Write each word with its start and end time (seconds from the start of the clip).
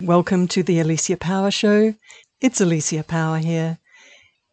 Welcome 0.00 0.48
to 0.48 0.64
the 0.64 0.80
Alicia 0.80 1.16
Power 1.16 1.52
Show. 1.52 1.94
It's 2.40 2.60
Alicia 2.60 3.04
Power 3.04 3.38
here. 3.38 3.78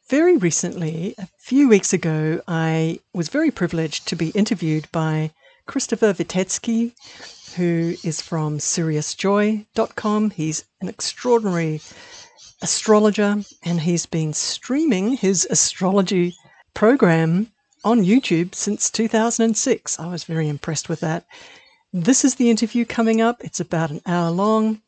Very 0.08 0.38
recently, 0.38 1.16
a 1.17 1.28
few 1.40 1.67
weeks 1.67 1.94
ago, 1.94 2.42
I 2.48 3.00
was 3.12 3.29
very 3.29 3.50
privileged 3.50 4.08
to 4.08 4.16
be 4.16 4.30
interviewed 4.30 4.88
by 4.92 5.32
Christopher 5.66 6.14
Witecki, 6.14 6.92
who 7.56 7.96
is 8.04 8.22
from 8.22 8.60
SiriusJoy.com. 8.60 10.30
He's 10.30 10.64
an 10.80 10.88
extraordinary 10.88 11.82
astrologer 12.62 13.38
and 13.64 13.82
he's 13.82 14.05
been 14.05 14.34
streaming 14.34 15.14
his 15.14 15.48
astrology 15.50 16.36
program 16.76 17.52
on 17.84 18.04
YouTube 18.04 18.54
since 18.54 18.92
2006. 18.92 20.00
I 20.00 20.05
was 20.05 20.23
very 20.23 20.48
impressed 20.48 20.88
with 20.88 21.00
that. 21.00 21.26
This 21.92 22.23
is 22.23 22.36
the 22.36 22.52
interview 22.52 22.86
coming 22.86 23.21
up. 23.21 23.44
It's 23.44 23.60
about 23.60 23.89
an 23.89 24.02
hour 24.05 24.30
long 24.30 24.82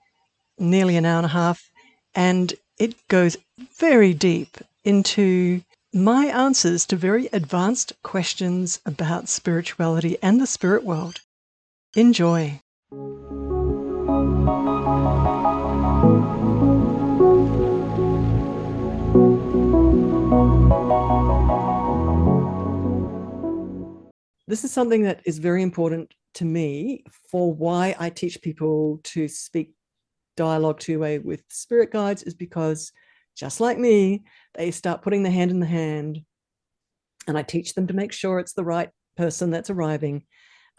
nearly 0.57 0.97
an 0.97 1.05
hour 1.05 1.17
and 1.17 1.25
a 1.25 1.29
half, 1.29 1.69
and 2.15 2.53
it 2.77 2.95
goes 3.07 3.37
very 3.77 4.13
deep 4.13 4.57
into 4.83 5.61
my 5.93 6.25
answers 6.25 6.85
to 6.87 6.95
very 6.95 7.27
advanced 7.27 7.93
questions 8.03 8.79
about 8.85 9.29
spirituality 9.29 10.17
and 10.21 10.41
the 10.41 10.47
spirit 10.47 10.83
world. 10.83 11.21
Enjoy. 11.95 12.59
This 24.47 24.63
is 24.63 24.71
something 24.71 25.03
that 25.03 25.21
is 25.25 25.39
very 25.39 25.61
important 25.61 26.13
to 26.35 26.45
me 26.45 27.03
for 27.31 27.53
why 27.53 27.95
I 27.97 28.09
teach 28.09 28.41
people 28.41 28.99
to 29.03 29.27
speak 29.27 29.73
dialogue 30.35 30.79
two 30.79 30.99
way 30.99 31.19
with 31.19 31.43
spirit 31.49 31.91
guides 31.91 32.23
is 32.23 32.33
because 32.33 32.91
just 33.35 33.59
like 33.59 33.77
me, 33.77 34.23
they 34.55 34.71
start 34.71 35.01
putting 35.01 35.23
the 35.23 35.31
hand 35.31 35.51
in 35.51 35.59
the 35.59 35.65
hand, 35.65 36.21
and 37.27 37.37
I 37.37 37.41
teach 37.41 37.73
them 37.73 37.87
to 37.87 37.93
make 37.93 38.11
sure 38.11 38.39
it's 38.39 38.53
the 38.53 38.63
right 38.63 38.89
person 39.17 39.49
that's 39.49 39.69
arriving. 39.69 40.25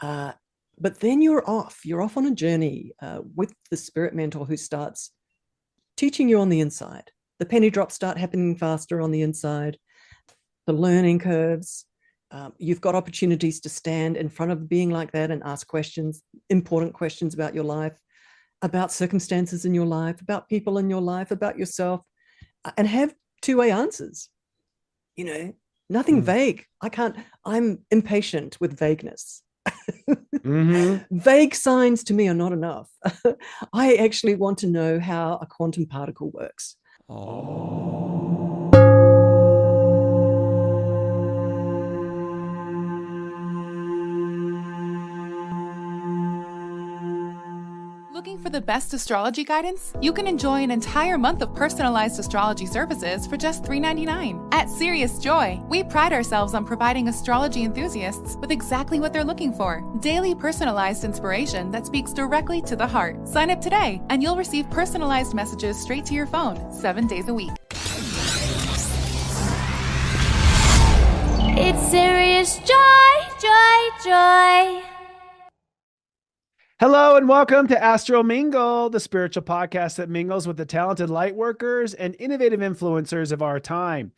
Uh, 0.01 0.33
but 0.79 1.01
then 1.01 1.23
you're 1.23 1.49
off. 1.49 1.81
You're 1.85 2.03
off 2.03 2.17
on 2.17 2.27
a 2.27 2.35
journey 2.35 2.93
uh, 3.03 3.21
with 3.35 3.53
the 3.71 3.77
spirit 3.77 4.15
mentor 4.15 4.45
who 4.45 4.57
starts 4.57 5.11
teaching 5.97 6.29
you 6.29 6.41
on 6.41 6.49
the 6.49 6.61
inside. 6.61 7.11
The 7.39 7.47
penny 7.47 7.71
drops 7.71 7.95
start 7.95 8.19
happening 8.19 8.57
faster 8.57 9.01
on 9.01 9.11
the 9.11 9.23
inside. 9.23 9.79
The 10.67 10.73
learning 10.73 11.21
curves. 11.21 11.87
Um, 12.31 12.53
you've 12.59 12.81
got 12.81 12.97
opportunities 12.97 13.61
to 13.61 13.69
stand 13.69 14.17
in 14.17 14.29
front 14.29 14.51
of 14.51 14.69
being 14.69 14.91
like 14.91 15.13
that 15.13 15.31
and 15.31 15.43
ask 15.45 15.67
questions, 15.67 16.23
important 16.51 16.93
questions 16.93 17.35
about 17.35 17.55
your 17.55 17.65
life 17.65 17.97
about 18.63 18.93
circumstances 18.93 19.65
in 19.65 19.75
your 19.75 19.87
life, 19.87 20.21
about 20.21 20.49
people 20.49 20.79
in 20.79 20.89
your 20.89 21.01
life, 21.01 21.31
about 21.31 21.59
yourself, 21.59 22.01
and 22.77 22.87
have 22.89 23.15
two 23.43 23.57
way 23.59 23.71
answers. 23.71 24.29
You 25.17 25.25
know, 25.27 25.55
nothing 25.89 26.23
mm. 26.23 26.25
vague. 26.25 26.67
I 26.81 26.89
can't, 26.89 27.17
I'm 27.45 27.85
impatient 27.91 28.59
with 28.61 28.79
vagueness. 28.79 29.43
mm-hmm. 30.09 30.97
Vague 31.19 31.55
signs 31.55 32.05
to 32.05 32.15
me 32.15 32.29
are 32.29 32.35
not 32.35 32.53
enough. 32.53 32.91
I 33.73 33.95
actually 33.95 34.35
want 34.35 34.59
to 34.59 34.67
know 34.67 35.01
how 35.01 35.39
a 35.41 35.47
quantum 35.47 35.87
particle 35.87 36.31
works. 36.31 36.77
Oh. 37.09 38.54
For 48.45 48.51
the 48.51 48.61
best 48.61 48.93
astrology 48.93 49.43
guidance? 49.43 49.95
You 50.03 50.13
can 50.13 50.27
enjoy 50.27 50.63
an 50.63 50.71
entire 50.71 51.17
month 51.17 51.41
of 51.41 51.55
personalized 51.55 52.21
astrology 52.21 52.67
services 52.67 53.27
for 53.27 53.39
just 53.39 53.65
$3.99. 53.65 54.53
At 54.53 54.69
Sirius 54.69 55.19
Joy, 55.19 55.61
we 55.71 55.83
pride 55.83 56.13
ourselves 56.13 56.53
on 56.53 56.67
providing 56.67 57.09
astrology 57.09 57.65
enthusiasts 57.65 58.37
with 58.37 58.51
exactly 58.51 59.01
what 59.01 59.15
they're 59.15 59.25
looking 59.25 59.53
for 59.53 59.83
daily 60.01 60.35
personalized 60.35 61.05
inspiration 61.05 61.71
that 61.71 61.87
speaks 61.87 62.13
directly 62.13 62.61
to 62.63 62.77
the 62.77 62.87
heart. 62.87 63.27
Sign 63.27 63.51
up 63.51 63.63
today, 63.63 64.03
and 64.11 64.23
you'll 64.23 64.37
receive 64.37 64.69
personalized 64.71 65.33
messages 65.33 65.81
straight 65.81 66.05
to 66.05 66.15
your 66.15 66.27
phone 66.27 66.71
seven 66.71 67.07
days 67.07 67.29
a 67.29 67.35
week. 67.35 67.53
It's 71.57 71.91
Sirius 71.91 72.59
Joy, 72.59 73.15
Joy, 73.41 74.11
Joy. 74.11 74.94
Hello 76.87 77.17
and 77.17 77.27
welcome 77.27 77.67
to 77.69 77.83
Astro 77.83 78.23
Mingle, 78.23 78.91
the 78.91 79.01
spiritual 79.01 79.43
podcast 79.43 79.97
that 79.97 80.11
mingles 80.11 80.47
with 80.47 80.59
the 80.59 80.67
talented 80.67 81.09
light 81.09 81.35
workers 81.35 81.95
and 81.95 82.15
innovative 82.19 82.61
influencers 82.61 83.33
of 83.33 83.41
our 83.41 83.59
time. 83.59 84.13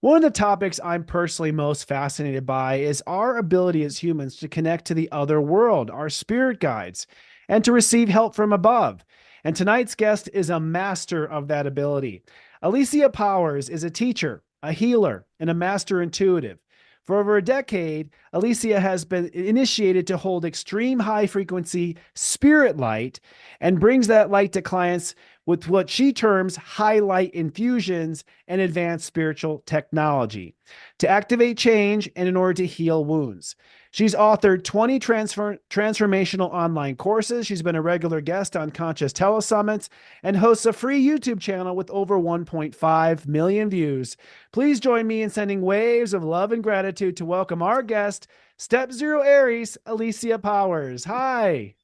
One 0.00 0.16
of 0.16 0.22
the 0.22 0.30
topics 0.30 0.78
I'm 0.84 1.04
personally 1.04 1.52
most 1.52 1.88
fascinated 1.88 2.44
by 2.44 2.80
is 2.80 3.02
our 3.06 3.38
ability 3.38 3.82
as 3.82 3.96
humans 3.96 4.36
to 4.40 4.48
connect 4.48 4.84
to 4.88 4.94
the 4.94 5.10
other 5.10 5.40
world, 5.40 5.88
our 5.90 6.10
spirit 6.10 6.60
guides, 6.60 7.06
and 7.48 7.64
to 7.64 7.72
receive 7.72 8.10
help 8.10 8.34
from 8.34 8.52
above. 8.52 9.06
And 9.42 9.56
tonight's 9.56 9.94
guest 9.94 10.28
is 10.34 10.50
a 10.50 10.60
master 10.60 11.24
of 11.24 11.48
that 11.48 11.66
ability. 11.66 12.24
Alicia 12.60 13.08
Powers 13.08 13.70
is 13.70 13.84
a 13.84 13.90
teacher, 13.90 14.42
a 14.62 14.72
healer, 14.72 15.24
and 15.40 15.48
a 15.48 15.54
master 15.54 16.02
intuitive. 16.02 16.58
For 17.04 17.18
over 17.18 17.36
a 17.36 17.42
decade, 17.42 18.10
Alicia 18.32 18.78
has 18.78 19.04
been 19.04 19.28
initiated 19.34 20.06
to 20.06 20.16
hold 20.16 20.44
extreme 20.44 21.00
high 21.00 21.26
frequency 21.26 21.96
spirit 22.14 22.76
light 22.76 23.18
and 23.60 23.80
brings 23.80 24.06
that 24.06 24.30
light 24.30 24.52
to 24.52 24.62
clients 24.62 25.16
with 25.44 25.68
what 25.68 25.90
she 25.90 26.12
terms 26.12 26.54
highlight 26.54 27.34
infusions 27.34 28.22
and 28.46 28.60
advanced 28.60 29.06
spiritual 29.06 29.64
technology 29.66 30.54
to 30.98 31.08
activate 31.08 31.58
change 31.58 32.08
and 32.14 32.28
in 32.28 32.36
order 32.36 32.54
to 32.54 32.66
heal 32.66 33.04
wounds. 33.04 33.56
She's 33.92 34.14
authored 34.14 34.64
20 34.64 34.98
transfer, 34.98 35.58
transformational 35.68 36.50
online 36.50 36.96
courses. 36.96 37.46
She's 37.46 37.60
been 37.60 37.76
a 37.76 37.82
regular 37.82 38.22
guest 38.22 38.56
on 38.56 38.70
Conscious 38.70 39.12
Telesummits 39.12 39.90
and 40.22 40.34
hosts 40.34 40.64
a 40.64 40.72
free 40.72 41.06
YouTube 41.06 41.40
channel 41.40 41.76
with 41.76 41.90
over 41.90 42.18
1.5 42.18 43.26
million 43.26 43.68
views. 43.68 44.16
Please 44.50 44.80
join 44.80 45.06
me 45.06 45.20
in 45.20 45.28
sending 45.28 45.60
waves 45.60 46.14
of 46.14 46.24
love 46.24 46.52
and 46.52 46.62
gratitude 46.62 47.18
to 47.18 47.26
welcome 47.26 47.62
our 47.62 47.82
guest, 47.82 48.28
Step 48.56 48.92
Zero 48.92 49.20
Aries, 49.20 49.76
Alicia 49.84 50.38
Powers. 50.38 51.04
Hi. 51.04 51.74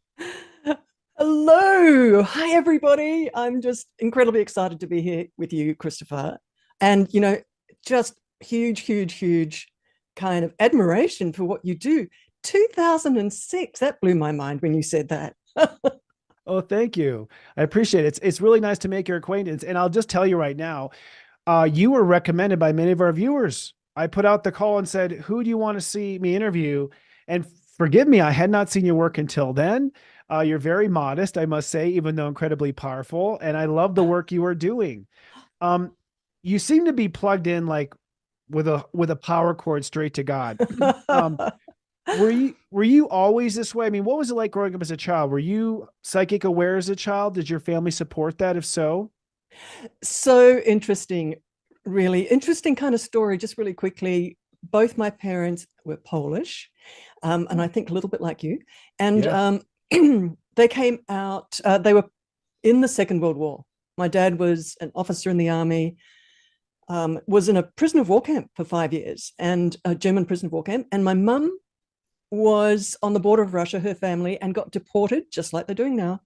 Hello. 1.19 2.23
Hi, 2.23 2.53
everybody. 2.55 3.29
I'm 3.35 3.61
just 3.61 3.87
incredibly 3.99 4.41
excited 4.41 4.81
to 4.81 4.87
be 4.87 5.03
here 5.03 5.27
with 5.37 5.53
you, 5.53 5.75
Christopher. 5.75 6.39
And, 6.81 7.13
you 7.13 7.21
know, 7.21 7.37
just 7.85 8.15
huge, 8.41 8.81
huge, 8.81 9.13
huge 9.13 9.69
kind 10.19 10.45
of 10.45 10.53
admiration 10.59 11.33
for 11.33 11.45
what 11.45 11.65
you 11.65 11.75
do. 11.75 12.09
2006, 12.43 13.81
that 13.81 14.01
blew 14.01 14.15
my 14.15 14.33
mind 14.33 14.61
when 14.61 14.75
you 14.75 14.83
said 14.83 15.09
that. 15.09 15.35
oh, 16.47 16.61
thank 16.61 16.97
you. 16.97 17.29
I 17.57 17.63
appreciate 17.63 18.05
it. 18.05 18.09
It's, 18.09 18.19
it's 18.21 18.41
really 18.41 18.61
nice 18.61 18.79
to 18.79 18.89
make 18.89 19.09
your 19.09 19.17
acquaintance. 19.17 19.65
And 19.65 19.79
I'll 19.79 19.89
just 19.89 20.11
tell 20.11 20.27
you 20.27 20.37
right 20.37 20.57
now, 20.57 20.91
uh, 21.47 21.69
you 21.73 21.93
were 21.93 22.05
recommended 22.05 22.59
by 22.59 22.73
many 22.73 22.91
of 22.91 23.01
our 23.01 23.13
viewers. 23.13 23.73
I 23.97 24.07
put 24.07 24.27
out 24.27 24.45
the 24.45 24.53
call 24.53 24.79
and 24.79 24.89
said, 24.89 25.13
Who 25.13 25.43
do 25.43 25.49
you 25.49 25.59
want 25.59 25.77
to 25.77 25.81
see 25.81 26.19
me 26.19 26.37
interview? 26.37 26.89
And 27.27 27.47
forgive 27.77 28.07
me, 28.07 28.21
I 28.21 28.31
had 28.31 28.51
not 28.51 28.69
seen 28.69 28.85
your 28.85 28.95
work 28.97 29.19
until 29.19 29.53
then. 29.53 29.93
Uh, 30.31 30.41
you're 30.41 30.59
very 30.59 30.89
modest, 30.89 31.39
I 31.39 31.47
must 31.47 31.71
say, 31.71 31.89
even 31.91 32.15
though 32.15 32.29
incredibly 32.29 32.73
powerful. 32.73 33.39
And 33.41 33.57
I 33.57 33.65
love 33.65 33.95
the 33.95 34.05
work 34.05 34.31
you 34.31 34.45
are 34.45 34.55
doing. 34.55 35.07
Um, 35.61 35.93
you 36.43 36.59
seem 36.59 36.85
to 36.85 36.93
be 36.93 37.09
plugged 37.09 37.47
in 37.47 37.67
like 37.67 37.95
with 38.51 38.69
a 38.69 38.85
with 38.93 39.11
a 39.11 39.17
power 39.17 39.55
cord 39.55 39.85
straight 39.85 40.15
to 40.15 40.23
God. 40.23 40.59
Um, 41.11 41.39
were 42.19 42.31
you 42.31 42.57
were 42.71 42.85
you 42.85 43.09
always 43.09 43.55
this 43.55 43.75
way? 43.75 43.87
I 43.87 43.91
mean, 43.91 44.05
what 44.05 44.19
was 44.19 44.31
it 44.31 44.35
like 44.35 44.51
growing 44.51 44.75
up 44.75 44.83
as 44.83 44.91
a 44.91 44.97
child? 44.97 45.31
Were 45.31 45.39
you 45.39 45.89
psychic 46.03 46.45
aware 46.45 46.77
as 46.77 46.89
a 46.89 46.97
child? 46.97 47.35
Did 47.35 47.51
your 47.51 47.61
family 47.61 47.91
support 47.91 48.39
that? 48.39 48.57
If 48.57 48.65
so, 48.65 49.11
so 50.03 50.59
interesting, 50.59 51.37
really 51.85 52.23
interesting 52.23 52.75
kind 52.75 52.95
of 52.95 53.01
story. 53.01 53.37
Just 53.37 53.59
really 53.59 53.75
quickly, 53.75 54.39
both 54.63 54.97
my 54.97 55.11
parents 55.11 55.67
were 55.85 55.97
Polish, 55.97 56.71
um, 57.23 57.47
and 57.51 57.61
I 57.61 57.69
think 57.69 57.91
a 57.91 57.95
little 57.95 58.11
bit 58.11 58.21
like 58.21 58.43
you, 58.43 58.59
and 58.99 59.25
yeah. 59.25 59.59
um, 59.91 60.37
they 60.57 60.69
came 60.69 61.01
out. 61.09 61.61
Uh, 61.65 61.79
they 61.79 61.95
were 61.95 62.05
in 62.63 62.81
the 62.81 62.89
Second 62.89 63.21
World 63.21 63.37
War. 63.37 63.65
My 63.99 64.09
dad 64.09 64.39
was 64.39 64.77
an 64.81 64.93
officer 64.95 65.29
in 65.29 65.37
the 65.37 65.51
army 65.51 65.97
um, 66.89 67.21
was 67.27 67.49
in 67.49 67.57
a 67.57 67.63
prison 67.63 68.01
of 68.01 68.09
war 68.09 68.23
camp 68.23 68.51
for 68.55 68.65
five 68.65 68.93
years 68.93 69.33
and 69.39 69.77
a 69.85 69.95
German 69.95 70.25
prison 70.25 70.47
of 70.47 70.53
war 70.53 70.63
camp. 70.63 70.87
And 70.91 71.05
my 71.05 71.15
mum 71.15 71.59
was 72.31 72.97
on 73.03 73.13
the 73.13 73.21
border 73.21 73.43
of 73.43 73.55
Russia, 73.55 73.81
her 73.81 73.95
family, 73.95 74.41
and 74.41 74.55
got 74.55 74.71
deported, 74.71 75.25
just 75.31 75.53
like 75.53 75.67
they're 75.67 75.75
doing 75.75 75.97
now, 75.97 76.21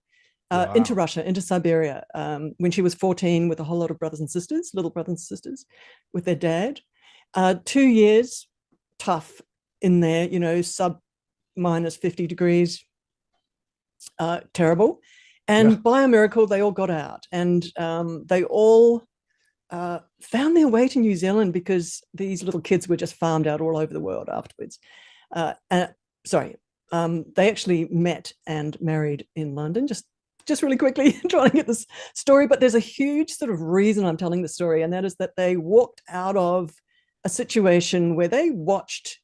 uh, 0.51 0.67
wow. 0.69 0.75
into 0.75 0.95
Russia, 0.95 1.27
into 1.27 1.41
Siberia, 1.41 2.05
um, 2.15 2.55
when 2.59 2.71
she 2.71 2.83
was 2.83 2.95
14 2.95 3.49
with 3.49 3.61
a 3.61 3.65
whole 3.65 3.79
lot 3.79 3.91
of 3.91 3.99
brothers 3.99 4.21
and 4.21 4.31
sisters, 4.31 4.71
little 4.75 4.91
brothers 4.91 5.11
and 5.11 5.21
sisters, 5.21 5.65
with 6.13 6.25
their 6.25 6.37
dad. 6.37 6.81
Uh, 7.35 7.55
two 7.65 7.87
years, 7.87 8.49
tough 8.99 9.41
in 9.81 10.01
there, 10.01 10.29
you 10.29 10.39
know, 10.39 10.63
sub 10.63 10.99
minus 11.57 11.97
50 11.97 12.27
degrees, 12.27 12.85
uh, 14.19 14.41
terrible. 14.53 15.01
And 15.49 15.71
Yeah. 15.71 15.77
by 15.77 16.03
a 16.03 16.09
miracle, 16.09 16.47
they 16.47 16.63
all 16.63 16.73
got 16.73 16.91
out 16.91 17.27
and 17.33 17.67
um, 17.77 18.25
they 18.27 18.45
all 18.45 19.03
uh, 19.73 20.01
found 20.21 20.55
their 20.57 20.69
way 20.69 20.87
to 20.87 21.01
New 21.01 21.17
Zealand 21.17 21.53
because 21.53 22.03
these 22.13 22.43
little 22.43 22.61
kids 22.61 22.87
were 22.87 22.97
just 22.97 23.15
farmed 23.15 23.47
out 23.47 23.61
all 23.61 23.77
over 23.79 23.93
the 23.93 24.01
world 24.01 24.29
afterwards. 24.29 24.79
Uh, 25.35 25.55
uh, 25.71 25.87
sorry, 26.27 26.57
um, 26.93 27.25
they 27.35 27.49
actually 27.49 27.89
met 27.91 28.33
and 28.47 28.79
married 28.81 29.27
in 29.35 29.55
London. 29.55 29.87
Just, 29.87 30.05
just 30.47 30.63
really 30.63 30.77
quickly 30.77 31.13
trying 31.29 31.51
to 31.51 31.57
get 31.57 31.67
this 31.67 31.87
story, 32.15 32.47
but 32.47 32.61
there's 32.61 32.75
a 32.75 32.81
huge 32.81 33.31
sort 33.31 33.51
of 33.51 33.63
reason 33.63 34.05
I'm 34.05 34.19
telling 34.19 34.43
the 34.43 34.49
story, 34.49 34.83
and 34.83 34.93
that 34.93 35.07
is 35.07 35.17
that 35.17 35.37
they 35.37 35.57
walked 35.57 36.03
out 36.09 36.37
of 36.37 36.71
a 37.25 37.31
situation 37.31 38.15
where 38.15 38.29
they 38.29 38.51
watched 38.51 39.21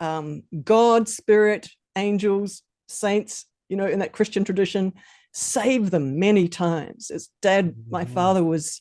um, 0.00 0.42
God, 0.64 1.08
Spirit, 1.08 1.68
angels, 1.96 2.62
saints, 2.88 3.46
you 3.68 3.76
know, 3.76 3.86
in 3.86 4.00
that 4.00 4.12
Christian 4.12 4.44
tradition, 4.44 4.92
save 5.32 5.90
them 5.90 6.18
many 6.18 6.46
times. 6.46 7.10
As 7.10 7.28
dad, 7.42 7.74
my 7.88 8.04
Mhm. 8.04 8.10
father 8.10 8.44
was 8.44 8.80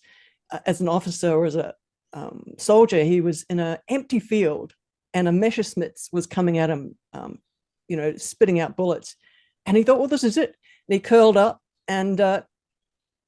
as 0.65 0.81
an 0.81 0.87
officer 0.87 1.31
or 1.31 1.45
as 1.45 1.55
a 1.55 1.73
um, 2.13 2.53
soldier, 2.57 3.03
he 3.03 3.21
was 3.21 3.43
in 3.49 3.59
an 3.59 3.77
empty 3.89 4.19
field 4.19 4.73
and 5.13 5.27
a 5.27 5.31
Messerschmitt 5.31 5.99
was 6.11 6.27
coming 6.27 6.57
at 6.57 6.69
him, 6.69 6.95
um, 7.13 7.39
you 7.87 7.97
know, 7.97 8.15
spitting 8.17 8.59
out 8.59 8.75
bullets. 8.75 9.15
And 9.65 9.75
he 9.75 9.83
thought, 9.83 9.99
well, 9.99 10.07
this 10.07 10.23
is 10.23 10.37
it. 10.37 10.55
And 10.87 10.93
he 10.93 10.99
curled 10.99 11.37
up 11.37 11.59
and 11.87 12.19
uh, 12.19 12.41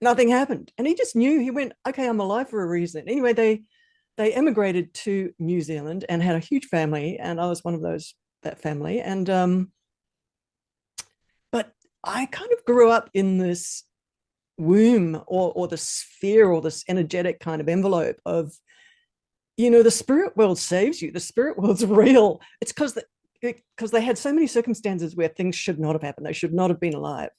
nothing 0.01 0.29
happened. 0.29 0.71
And 0.77 0.87
he 0.87 0.95
just 0.95 1.15
knew, 1.15 1.39
he 1.39 1.51
went, 1.51 1.73
okay, 1.87 2.07
I'm 2.07 2.19
alive 2.19 2.49
for 2.49 2.61
a 2.61 2.67
reason. 2.67 3.07
Anyway, 3.07 3.33
they, 3.33 3.63
they 4.17 4.33
immigrated 4.33 4.93
to 4.93 5.33
New 5.39 5.61
Zealand 5.61 6.05
and 6.09 6.21
had 6.21 6.35
a 6.35 6.39
huge 6.39 6.65
family. 6.65 7.17
And 7.17 7.39
I 7.39 7.47
was 7.47 7.63
one 7.63 7.73
of 7.73 7.81
those, 7.81 8.13
that 8.43 8.61
family. 8.61 9.01
And, 9.01 9.29
um, 9.29 9.71
but 11.51 11.73
I 12.03 12.25
kind 12.27 12.51
of 12.51 12.65
grew 12.65 12.89
up 12.89 13.09
in 13.13 13.37
this 13.37 13.83
womb 14.59 15.15
or, 15.27 15.51
or 15.55 15.67
the 15.67 15.77
sphere 15.77 16.49
or 16.49 16.61
this 16.61 16.83
energetic 16.87 17.39
kind 17.39 17.61
of 17.61 17.69
envelope 17.69 18.17
of, 18.25 18.51
you 19.57 19.69
know, 19.69 19.81
the 19.81 19.91
spirit 19.91 20.37
world 20.37 20.59
saves 20.59 21.01
you. 21.01 21.11
The 21.11 21.19
spirit 21.19 21.57
world's 21.57 21.85
real. 22.03 22.41
It's 22.61 22.71
because 22.71 22.97
because 23.41 23.91
they 23.91 24.01
had 24.01 24.17
so 24.17 24.33
many 24.33 24.47
circumstances 24.47 25.15
where 25.15 25.29
things 25.29 25.55
should 25.55 25.79
not 25.79 25.93
have 25.93 26.01
happened. 26.01 26.25
They 26.25 26.33
should 26.33 26.53
not 26.53 26.69
have 26.69 26.79
been 26.79 26.93
alive. 26.93 27.29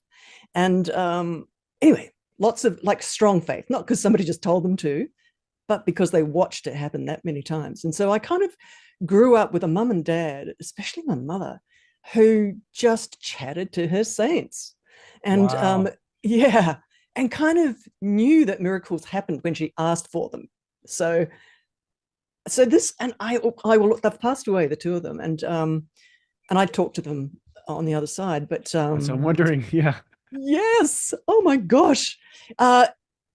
And 0.55 0.88
um, 0.90 1.46
anyway, 1.82 2.12
lots 2.38 2.64
of 2.64 2.81
like 2.82 3.02
strong 3.02 3.40
faith, 3.40 3.67
not 3.69 3.87
because 3.87 4.00
somebody 4.00 4.25
just 4.25 4.43
told 4.43 4.64
them 4.64 4.76
to, 4.78 5.06
but 5.69 5.87
because 5.87 6.11
they 6.11 6.22
watched 6.22 6.67
it 6.67 6.75
happen 6.75 7.05
that 7.05 7.25
many 7.25 7.43
times. 7.43 7.84
And 7.84 7.94
so 7.94 8.11
I 8.11 8.19
kind 8.19 8.43
of 8.43 8.56
grew 9.05 9.37
up 9.37 9.52
with 9.52 9.62
a 9.62 9.69
mum 9.69 9.90
and 9.90 10.05
dad, 10.05 10.55
especially 10.61 11.02
my 11.06 11.14
mother, 11.14 11.61
who 12.14 12.55
just 12.72 13.20
chatted 13.20 13.72
to 13.75 13.87
her 13.87 14.05
saints. 14.05 14.75
And 15.22 15.50
um, 15.50 15.88
yeah, 16.22 16.76
and 17.20 17.31
kind 17.31 17.58
of 17.58 17.76
knew 18.00 18.46
that 18.46 18.62
miracles 18.62 19.05
happened 19.05 19.40
when 19.43 19.52
she 19.52 19.75
asked 19.76 20.11
for 20.11 20.31
them. 20.31 20.49
So 20.87 21.26
so 22.49 22.64
this 22.64 22.94
and 22.99 23.12
I 23.20 23.38
I 23.62 23.76
will 23.76 23.99
they've 23.99 24.20
passed 24.20 24.49
away, 24.49 24.67
the 24.67 24.75
two 24.75 24.96
of 24.96 25.02
them, 25.02 25.20
and 25.20 25.44
um 25.44 25.87
and 26.49 26.58
I 26.58 26.64
talked 26.64 26.96
to 26.96 27.02
them 27.02 27.38
on 27.69 27.84
the 27.84 27.93
other 27.93 28.06
side, 28.06 28.49
but 28.49 28.75
um 28.75 29.02
so 29.02 29.12
I'm 29.12 29.22
wondering, 29.22 29.67
yeah. 29.70 29.96
Yes. 30.32 31.12
Oh 31.28 31.43
my 31.43 31.58
gosh. 31.58 32.19
Uh, 32.58 32.87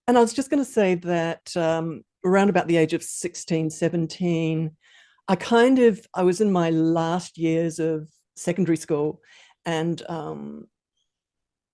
and 0.07 0.17
I 0.17 0.21
was 0.21 0.33
just 0.33 0.49
going 0.49 0.63
to 0.63 0.71
say 0.71 0.95
that 0.95 1.55
um, 1.55 2.03
around 2.23 2.49
about 2.49 2.67
the 2.67 2.77
age 2.77 2.93
of 2.93 3.03
16, 3.03 3.69
17, 3.69 4.71
I 5.27 5.35
kind 5.35 5.79
of, 5.79 6.07
I 6.13 6.23
was 6.23 6.39
in 6.39 6.51
my 6.51 6.69
last 6.69 7.37
years 7.37 7.79
of 7.79 8.07
secondary 8.37 8.77
school 8.77 9.21
and, 9.65 10.01
um, 10.07 10.67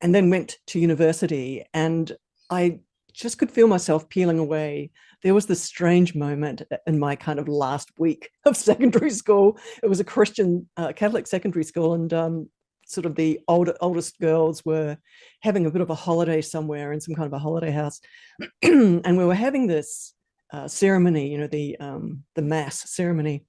and 0.02 0.14
then 0.14 0.30
went 0.30 0.58
to 0.68 0.80
university 0.80 1.64
and 1.74 2.12
I 2.50 2.80
just 3.14 3.38
could 3.38 3.52
feel 3.52 3.68
myself 3.68 4.10
peeling 4.10 4.40
away. 4.40 4.92
There 5.24 5.34
was 5.34 5.46
this 5.46 5.62
strange 5.62 6.16
moment 6.16 6.64
in 6.88 7.00
my 7.00 7.16
kind 7.16 7.40
of 7.40 7.48
last 7.48 7.90
week 7.98 8.30
of 8.46 8.58
secondary 8.58 9.12
school. 9.12 9.58
It 9.84 9.88
was 9.88 10.00
a 10.00 10.06
Christian 10.06 10.68
uh, 10.78 10.94
Catholic 10.94 11.28
secondary 11.28 11.64
school, 11.64 11.94
and 11.94 12.14
um, 12.14 12.50
sort 12.86 13.06
of 13.06 13.16
the 13.16 13.40
older, 13.48 13.76
oldest 13.82 14.20
girls 14.20 14.66
were 14.66 14.98
having 15.42 15.66
a 15.66 15.72
bit 15.72 15.82
of 15.82 15.90
a 15.90 15.96
holiday 15.96 16.42
somewhere 16.42 16.92
in 16.92 17.02
some 17.02 17.16
kind 17.16 17.28
of 17.28 17.34
a 17.34 17.40
holiday 17.40 17.72
house, 17.72 18.02
and 18.62 19.18
we 19.18 19.26
were 19.26 19.36
having 19.36 19.68
this 19.68 20.14
uh, 20.52 20.68
ceremony, 20.68 21.32
you 21.32 21.38
know, 21.38 21.48
the 21.48 21.78
um, 21.80 22.24
the 22.36 22.42
mass 22.42 22.90
ceremony, 22.90 23.46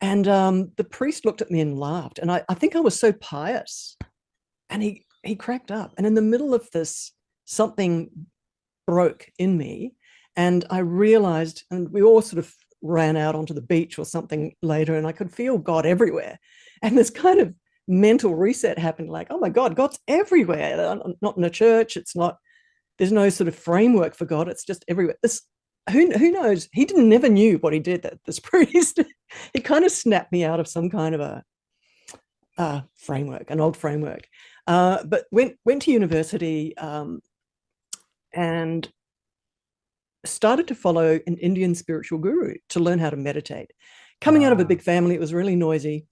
and 0.00 0.26
um, 0.28 0.72
the 0.76 0.84
priest 0.84 1.24
looked 1.24 1.40
at 1.40 1.50
me 1.50 1.60
and 1.60 1.78
laughed, 1.78 2.18
and 2.18 2.30
I, 2.30 2.44
I 2.48 2.54
think 2.54 2.76
I 2.76 2.80
was 2.80 2.98
so 2.98 3.12
pious, 3.12 3.96
and 4.68 4.82
he 4.82 5.05
he 5.26 5.36
cracked 5.36 5.70
up, 5.70 5.94
and 5.96 6.06
in 6.06 6.14
the 6.14 6.22
middle 6.22 6.54
of 6.54 6.70
this, 6.72 7.12
something 7.44 8.10
broke 8.86 9.30
in 9.38 9.56
me, 9.56 9.94
and 10.36 10.64
I 10.70 10.78
realized, 10.78 11.64
and 11.70 11.90
we 11.90 12.02
all 12.02 12.22
sort 12.22 12.38
of 12.38 12.54
ran 12.82 13.16
out 13.16 13.34
onto 13.34 13.54
the 13.54 13.62
beach 13.62 13.98
or 13.98 14.04
something 14.04 14.54
later, 14.62 14.96
and 14.96 15.06
I 15.06 15.12
could 15.12 15.32
feel 15.32 15.58
God 15.58 15.86
everywhere, 15.86 16.38
and 16.82 16.96
this 16.96 17.10
kind 17.10 17.40
of 17.40 17.54
mental 17.88 18.34
reset 18.34 18.78
happened 18.78 19.08
like 19.08 19.28
oh 19.30 19.38
my 19.38 19.48
god 19.48 19.76
god's 19.76 19.98
everywhere. 20.08 21.00
Not 21.20 21.36
in 21.36 21.44
a 21.44 21.50
church. 21.50 21.96
It's 21.96 22.16
not 22.16 22.36
there's 22.98 23.12
no 23.12 23.28
sort 23.28 23.48
of 23.48 23.54
framework 23.54 24.14
for 24.14 24.24
god. 24.24 24.48
It's 24.48 24.64
just 24.64 24.84
everywhere. 24.88 25.16
This 25.22 25.42
who, 25.90 26.10
who 26.10 26.32
knows? 26.32 26.68
He 26.72 26.84
didn't 26.84 27.08
never 27.08 27.28
knew 27.28 27.58
what 27.58 27.72
he 27.72 27.78
did 27.78 28.02
that 28.02 28.18
this 28.26 28.40
priest 28.40 29.00
he 29.52 29.60
kind 29.60 29.84
of 29.84 29.92
snapped 29.92 30.32
me 30.32 30.44
out 30.44 30.60
of 30.60 30.68
some 30.68 30.90
kind 30.90 31.14
of 31.14 31.20
a 31.20 31.42
uh, 32.58 32.82
framework 32.96 33.50
an 33.50 33.60
old 33.60 33.76
framework. 33.76 34.28
Uh, 34.66 35.02
but 35.04 35.26
went 35.30 35.56
went 35.64 35.82
to 35.82 35.92
university 35.92 36.76
um, 36.76 37.20
and 38.32 38.88
started 40.24 40.66
to 40.66 40.74
follow 40.74 41.20
an 41.26 41.36
indian 41.36 41.74
spiritual 41.74 42.18
guru 42.18 42.54
to 42.68 42.80
learn 42.80 42.98
how 42.98 43.10
to 43.10 43.16
meditate. 43.16 43.70
Coming 44.20 44.44
out 44.44 44.52
of 44.52 44.60
a 44.60 44.64
big 44.64 44.82
family 44.82 45.14
it 45.14 45.20
was 45.20 45.34
really 45.34 45.56
noisy 45.56 46.06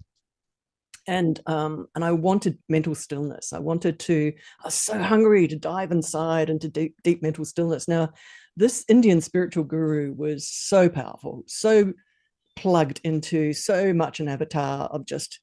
and 1.07 1.39
um 1.47 1.87
and 1.95 2.05
i 2.05 2.13
wanted 2.13 2.59
mental 2.69 2.95
stillness. 2.95 3.53
I 3.53 3.59
wanted 3.59 3.99
to 4.01 4.33
i 4.63 4.67
was 4.67 4.75
so 4.75 5.03
hungry 5.03 5.49
to 5.49 5.57
dive 5.57 5.91
inside 5.91 6.49
into 6.49 6.69
deep 6.69 6.95
deep 7.03 7.23
mental 7.23 7.45
stillness. 7.45 7.89
Now 7.89 8.11
this 8.57 8.85
indian 8.89 9.21
spiritual 9.21 9.65
guru 9.65 10.13
was 10.13 10.49
so 10.49 10.89
powerful 10.89 11.43
so 11.47 11.93
plugged 12.57 13.01
into 13.03 13.53
so 13.53 13.93
much 13.93 14.21
an 14.21 14.29
avatar 14.29 14.87
of 14.87 15.05
just 15.07 15.41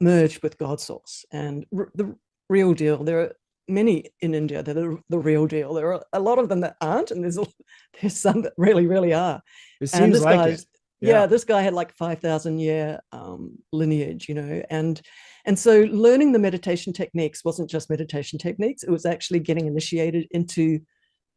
merged 0.00 0.42
with 0.42 0.58
god 0.58 0.80
source 0.80 1.24
and 1.32 1.64
the 1.94 2.14
real 2.48 2.74
deal 2.74 3.02
there 3.04 3.20
are 3.20 3.32
many 3.68 4.04
in 4.20 4.34
india 4.34 4.62
that 4.62 4.76
are 4.76 4.98
the 5.08 5.18
real 5.18 5.46
deal 5.46 5.72
there 5.74 5.92
are 5.92 6.02
a 6.12 6.20
lot 6.20 6.38
of 6.38 6.48
them 6.48 6.60
that 6.60 6.76
aren't 6.80 7.10
and 7.10 7.22
there's 7.22 7.38
a, 7.38 7.46
there's 8.00 8.16
some 8.18 8.42
that 8.42 8.52
really 8.56 8.86
really 8.86 9.12
are 9.14 9.40
It 9.80 9.90
and 9.94 10.02
seems 10.02 10.14
this 10.14 10.24
like 10.24 10.36
guy's 10.36 10.62
it. 10.62 10.68
yeah. 11.00 11.10
Yeah. 11.20 11.26
this 11.26 11.44
guy 11.44 11.62
had 11.62 11.74
like 11.74 11.92
5000 11.96 12.58
year 12.58 13.00
um, 13.12 13.58
lineage 13.72 14.28
you 14.28 14.34
know 14.34 14.62
and 14.70 15.00
and 15.46 15.58
so 15.58 15.82
learning 15.90 16.32
the 16.32 16.38
meditation 16.38 16.92
techniques 16.92 17.44
wasn't 17.44 17.70
just 17.70 17.88
meditation 17.90 18.38
techniques 18.38 18.82
it 18.82 18.90
was 18.90 19.06
actually 19.06 19.40
getting 19.40 19.66
initiated 19.66 20.26
into 20.32 20.80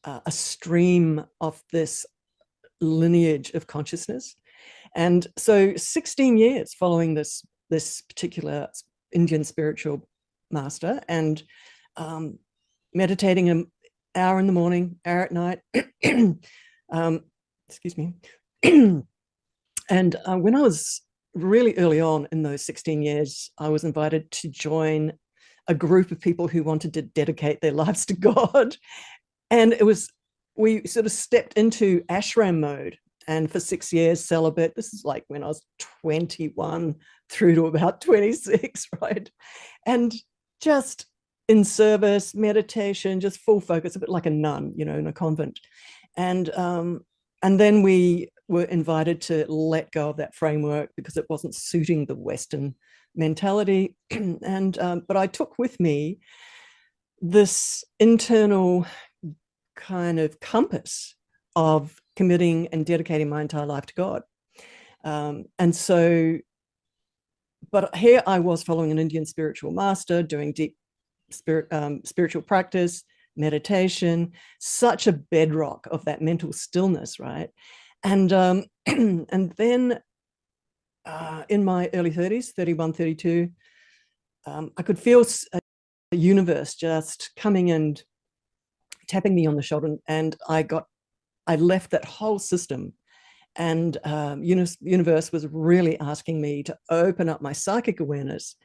uh, 0.06 0.20
a 0.26 0.32
stream 0.32 1.24
of 1.40 1.62
this 1.72 2.06
lineage 2.82 3.52
of 3.52 3.68
consciousness 3.68 4.36
and 4.96 5.28
so 5.38 5.74
16 5.76 6.38
years 6.38 6.74
following 6.74 7.14
this 7.14 7.44
this 7.70 8.02
particular 8.02 8.70
indian 9.12 9.44
spiritual 9.44 10.08
master 10.52 11.02
and 11.08 11.44
um, 11.96 12.38
meditating 12.94 13.50
an 13.50 13.72
hour 14.16 14.40
in 14.40 14.48
the 14.48 14.54
morning 14.54 14.98
hour 15.06 15.22
at 15.22 15.32
night 15.32 15.60
um, 16.92 17.22
excuse 17.70 17.98
me 17.98 18.14
and 19.90 20.16
uh, 20.26 20.38
when 20.38 20.56
I 20.56 20.62
was 20.62 21.02
really 21.34 21.76
early 21.78 22.00
on 22.00 22.28
in 22.32 22.44
those 22.44 22.64
16 22.64 23.02
years, 23.02 23.52
I 23.58 23.70
was 23.70 23.84
invited 23.84 24.30
to 24.32 24.50
join 24.50 25.14
a 25.68 25.74
group 25.74 26.12
of 26.12 26.20
people 26.20 26.48
who 26.48 26.64
wanted 26.64 26.94
to 26.94 27.02
dedicate 27.02 27.62
their 27.62 27.72
lives 27.84 28.06
to 28.08 28.14
God. 28.14 28.78
And 29.50 29.74
it 29.74 29.86
was, 29.86 30.10
we 30.56 30.86
sort 30.88 31.06
of 31.06 31.12
stepped 31.12 31.54
into 31.54 32.02
ashram 32.10 32.60
mode. 32.60 32.98
And 33.28 33.52
for 33.52 33.60
six 33.60 33.94
years, 33.94 34.24
celibate. 34.24 34.76
This 34.76 34.94
is 34.94 35.04
like 35.06 35.24
when 35.28 35.44
I 35.44 35.48
was 35.48 35.66
21 36.02 36.96
through 37.30 37.56
to 37.56 37.68
about 37.68 38.02
26, 38.02 38.88
right? 39.02 39.30
And 39.86 40.14
just 40.62 41.06
in 41.48 41.64
service, 41.64 42.34
meditation, 42.34 43.20
just 43.20 43.40
full 43.40 43.60
focus, 43.60 43.96
a 43.96 44.00
bit 44.00 44.10
like 44.10 44.26
a 44.26 44.30
nun, 44.30 44.74
you 44.76 44.86
know, 44.86 44.98
in 44.98 45.08
a 45.08 45.14
convent. 45.14 45.60
And 46.16 46.50
um, 46.56 47.02
and 47.42 47.60
then 47.60 47.82
we 47.82 48.30
were 48.48 48.64
invited 48.64 49.22
to 49.22 49.46
let 49.48 49.92
go 49.92 50.10
of 50.10 50.18
that 50.18 50.36
framework 50.36 50.92
because 50.96 51.18
it 51.18 51.26
wasn't 51.30 51.56
suiting 51.56 52.06
the 52.06 52.16
Western 52.16 52.76
mentality. 53.16 53.96
and 54.12 54.78
um, 54.80 55.04
but 55.08 55.18
I 55.18 55.28
took 55.28 55.58
with 55.58 55.80
me 55.80 56.20
this 57.22 57.84
internal 58.00 58.86
kind 59.76 60.20
of 60.20 60.40
compass 60.40 61.16
of 61.56 62.02
committing 62.16 62.68
and 62.68 62.86
dedicating 62.86 63.30
my 63.30 63.42
entire 63.42 63.66
life 63.66 63.86
to 63.88 63.94
God. 63.94 64.22
Um, 65.04 65.46
and 65.60 65.76
so, 65.76 66.38
but 67.72 67.96
here 67.96 68.22
I 68.26 68.40
was 68.40 68.64
following 68.64 68.92
an 68.92 69.00
Indian 69.00 69.26
spiritual 69.26 69.72
master, 69.72 70.24
doing 70.24 70.54
deep 70.54 70.76
spirit 71.32 71.68
um, 71.72 72.02
spiritual 72.06 72.42
practice, 72.42 73.04
meditation, 73.36 74.32
such 74.60 75.08
a 75.08 75.14
bedrock 75.14 75.88
of 75.92 76.06
that 76.06 76.22
mental 76.22 76.54
stillness, 76.54 77.20
right? 77.20 77.50
And 78.04 78.32
um, 78.32 78.66
and 78.86 79.54
then 79.58 80.00
uh, 81.06 81.44
in 81.50 81.64
my 81.64 81.90
early 81.94 82.12
30s, 82.12 82.54
31, 82.54 82.94
32, 82.94 83.50
um, 84.46 84.72
I 84.78 84.84
could 84.84 85.00
feel 85.00 85.26
a, 85.54 85.60
universe 86.12 86.76
just 86.76 87.32
coming 87.36 87.72
and 87.72 88.04
tapping 89.08 89.34
me 89.34 89.48
on 89.48 89.56
the 89.56 89.64
shoulder, 89.64 89.96
and 90.08 90.36
I 90.48 90.62
got, 90.62 90.86
I 91.48 91.56
left 91.56 91.92
that 91.92 92.06
whole 92.06 92.40
system 92.40 92.94
and 93.56 93.98
um, 94.04 94.44
universe 94.44 95.32
was 95.32 95.48
really 95.48 96.00
asking 96.00 96.42
me 96.42 96.64
to 96.64 96.78
open 96.90 97.30
up 97.30 97.42
my 97.42 97.54
psychic 97.54 98.00
awareness 98.00 98.56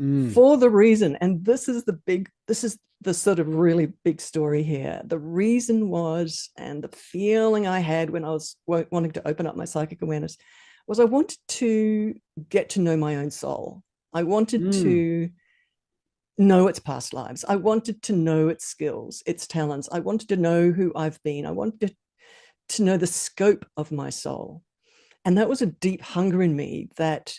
mm. 0.00 0.32
for 0.32 0.56
the 0.56 0.70
reason 0.70 1.16
and 1.20 1.44
this 1.44 1.68
is 1.68 1.84
the 1.84 1.92
big 1.92 2.28
this 2.48 2.64
is 2.64 2.78
the 3.00 3.14
sort 3.14 3.38
of 3.38 3.54
really 3.54 3.92
big 4.02 4.20
story 4.20 4.62
here. 4.62 5.02
The 5.04 5.18
reason 5.18 5.90
was 5.90 6.50
and 6.56 6.82
the 6.82 6.96
feeling 6.96 7.66
i 7.66 7.78
had 7.78 8.10
when 8.10 8.24
i 8.24 8.30
was 8.30 8.56
wanting 8.66 9.12
to 9.12 9.28
open 9.28 9.46
up 9.46 9.56
my 9.56 9.66
psychic 9.66 10.02
awareness 10.02 10.36
was 10.86 11.00
i 11.00 11.04
wanted 11.04 11.38
to 11.48 12.14
get 12.48 12.70
to 12.70 12.80
know 12.80 12.96
my 12.96 13.16
own 13.16 13.30
soul. 13.30 13.82
I 14.12 14.22
wanted 14.22 14.62
mm. 14.62 14.82
to 14.82 15.30
know 16.36 16.66
its 16.66 16.78
past 16.80 17.12
lives. 17.12 17.44
I 17.48 17.56
wanted 17.56 18.02
to 18.04 18.12
know 18.12 18.48
its 18.48 18.64
skills 18.66 19.22
its 19.26 19.46
talents. 19.46 19.88
I 19.92 20.00
wanted 20.00 20.28
to 20.30 20.36
know 20.36 20.72
who 20.72 20.92
i've 20.96 21.22
been. 21.22 21.46
I 21.46 21.52
wanted 21.52 21.94
to 22.70 22.82
know 22.82 22.96
the 22.96 23.06
scope 23.06 23.64
of 23.76 23.92
my 23.92 24.10
soul. 24.10 24.62
And 25.24 25.38
that 25.38 25.48
was 25.48 25.62
a 25.62 25.66
deep 25.66 26.02
hunger 26.02 26.42
in 26.42 26.54
me 26.54 26.88
that 26.96 27.34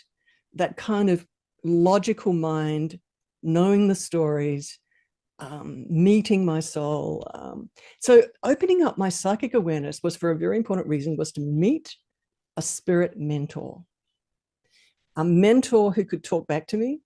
that 0.54 0.76
kind 0.76 1.10
of 1.10 1.26
logical 1.62 2.32
mind, 2.32 2.98
knowing 3.42 3.88
the 3.88 3.94
stories, 3.94 4.78
um, 5.38 5.84
meeting 5.88 6.44
my 6.44 6.60
soul. 6.60 7.28
Um, 7.34 7.70
so 8.00 8.22
opening 8.42 8.82
up 8.82 8.96
my 8.96 9.08
psychic 9.08 9.54
awareness 9.54 10.02
was 10.02 10.16
for 10.16 10.30
a 10.30 10.38
very 10.38 10.56
important 10.56 10.88
reason, 10.88 11.16
was 11.16 11.32
to 11.32 11.40
meet 11.40 11.94
a 12.56 12.62
spirit 12.62 13.18
mentor. 13.18 13.84
A 15.16 15.24
mentor 15.24 15.92
who 15.92 16.04
could 16.04 16.24
talk 16.24 16.46
back 16.46 16.66
to 16.68 16.76
me, 16.76 17.00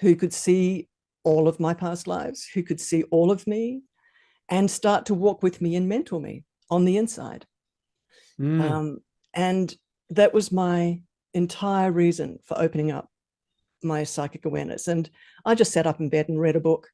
who 0.00 0.16
could 0.16 0.32
see 0.32 0.88
all 1.24 1.48
of 1.48 1.60
my 1.60 1.74
past 1.74 2.06
lives, 2.06 2.48
who 2.52 2.62
could 2.62 2.80
see 2.80 3.04
all 3.04 3.30
of 3.30 3.46
me 3.46 3.82
and 4.48 4.70
start 4.70 5.06
to 5.06 5.14
walk 5.14 5.42
with 5.42 5.60
me 5.60 5.76
and 5.76 5.88
mentor 5.88 6.20
me 6.20 6.44
on 6.70 6.84
the 6.84 6.96
inside. 6.96 7.46
Mm. 8.40 8.60
Um, 8.60 8.98
and 9.34 9.74
that 10.10 10.34
was 10.34 10.50
my 10.50 11.02
entire 11.34 11.92
reason 11.92 12.38
for 12.44 12.58
opening 12.58 12.90
up 12.90 13.08
my 13.82 14.04
psychic 14.04 14.44
awareness. 14.44 14.88
And 14.88 15.08
I 15.44 15.54
just 15.54 15.72
sat 15.72 15.86
up 15.86 16.00
in 16.00 16.08
bed 16.08 16.28
and 16.28 16.40
read 16.40 16.56
a 16.56 16.60
book, 16.60 16.88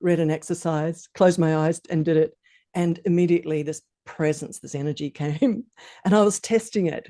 read 0.00 0.20
an 0.20 0.30
exercise, 0.30 1.08
closed 1.14 1.38
my 1.38 1.56
eyes 1.56 1.80
and 1.90 2.04
did 2.04 2.16
it. 2.16 2.36
And 2.74 3.00
immediately 3.04 3.62
this 3.62 3.82
presence, 4.06 4.60
this 4.60 4.74
energy 4.74 5.10
came, 5.22 5.64
and 6.04 6.14
I 6.14 6.22
was 6.22 6.40
testing 6.40 6.86
it. 6.86 7.08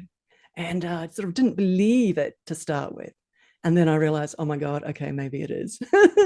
And 0.56 0.84
I 0.84 1.04
uh, 1.04 1.08
sort 1.10 1.28
of 1.28 1.34
didn't 1.34 1.56
believe 1.56 2.18
it 2.18 2.34
to 2.46 2.54
start 2.54 2.94
with. 2.94 3.12
And 3.62 3.76
then 3.76 3.88
I 3.88 3.96
realized, 3.96 4.34
oh 4.38 4.44
my 4.44 4.56
God, 4.56 4.84
okay, 4.84 5.12
maybe 5.12 5.42
it 5.42 5.50
is. 5.50 5.78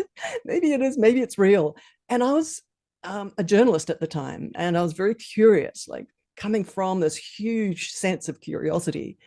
maybe 0.45 0.73
it 0.73 0.81
is. 0.81 0.97
Maybe 0.97 1.21
it's 1.21 1.37
real. 1.37 1.77
And 2.09 2.23
I 2.23 2.33
was 2.33 2.63
um, 3.03 3.33
a 3.37 3.45
journalist 3.45 3.91
at 3.91 4.01
the 4.01 4.07
time, 4.07 4.53
and 4.55 4.79
I 4.79 4.83
was 4.83 4.93
very 4.93 5.15
curious 5.15 5.87
like, 5.89 6.07
coming 6.37 6.65
from 6.65 7.01
this 7.01 7.17
huge 7.17 7.91
sense 7.91 8.29
of 8.29 8.41
curiosity. 8.41 9.19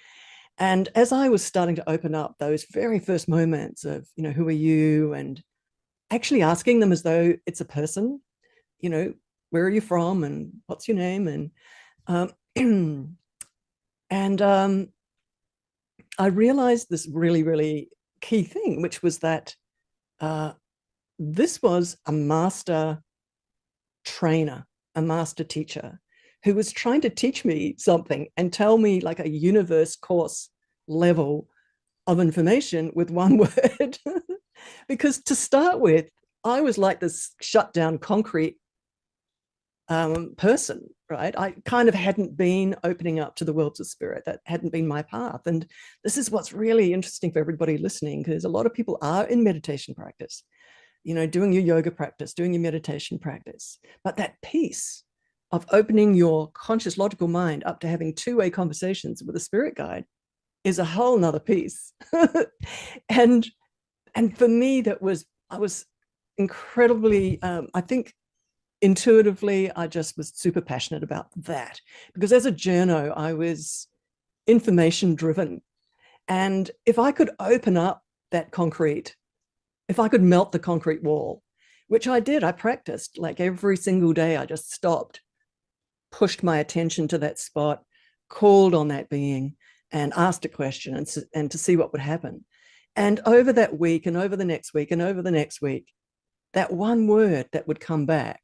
And 0.58 0.90
as 0.96 1.12
I 1.12 1.30
was 1.30 1.44
starting 1.44 1.76
to 1.76 1.90
open 1.90 2.16
up 2.16 2.36
those 2.38 2.66
very 2.66 3.00
first 3.00 3.28
moments 3.28 3.86
of, 3.86 4.08
you 4.16 4.24
know, 4.24 4.32
who 4.32 4.48
are 4.48 4.52
you? 4.52 5.14
And 5.14 5.42
actually 6.10 6.42
asking 6.42 6.80
them 6.80 6.92
as 6.92 7.04
though 7.04 7.36
it's 7.46 7.62
a 7.62 7.66
person, 7.66 8.22
you 8.80 8.90
know, 8.90 9.14
where 9.50 9.64
are 9.66 9.70
you 9.70 9.82
from 9.82 10.24
and 10.24 10.54
what's 10.66 10.88
your 10.88 10.98
name? 10.98 11.28
And 11.28 11.52
um, 12.08 12.32
and 14.10 14.42
um, 14.42 14.90
I 16.18 16.28
realized 16.28 16.88
this 16.90 17.08
really, 17.12 17.44
really 17.44 17.90
key 18.22 18.44
thing, 18.44 18.82
which 18.82 19.04
was 19.04 19.20
that 19.20 19.56
uh, 20.20 20.54
this 21.20 21.62
was 21.62 21.98
a 22.06 22.12
master 22.12 23.04
trainer, 24.04 24.66
a 24.96 25.02
master 25.02 25.44
teacher 25.44 26.00
who 26.48 26.56
was 26.56 26.72
trying 26.72 27.02
to 27.02 27.10
teach 27.10 27.44
me 27.44 27.76
something 27.78 28.30
and 28.38 28.54
tell 28.54 28.78
me 28.78 29.02
like 29.02 29.20
a 29.20 29.28
universe 29.28 29.98
course 29.98 30.50
level 30.88 31.46
of 32.08 32.22
information 32.22 32.90
with 32.96 33.12
one 33.12 33.38
word. 33.38 34.00
because 34.88 35.22
to 35.24 35.36
start 35.36 35.82
with, 35.82 36.06
I 36.46 36.62
was 36.62 36.78
like 36.78 37.02
this 37.02 37.36
shut 37.42 37.74
down 37.74 37.98
concrete 37.98 38.56
um, 39.90 40.36
person, 40.38 40.88
right? 41.10 41.38
I 41.38 41.54
kind 41.66 41.90
of 41.90 41.96
hadn't 41.96 42.38
been 42.38 42.78
opening 42.86 43.20
up 43.20 43.36
to 43.36 43.46
the 43.46 43.52
worlds 43.52 43.82
of 43.82 43.88
spirit. 43.88 44.24
That 44.26 44.40
hadn't 44.46 44.72
been 44.72 44.88
my 44.88 45.02
path. 45.02 45.48
And 45.48 45.68
this 46.06 46.18
is 46.18 46.32
what's 46.32 46.54
really 46.54 46.94
interesting 46.94 47.34
for 47.34 47.40
everybody 47.40 47.78
listening, 47.78 48.24
because 48.24 48.46
a 48.46 48.50
lot 48.50 48.66
of 48.66 48.74
people 48.74 48.98
are 49.02 49.26
in 49.26 49.44
meditation 49.44 49.94
practice, 49.96 50.44
you 51.04 51.14
know, 51.14 51.28
doing 51.28 51.52
your 51.52 51.64
yoga 51.64 51.92
practice, 51.92 52.34
doing 52.34 52.54
your 52.54 52.62
meditation 52.62 53.20
practice. 53.20 53.80
But 54.06 54.16
that 54.16 54.36
peace, 54.42 55.04
of 55.52 55.66
opening 55.72 56.14
your 56.14 56.52
conscious 56.52 56.98
logical 56.98 57.28
mind 57.28 57.64
up 57.66 57.80
to 57.80 57.88
having 57.88 58.14
two-way 58.14 58.50
conversations 58.50 59.24
with 59.24 59.36
a 59.36 59.40
spirit 59.40 59.76
guide 59.76 60.06
is 60.64 60.80
a 60.80 60.86
whole 60.86 61.18
nother 61.18 61.40
piece. 61.40 61.94
And 63.10 63.48
and 64.16 64.38
for 64.38 64.48
me 64.48 64.82
that 64.82 65.02
was 65.02 65.26
i 65.50 65.58
was 65.58 65.86
incredibly 66.38 67.42
um, 67.42 67.68
i 67.74 67.82
think 67.82 68.14
intuitively 68.82 69.72
i 69.72 69.88
just 69.88 70.18
was 70.18 70.34
super 70.36 70.62
passionate 70.62 71.04
about 71.04 71.28
that. 71.44 71.80
Because 72.14 72.34
as 72.34 72.46
a 72.46 72.52
journo 72.52 73.14
i 73.16 73.34
was 73.34 73.88
information 74.48 75.16
driven. 75.16 75.62
And 76.28 76.70
if 76.86 77.00
i 77.00 77.12
could 77.12 77.30
open 77.40 77.78
up 77.78 78.04
that 78.32 78.52
concrete 78.52 79.16
if 79.88 80.00
i 80.00 80.10
could 80.10 80.24
melt 80.24 80.52
the 80.52 80.60
concrete 80.60 81.04
wall 81.04 81.42
which 81.88 82.08
i 82.08 82.20
did 82.20 82.44
i 82.44 82.52
practiced 82.52 83.18
like 83.18 83.40
every 83.40 83.78
single 83.78 84.12
day 84.12 84.36
i 84.36 84.46
just 84.46 84.74
stopped 84.74 85.22
pushed 86.12 86.44
my 86.44 86.58
attention 86.58 87.08
to 87.10 87.18
that 87.20 87.40
spot, 87.40 87.84
called 88.30 88.74
on 88.74 88.90
that 88.90 89.10
being, 89.10 89.56
and 89.92 90.14
asked 90.16 90.46
a 90.46 90.50
question 90.50 90.96
and, 90.96 91.08
and 91.34 91.52
to 91.52 91.58
see 91.58 91.76
what 91.76 91.92
would 91.92 92.02
happen. 92.02 92.46
And 92.96 93.20
over 93.26 93.54
that 93.54 93.78
week, 93.78 94.06
and 94.06 94.18
over 94.18 94.36
the 94.36 94.46
next 94.46 94.74
week, 94.74 94.92
and 94.92 95.02
over 95.02 95.22
the 95.22 95.32
next 95.32 95.62
week, 95.62 95.88
that 96.54 96.74
one 96.74 97.08
word 97.08 97.48
that 97.52 97.68
would 97.68 97.80
come 97.80 98.06
back 98.06 98.42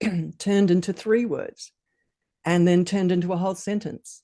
turned 0.38 0.70
into 0.70 0.92
three 0.92 1.24
words 1.24 1.72
and 2.44 2.66
then 2.66 2.84
turned 2.84 3.12
into 3.12 3.32
a 3.32 3.36
whole 3.36 3.54
sentence. 3.54 4.22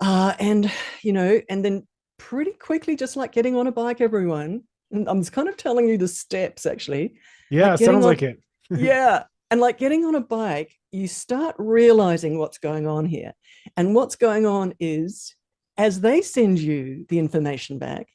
Uh, 0.00 0.34
and, 0.38 0.70
you 1.02 1.12
know, 1.12 1.40
and 1.48 1.64
then 1.64 1.86
pretty 2.18 2.52
quickly, 2.52 2.96
just 2.96 3.16
like 3.16 3.32
getting 3.32 3.56
on 3.56 3.66
a 3.66 3.72
bike, 3.72 4.00
everyone, 4.00 4.62
I'm 4.92 5.24
kind 5.24 5.48
of 5.48 5.56
telling 5.56 5.88
you 5.88 5.98
the 5.98 6.08
steps 6.08 6.66
actually. 6.66 7.18
Yeah, 7.50 7.70
like 7.70 7.80
sounds 7.80 8.04
on, 8.04 8.10
like 8.10 8.22
it. 8.22 8.42
yeah. 8.70 9.24
And 9.50 9.60
like 9.60 9.78
getting 9.78 10.04
on 10.04 10.14
a 10.14 10.20
bike, 10.20 10.74
you 10.90 11.08
start 11.08 11.54
realizing 11.58 12.38
what's 12.38 12.58
going 12.58 12.86
on 12.86 13.06
here. 13.06 13.32
And 13.76 13.94
what's 13.94 14.16
going 14.16 14.46
on 14.46 14.74
is 14.80 15.34
as 15.76 16.00
they 16.00 16.22
send 16.22 16.58
you 16.58 17.06
the 17.08 17.18
information 17.18 17.78
back, 17.78 18.08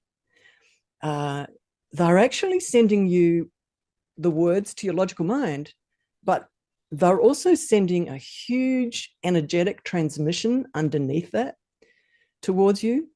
uh, 1.02 1.46
they're 1.92 2.18
actually 2.18 2.60
sending 2.60 3.08
you 3.08 3.52
the 4.18 4.32
words 4.32 4.74
to 4.76 4.88
your 4.88 4.96
logical 4.96 5.26
mind, 5.26 5.74
but 6.24 6.48
they're 6.92 7.20
also 7.20 7.56
sending 7.56 8.10
a 8.10 8.18
huge 8.18 9.16
energetic 9.24 9.84
transmission 9.84 10.66
underneath 10.74 11.32
that 11.32 11.56
towards 12.42 12.84
you. 12.84 13.10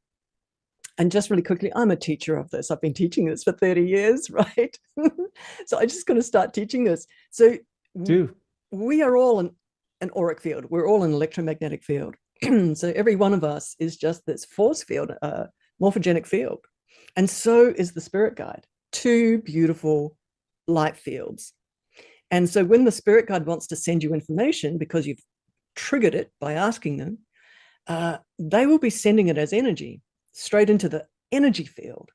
And 0.99 1.11
just 1.11 1.29
really 1.29 1.43
quickly, 1.43 1.71
I'm 1.75 1.91
a 1.91 1.95
teacher 1.95 2.37
of 2.37 2.49
this. 2.49 2.71
I've 2.71 2.81
been 2.81 2.93
teaching 2.93 3.25
this 3.25 3.43
for 3.43 3.51
30 3.51 3.81
years, 3.83 4.29
right? 4.31 4.75
so 5.65 5.79
I'm 5.79 5.87
just 5.87 6.07
going 6.07 6.19
to 6.19 6.25
start 6.25 6.53
teaching 6.53 6.83
this. 6.83 7.05
So 7.29 7.57
do 8.01 8.35
we 8.71 9.01
are 9.01 9.15
all 9.15 9.39
an, 9.39 9.51
an 10.01 10.11
auric 10.15 10.41
field. 10.41 10.65
We're 10.69 10.87
all 10.87 11.03
an 11.03 11.13
electromagnetic 11.13 11.83
field. 11.83 12.15
so 12.75 12.93
every 12.95 13.15
one 13.15 13.33
of 13.33 13.43
us 13.43 13.75
is 13.79 13.97
just 13.97 14.25
this 14.25 14.45
force 14.45 14.83
field, 14.83 15.11
a 15.11 15.25
uh, 15.25 15.47
morphogenic 15.81 16.25
field. 16.25 16.65
And 17.15 17.29
so 17.29 17.73
is 17.75 17.93
the 17.93 18.01
spirit 18.01 18.35
guide, 18.35 18.65
two 18.91 19.39
beautiful 19.39 20.17
light 20.67 20.97
fields. 20.97 21.53
And 22.29 22.49
so 22.49 22.63
when 22.63 22.83
the 22.83 22.91
spirit 22.91 23.27
guide 23.27 23.45
wants 23.45 23.67
to 23.67 23.75
send 23.75 24.03
you 24.03 24.13
information 24.13 24.77
because 24.77 25.07
you've 25.07 25.23
triggered 25.75 26.13
it 26.13 26.31
by 26.39 26.53
asking 26.53 26.97
them, 26.97 27.19
uh, 27.87 28.17
they 28.37 28.65
will 28.65 28.79
be 28.79 28.89
sending 28.89 29.29
it 29.29 29.37
as 29.37 29.53
energy 29.53 30.01
straight 30.33 30.69
into 30.69 30.89
the 30.89 31.05
energy 31.31 31.63
field. 31.63 32.09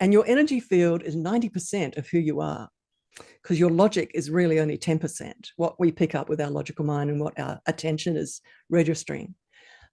And 0.00 0.12
your 0.12 0.24
energy 0.26 0.60
field 0.60 1.02
is 1.02 1.16
90% 1.16 1.96
of 1.96 2.08
who 2.08 2.18
you 2.18 2.40
are 2.40 2.68
because 3.42 3.58
your 3.58 3.70
logic 3.70 4.10
is 4.14 4.30
really 4.30 4.60
only 4.60 4.78
10%, 4.78 5.32
what 5.56 5.78
we 5.78 5.92
pick 5.92 6.14
up 6.14 6.28
with 6.28 6.40
our 6.40 6.50
logical 6.50 6.84
mind 6.84 7.10
and 7.10 7.20
what 7.20 7.38
our 7.38 7.60
attention 7.66 8.16
is 8.16 8.40
registering. 8.70 9.34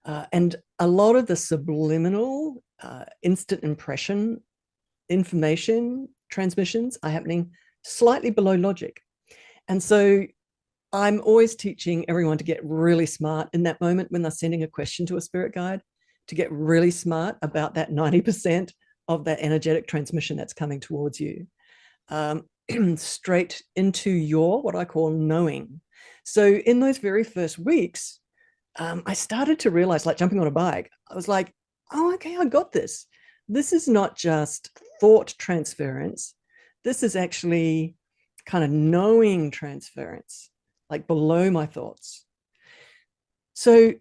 Uh, 0.04 0.24
and 0.32 0.56
a 0.78 0.86
lot 0.86 1.16
of 1.16 1.26
the 1.26 1.36
subliminal 1.36 2.62
uh, 2.82 3.04
instant 3.22 3.62
impression 3.62 4.40
information 5.10 6.08
transmissions 6.30 6.96
are 7.02 7.10
happening 7.10 7.50
slightly 7.82 8.30
below 8.30 8.54
logic. 8.54 9.02
And 9.68 9.82
so 9.82 10.24
I'm 10.92 11.20
always 11.20 11.54
teaching 11.54 12.08
everyone 12.08 12.38
to 12.38 12.44
get 12.44 12.64
really 12.64 13.06
smart 13.06 13.48
in 13.52 13.64
that 13.64 13.80
moment 13.80 14.10
when 14.10 14.22
they're 14.22 14.30
sending 14.30 14.62
a 14.62 14.68
question 14.68 15.06
to 15.06 15.16
a 15.16 15.20
spirit 15.20 15.52
guide, 15.54 15.82
to 16.28 16.34
get 16.34 16.50
really 16.50 16.90
smart 16.90 17.36
about 17.42 17.74
that 17.74 17.90
90% 17.90 18.72
of 19.08 19.24
that 19.24 19.40
energetic 19.40 19.86
transmission 19.86 20.36
that's 20.36 20.52
coming 20.52 20.80
towards 20.80 21.20
you, 21.20 21.46
um, 22.08 22.44
straight 22.96 23.62
into 23.76 24.10
your 24.10 24.62
what 24.62 24.76
I 24.76 24.84
call 24.84 25.10
knowing. 25.10 25.80
So 26.24 26.46
in 26.46 26.80
those 26.80 26.98
very 26.98 27.24
first 27.24 27.58
weeks, 27.58 28.20
um, 28.78 29.02
I 29.06 29.14
started 29.14 29.58
to 29.60 29.70
realize, 29.70 30.06
like 30.06 30.16
jumping 30.16 30.40
on 30.40 30.46
a 30.46 30.52
bike, 30.52 30.90
I 31.10 31.14
was 31.14 31.28
like, 31.28 31.52
oh, 31.92 32.14
okay, 32.14 32.36
I 32.36 32.44
got 32.44 32.72
this. 32.72 33.06
This 33.48 33.72
is 33.72 33.88
not 33.88 34.16
just 34.16 34.70
thought 35.00 35.34
transference. 35.38 36.34
This 36.84 37.02
is 37.02 37.16
actually 37.16 37.96
kind 38.46 38.64
of 38.64 38.70
knowing 38.70 39.50
transference 39.50 40.50
like 40.88 41.06
below 41.06 41.50
my 41.50 41.66
thoughts. 41.66 42.24
So 43.54 43.94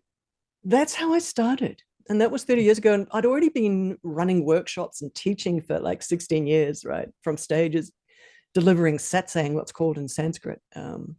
that's 0.63 0.93
how 0.93 1.13
I 1.13 1.19
started. 1.19 1.81
And 2.09 2.21
that 2.21 2.31
was 2.31 2.43
30 2.43 2.63
years 2.63 2.79
ago. 2.79 2.93
And 2.93 3.07
I'd 3.11 3.25
already 3.25 3.49
been 3.49 3.97
running 4.01 4.43
workshops 4.43 5.01
and 5.01 5.13
teaching 5.13 5.61
for 5.61 5.79
like 5.79 6.01
16 6.01 6.47
years, 6.47 6.83
right? 6.83 7.07
From 7.23 7.37
stages, 7.37 7.91
delivering 8.53 8.97
satsang, 8.97 9.53
what's 9.53 9.71
called 9.71 9.97
in 9.97 10.07
Sanskrit, 10.07 10.61
um, 10.75 11.15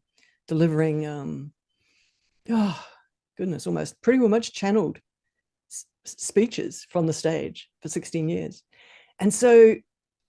delivering, 0.49 1.07
um, 1.07 1.53
oh, 2.49 2.85
goodness, 3.37 3.67
almost 3.67 4.01
pretty 4.03 4.19
much 4.19 4.53
channeled 4.53 4.99
speeches 6.05 6.87
from 6.91 7.07
the 7.07 7.13
stage 7.13 7.69
for 7.83 7.89
16 7.89 8.29
years. 8.29 8.63
And 9.19 9.33
so 9.33 9.77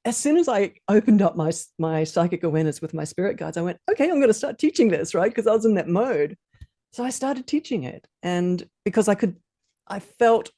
as 0.04 0.18
soon 0.18 0.38
as 0.38 0.50
I 0.50 0.74
opened 0.88 1.22
up 1.22 1.36
my 1.36 1.52
my 1.78 2.04
psychic 2.04 2.44
awareness 2.44 2.82
with 2.82 2.94
my 2.94 3.04
spirit 3.04 3.38
guides, 3.38 3.58
I 3.58 3.62
went, 3.62 3.78
okay, 3.90 4.06
I'm 4.06 4.20
going 4.20 4.28
to 4.28 4.34
start 4.34 4.58
teaching 4.58 4.88
this, 4.88 5.14
right? 5.14 5.30
Because 5.30 5.48
I 5.48 5.54
was 5.54 5.66
in 5.66 5.76
that 5.76 5.88
mode. 5.88 6.38
So 6.94 7.04
I 7.04 7.10
started 7.10 7.48
teaching 7.48 7.84
it, 7.84 8.06
and 8.22 8.68
because 8.84 9.08
I 9.08 9.16
could, 9.16 9.38
I 9.88 10.00
felt, 10.00 10.52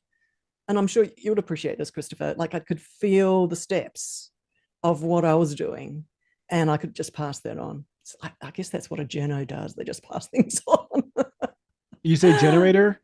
and 0.67 0.79
I'm 0.79 0.87
sure 0.87 1.05
you 1.17 1.29
would 1.29 1.39
appreciate 1.39 1.77
this, 1.77 1.91
Christopher. 1.91 2.33
Like 2.37 2.55
I 2.55 2.59
could 2.59 2.81
feel 2.81 3.45
the 3.45 3.55
steps 3.55 4.31
of 4.81 5.03
what 5.03 5.25
I 5.25 5.35
was 5.35 5.53
doing, 5.53 6.05
and 6.53 6.69
I 6.69 6.77
could 6.77 6.93
just 6.93 7.13
pass 7.13 7.39
that 7.39 7.57
on. 7.57 7.83
So 8.03 8.15
I, 8.21 8.31
I 8.41 8.51
guess 8.51 8.69
that's 8.69 8.89
what 8.89 8.99
a 8.99 9.05
journo 9.05 9.45
does. 9.45 9.73
They 9.73 9.83
just 9.83 10.03
pass 10.03 10.27
things 10.29 10.61
on. 10.67 11.01
you 12.03 12.15
say 12.15 12.37
generator? 12.39 13.01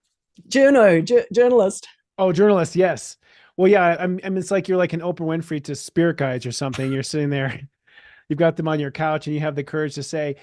Journo, 0.48 1.26
journalist. 1.34 1.88
Oh, 2.18 2.32
journalist. 2.32 2.76
Yes. 2.76 3.18
Well, 3.58 3.68
yeah, 3.68 3.98
I 4.00 4.08
mean, 4.08 4.38
it's 4.38 4.52
like 4.52 4.70
you're 4.70 4.78
like 4.78 4.94
an 4.94 5.02
Oprah 5.02 5.26
Winfrey 5.26 5.62
to 5.66 5.76
spirit 5.76 6.18
guides 6.18 6.46
or 6.46 6.52
something. 6.52 6.94
You're 6.94 7.04
sitting 7.04 7.30
there, 7.30 7.60
you've 8.30 8.40
got 8.40 8.56
them 8.56 8.68
on 8.68 8.80
your 8.80 8.92
couch, 8.92 9.28
and 9.28 9.34
you 9.34 9.42
have 9.42 9.56
the 9.56 9.64
courage 9.64 9.96
to 9.96 10.04
say, 10.04 10.36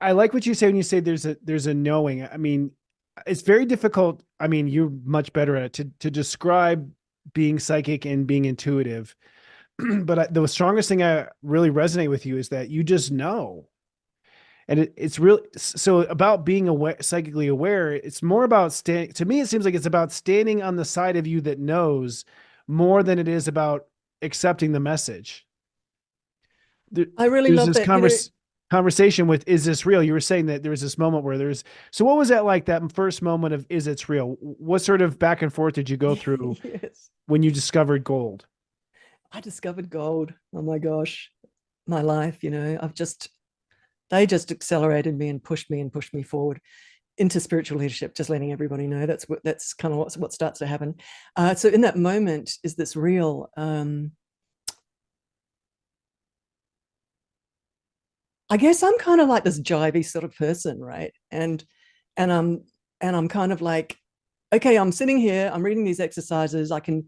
"I 0.00 0.10
like 0.10 0.32
what 0.32 0.44
you 0.44 0.54
say 0.54 0.66
when 0.66 0.74
you 0.74 0.82
say 0.82 0.98
there's 0.98 1.24
a 1.24 1.36
there's 1.44 1.68
a 1.68 1.74
knowing." 1.74 2.24
I 2.24 2.38
mean, 2.38 2.72
it's 3.28 3.42
very 3.42 3.64
difficult. 3.64 4.24
I 4.40 4.48
mean, 4.48 4.66
you're 4.66 4.90
much 5.04 5.32
better 5.32 5.54
at 5.54 5.62
it 5.64 5.72
to 5.74 5.90
to 6.00 6.10
describe 6.10 6.90
being 7.32 7.60
psychic 7.60 8.06
and 8.06 8.26
being 8.26 8.46
intuitive. 8.46 9.14
but 10.04 10.18
I, 10.18 10.26
the 10.30 10.46
strongest 10.46 10.88
thing 10.88 11.02
I 11.02 11.28
really 11.42 11.70
resonate 11.70 12.10
with 12.10 12.26
you 12.26 12.36
is 12.36 12.48
that 12.50 12.70
you 12.70 12.82
just 12.82 13.10
know 13.10 13.68
and 14.68 14.80
it, 14.80 14.94
it's 14.96 15.18
really 15.18 15.42
so 15.56 16.00
about 16.02 16.44
being 16.44 16.68
aware 16.68 16.96
psychically 17.00 17.48
aware 17.48 17.92
it's 17.92 18.22
more 18.22 18.44
about 18.44 18.72
standing 18.72 19.12
to 19.12 19.24
me 19.24 19.40
it 19.40 19.48
seems 19.48 19.64
like 19.64 19.74
it's 19.74 19.86
about 19.86 20.12
standing 20.12 20.62
on 20.62 20.76
the 20.76 20.84
side 20.84 21.16
of 21.16 21.26
you 21.26 21.40
that 21.40 21.58
knows 21.58 22.24
more 22.68 23.02
than 23.02 23.18
it 23.18 23.28
is 23.28 23.48
about 23.48 23.86
accepting 24.22 24.72
the 24.72 24.80
message 24.80 25.46
there, 26.90 27.06
i 27.18 27.26
really 27.26 27.50
love 27.50 27.68
this 27.68 27.78
that. 27.78 27.86
Converse, 27.86 28.26
you 28.26 28.30
know, 28.30 28.76
conversation 28.76 29.26
with 29.26 29.46
is 29.46 29.64
this 29.66 29.84
real 29.84 30.02
you 30.02 30.14
were 30.14 30.20
saying 30.20 30.46
that 30.46 30.62
there 30.62 30.70
was 30.70 30.80
this 30.80 30.96
moment 30.96 31.24
where 31.24 31.36
there's 31.36 31.62
so 31.90 32.04
what 32.04 32.16
was 32.16 32.28
that 32.28 32.44
like 32.44 32.64
that 32.64 32.90
first 32.92 33.20
moment 33.20 33.52
of 33.52 33.66
is 33.68 33.86
it's 33.86 34.08
real 34.08 34.36
what 34.40 34.80
sort 34.80 35.02
of 35.02 35.18
back 35.18 35.42
and 35.42 35.52
forth 35.52 35.74
did 35.74 35.90
you 35.90 35.98
go 35.98 36.14
through 36.14 36.56
yes. 36.64 37.10
when 37.26 37.42
you 37.42 37.50
discovered 37.50 38.02
gold 38.02 38.46
i 39.32 39.40
discovered 39.40 39.90
gold. 39.90 40.32
Oh 40.54 40.62
my 40.62 40.78
gosh. 40.78 41.30
My 41.86 42.00
life 42.00 42.44
you 42.44 42.50
know 42.50 42.78
i've 42.80 42.94
just 42.94 43.28
they 44.10 44.24
just 44.24 44.52
accelerated 44.52 45.18
me 45.18 45.28
and 45.28 45.42
pushed 45.42 45.68
me 45.68 45.80
and 45.80 45.92
pushed 45.92 46.14
me 46.14 46.22
forward 46.22 46.60
into 47.18 47.40
spiritual 47.40 47.78
leadership 47.78 48.14
just 48.14 48.30
letting 48.30 48.52
everybody 48.52 48.86
know 48.86 49.04
that's 49.04 49.28
what 49.28 49.40
that's 49.42 49.74
kind 49.74 49.92
of 49.92 49.98
what, 49.98 50.14
what 50.14 50.32
starts 50.32 50.60
to 50.60 50.66
happen. 50.66 50.94
Uh, 51.36 51.54
so 51.54 51.68
in 51.68 51.80
that 51.80 51.96
moment 51.96 52.52
is 52.62 52.74
this 52.76 52.94
real 52.94 53.50
um, 53.56 54.12
i 58.48 58.56
guess 58.56 58.82
i'm 58.82 58.96
kind 58.98 59.20
of 59.20 59.28
like 59.28 59.44
this 59.44 59.60
jivey 59.60 60.04
sort 60.04 60.24
of 60.24 60.34
person 60.36 60.80
right? 60.80 61.12
And 61.30 61.64
and 62.16 62.32
i'm 62.32 62.64
and 63.00 63.16
i'm 63.16 63.28
kind 63.28 63.52
of 63.52 63.60
like 63.62 63.96
okay 64.52 64.76
i'm 64.76 64.92
sitting 64.92 65.18
here 65.18 65.50
i'm 65.52 65.62
reading 65.62 65.84
these 65.84 66.00
exercises 66.00 66.70
i 66.70 66.80
can 66.80 67.06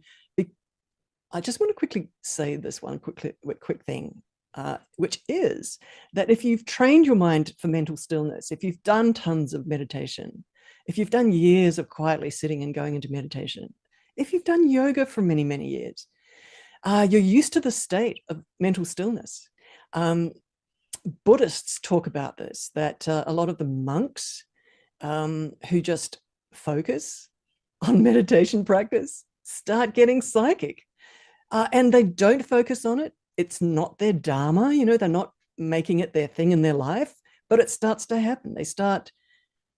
i 1.35 1.41
just 1.41 1.61
want 1.61 1.69
to 1.69 1.75
quickly 1.75 2.09
say 2.23 2.57
this 2.57 2.81
one 2.81 2.99
quickly 2.99 3.35
quick 3.61 3.85
thing 3.85 4.23
uh, 4.55 4.79
which 4.97 5.21
is 5.29 5.79
that 6.13 6.31
if 6.31 6.45
you've 6.45 6.65
trained 6.65 7.07
your 7.07 7.17
mind 7.17 7.53
for 7.59 7.69
mental 7.69 7.97
stillness, 7.97 8.53
if 8.53 8.63
you've 8.63 8.83
done 8.85 9.13
tons 9.13 9.53
of 9.53 9.67
meditation, 9.67 10.45
if 10.87 10.97
you've 10.97 11.11
done 11.11 11.33
years 11.33 11.79
of 11.79 11.89
quietly 11.89 12.31
sitting 12.31 12.63
and 12.63 12.75
going 12.75 12.95
into 12.95 13.11
meditation, 13.11 13.75
if 14.17 14.33
you've 14.33 14.45
done 14.45 14.71
yoga 14.71 15.07
for 15.07 15.23
many, 15.23 15.43
many 15.43 15.69
years, 15.69 16.07
uh, 16.85 17.07
you're 17.09 17.21
used 17.21 17.53
to 17.55 17.61
the 17.61 17.71
state 17.71 18.21
of 18.29 18.43
mental 18.61 18.85
stillness. 18.85 19.49
Um, 19.93 20.33
Buddhists 21.25 21.81
talk 21.81 22.07
about 22.07 22.37
this, 22.37 22.71
that 22.75 23.09
uh, 23.09 23.25
a 23.27 23.33
lot 23.33 23.49
of 23.49 23.59
the 23.59 23.65
monks 23.65 24.45
um, 25.01 25.53
who 25.69 25.81
just 25.81 26.21
focus 26.53 27.29
on 27.87 28.03
meditation 28.05 28.65
practice 28.65 29.25
start 29.43 29.95
getting 29.95 30.23
psychic. 30.23 30.83
Uh, 31.55 31.69
and 31.73 31.95
they 31.95 32.03
don't 32.03 32.45
focus 32.45 32.85
on 32.85 32.99
it. 32.99 33.13
It's 33.37 33.63
not 33.63 33.99
their 33.99 34.13
dharma 34.13 34.73
you 34.75 34.85
know 34.85 34.97
they're 34.97 35.09
not 35.09 35.33
making 35.57 36.01
it 36.01 36.13
their 36.13 36.27
thing 36.27 36.51
in 36.53 36.63
their 36.63 36.75
life 36.75 37.15
but 37.49 37.61
it 37.61 37.71
starts 37.71 38.07
to 38.07 38.19
happen. 38.19 38.55
They 38.55 38.65
start 38.65 39.13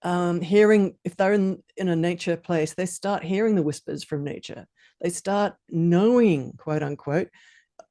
um, 0.03 0.41
hearing 0.41 0.97
if 1.05 1.17
they're 1.17 1.33
in 1.35 1.62
in 1.77 1.89
a 1.89 1.97
nature 1.97 2.37
place 2.37 2.75
they 2.75 2.87
start 2.87 3.23
hearing 3.23 3.55
the 3.55 3.62
whispers 3.62 4.03
from 4.05 4.25
nature. 4.25 4.67
They 5.03 5.11
start 5.11 5.55
knowing 5.69 6.55
quote 6.57 6.83
unquote 6.83 7.29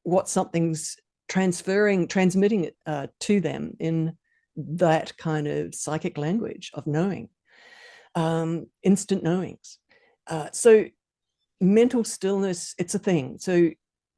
what 0.04 0.30
something's 0.30 0.98
transferring 1.28 2.08
transmitting 2.08 2.66
it 2.66 2.76
uh, 2.88 3.08
to 3.22 3.40
them 3.40 3.76
in 3.80 4.18
that 4.56 5.16
kind 5.18 5.48
of 5.48 5.76
psychic 5.76 6.18
language 6.18 6.72
of 6.74 6.88
knowing 6.88 7.30
um, 8.16 8.68
instant 8.82 9.22
knowings. 9.22 9.78
Uh, 10.28 10.50
so 10.52 10.86
mental 11.62 12.04
stillness 12.04 12.76
it's 12.78 12.96
a 12.96 13.00
thing 13.00 13.38
so 13.40 13.70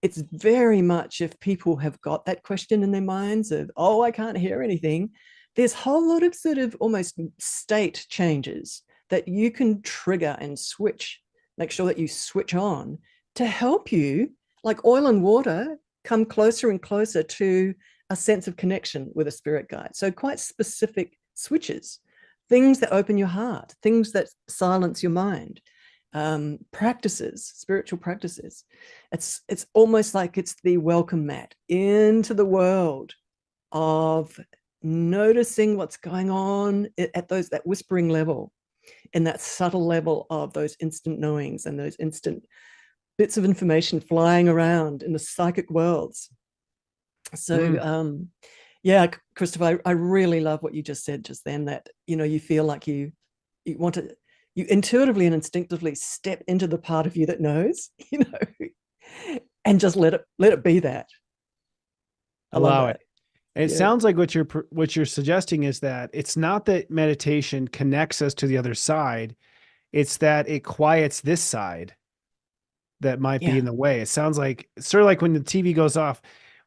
it's 0.02 0.24
very 0.32 0.82
much 0.82 1.22
if 1.22 1.40
people 1.40 1.78
have 1.78 2.00
got 2.02 2.26
that 2.26 2.44
question 2.44 2.84
in 2.84 2.92
their 2.92 3.02
minds 3.02 3.52
of, 3.52 3.72
oh, 3.76 4.04
I 4.04 4.12
can't 4.12 4.38
hear 4.38 4.62
anything, 4.62 5.12
there's 5.56 5.74
a 5.74 5.78
whole 5.78 6.08
lot 6.08 6.24
of 6.24 6.36
sort 6.36 6.60
of 6.60 6.76
almost 6.80 7.20
state 7.40 8.06
changes 8.10 8.84
that 9.10 9.28
you 9.28 9.50
can 9.52 9.82
trigger 9.82 10.38
and 10.40 10.58
switch, 10.58 11.20
make 11.58 11.72
sure 11.72 11.88
that 11.88 11.98
you 11.98 12.08
switch 12.08 12.54
on 12.54 13.00
to 13.36 13.46
help 13.46 13.92
you, 13.92 14.32
like 14.64 14.86
oil 14.86 15.08
and 15.08 15.24
water, 15.24 15.78
come 16.04 16.26
closer 16.26 16.70
and 16.70 16.82
closer 16.82 17.24
to 17.24 17.74
a 18.10 18.16
sense 18.16 18.48
of 18.48 18.56
connection 18.56 19.10
with 19.16 19.28
a 19.28 19.32
spirit 19.32 19.68
guide. 19.68 19.96
So, 19.96 20.12
quite 20.12 20.40
specific 20.40 21.18
switches, 21.34 22.00
things 22.50 22.80
that 22.80 22.94
open 22.94 23.18
your 23.18 23.28
heart, 23.28 23.74
things 23.82 24.12
that 24.12 24.30
silence 24.48 25.02
your 25.02 25.12
mind 25.12 25.62
um, 26.14 26.60
practices, 26.72 27.52
spiritual 27.56 28.00
practices. 28.00 28.64
It's 29.12 29.42
it's 29.48 29.66
almost 29.74 30.16
like 30.16 30.38
it's 30.38 30.56
the 30.64 30.78
welcome 30.78 31.26
mat 31.26 31.54
into 31.70 32.34
the 32.34 32.46
world 32.46 33.14
of 33.72 34.40
noticing 34.82 35.76
what's 35.76 35.98
going 35.98 36.30
on 36.30 36.88
at 36.98 37.28
those 37.28 37.50
that 37.50 37.68
whispering 37.68 38.10
level, 38.10 38.52
in 39.14 39.24
that 39.26 39.42
subtle 39.42 39.86
level 39.86 40.28
of 40.30 40.54
those 40.54 40.78
instant 40.80 41.20
knowings 41.20 41.66
and 41.66 41.80
those 41.80 41.96
instant 42.00 42.44
bits 43.18 43.38
of 43.38 43.46
information 43.46 44.00
flying 44.00 44.48
around 44.48 45.04
in 45.04 45.14
the 45.14 45.20
psychic 45.20 45.70
worlds. 45.70 46.30
So 47.36 47.60
mm. 47.60 47.86
um, 47.86 48.30
yeah, 48.84 49.08
Christopher, 49.36 49.82
I, 49.86 49.90
I 49.90 49.92
really 49.92 50.40
love 50.40 50.64
what 50.64 50.74
you 50.74 50.82
just 50.82 51.04
said 51.04 51.26
just 51.26 51.44
then. 51.44 51.66
That 51.66 51.88
you 52.06 52.16
know 52.16 52.24
you 52.24 52.40
feel 52.40 52.64
like 52.64 52.88
you 52.88 53.12
you 53.66 53.78
want 53.78 53.96
to 53.96 54.16
you 54.58 54.66
intuitively 54.70 55.28
and 55.28 55.36
instinctively 55.36 55.94
step 55.94 56.42
into 56.48 56.66
the 56.66 56.80
part 56.80 57.06
of 57.06 57.16
you 57.16 57.28
that 57.28 57.40
knows, 57.40 57.92
you 58.12 58.20
know, 58.20 59.40
and 59.64 59.80
just 59.80 59.96
let 59.96 60.16
it 60.16 60.26
let 60.40 60.52
it 60.52 60.64
be 60.64 60.80
that. 60.80 61.08
I 62.52 62.58
Allow 62.58 62.88
it. 62.88 63.00
It 63.56 63.70
yeah. 63.70 63.78
sounds 63.78 64.04
like 64.04 64.18
what 64.18 64.34
you're 64.34 64.48
what 64.72 64.96
you're 64.96 65.06
suggesting 65.06 65.64
is 65.64 65.80
that 65.82 66.10
it's 66.12 66.36
not 66.36 66.66
that 66.66 66.90
meditation 66.90 67.68
connects 67.68 68.20
us 68.22 68.34
to 68.36 68.48
the 68.48 68.58
other 68.58 68.74
side, 68.74 69.36
it's 69.94 70.18
that 70.18 70.50
it 70.50 70.64
quiets 70.64 71.22
this 71.22 71.42
side 71.42 71.96
that 73.02 73.20
might 73.20 73.44
yeah. 73.44 73.52
be 73.52 73.60
in 73.60 73.66
the 73.66 73.74
way. 73.74 74.02
It 74.02 74.08
sounds 74.08 74.40
like 74.40 74.68
sort 74.80 75.04
of 75.04 75.06
like 75.06 75.22
when 75.22 75.34
the 75.34 75.40
TV 75.40 75.76
goes 75.76 75.98
off. 75.98 76.20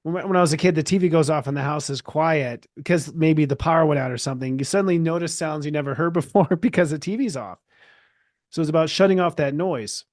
when, 0.05 0.29
when 0.29 0.37
I 0.37 0.41
was 0.41 0.53
a 0.53 0.57
kid, 0.57 0.77
the 0.77 0.85
TV 0.85 1.11
goes 1.11 1.29
off 1.29 1.49
and 1.49 1.57
the 1.57 1.63
house 1.63 1.91
is 1.91 2.01
quiet 2.01 2.69
because 2.77 3.13
maybe 3.15 3.47
the 3.47 3.57
power 3.57 3.85
went 3.85 3.99
out 3.99 4.13
or 4.13 4.19
something. 4.19 4.61
You 4.61 4.65
suddenly 4.65 4.99
notice 4.99 5.37
sounds 5.37 5.67
you 5.67 5.73
never 5.73 5.97
heard 5.97 6.13
before 6.23 6.55
because 6.55 6.91
the 6.91 6.99
TV's 7.01 7.37
off. 7.37 7.59
So 8.51 8.61
it's 8.61 8.71
about 8.71 8.91
shutting 8.91 9.21
off 9.21 9.37
that 9.37 9.55
noise. 9.55 10.05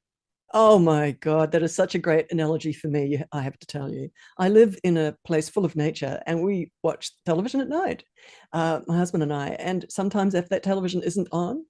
Oh 0.54 0.80
my 0.80 1.12
God, 1.12 1.52
that 1.52 1.64
is 1.64 1.76
such 1.76 1.96
a 1.96 2.00
great 2.00 2.32
analogy 2.32 2.72
for 2.72 2.88
me. 2.88 3.22
I 3.34 3.42
have 3.42 3.60
to 3.60 3.68
tell 3.68 3.92
you, 3.92 4.10
I 4.38 4.48
live 4.48 4.78
in 4.84 4.96
a 4.96 5.16
place 5.26 5.50
full 5.50 5.66
of 5.66 5.76
nature 5.76 6.22
and 6.26 6.42
we 6.42 6.72
watch 6.84 7.12
television 7.26 7.60
at 7.60 7.68
night, 7.68 8.04
uh, 8.54 8.80
my 8.88 8.96
husband 8.96 9.24
and 9.24 9.34
I. 9.34 9.50
And 9.60 9.86
sometimes, 9.90 10.36
if 10.36 10.48
that 10.50 10.64
television 10.64 11.04
isn't 11.04 11.28
on, 11.34 11.66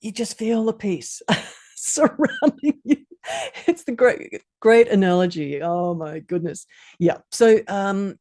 you 0.00 0.10
just 0.10 0.38
feel 0.38 0.64
the 0.64 0.72
peace 0.72 1.20
surrounding 1.76 2.80
you. 2.84 2.96
It's 3.66 3.84
the 3.84 3.92
great, 3.92 4.42
great 4.60 4.88
analogy. 4.88 5.60
Oh 5.60 5.94
my 5.94 6.20
goodness. 6.20 6.64
Yeah. 6.98 7.18
So, 7.30 7.60
um, 7.68 8.18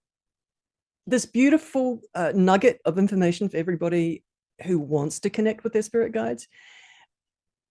this 1.08 1.26
beautiful 1.26 2.02
uh, 2.16 2.34
nugget 2.36 2.82
of 2.86 2.98
information 2.98 3.48
for 3.48 3.58
everybody 3.58 4.24
who 4.64 4.80
wants 4.80 5.20
to 5.20 5.30
connect 5.30 5.64
with 5.64 5.74
their 5.74 5.84
spirit 5.84 6.12
guides 6.12 6.48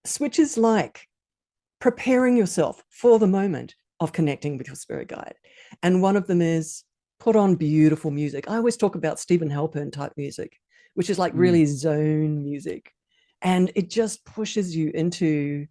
switches 0.05 0.57
like 0.57 1.09
preparing 1.81 2.37
yourself 2.37 2.83
for 2.91 3.19
the 3.19 3.27
moment 3.27 3.75
of 4.01 4.13
connecting 4.13 4.57
with 4.59 4.67
your 4.67 4.77
spirit 4.77 5.09
guide. 5.09 5.35
And 5.83 6.03
one 6.03 6.17
of 6.17 6.27
them 6.27 6.43
is 6.43 6.85
put 7.21 7.37
on 7.37 7.55
beautiful 7.55 8.11
music. 8.11 8.49
I 8.51 8.57
always 8.57 8.77
talk 8.77 8.95
about 8.95 9.21
Steven 9.21 9.49
Halpern 9.51 9.93
type 9.93 10.13
music, 10.17 10.59
which 10.95 11.11
is 11.11 11.19
like 11.19 11.33
Mm. 11.33 11.39
really 11.39 11.67
zone 11.67 12.43
music. 12.43 12.93
And 13.43 13.71
it 13.75 13.91
just 13.91 14.25
pushes 14.25 14.75
you 14.75 14.91
into 14.95 15.67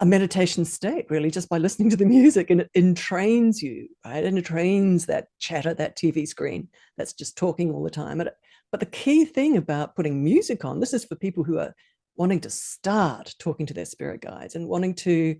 a 0.00 0.06
meditation 0.06 0.64
state, 0.64 1.06
really, 1.08 1.30
just 1.30 1.48
by 1.48 1.58
listening 1.58 1.88
to 1.90 1.96
the 1.96 2.04
music 2.04 2.50
and 2.50 2.60
it 2.60 2.70
entrains 2.76 3.62
you, 3.62 3.88
right? 4.04 4.24
And 4.24 4.38
it 4.38 4.44
trains 4.44 5.06
that 5.06 5.28
chatter, 5.38 5.72
that 5.74 5.96
TV 5.96 6.26
screen 6.26 6.68
that's 6.98 7.14
just 7.14 7.36
talking 7.36 7.72
all 7.72 7.82
the 7.82 7.90
time. 7.90 8.18
But 8.18 8.80
the 8.80 8.86
key 8.86 9.24
thing 9.24 9.56
about 9.56 9.96
putting 9.96 10.22
music 10.22 10.64
on, 10.64 10.80
this 10.80 10.92
is 10.92 11.04
for 11.04 11.16
people 11.16 11.44
who 11.44 11.58
are 11.58 11.74
wanting 12.16 12.40
to 12.40 12.50
start 12.50 13.34
talking 13.38 13.66
to 13.66 13.74
their 13.74 13.84
spirit 13.84 14.20
guides 14.20 14.54
and 14.54 14.68
wanting 14.68 14.94
to 14.94 15.36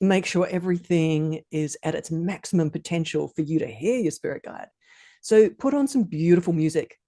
make 0.00 0.26
sure 0.26 0.46
everything 0.48 1.42
is 1.50 1.76
at 1.82 1.94
its 1.94 2.10
maximum 2.10 2.70
potential 2.70 3.28
for 3.28 3.42
you 3.42 3.58
to 3.60 3.66
hear 3.66 3.98
your 4.00 4.10
spirit 4.10 4.42
guide. 4.42 4.68
So 5.20 5.48
put 5.48 5.74
on 5.74 5.86
some 5.86 6.02
beautiful 6.02 6.52
music, 6.52 6.98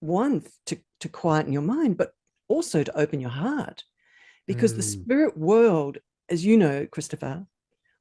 one 0.00 0.44
to, 0.66 0.78
to 1.00 1.08
quieten 1.08 1.52
your 1.52 1.62
mind, 1.62 1.96
but 1.96 2.12
also 2.48 2.82
to 2.84 2.98
open 2.98 3.20
your 3.20 3.30
heart. 3.30 3.84
Because 4.46 4.74
the 4.74 4.82
Mm. 4.82 4.92
spirit 4.92 5.36
world, 5.38 5.98
as 6.28 6.44
you 6.44 6.56
know, 6.58 6.86
Christopher, 6.86 7.46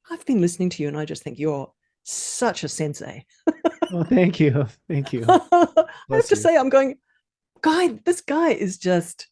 I've 0.09 0.25
been 0.25 0.41
listening 0.41 0.69
to 0.71 0.83
you 0.83 0.89
and 0.89 0.97
I 0.97 1.05
just 1.05 1.23
think 1.23 1.39
you're 1.39 1.71
such 2.03 2.63
a 2.63 2.67
sensei. 2.67 3.25
Oh, 3.93 4.03
thank 4.03 4.39
you. 4.39 4.67
Thank 4.89 5.13
you. 5.13 5.25
I 5.29 5.35
have 5.53 5.85
Bless 6.09 6.29
to 6.29 6.35
you. 6.35 6.41
say, 6.41 6.57
I'm 6.57 6.69
going, 6.69 6.97
guy, 7.61 7.99
this 8.05 8.21
guy 8.21 8.49
is 8.49 8.77
just 8.77 9.27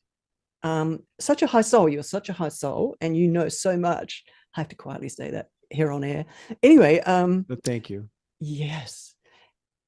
um, 0.64 1.04
such 1.20 1.42
a 1.42 1.48
high 1.48 1.62
soul. 1.62 1.90
You're 1.90 2.04
such 2.04 2.30
a 2.30 2.34
high 2.34 2.50
soul, 2.50 2.96
and 3.02 3.16
you 3.16 3.28
know 3.28 3.50
so 3.50 3.78
much. 3.78 4.24
I 4.56 4.62
have 4.62 4.70
to 4.70 4.76
quietly 4.76 5.10
say 5.10 5.32
that 5.32 5.48
here 5.70 5.92
on 5.92 6.04
air. 6.04 6.26
Anyway, 6.64 7.00
um, 7.02 7.46
But 7.48 7.64
thank 7.64 7.90
you. 7.90 8.10
yes. 8.40 9.16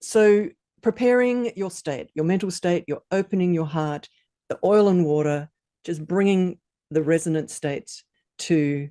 So 0.02 0.50
preparing 0.82 1.52
your 1.56 1.72
state, 1.72 2.10
your 2.16 2.26
mental 2.26 2.52
state, 2.52 2.86
you're 2.88 3.04
opening 3.12 3.54
your 3.54 3.66
heart, 3.66 4.08
the 4.50 4.60
oil 4.64 4.88
and 4.88 5.06
water, 5.06 5.50
just 5.84 6.06
bringing 6.06 6.60
the 6.90 7.04
resonant 7.04 7.50
states 7.52 8.04
to 8.40 8.90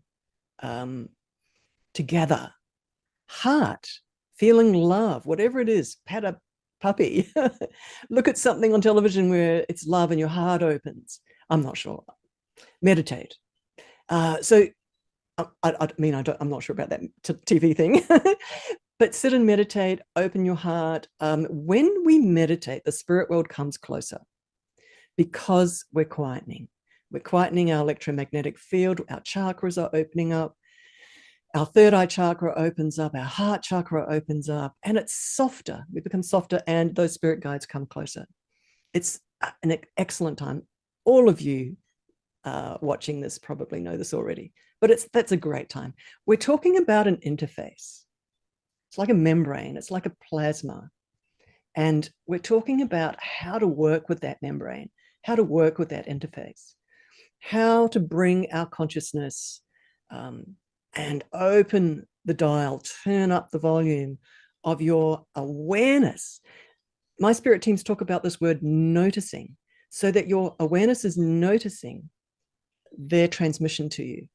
um, 0.62 1.08
together. 1.94 2.52
Heart, 3.28 3.88
feeling 4.36 4.72
love, 4.74 5.26
whatever 5.26 5.60
it 5.60 5.68
is, 5.68 5.96
pat 6.06 6.24
a 6.24 6.38
puppy. 6.80 7.30
Look 8.10 8.26
at 8.28 8.38
something 8.38 8.72
on 8.72 8.80
television 8.80 9.28
where 9.30 9.64
it's 9.68 9.86
love 9.86 10.10
and 10.10 10.18
your 10.18 10.28
heart 10.28 10.62
opens. 10.62 11.20
I'm 11.50 11.62
not 11.62 11.76
sure. 11.76 12.04
Meditate. 12.80 13.36
Uh, 14.08 14.40
so, 14.42 14.66
I, 15.38 15.44
I, 15.62 15.74
I 15.80 15.88
mean, 15.98 16.14
I 16.14 16.22
don't, 16.22 16.38
I'm 16.40 16.50
not 16.50 16.62
sure 16.62 16.74
about 16.74 16.90
that 16.90 17.00
t- 17.22 17.32
TV 17.60 17.76
thing, 17.76 18.02
but 18.98 19.14
sit 19.14 19.32
and 19.32 19.46
meditate, 19.46 20.00
open 20.16 20.44
your 20.44 20.56
heart. 20.56 21.08
Um, 21.20 21.44
when 21.50 22.04
we 22.04 22.18
meditate, 22.18 22.84
the 22.84 22.92
spirit 22.92 23.30
world 23.30 23.48
comes 23.48 23.76
closer 23.76 24.20
because 25.16 25.84
we're 25.92 26.04
quietening. 26.04 26.68
We're 27.10 27.20
quietening 27.20 27.74
our 27.74 27.80
electromagnetic 27.80 28.58
field, 28.58 29.00
our 29.10 29.20
chakras 29.20 29.82
are 29.82 29.90
opening 29.94 30.32
up 30.32 30.56
our 31.54 31.66
third 31.66 31.94
eye 31.94 32.06
chakra 32.06 32.54
opens 32.56 32.98
up, 32.98 33.14
our 33.14 33.24
heart 33.24 33.62
chakra 33.62 34.06
opens 34.08 34.48
up, 34.48 34.76
and 34.84 34.96
it's 34.96 35.14
softer. 35.14 35.84
We 35.92 36.00
become 36.00 36.22
softer, 36.22 36.60
and 36.66 36.94
those 36.94 37.12
spirit 37.14 37.40
guides 37.40 37.66
come 37.66 37.86
closer. 37.86 38.26
It's 38.94 39.20
an 39.62 39.76
excellent 39.96 40.38
time. 40.38 40.62
All 41.10 41.28
of 41.28 41.40
you 41.40 41.76
uh, 42.44 42.78
watching 42.80 43.20
this 43.20 43.38
probably 43.38 43.80
know 43.80 43.96
this 43.96 44.14
already, 44.14 44.52
but 44.80 44.90
it's 44.90 45.08
that's 45.12 45.32
a 45.32 45.36
great 45.48 45.68
time. 45.68 45.92
We're 46.26 46.36
talking 46.36 46.76
about 46.78 47.08
an 47.08 47.16
interface. 47.16 48.04
It's 48.88 48.98
like 48.98 49.08
a 49.10 49.24
membrane. 49.28 49.76
It's 49.76 49.90
like 49.90 50.06
a 50.06 50.16
plasma, 50.28 50.88
and 51.74 52.08
we're 52.28 52.38
talking 52.54 52.82
about 52.82 53.16
how 53.20 53.58
to 53.58 53.66
work 53.66 54.08
with 54.08 54.20
that 54.20 54.38
membrane, 54.40 54.90
how 55.24 55.34
to 55.34 55.42
work 55.42 55.78
with 55.78 55.88
that 55.88 56.06
interface, 56.06 56.74
how 57.40 57.88
to 57.88 58.00
bring 58.00 58.52
our 58.52 58.66
consciousness. 58.66 59.62
Um, 60.10 60.56
and 60.94 61.24
open 61.32 62.06
the 62.24 62.34
dial, 62.34 62.82
turn 63.04 63.30
up 63.32 63.50
the 63.50 63.58
volume 63.58 64.18
of 64.64 64.82
your 64.82 65.24
awareness. 65.34 66.40
My 67.18 67.32
spirit 67.32 67.62
teams 67.62 67.82
talk 67.82 68.00
about 68.00 68.22
this 68.22 68.40
word 68.40 68.62
noticing, 68.62 69.56
so 69.90 70.10
that 70.10 70.28
your 70.28 70.54
awareness 70.60 71.04
is 71.04 71.18
noticing 71.18 72.08
their 72.96 73.28
transmission 73.28 73.88
to 73.90 74.04
you. 74.04 74.28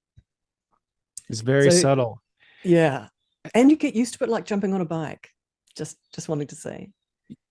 It's 1.30 1.42
very 1.42 1.72
So- 1.72 1.78
subtle. 1.78 2.22
Yeah. 2.64 3.08
And 3.54 3.70
you 3.72 3.78
get 3.78 3.96
used 3.96 4.16
to 4.16 4.24
it 4.24 4.30
like 4.30 4.46
jumping 4.46 4.74
on 4.74 4.82
a 4.82 4.86
bike, 4.86 5.30
just 5.78 5.98
just 6.14 6.30
wanting 6.30 6.48
to 6.48 6.56
say. 6.56 6.90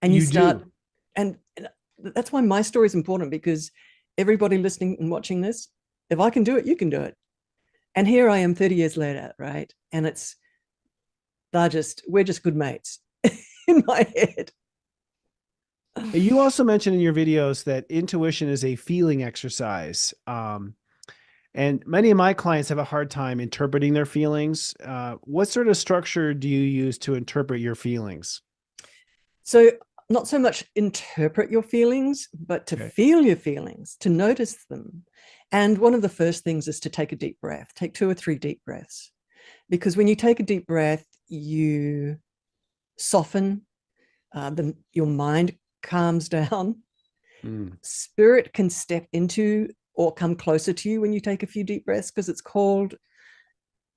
And 0.03 0.13
you, 0.13 0.21
You 0.21 0.27
start 0.27 0.59
do. 0.59 0.73
and 1.17 1.39
and 1.57 1.69
that's 1.99 2.33
why 2.33 2.41
my 2.41 2.63
story 2.63 2.87
is 2.87 2.95
important 2.95 3.31
because 3.31 3.71
everybody 4.19 4.59
listening 4.59 4.97
and 5.01 5.11
watching 5.11 5.41
this, 5.41 5.69
if 6.11 6.19
I 6.21 6.31
can 6.31 6.43
do 6.45 6.57
it, 6.57 6.67
you 6.67 6.77
can 6.77 6.91
do 6.91 7.01
it. 7.01 7.17
And 7.95 8.09
here 8.09 8.29
I 8.29 8.39
am 8.39 8.55
30 8.57 8.75
years 8.75 8.97
later, 8.97 9.35
right? 9.39 9.73
And 9.93 10.05
it's 10.07 10.37
they're 11.53 11.69
just 11.69 12.03
we're 12.09 12.25
just 12.25 12.43
good 12.43 12.57
mates 12.57 12.99
in 13.69 13.85
my 13.87 14.03
head. 14.17 14.51
You 16.13 16.41
also 16.41 16.65
mentioned 16.65 16.95
in 16.95 17.01
your 17.01 17.13
videos 17.13 17.65
that 17.65 17.87
intuition 17.89 18.49
is 18.49 18.65
a 18.65 18.77
feeling 18.77 19.23
exercise. 19.23 20.15
Um, 20.27 20.75
and 21.55 21.87
many 21.87 22.11
of 22.11 22.17
my 22.17 22.35
clients 22.35 22.69
have 22.69 22.79
a 22.79 22.85
hard 22.85 23.11
time 23.11 23.41
interpreting 23.41 23.95
their 23.95 24.07
feelings. 24.07 24.75
Uh, 24.83 25.17
what 25.23 25.49
sort 25.49 25.69
of 25.69 25.77
structure 25.77 26.35
do 26.35 26.49
you 26.49 26.61
use 26.61 26.99
to 26.99 27.15
interpret 27.15 27.61
your 27.61 27.77
feelings? 27.77 28.43
So 29.45 29.71
not 30.11 30.27
so 30.27 30.39
much 30.39 30.65
interpret 30.75 31.51
your 31.51 31.63
feelings, 31.63 32.29
but 32.33 32.67
to 32.69 32.77
Okay. 32.77 32.89
feel 32.89 33.23
your 33.23 33.37
feelings, 33.37 33.97
to 34.01 34.09
notice 34.09 34.65
them. 34.69 35.05
And 35.53 35.79
one 35.79 35.95
of 35.95 36.03
the 36.03 36.09
first 36.09 36.43
things 36.43 36.67
is 36.67 36.81
to 36.81 36.91
take 36.91 37.13
a 37.13 37.17
deep 37.17 37.41
breath, 37.41 37.73
take 37.75 37.95
two 37.95 38.11
or 38.11 38.15
three 38.15 38.37
deep 38.37 38.61
breaths. 38.65 39.13
Because 39.69 39.97
when 39.97 40.09
you 40.09 40.17
take 40.17 40.41
a 40.41 40.45
deep 40.45 40.67
breath, 40.67 41.07
you 41.29 42.19
soften, 42.99 43.63
uh, 44.35 44.51
the, 44.51 44.75
your 44.93 45.07
mind 45.07 45.57
calms 45.85 46.29
down, 46.29 46.77
Mm, 47.45 47.77
spirit 47.83 48.53
can 48.55 48.71
step 48.71 49.07
into 49.13 49.69
or 49.95 50.13
come 50.13 50.35
closer 50.35 50.73
to 50.73 50.89
you 50.89 51.01
when 51.01 51.13
you 51.13 51.21
take 51.21 51.43
a 51.43 51.47
few 51.47 51.63
deep 51.63 51.85
breaths 51.85 52.11
because 52.11 52.29
it's 52.29 52.41
called 52.41 52.95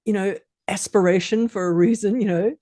you 0.06 0.14
know 0.14 0.36
aspiration 0.68 1.48
for 1.48 1.68
a 1.68 1.74
reason 1.74 2.20
you 2.20 2.28
know? 2.28 2.56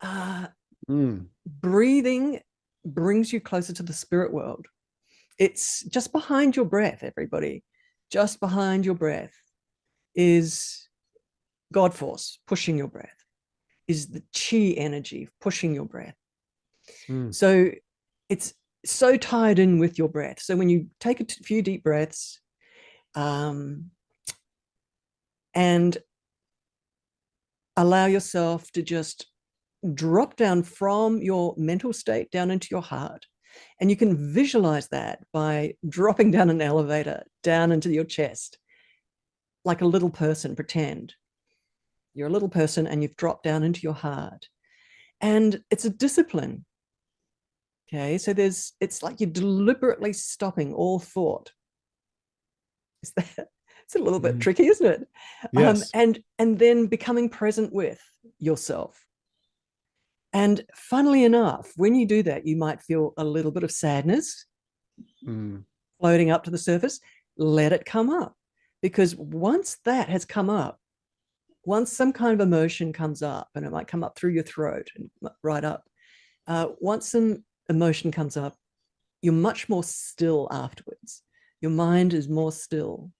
Uh, 0.00 0.46
mm. 0.90 1.26
breathing 1.46 2.40
brings 2.84 3.32
you 3.32 3.40
closer 3.40 3.72
to 3.72 3.82
the 3.82 3.92
spirit 3.92 4.32
world. 4.32 4.66
It's 5.38 5.84
just 5.84 6.10
behind 6.12 6.56
your 6.56 6.64
breath 6.64 7.02
everybody. 7.02 7.62
Just 8.10 8.40
behind 8.40 8.84
your 8.84 8.94
breath 8.94 9.34
is 10.14 10.88
god 11.72 11.94
force 11.94 12.38
pushing 12.46 12.76
your 12.78 12.88
breath 12.88 13.24
is 13.86 14.08
the 14.08 14.22
chi 14.34 14.74
energy 14.80 15.28
pushing 15.40 15.74
your 15.74 15.84
breath. 15.84 16.16
Mm. 17.08 17.34
so 17.34 17.70
it's 18.28 18.54
so 18.84 19.16
tied 19.16 19.58
in 19.58 19.78
with 19.78 19.98
your 19.98 20.08
breath. 20.08 20.40
So 20.40 20.56
when 20.56 20.68
you 20.68 20.88
take 21.00 21.20
a 21.20 21.26
few 21.44 21.62
deep 21.62 21.82
breaths 21.82 22.40
um, 23.14 23.90
and 25.54 25.96
allow 27.76 28.06
yourself 28.06 28.70
to 28.72 28.82
just 28.82 29.26
drop 29.94 30.36
down 30.36 30.62
from 30.62 31.22
your 31.22 31.54
mental 31.56 31.92
state 31.92 32.30
down 32.30 32.50
into 32.50 32.68
your 32.70 32.82
heart. 32.82 33.24
And 33.80 33.90
you 33.90 33.96
can 33.96 34.32
visualize 34.34 34.88
that 34.88 35.20
by 35.32 35.74
dropping 35.88 36.30
down 36.30 36.50
an 36.50 36.60
elevator 36.60 37.24
down 37.42 37.72
into 37.72 37.90
your 37.90 38.04
chest, 38.04 38.58
like 39.64 39.80
a 39.80 39.86
little 39.86 40.10
person, 40.10 40.54
pretend 40.54 41.14
you're 42.14 42.28
a 42.28 42.32
little 42.32 42.48
person 42.48 42.86
and 42.86 43.02
you've 43.02 43.16
dropped 43.16 43.44
down 43.44 43.62
into 43.62 43.80
your 43.80 43.94
heart 43.94 44.48
and 45.20 45.60
it's 45.70 45.84
a 45.84 45.90
discipline. 45.90 46.64
Okay, 47.88 48.18
so 48.18 48.32
there's 48.32 48.74
it's 48.80 49.02
like 49.02 49.20
you're 49.20 49.30
deliberately 49.30 50.12
stopping 50.12 50.74
all 50.74 50.98
thought. 50.98 51.52
Is 53.02 53.12
that 53.12 53.48
it's 53.84 53.96
a 53.96 53.98
little 53.98 54.20
bit 54.20 54.36
Mhm. 54.36 54.40
tricky, 54.40 54.66
isn't 54.66 54.86
it? 54.86 55.08
Um, 55.56 55.62
Yes. 55.62 55.90
and 55.94 56.22
and 56.38 56.58
then 56.58 56.86
becoming 56.86 57.28
present 57.30 57.72
with 57.72 58.00
yourself. 58.38 59.06
And 60.34 60.62
funnily 60.74 61.24
enough, 61.24 61.72
when 61.76 61.94
you 61.94 62.06
do 62.06 62.22
that, 62.24 62.46
you 62.46 62.56
might 62.56 62.82
feel 62.82 63.14
a 63.16 63.24
little 63.24 63.50
bit 63.50 63.64
of 63.64 63.72
sadness 63.72 64.44
Mm. 65.24 65.64
floating 66.00 66.30
up 66.30 66.44
to 66.44 66.50
the 66.50 66.58
surface. 66.58 67.00
Let 67.36 67.72
it 67.72 67.84
come 67.86 68.10
up. 68.10 68.36
Because 68.82 69.16
once 69.16 69.78
that 69.84 70.08
has 70.10 70.24
come 70.24 70.50
up, 70.50 70.80
once 71.64 71.92
some 71.92 72.12
kind 72.12 72.34
of 72.34 72.46
emotion 72.46 72.92
comes 72.92 73.22
up, 73.22 73.48
and 73.54 73.64
it 73.64 73.70
might 73.72 73.88
come 73.88 74.04
up 74.04 74.16
through 74.16 74.30
your 74.32 74.42
throat 74.44 74.90
and 74.96 75.10
right 75.42 75.64
up, 75.64 75.88
uh, 76.46 76.68
once 76.80 77.08
some 77.08 77.44
emotion 77.68 78.10
comes 78.10 78.36
up, 78.36 78.56
you're 79.22 79.32
much 79.32 79.68
more 79.68 79.84
still 79.84 80.48
afterwards. 80.50 81.22
Your 81.60 81.72
mind 81.72 82.14
is 82.14 82.28
more 82.28 82.52
still. 82.52 83.10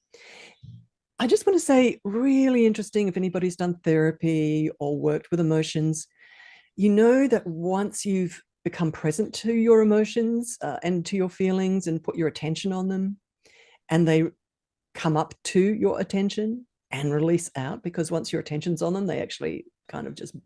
I 1.18 1.26
just 1.26 1.46
want 1.46 1.58
to 1.58 1.64
say, 1.64 2.00
really 2.04 2.64
interesting 2.64 3.08
if 3.08 3.16
anybody's 3.16 3.56
done 3.56 3.80
therapy 3.82 4.70
or 4.78 4.96
worked 4.96 5.30
with 5.30 5.40
emotions, 5.40 6.06
you 6.76 6.90
know 6.90 7.26
that 7.26 7.46
once 7.46 8.06
you've 8.06 8.40
become 8.62 8.92
present 8.92 9.34
to 9.34 9.52
your 9.52 9.80
emotions 9.80 10.56
uh, 10.62 10.76
and 10.82 11.04
to 11.06 11.16
your 11.16 11.28
feelings 11.28 11.88
and 11.88 12.02
put 12.02 12.16
your 12.16 12.28
attention 12.28 12.72
on 12.72 12.86
them, 12.86 13.16
and 13.88 14.06
they 14.06 14.24
come 14.94 15.16
up 15.16 15.34
to 15.42 15.60
your 15.60 15.98
attention 16.00 16.66
and 16.90 17.12
release 17.12 17.50
out, 17.56 17.82
because 17.82 18.10
once 18.10 18.32
your 18.32 18.40
attention's 18.40 18.82
on 18.82 18.92
them, 18.92 19.06
they 19.06 19.20
actually 19.20 19.64
kind 19.88 20.06
of 20.06 20.14
just 20.14 20.36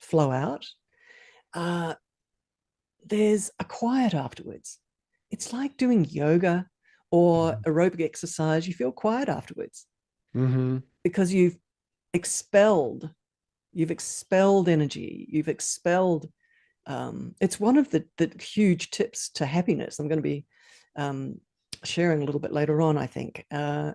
flow 0.00 0.32
out. 0.32 0.66
Uh, 1.54 1.94
there's 3.06 3.50
a 3.58 3.64
quiet 3.64 4.14
afterwards. 4.14 4.78
It's 5.30 5.52
like 5.52 5.76
doing 5.76 6.04
yoga 6.06 6.66
or 7.10 7.52
Mhm. 7.52 7.62
aerobic 7.64 8.02
exercise. 8.02 8.66
You 8.66 8.74
feel 8.74 8.92
quiet 8.92 9.28
afterwards 9.28 9.86
hmm 10.34 10.78
because 11.02 11.32
you've 11.32 11.56
expelled 12.12 13.10
you've 13.72 13.90
expelled 13.90 14.68
energy 14.68 15.26
you've 15.30 15.48
expelled 15.48 16.28
um, 16.86 17.34
it's 17.40 17.58
one 17.58 17.76
of 17.76 17.90
the, 17.90 18.04
the 18.16 18.30
huge 18.40 18.90
tips 18.90 19.28
to 19.30 19.46
happiness 19.46 19.98
i'm 19.98 20.08
going 20.08 20.18
to 20.18 20.22
be 20.22 20.46
um, 20.96 21.40
sharing 21.84 22.22
a 22.22 22.24
little 22.24 22.40
bit 22.40 22.52
later 22.52 22.80
on 22.80 22.96
i 22.98 23.06
think 23.06 23.44
uh, 23.50 23.92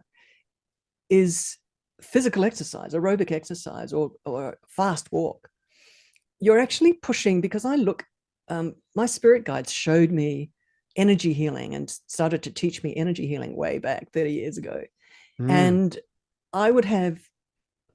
is 1.09 1.57
physical 2.01 2.43
exercise 2.43 2.93
aerobic 2.93 3.31
exercise 3.31 3.93
or, 3.93 4.11
or 4.25 4.57
fast 4.67 5.11
walk 5.11 5.49
you're 6.39 6.59
actually 6.59 6.93
pushing 6.93 7.41
because 7.41 7.65
i 7.65 7.75
look 7.75 8.03
um, 8.47 8.75
my 8.95 9.05
spirit 9.05 9.45
guides 9.45 9.71
showed 9.71 10.11
me 10.11 10.51
energy 10.95 11.31
healing 11.33 11.73
and 11.75 11.89
started 12.07 12.43
to 12.43 12.51
teach 12.51 12.83
me 12.83 12.93
energy 12.95 13.25
healing 13.27 13.55
way 13.55 13.79
back 13.79 14.11
30 14.11 14.31
years 14.33 14.57
ago 14.57 14.83
Mm. 15.39 15.49
and 15.49 15.99
I 16.53 16.69
would 16.69 16.85
have 16.85 17.19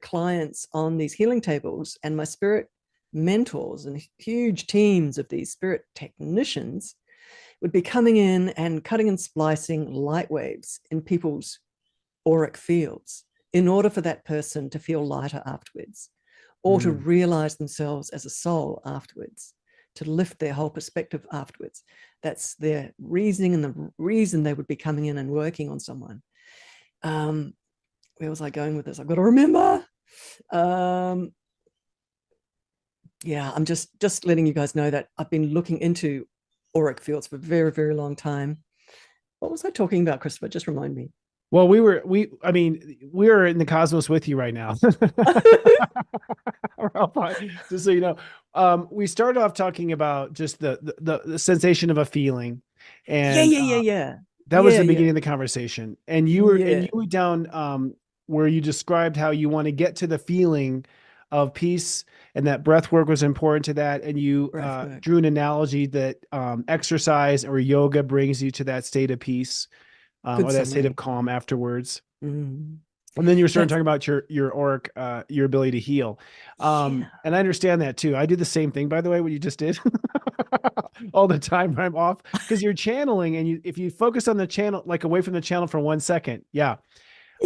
clients 0.00 0.66
on 0.72 0.96
these 0.98 1.12
healing 1.12 1.40
tables, 1.40 1.98
and 2.02 2.16
my 2.16 2.24
spirit 2.24 2.68
mentors 3.12 3.86
and 3.86 4.02
huge 4.18 4.66
teams 4.66 5.18
of 5.18 5.28
these 5.28 5.52
spirit 5.52 5.82
technicians 5.94 6.94
would 7.60 7.72
be 7.72 7.82
coming 7.82 8.16
in 8.16 8.50
and 8.50 8.84
cutting 8.84 9.08
and 9.08 9.18
splicing 9.20 9.92
light 9.92 10.30
waves 10.30 10.80
in 10.90 11.00
people's 11.02 11.58
auric 12.26 12.56
fields 12.56 13.24
in 13.52 13.68
order 13.68 13.88
for 13.90 14.00
that 14.02 14.24
person 14.24 14.68
to 14.70 14.78
feel 14.78 15.04
lighter 15.06 15.42
afterwards 15.46 16.10
or 16.62 16.80
to 16.80 16.92
Mm. 16.92 17.04
realize 17.06 17.56
themselves 17.56 18.10
as 18.10 18.24
a 18.26 18.30
soul 18.30 18.82
afterwards 18.84 19.54
to 19.96 20.10
lift 20.10 20.38
their 20.38 20.52
whole 20.52 20.70
perspective 20.70 21.26
afterwards. 21.32 21.82
That's 22.22 22.54
their 22.56 22.92
reasoning 22.98 23.54
and 23.54 23.64
the 23.64 23.92
reason 23.98 24.42
they 24.42 24.54
would 24.54 24.66
be 24.66 24.76
coming 24.76 25.06
in 25.06 25.18
and 25.18 25.30
working 25.30 25.70
on 25.70 25.80
someone. 25.80 26.22
Um 27.02 27.54
where 28.18 28.30
was 28.30 28.40
i 28.40 28.48
going 28.48 28.76
with 28.76 28.86
this? 28.86 28.98
I've 28.98 29.06
got 29.06 29.16
to 29.16 29.22
remember. 29.22 29.84
Um 30.52 31.32
yeah 33.24 33.50
i'm 33.54 33.64
just 33.64 33.98
just 33.98 34.26
letting 34.26 34.46
you 34.46 34.52
guys 34.52 34.74
know 34.74 34.90
that 34.90 35.08
i've 35.16 35.30
been 35.30 35.54
looking 35.54 35.78
into 35.78 36.28
auric 36.76 37.00
fields 37.00 37.26
for 37.26 37.36
a 37.36 37.38
very 37.38 37.72
very 37.72 37.94
long 37.94 38.14
time. 38.14 38.58
What 39.40 39.50
was 39.50 39.64
i 39.64 39.70
talking 39.70 40.02
about 40.02 40.20
christopher? 40.20 40.48
Just 40.48 40.66
remind 40.66 40.94
me. 40.94 41.10
Well, 41.50 41.68
we 41.68 41.80
were 41.80 42.02
we 42.04 42.30
I 42.42 42.52
mean, 42.52 42.98
we 43.12 43.30
are 43.30 43.46
in 43.46 43.58
the 43.58 43.64
cosmos 43.64 44.08
with 44.08 44.26
you 44.26 44.36
right 44.36 44.52
now. 44.52 44.74
Just 47.70 47.84
so 47.84 47.90
you 47.90 48.00
know. 48.00 48.16
Um, 48.56 48.88
we 48.90 49.06
started 49.06 49.40
off 49.40 49.54
talking 49.54 49.92
about 49.92 50.32
just 50.32 50.58
the 50.58 50.78
the, 50.82 50.94
the, 51.00 51.30
the 51.32 51.38
sensation 51.38 51.90
of 51.90 51.98
a 51.98 52.04
feeling. 52.04 52.62
And 53.06 53.36
yeah 53.36 53.58
yeah 53.60 53.64
yeah 53.70 53.76
uh, 53.76 53.80
yeah 53.80 54.16
that 54.48 54.64
was 54.64 54.74
Yeah, 54.74 54.78
the 54.80 54.84
yeah. 54.84 54.88
beginning 54.88 55.10
of 55.10 55.14
the 55.16 55.20
conversation. 55.20 55.96
And 56.08 56.28
you 56.28 56.44
were 56.44 56.56
Yeah. 56.56 56.66
and 56.66 56.82
you 56.84 56.90
went 56.92 57.10
down 57.10 57.48
um 57.52 57.94
where 58.26 58.48
you 58.48 58.60
described 58.60 59.16
how 59.16 59.30
you 59.30 59.48
want 59.48 59.66
to 59.66 59.72
get 59.72 59.96
to 59.96 60.06
the 60.06 60.18
feeling 60.18 60.84
of 61.32 61.52
peace 61.52 62.04
and 62.34 62.46
that 62.46 62.62
breath 62.64 62.92
work 62.92 63.08
was 63.08 63.22
important 63.22 63.64
to 63.66 63.74
that. 63.74 64.02
And 64.02 64.18
you 64.18 64.50
uh, 64.54 64.98
drew 65.00 65.18
an 65.18 65.24
analogy 65.24 65.86
that 65.86 66.18
um, 66.32 66.64
exercise 66.68 67.44
or 67.44 67.58
yoga 67.58 68.02
brings 68.02 68.42
you 68.42 68.50
to 68.52 68.64
that 68.64 68.84
state 68.84 69.10
of 69.10 69.18
peace 69.18 69.66
um, 70.24 70.44
or 70.44 70.52
that 70.52 70.66
state 70.66 70.86
of 70.86 70.94
calm 70.96 71.28
afterwards. 71.28 72.00
Mm. 72.24 72.78
And 73.16 73.26
then 73.26 73.38
you 73.38 73.44
were 73.44 73.48
starting 73.48 73.68
talking 73.68 73.80
about 73.80 74.06
your 74.06 74.24
your 74.28 74.54
auric, 74.56 74.90
uh, 74.96 75.22
your 75.28 75.46
ability 75.46 75.72
to 75.72 75.80
heal. 75.80 76.18
Um, 76.60 77.06
Yeah. 77.06 77.10
and 77.24 77.34
I 77.34 77.38
understand 77.38 77.80
that 77.82 77.96
too. 77.96 78.16
I 78.16 78.26
do 78.26 78.36
the 78.36 78.44
same 78.44 78.70
thing, 78.72 78.88
by 78.88 79.00
the 79.00 79.10
way, 79.10 79.20
what 79.20 79.32
you 79.32 79.38
just 79.38 79.58
did 79.58 79.78
all 81.12 81.28
the 81.28 81.38
time 81.38 81.74
when 81.74 81.84
I'm 81.84 81.96
off 81.96 82.22
because 82.46 82.62
you're 82.62 82.74
channeling, 82.74 83.36
and 83.36 83.48
you 83.48 83.60
if 83.64 83.78
you 83.78 83.90
focus 83.90 84.28
on 84.28 84.36
the 84.36 84.46
channel, 84.46 84.82
like 84.86 85.04
away 85.04 85.20
from 85.22 85.34
the 85.34 85.40
channel 85.40 85.66
for 85.66 85.80
one 85.80 86.00
second, 86.00 86.44
yeah. 86.52 86.76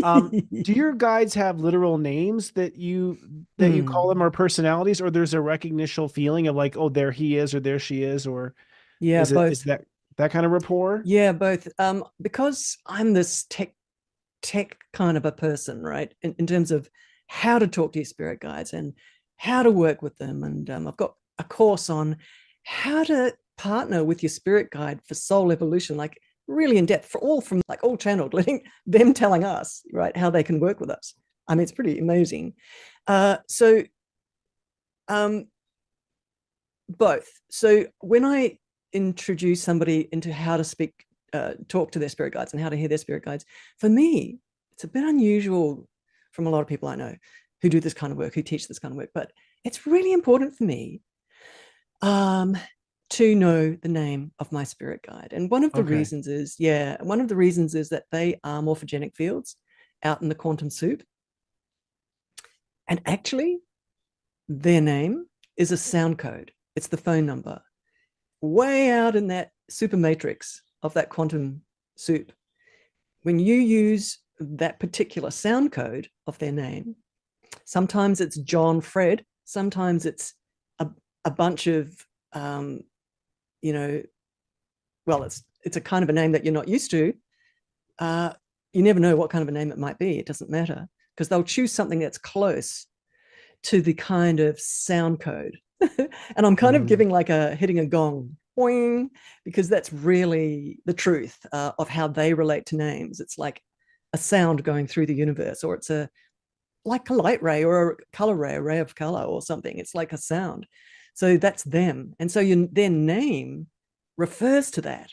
Um, 0.03 0.37
do 0.63 0.73
your 0.75 0.95
guides 0.95 1.35
have 1.35 1.61
literal 1.61 1.99
names 1.99 2.53
that 2.53 2.77
you 2.77 3.19
that 3.59 3.73
you 3.73 3.85
call 3.85 4.09
Hmm. 4.09 4.11
them 4.11 4.23
or 4.23 4.31
personalities, 4.31 5.01
or 5.01 5.11
there's 5.11 5.35
a 5.35 5.41
recognitional 5.41 6.09
feeling 6.09 6.49
of 6.49 6.57
like, 6.57 6.77
oh, 6.77 6.89
there 6.91 7.13
he 7.13 7.37
is, 7.37 7.55
or 7.55 7.61
there 7.61 7.79
she 7.81 8.03
is, 8.05 8.27
or 8.27 8.55
yeah 9.01 9.25
is 9.25 9.33
it 9.33 9.45
is 9.51 9.65
that 9.65 9.85
that 10.17 10.33
kind 10.33 10.47
of 10.47 10.53
rapport? 10.53 11.07
Yeah, 11.07 11.33
both. 11.33 11.69
Um, 11.79 12.05
because 12.21 12.79
I'm 12.87 13.13
this 13.15 13.45
tech 13.49 13.75
tech 14.43 14.79
kind 14.93 15.17
of 15.17 15.25
a 15.25 15.33
person, 15.33 15.83
right? 15.83 16.13
In, 16.23 16.35
in 16.39 16.47
terms 16.47 16.71
of 16.71 16.89
how 17.27 17.59
to 17.59 17.67
talk 17.67 17.93
to 17.93 17.99
your 17.99 18.07
spirit 18.07 18.41
guides 18.41 18.73
and 18.73 18.95
how 19.37 19.63
to 19.63 19.71
work 19.71 20.03
with 20.03 20.17
them. 20.19 20.43
And 20.43 20.69
um, 20.71 20.87
I've 20.87 20.97
got 20.97 21.15
a 21.39 21.45
course 21.45 21.89
on 21.89 22.17
how 22.65 23.05
to 23.05 23.35
partner 23.57 24.05
with 24.05 24.23
your 24.23 24.31
spirit 24.31 24.71
guide 24.71 25.01
for 25.07 25.15
soul 25.15 25.53
evolution, 25.53 25.97
like 25.97 26.19
really 26.47 26.77
in 26.77 26.87
depth, 26.87 27.07
for 27.07 27.21
all 27.21 27.41
from 27.41 27.63
like 27.69 27.83
all 27.83 27.97
channeled, 27.97 28.35
letting 28.35 28.63
them 28.87 29.15
telling 29.15 29.45
us, 29.45 29.83
right, 29.93 30.17
how 30.17 30.31
they 30.31 30.43
can 30.43 30.61
work 30.61 30.81
with 30.81 30.91
us. 30.91 31.15
I 31.49 31.55
mean, 31.55 31.63
it's 31.63 31.73
pretty 31.73 31.99
amazing. 31.99 32.55
Uh, 33.07 33.39
so 33.49 33.83
um 35.09 35.47
both. 36.89 37.29
So 37.51 37.87
when 38.01 38.25
I 38.25 38.59
introduce 38.93 39.63
somebody 39.63 40.09
into 40.13 40.33
how 40.33 40.57
to 40.57 40.65
speak, 40.65 40.93
uh, 41.33 41.55
talk 41.69 41.93
to 41.93 41.99
their 41.99 42.09
spirit 42.09 42.35
guides 42.35 42.53
and 42.53 42.63
how 42.63 42.69
to 42.69 42.77
hear 42.77 42.89
their 42.89 42.99
spirit 42.99 43.25
guides, 43.25 43.45
for 43.79 43.89
me, 43.89 44.39
it's 44.73 44.85
a 44.85 44.89
bit 44.89 45.05
unusual 45.05 45.89
from 46.33 46.47
a 46.47 46.51
lot 46.51 46.61
of 46.61 46.67
people 46.67 46.89
I 46.89 46.97
know 46.97 47.15
who 47.63 47.69
do 47.69 47.81
this 47.81 47.95
kind 47.95 48.13
of 48.13 48.19
work, 48.19 48.35
who 48.35 48.43
teach 48.43 48.69
this 48.69 48.79
kind 48.79 48.93
of 48.93 48.97
work, 48.97 49.11
but 49.15 49.33
it's 49.65 49.87
really 49.87 50.13
important 50.13 50.57
for 50.57 50.65
me 50.65 51.03
um, 52.03 52.57
to 53.11 53.35
know 53.35 53.77
the 53.83 53.89
name 53.89 54.33
of 54.39 54.53
my 54.53 54.65
spirit 54.65 55.03
guide. 55.07 55.33
And 55.33 55.51
one 55.51 55.65
of 55.65 55.73
the 55.73 55.81
Okay. 55.81 55.95
reasons 55.95 56.27
is, 56.27 56.57
yeah, 56.59 56.97
one 57.03 57.21
of 57.21 57.29
the 57.29 57.37
reasons 57.37 57.75
is 57.75 57.89
that 57.91 58.05
they 58.11 58.41
are 58.45 58.63
morphogenic 58.63 59.15
fields 59.15 59.57
out 60.03 60.23
in 60.23 60.29
the 60.29 60.35
quantum 60.35 60.71
soup. 60.71 61.03
And 62.89 63.03
actually, 63.05 63.59
their 64.49 64.81
name 64.81 65.27
is 65.57 65.73
a 65.73 65.77
sound 65.77 66.19
code. 66.19 66.53
It's 66.75 66.89
the 66.89 66.97
phone 66.97 67.27
number. 67.27 67.61
Way 68.41 68.91
out 68.91 69.17
in 69.17 69.29
that 69.29 69.51
super 69.69 69.97
matrix 69.97 70.63
of 70.83 70.95
that 70.95 71.09
quantum 71.11 71.63
soup. 71.97 72.33
When 73.23 73.39
you 73.39 73.55
use 73.55 74.19
that 74.39 74.81
particular 74.81 75.31
sound 75.31 75.73
code 75.73 76.09
of 76.27 76.39
their 76.39 76.53
name, 76.53 76.97
sometimes 77.65 78.21
it's 78.21 78.39
John 78.39 78.81
Fred, 78.81 79.25
sometimes 79.45 80.07
it's 80.07 80.35
a, 80.79 80.89
a 81.25 81.31
bunch 81.31 81.67
of 81.67 82.07
um, 82.33 82.81
you 83.61 83.73
know, 83.73 84.03
well, 85.07 85.25
it's 85.25 85.45
it's 85.65 85.77
a 85.77 85.81
kind 85.81 86.03
of 86.03 86.09
a 86.09 86.13
name 86.13 86.33
that 86.33 86.45
you're 86.45 86.55
not 86.55 86.69
used 86.69 86.91
to. 86.93 87.13
Uh, 87.99 88.33
you 88.73 88.83
never 88.83 89.01
know 89.01 89.17
what 89.17 89.31
kind 89.31 89.43
of 89.43 89.49
a 89.49 89.53
name 89.53 89.71
it 89.73 89.79
might 89.79 89.99
be. 89.99 90.19
It 90.19 90.27
doesn't 90.27 90.49
matter 90.49 90.89
because 91.15 91.29
they'll 91.29 91.43
choose 91.43 91.73
something 91.73 91.99
that's 91.99 92.17
close 92.19 92.87
to 93.65 93.83
the 93.83 93.93
kind 93.95 94.41
of 94.41 94.59
sound 94.59 95.21
code. 95.21 95.59
and 95.81 96.47
I'm 96.47 96.57
kind 96.57 96.77
Mm. 96.77 96.81
of 96.81 96.87
giving 96.87 97.11
like 97.11 97.29
a 97.29 97.55
hitting 97.57 97.79
a 97.81 97.85
gong, 97.87 98.37
boing, 98.59 99.09
because 99.45 99.69
that's 99.69 99.93
really 99.93 100.79
the 100.87 100.95
truth 100.95 101.39
uh, 101.53 101.73
of 101.79 101.89
how 101.89 102.09
they 102.09 102.35
relate 102.35 102.67
to 102.67 102.77
names. 102.77 103.21
It's 103.21 103.39
like 103.39 103.63
a 104.13 104.19
sound 104.19 104.65
going 104.65 104.87
through 104.87 105.07
the 105.07 105.15
universe, 105.15 105.65
or 105.65 105.75
it's 105.75 105.91
a 105.91 106.09
like 106.85 107.11
a 107.11 107.15
light 107.15 107.43
ray 107.43 107.63
or 107.65 107.91
a 107.91 107.97
color 108.17 108.35
ray, 108.35 108.55
a 108.55 108.63
ray 108.63 108.79
of 108.79 108.95
color 108.95 109.23
or 109.23 109.43
something. 109.43 109.77
It's 109.79 109.95
like 109.95 110.13
a 110.13 110.19
sound. 110.19 110.67
So 111.15 111.37
that's 111.37 111.63
them. 111.65 112.15
And 112.19 112.31
so 112.31 112.41
your, 112.41 112.67
their 112.73 112.91
name 112.91 113.67
refers 114.17 114.71
to 114.73 114.81
that. 114.83 115.11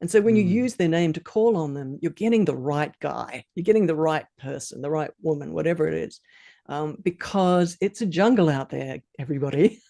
And 0.00 0.08
so 0.08 0.20
when 0.20 0.36
you 0.36 0.44
Mm. 0.44 0.50
use 0.50 0.74
their 0.76 0.88
name 0.88 1.12
to 1.14 1.20
call 1.20 1.56
on 1.56 1.74
them, 1.74 1.98
you're 2.00 2.12
getting 2.12 2.44
the 2.44 2.56
right 2.56 2.94
guy, 3.00 3.44
you're 3.54 3.64
getting 3.64 3.86
the 3.86 3.96
right 3.96 4.26
person, 4.38 4.80
the 4.80 4.90
right 4.90 5.10
woman, 5.20 5.52
whatever 5.52 5.88
it 5.88 5.94
is, 5.94 6.20
um, 6.68 6.98
because 7.02 7.76
it's 7.80 8.02
a 8.02 8.06
jungle 8.06 8.48
out 8.48 8.70
there, 8.70 9.00
everybody. 9.18 9.80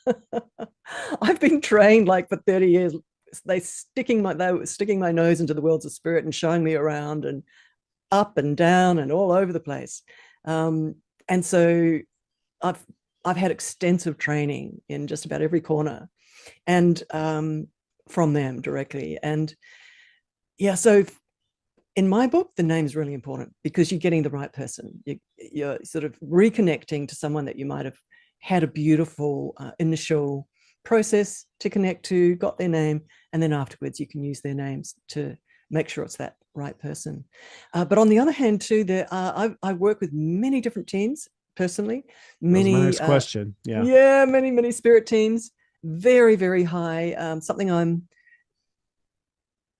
I've 1.23 1.41
been 1.41 1.61
trained 1.61 2.09
like 2.09 2.29
for 2.29 2.37
30 2.37 2.71
years. 2.71 2.95
They 3.45 3.61
sticking 3.61 4.23
my 4.23 4.33
they 4.33 4.53
were 4.53 4.67
sticking 4.67 4.99
my 4.99 5.13
nose 5.13 5.41
into 5.41 5.55
the 5.55 5.61
worlds 5.61 5.85
of 5.85 5.93
spirit 5.93 6.25
and 6.25 6.35
showing 6.35 6.65
me 6.65 6.75
around 6.75 7.25
and 7.25 7.43
up 8.11 8.39
and 8.39 8.57
down 8.57 8.99
and 8.99 9.13
all 9.13 9.33
over 9.33 9.53
the 9.53 9.61
place. 9.61 10.03
Um, 10.45 10.97
and 11.29 11.45
so 11.45 11.99
I've 12.63 12.85
I've 13.25 13.37
had 13.37 13.51
extensive 13.51 14.17
training 14.17 14.81
in 14.89 15.09
just 15.09 15.27
about 15.27 15.43
every 15.43 15.61
corner, 15.61 16.09
and 16.67 17.03
um, 17.11 17.69
from 18.09 18.33
them 18.33 18.63
directly. 18.63 19.19
And 19.23 19.55
yeah, 20.59 20.75
so 20.75 21.05
in 21.99 22.09
my 22.09 22.29
book, 22.29 22.53
the 22.57 22.63
name 22.63 22.87
is 22.87 22.95
really 22.95 23.13
important 23.13 23.53
because 23.65 23.91
you're 23.91 23.99
getting 23.99 24.23
the 24.23 24.31
right 24.31 24.53
person. 24.53 25.03
You, 25.05 25.19
you're 25.37 25.79
sort 25.83 26.05
of 26.05 26.17
reconnecting 26.21 27.09
to 27.09 27.17
someone 27.17 27.45
that 27.47 27.59
you 27.59 27.67
might 27.67 27.87
have 27.87 27.99
had 28.39 28.63
a 28.63 28.69
beautiful 28.69 29.55
uh, 29.57 29.73
initial 29.81 30.47
process 30.85 31.47
to 31.59 31.69
connect 31.69 32.05
to, 32.05 32.37
got 32.37 32.57
their 32.57 32.69
name, 32.69 33.01
and 33.33 33.43
then 33.43 33.53
afterwards 33.53 33.99
you 33.99 34.07
can 34.07 34.23
use 34.23 34.41
their 34.43 34.55
names 34.55 34.95
to 35.09 35.37
make 35.73 35.89
sure 35.89 36.05
it's 36.05 36.19
that 36.19 36.37
right 36.55 36.79
person. 36.79 37.25
Uh, 37.75 37.85
but 37.85 37.99
on 37.99 38.09
the 38.09 38.21
other 38.21 38.31
hand, 38.31 38.61
too, 38.61 38.85
there 38.85 39.09
are, 39.13 39.33
I, 39.37 39.71
I 39.71 39.73
work 39.73 40.01
with 40.01 40.13
many 40.13 40.61
different 40.61 40.87
teams 40.87 41.27
personally. 41.57 42.05
Many 42.41 42.77
uh, 42.77 43.07
question. 43.07 43.57
Yeah. 43.65 43.83
yeah, 43.83 44.25
many, 44.25 44.53
many 44.53 44.71
spirit 44.71 45.05
teams, 45.05 45.51
very, 45.83 46.37
very 46.37 46.63
high. 46.63 47.15
Um, 47.15 47.41
something 47.41 47.73
I'm 47.73 48.07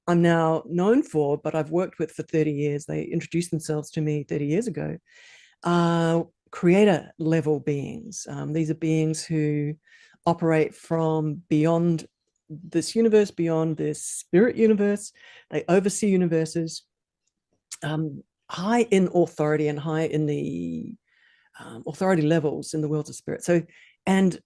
I'm 0.09 0.23
now 0.23 0.63
known 0.67 1.03
for, 1.03 1.37
but 1.37 1.55
I've 1.55 1.71
worked 1.71 1.99
with 1.99 2.11
for 2.13 2.23
30 2.23 2.51
years. 2.51 2.87
They 2.87 3.03
introduced 3.03 3.51
themselves 3.51 3.91
to 3.93 4.01
me 4.01 4.25
30 4.25 4.47
years 4.47 4.67
ago. 4.67 4.97
Uh, 5.63 6.23
creator 6.51 7.13
level 7.19 7.61
beings. 7.61 8.27
Um, 8.29 8.55
these 8.55 8.71
are 8.71 8.75
beings 8.75 9.23
who 9.23 9.75
operate 10.25 10.75
from 10.75 11.43
beyond 11.51 12.07
this 12.49 12.97
universe, 12.97 13.31
beyond 13.31 13.77
this 13.77 14.03
spirit 14.03 14.57
universe. 14.57 15.13
They 15.51 15.65
oversee 15.69 16.09
universes, 16.09 16.85
um, 17.83 18.23
high 18.51 18.83
in 18.91 19.11
authority 19.15 19.69
and 19.69 19.79
high 19.79 20.07
in 20.07 20.25
the 20.25 20.95
um, 21.61 21.85
authority 21.87 22.23
levels 22.23 22.73
in 22.73 22.81
the 22.81 22.89
worlds 22.89 23.11
of 23.11 23.17
spirit. 23.17 23.45
So, 23.45 23.63
and 24.07 24.39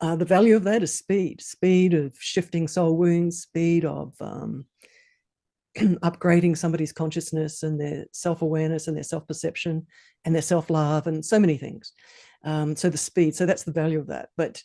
uh, 0.00 0.16
the 0.16 0.24
value 0.24 0.56
of 0.56 0.64
that 0.64 0.82
is 0.82 0.94
speed, 0.94 1.40
speed 1.40 1.94
of 1.94 2.14
shifting 2.18 2.68
soul 2.68 2.96
wounds, 2.96 3.42
speed 3.42 3.84
of 3.84 4.14
um, 4.20 4.66
upgrading 5.78 6.56
somebody's 6.56 6.92
consciousness 6.92 7.62
and 7.62 7.80
their 7.80 8.04
self 8.12 8.42
awareness 8.42 8.88
and 8.88 8.96
their 8.96 9.04
self 9.04 9.26
perception 9.26 9.86
and 10.24 10.34
their 10.34 10.42
self 10.42 10.68
love 10.68 11.06
and 11.06 11.24
so 11.24 11.38
many 11.38 11.56
things. 11.56 11.92
Um, 12.44 12.76
so, 12.76 12.90
the 12.90 12.98
speed, 12.98 13.34
so 13.34 13.46
that's 13.46 13.64
the 13.64 13.72
value 13.72 13.98
of 13.98 14.08
that. 14.08 14.28
But 14.36 14.62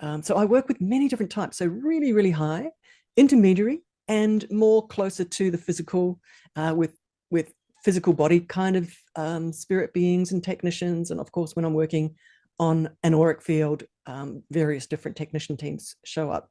um, 0.00 0.22
so 0.22 0.34
I 0.34 0.44
work 0.44 0.66
with 0.66 0.80
many 0.80 1.08
different 1.08 1.30
types. 1.30 1.58
So, 1.58 1.66
really, 1.66 2.12
really 2.12 2.32
high, 2.32 2.70
intermediary, 3.16 3.80
and 4.08 4.44
more 4.50 4.86
closer 4.88 5.24
to 5.24 5.50
the 5.50 5.58
physical 5.58 6.20
uh, 6.56 6.74
with 6.76 6.98
with 7.30 7.52
physical 7.84 8.12
body 8.12 8.40
kind 8.40 8.76
of 8.76 8.92
um, 9.14 9.52
spirit 9.52 9.92
beings 9.92 10.32
and 10.32 10.42
technicians. 10.42 11.10
And 11.10 11.20
of 11.20 11.30
course, 11.30 11.54
when 11.54 11.64
I'm 11.64 11.74
working 11.74 12.16
on 12.58 12.90
an 13.02 13.14
auric 13.14 13.42
field, 13.42 13.84
um, 14.06 14.42
various 14.50 14.86
different 14.86 15.16
technician 15.16 15.56
teams 15.56 15.96
show 16.04 16.30
up 16.30 16.50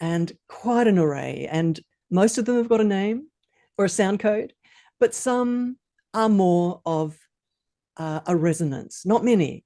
and 0.00 0.32
quite 0.48 0.86
an 0.86 0.98
array. 0.98 1.48
And 1.50 1.78
most 2.10 2.38
of 2.38 2.44
them 2.44 2.56
have 2.56 2.68
got 2.68 2.80
a 2.80 2.84
name 2.84 3.28
or 3.78 3.84
a 3.84 3.90
sound 3.90 4.20
code, 4.20 4.52
but 5.00 5.14
some 5.14 5.76
are 6.12 6.28
more 6.28 6.80
of 6.86 7.18
uh, 7.96 8.20
a 8.26 8.36
resonance, 8.36 9.04
not 9.04 9.24
many. 9.24 9.64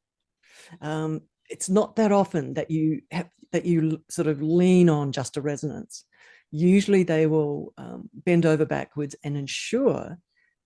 Um, 0.80 1.22
it's 1.48 1.68
not 1.68 1.96
that 1.96 2.12
often 2.12 2.54
that 2.54 2.70
you 2.70 3.02
have 3.10 3.28
that 3.52 3.64
you 3.64 4.02
sort 4.10 4.28
of 4.28 4.42
lean 4.42 4.90
on 4.90 5.12
just 5.12 5.38
a 5.38 5.40
resonance. 5.40 6.04
Usually 6.50 7.02
they 7.02 7.26
will 7.26 7.72
um, 7.78 8.10
bend 8.12 8.44
over 8.44 8.66
backwards 8.66 9.16
and 9.24 9.36
ensure 9.36 10.18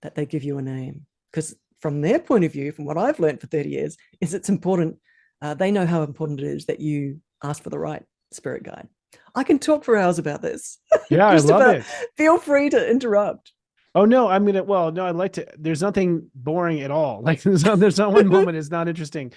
that 0.02 0.16
they 0.16 0.26
give 0.26 0.42
you 0.42 0.58
a 0.58 0.62
name 0.62 1.06
because 1.30 1.54
from 1.80 2.00
their 2.00 2.18
point 2.18 2.44
of 2.44 2.52
view, 2.52 2.72
from 2.72 2.84
what 2.84 2.98
I've 2.98 3.20
learned 3.20 3.40
for 3.40 3.48
30 3.48 3.68
years, 3.68 3.96
is 4.20 4.34
it's 4.34 4.48
important. 4.48 4.98
Uh, 5.42 5.52
they 5.54 5.70
know 5.70 5.84
how 5.84 6.02
important 6.04 6.40
it 6.40 6.46
is 6.46 6.66
that 6.66 6.80
you 6.80 7.20
ask 7.42 7.62
for 7.62 7.68
the 7.70 7.78
right 7.78 8.04
spirit 8.30 8.62
guide. 8.62 8.88
I 9.34 9.42
can 9.44 9.58
talk 9.58 9.84
for 9.84 9.96
hours 9.96 10.18
about 10.18 10.40
this. 10.40 10.78
Yeah, 11.10 11.26
I 11.26 11.36
love 11.36 11.60
about- 11.60 11.76
it. 11.76 11.84
Feel 12.16 12.38
free 12.38 12.70
to 12.70 12.90
interrupt. 12.90 13.52
Oh 13.94 14.06
no, 14.06 14.28
I'm 14.28 14.46
gonna. 14.46 14.62
Well, 14.62 14.90
no, 14.92 15.04
I'd 15.04 15.16
like 15.16 15.34
to. 15.34 15.46
There's 15.58 15.82
nothing 15.82 16.30
boring 16.34 16.80
at 16.80 16.90
all. 16.90 17.20
Like 17.26 17.42
there's 17.42 17.64
not, 17.64 17.78
there's 17.80 17.98
not 17.98 18.12
one 18.14 18.28
moment 18.36 18.56
is 18.56 18.70
not 18.70 18.88
interesting. 18.88 19.32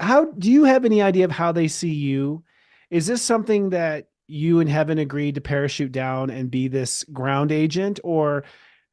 How 0.00 0.26
do 0.38 0.50
you 0.50 0.64
have 0.64 0.86
any 0.86 1.02
idea 1.02 1.26
of 1.26 1.30
how 1.32 1.52
they 1.52 1.68
see 1.68 1.92
you? 1.92 2.44
Is 2.88 3.06
this 3.06 3.20
something 3.20 3.70
that 3.70 4.06
you 4.28 4.60
and 4.60 4.70
Heaven 4.70 4.98
agreed 4.98 5.34
to 5.34 5.40
parachute 5.42 5.92
down 5.92 6.30
and 6.30 6.50
be 6.50 6.68
this 6.68 7.04
ground 7.12 7.52
agent, 7.52 8.00
or 8.04 8.44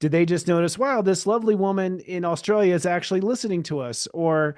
did 0.01 0.11
they 0.11 0.25
just 0.25 0.47
notice, 0.47 0.77
wow, 0.77 1.01
this 1.01 1.27
lovely 1.27 1.55
woman 1.55 1.99
in 2.01 2.25
Australia 2.25 2.73
is 2.73 2.85
actually 2.85 3.21
listening 3.21 3.63
to 3.63 3.79
us? 3.79 4.07
Or 4.13 4.55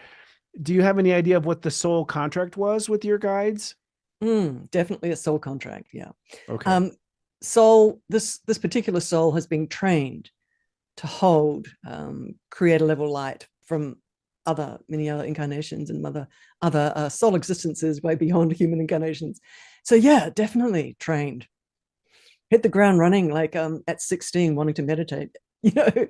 do 0.59 0.73
you 0.73 0.81
have 0.81 0.99
any 0.99 1.13
idea 1.13 1.37
of 1.37 1.45
what 1.45 1.61
the 1.61 1.71
soul 1.71 2.05
contract 2.05 2.57
was 2.57 2.89
with 2.89 3.05
your 3.05 3.17
guides? 3.17 3.75
Mm, 4.23 4.69
definitely 4.71 5.11
a 5.11 5.15
soul 5.15 5.39
contract. 5.39 5.89
Yeah. 5.93 6.11
Okay. 6.49 6.69
Um, 6.69 6.91
soul. 7.41 8.01
This 8.09 8.39
this 8.47 8.57
particular 8.57 8.99
soul 8.99 9.31
has 9.31 9.47
been 9.47 9.67
trained 9.67 10.29
to 10.97 11.07
hold 11.07 11.67
um, 11.87 12.35
creator 12.49 12.85
level 12.85 13.09
light 13.09 13.47
from 13.65 13.97
other 14.45 14.79
many 14.89 15.09
other 15.09 15.23
incarnations 15.23 15.89
and 15.89 16.05
other 16.05 16.27
other 16.61 16.91
uh, 16.95 17.09
soul 17.09 17.35
existences 17.35 18.01
way 18.01 18.15
beyond 18.15 18.51
human 18.53 18.79
incarnations. 18.79 19.39
So 19.83 19.95
yeah, 19.95 20.29
definitely 20.33 20.95
trained. 20.99 21.47
Hit 22.49 22.63
the 22.63 22.69
ground 22.69 22.99
running 22.99 23.29
like 23.29 23.55
um, 23.55 23.81
at 23.87 24.01
16, 24.01 24.55
wanting 24.55 24.75
to 24.75 24.83
meditate. 24.83 25.35
You 25.63 25.73
know, 25.75 26.07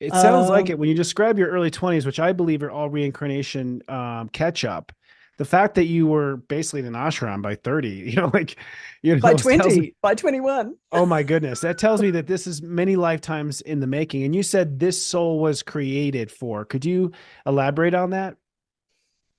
It 0.00 0.12
sounds 0.12 0.48
like 0.48 0.66
Um, 0.66 0.72
it 0.72 0.78
when 0.78 0.88
you 0.88 0.94
describe 0.94 1.38
your 1.38 1.48
early 1.48 1.70
20s, 1.70 2.04
which 2.04 2.20
I 2.20 2.32
believe 2.32 2.62
are 2.62 2.70
all 2.70 2.88
reincarnation 2.90 3.82
um, 3.88 4.28
catch 4.30 4.64
up. 4.64 4.92
The 5.36 5.44
fact 5.44 5.74
that 5.76 5.86
you 5.86 6.06
were 6.06 6.36
basically 6.36 6.80
in 6.80 6.86
an 6.86 6.92
ashram 6.94 7.42
by 7.42 7.54
30, 7.56 7.88
you 8.06 8.16
know, 8.16 8.30
like, 8.32 8.56
you 9.02 9.14
know, 9.14 9.20
by 9.20 9.34
tells 9.34 9.46
me- 9.46 9.56
20, 9.58 9.94
by 10.02 10.14
21. 10.14 10.74
oh 10.92 11.06
my 11.06 11.22
goodness. 11.32 11.60
That 11.60 11.78
tells 11.78 12.00
me 12.02 12.10
that 12.12 12.26
this 12.26 12.46
is 12.46 12.62
many 12.62 12.96
lifetimes 12.96 13.60
in 13.62 13.80
the 13.80 13.86
making. 13.86 14.24
And 14.24 14.34
you 14.34 14.42
said 14.42 14.78
this 14.78 15.00
soul 15.04 15.40
was 15.40 15.62
created 15.62 16.30
for. 16.30 16.64
Could 16.64 16.84
you 16.84 17.12
elaborate 17.46 17.94
on 17.94 18.10
that? 18.10 18.36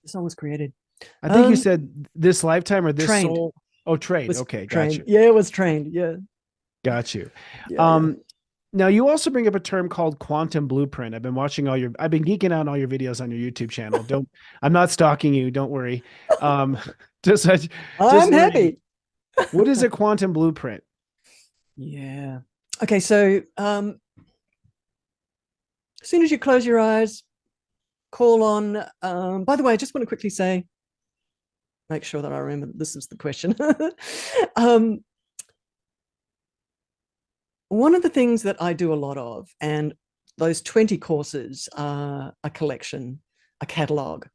The 0.03 0.09
soul 0.09 0.23
was 0.23 0.35
created. 0.35 0.73
I 1.21 1.27
think 1.29 1.43
you 1.47 1.53
Um, 1.53 1.55
said 1.55 2.07
this 2.15 2.43
lifetime 2.43 2.85
or 2.85 2.93
this 2.93 3.05
trained. 3.05 3.27
soul. 3.27 3.53
Oh, 3.85 3.97
trade. 3.97 4.27
Was 4.29 4.41
Okay. 4.41 4.65
Got 4.65 4.69
trained. 4.69 4.93
you. 4.95 5.03
Yeah, 5.07 5.21
it 5.27 5.33
was 5.33 5.49
trained. 5.49 5.93
Yeah. 5.93 6.15
Got 6.83 7.13
you. 7.15 7.29
yeah. 7.69 7.95
Um, 7.95 8.17
now 8.75 8.87
you 8.87 9.07
also 9.07 9.29
bring 9.29 9.47
up 9.47 9.55
a 9.55 9.59
term 9.59 9.87
called 9.87 10.19
quantum 10.19 10.67
blueprint. 10.67 11.15
I've 11.15 11.21
been 11.21 11.33
watching 11.33 11.67
all 11.67 11.77
your, 11.77 11.91
I've 11.97 12.11
been 12.11 12.25
geeking 12.25 12.51
out 12.51 12.59
on 12.59 12.67
all 12.67 12.77
your 12.77 12.89
videos 12.89 13.21
on 13.21 13.31
your 13.31 13.39
YouTube 13.39 13.71
channel. 13.71 14.03
Don't, 14.07 14.27
I'm 14.61 14.73
not 14.73 14.91
stalking 14.91 15.33
you. 15.33 15.49
Don't 15.49 15.71
worry. 15.71 16.03
Um, 16.41 16.77
just, 17.23 17.47
I- 17.47 17.69
I'm 17.99 18.33
happy. 18.33 18.77
what 19.53 19.69
is 19.69 19.81
a 19.81 19.89
quantum 19.89 20.33
blueprint? 20.33 20.83
Yeah. 21.77 22.39
Okay. 22.83 22.99
So, 22.99 23.41
um, 23.57 23.99
as 26.01 26.09
soon 26.09 26.21
as 26.21 26.29
you 26.29 26.37
close 26.37 26.65
your 26.65 26.79
eyes, 26.79 27.23
call 28.11 28.43
on. 28.43 28.83
Um, 29.01 29.45
by 29.45 29.55
the 29.55 29.63
way, 29.63 29.73
I 29.73 29.77
just 29.77 29.93
want 29.95 30.03
to 30.03 30.07
quickly 30.07 30.29
say, 30.29 30.65
make 31.89 32.03
sure 32.03 32.21
that 32.21 32.31
I 32.31 32.37
remember 32.37 32.73
this 32.77 32.95
is 32.95 33.07
the 33.07 33.17
question. 33.17 33.55
um, 34.55 34.99
one 37.75 37.93
of 37.93 38.01
the 38.01 38.09
things 38.09 38.43
that 38.43 38.61
I 38.61 38.71
do 38.71 38.93
a 38.93 38.95
lot 38.95 39.17
of, 39.17 39.49
and 39.59 39.93
those 40.37 40.61
20 40.61 40.97
courses 40.97 41.67
are 41.75 42.33
a 42.43 42.49
collection, 42.49 43.19
a 43.59 43.65
catalog 43.65 44.25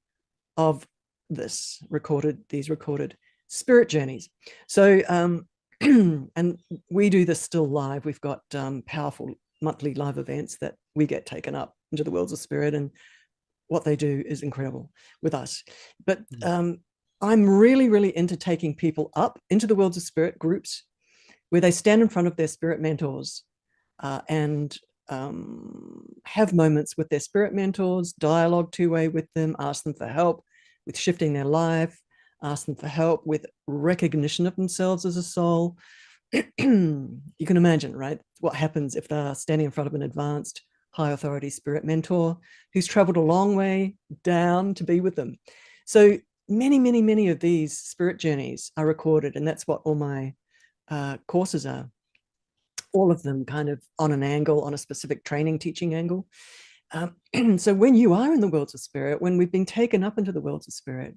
of 0.58 0.86
this 1.30 1.82
recorded, 1.88 2.38
these 2.50 2.68
recorded 2.68 3.16
spirit 3.48 3.88
journeys. 3.88 4.28
So, 4.68 5.00
um, 5.08 5.46
and 5.80 6.60
we 6.90 7.08
do 7.08 7.24
this 7.24 7.40
still 7.40 7.66
live. 7.66 8.04
We've 8.04 8.20
got 8.20 8.42
um, 8.54 8.82
powerful 8.84 9.34
monthly 9.62 9.94
live 9.94 10.18
events 10.18 10.58
that 10.60 10.74
we 10.94 11.06
get 11.06 11.24
taken 11.24 11.54
up 11.54 11.74
into 11.92 12.04
the 12.04 12.10
worlds 12.10 12.32
of 12.32 12.38
spirit, 12.38 12.74
and 12.74 12.90
what 13.68 13.84
they 13.84 13.96
do 13.96 14.22
is 14.26 14.42
incredible 14.42 14.90
with 15.22 15.34
us. 15.34 15.64
But 16.06 16.20
Mm. 16.30 16.46
um, 16.46 16.78
I'm 17.22 17.48
really, 17.48 17.88
really 17.88 18.14
into 18.14 18.36
taking 18.36 18.74
people 18.74 19.10
up 19.14 19.38
into 19.48 19.66
the 19.66 19.74
worlds 19.74 19.96
of 19.96 20.02
spirit 20.02 20.38
groups 20.38 20.84
where 21.50 21.60
they 21.60 21.70
stand 21.70 22.02
in 22.02 22.08
front 22.08 22.28
of 22.28 22.36
their 22.36 22.48
spirit 22.48 22.80
mentors 22.80 23.44
uh, 24.02 24.20
and 24.28 24.76
um, 25.08 26.06
have 26.24 26.54
moments 26.54 26.96
with 26.96 27.08
their 27.08 27.20
spirit 27.20 27.52
mentors, 27.52 28.12
dialogue 28.12 28.72
two 28.72 28.90
way 28.90 29.08
with 29.08 29.26
them, 29.34 29.56
ask 29.58 29.84
them 29.84 29.94
for 29.94 30.06
help 30.06 30.44
with 30.86 30.96
shifting 30.96 31.32
their 31.32 31.44
life, 31.44 32.00
ask 32.42 32.66
them 32.66 32.76
for 32.76 32.88
help 32.88 33.26
with 33.26 33.46
recognition 33.66 34.46
of 34.46 34.56
themselves 34.56 35.04
as 35.04 35.16
a 35.16 35.22
soul. 35.22 35.76
you 36.32 36.46
can 36.58 37.56
imagine, 37.56 37.94
right? 37.94 38.20
What 38.38 38.54
happens 38.54 38.94
if 38.94 39.08
they're 39.08 39.34
standing 39.34 39.66
in 39.66 39.72
front 39.72 39.88
of 39.88 39.94
an 39.94 40.02
advanced 40.02 40.62
high 40.92 41.10
authority 41.10 41.50
spirit 41.50 41.84
mentor 41.84 42.38
who's 42.72 42.86
traveled 42.86 43.16
a 43.16 43.20
long 43.20 43.56
way 43.56 43.94
down 44.24 44.74
to 44.74 44.84
be 44.84 45.00
with 45.00 45.16
them. 45.16 45.38
So 45.86 46.18
many, 46.48 46.78
many, 46.78 47.02
many 47.02 47.28
of 47.28 47.40
these 47.40 47.78
spirit 47.78 48.18
journeys 48.18 48.72
are 48.76 48.86
recorded, 48.86 49.36
and 49.36 49.46
that's 49.46 49.66
what 49.66 49.82
all 49.84 49.94
my 49.94 50.34
uh, 50.90 51.16
courses 51.26 51.66
are. 51.66 51.88
All 52.92 53.12
of 53.12 53.22
them 53.22 53.44
kind 53.44 53.68
of 53.68 53.80
on 53.98 54.12
an 54.12 54.22
angle, 54.22 54.62
on 54.62 54.74
a 54.74 54.78
specific 54.78 55.24
training 55.24 55.60
teaching 55.60 55.94
angle. 55.94 56.26
Um, 56.92 57.16
so 57.58 57.72
when 57.72 57.94
you 57.94 58.12
are 58.12 58.32
in 58.32 58.40
the 58.40 58.48
worlds 58.48 58.74
of 58.74 58.80
spirit, 58.80 59.22
when 59.22 59.38
we've 59.38 59.52
been 59.52 59.66
taken 59.66 60.02
up 60.02 60.18
into 60.18 60.32
the 60.32 60.40
worlds 60.40 60.66
of 60.66 60.74
spirit, 60.74 61.14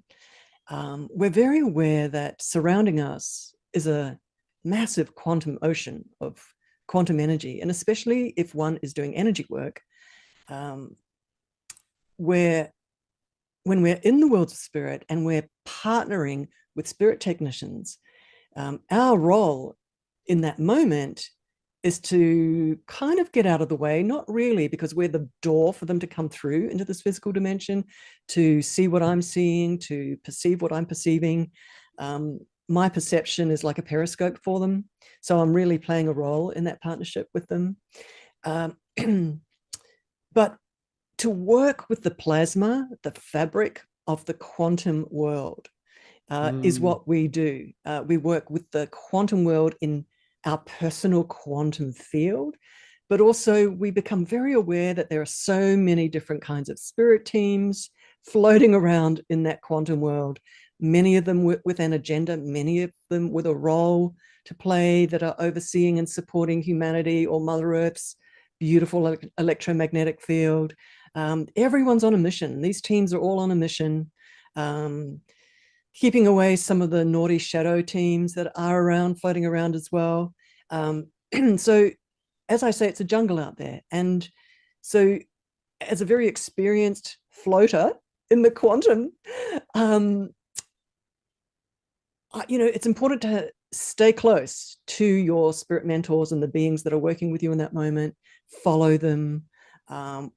um, 0.68 1.08
we're 1.12 1.30
very 1.30 1.60
aware 1.60 2.08
that 2.08 2.40
surrounding 2.40 3.00
us 3.00 3.54
is 3.72 3.86
a 3.86 4.18
massive 4.64 5.14
quantum 5.14 5.58
ocean 5.62 6.08
of 6.20 6.42
quantum 6.86 7.20
energy. 7.20 7.60
And 7.60 7.70
especially 7.70 8.32
if 8.36 8.54
one 8.54 8.78
is 8.82 8.94
doing 8.94 9.14
energy 9.14 9.46
work, 9.50 9.80
um, 10.48 10.96
where 12.16 12.72
when 13.64 13.82
we're 13.82 14.00
in 14.02 14.20
the 14.20 14.28
world 14.28 14.50
of 14.50 14.56
spirit 14.56 15.04
and 15.08 15.26
we're 15.26 15.48
partnering 15.66 16.48
with 16.76 16.86
spirit 16.86 17.20
technicians, 17.20 17.98
um, 18.56 18.80
our 18.90 19.18
role 19.18 19.76
in 20.26 20.40
that 20.42 20.58
moment 20.58 21.28
is 21.82 21.98
to 22.00 22.78
kind 22.86 23.18
of 23.20 23.30
get 23.30 23.44
out 23.44 23.60
of 23.60 23.68
the 23.68 23.76
way, 23.76 24.02
not 24.02 24.24
really 24.26 24.68
because 24.68 24.94
we're 24.94 25.06
the 25.06 25.28
door 25.42 25.72
for 25.72 25.84
them 25.84 25.98
to 25.98 26.06
come 26.06 26.30
through 26.30 26.68
into 26.70 26.84
this 26.84 27.02
physical 27.02 27.30
dimension, 27.30 27.84
to 28.28 28.62
see 28.62 28.88
what 28.88 29.02
I'm 29.02 29.20
seeing, 29.20 29.78
to 29.80 30.16
perceive 30.24 30.62
what 30.62 30.72
I'm 30.72 30.86
perceiving. 30.86 31.50
Um, 31.98 32.40
my 32.68 32.88
perception 32.88 33.50
is 33.50 33.62
like 33.62 33.76
a 33.76 33.82
periscope 33.82 34.38
for 34.42 34.60
them. 34.60 34.88
So 35.20 35.38
I'm 35.40 35.52
really 35.52 35.78
playing 35.78 36.08
a 36.08 36.12
role 36.12 36.50
in 36.50 36.64
that 36.64 36.80
partnership 36.80 37.28
with 37.34 37.46
them. 37.48 37.76
Um, 38.44 38.78
but 40.32 40.56
to 41.18 41.28
work 41.28 41.90
with 41.90 42.02
the 42.02 42.10
plasma, 42.10 42.88
the 43.02 43.12
fabric 43.12 43.82
of 44.06 44.24
the 44.24 44.34
quantum 44.34 45.06
world, 45.10 45.68
uh, 46.30 46.50
mm. 46.50 46.64
is 46.64 46.80
what 46.80 47.06
we 47.06 47.28
do. 47.28 47.70
Uh, 47.84 48.02
we 48.06 48.16
work 48.16 48.50
with 48.50 48.70
the 48.70 48.86
quantum 48.88 49.44
world 49.44 49.74
in 49.80 50.04
our 50.44 50.58
personal 50.58 51.24
quantum 51.24 51.92
field, 51.92 52.56
but 53.08 53.20
also 53.20 53.68
we 53.68 53.90
become 53.90 54.24
very 54.24 54.52
aware 54.52 54.94
that 54.94 55.10
there 55.10 55.20
are 55.20 55.26
so 55.26 55.76
many 55.76 56.08
different 56.08 56.42
kinds 56.42 56.68
of 56.68 56.78
spirit 56.78 57.24
teams 57.24 57.90
floating 58.26 58.74
around 58.74 59.20
in 59.28 59.42
that 59.44 59.60
quantum 59.60 60.00
world, 60.00 60.38
many 60.80 61.16
of 61.16 61.24
them 61.24 61.44
with, 61.44 61.60
with 61.64 61.80
an 61.80 61.92
agenda, 61.92 62.36
many 62.36 62.82
of 62.82 62.90
them 63.10 63.30
with 63.30 63.46
a 63.46 63.54
role 63.54 64.14
to 64.46 64.54
play 64.54 65.06
that 65.06 65.22
are 65.22 65.36
overseeing 65.38 65.98
and 65.98 66.08
supporting 66.08 66.62
humanity 66.62 67.26
or 67.26 67.40
Mother 67.40 67.74
Earth's 67.74 68.16
beautiful 68.60 69.16
electromagnetic 69.38 70.20
field. 70.20 70.74
Um, 71.14 71.46
everyone's 71.56 72.04
on 72.04 72.14
a 72.14 72.18
mission. 72.18 72.60
These 72.60 72.80
teams 72.80 73.12
are 73.14 73.20
all 73.20 73.38
on 73.38 73.50
a 73.50 73.54
mission, 73.54 74.10
um, 74.56 75.20
keeping 75.94 76.26
away 76.26 76.56
some 76.56 76.82
of 76.82 76.90
the 76.90 77.04
naughty 77.04 77.38
shadow 77.38 77.80
teams 77.80 78.34
that 78.34 78.52
are 78.56 78.82
around, 78.82 79.20
floating 79.20 79.46
around 79.46 79.74
as 79.74 79.90
well. 79.90 80.34
Um, 80.70 81.06
so, 81.56 81.90
as 82.48 82.62
I 82.62 82.70
say, 82.72 82.88
it's 82.88 83.00
a 83.00 83.04
jungle 83.04 83.38
out 83.38 83.56
there. 83.56 83.80
And 83.90 84.28
so, 84.80 85.18
as 85.80 86.00
a 86.00 86.06
very 86.06 86.28
experienced 86.28 87.18
floater 87.30 87.92
in 88.30 88.42
the 88.42 88.50
quantum, 88.50 89.12
um, 89.74 90.30
you 92.48 92.58
know, 92.58 92.66
it's 92.66 92.86
important 92.86 93.22
to 93.22 93.50
stay 93.72 94.12
close 94.12 94.76
to 94.86 95.04
your 95.04 95.52
spirit 95.52 95.86
mentors 95.86 96.32
and 96.32 96.42
the 96.42 96.48
beings 96.48 96.82
that 96.82 96.92
are 96.92 96.98
working 96.98 97.30
with 97.30 97.42
you 97.42 97.52
in 97.52 97.58
that 97.58 97.72
moment. 97.72 98.14
Follow 98.62 98.96
them, 98.96 99.44
um, 99.88 100.32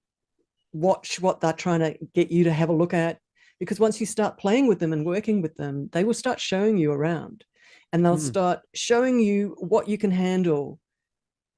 watch 0.74 1.20
what 1.20 1.42
they're 1.42 1.54
trying 1.54 1.80
to 1.80 1.98
get 2.14 2.32
you 2.32 2.44
to 2.46 2.54
have 2.54 2.70
a 2.70 2.74
look 2.74 2.94
at. 2.94 3.20
Because 3.60 3.80
once 3.80 4.00
you 4.00 4.06
start 4.06 4.38
playing 4.38 4.68
with 4.68 4.80
them 4.80 4.94
and 4.94 5.06
working 5.06 5.42
with 5.42 5.56
them, 5.56 5.90
they 5.92 6.04
will 6.04 6.14
start 6.14 6.40
showing 6.40 6.78
you 6.78 6.92
around 6.92 7.44
and 7.92 8.06
they'll 8.06 8.18
mm. 8.18 8.20
start 8.20 8.60
showing 8.74 9.20
you 9.20 9.56
what 9.60 9.88
you 9.88 9.98
can 9.98 10.12
handle 10.12 10.80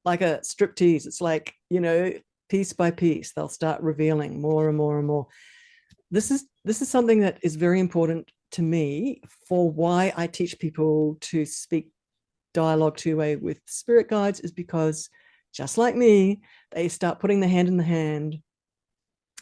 like 0.05 0.21
a 0.21 0.43
strip 0.43 0.75
tease. 0.75 1.05
It's 1.05 1.21
like, 1.21 1.53
you 1.69 1.81
know, 1.81 2.13
piece 2.49 2.73
by 2.73 2.91
piece, 2.91 3.33
they'll 3.33 3.49
start 3.49 3.81
revealing 3.81 4.41
more 4.41 4.69
and 4.69 4.77
more 4.77 4.97
and 4.97 5.07
more. 5.07 5.27
This 6.11 6.31
is 6.31 6.45
this 6.65 6.81
is 6.81 6.89
something 6.89 7.19
that 7.21 7.37
is 7.43 7.55
very 7.55 7.79
important 7.79 8.29
to 8.51 8.61
me 8.61 9.21
for 9.47 9.69
why 9.69 10.13
I 10.15 10.27
teach 10.27 10.57
people 10.59 11.17
to 11.21 11.45
speak 11.45 11.89
dialogue 12.53 12.97
two 12.97 13.17
way 13.17 13.35
with 13.35 13.61
spirit 13.67 14.09
guides 14.09 14.39
is 14.39 14.51
because 14.51 15.09
just 15.53 15.77
like 15.77 15.95
me, 15.95 16.41
they 16.71 16.87
start 16.87 17.19
putting 17.19 17.39
the 17.39 17.47
hand 17.47 17.67
in 17.67 17.77
the 17.77 17.83
hand 17.83 18.37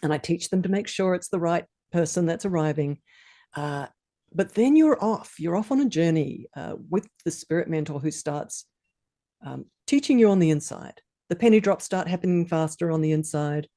and 0.04 0.14
I 0.14 0.18
teach 0.18 0.50
them 0.50 0.62
to 0.64 0.70
make 0.70 0.88
sure 0.88 1.16
it's 1.16 1.30
the 1.30 1.40
right 1.40 1.66
person 1.92 2.26
that's 2.26 2.46
arriving. 2.46 3.00
Uh, 3.56 3.88
but 4.34 4.54
then 4.56 4.76
you're 4.76 5.02
off, 5.04 5.36
you're 5.40 5.56
off 5.56 5.72
on 5.72 5.82
a 5.82 5.90
journey 5.90 6.48
uh, 6.56 6.76
with 6.90 7.08
the 7.26 7.32
spirit 7.32 7.70
mentor 7.70 8.00
who 8.00 8.12
starts 8.12 8.66
um, 9.46 9.66
teaching 9.86 10.20
you 10.20 10.30
on 10.30 10.40
the 10.40 10.50
inside. 10.50 11.02
The 11.30 11.36
penny 11.36 11.60
drops 11.60 11.86
start 11.86 12.08
happening 12.08 12.46
faster 12.46 12.92
on 12.92 13.02
the 13.02 13.12
inside. 13.12 13.68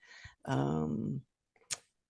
Um, 0.46 1.22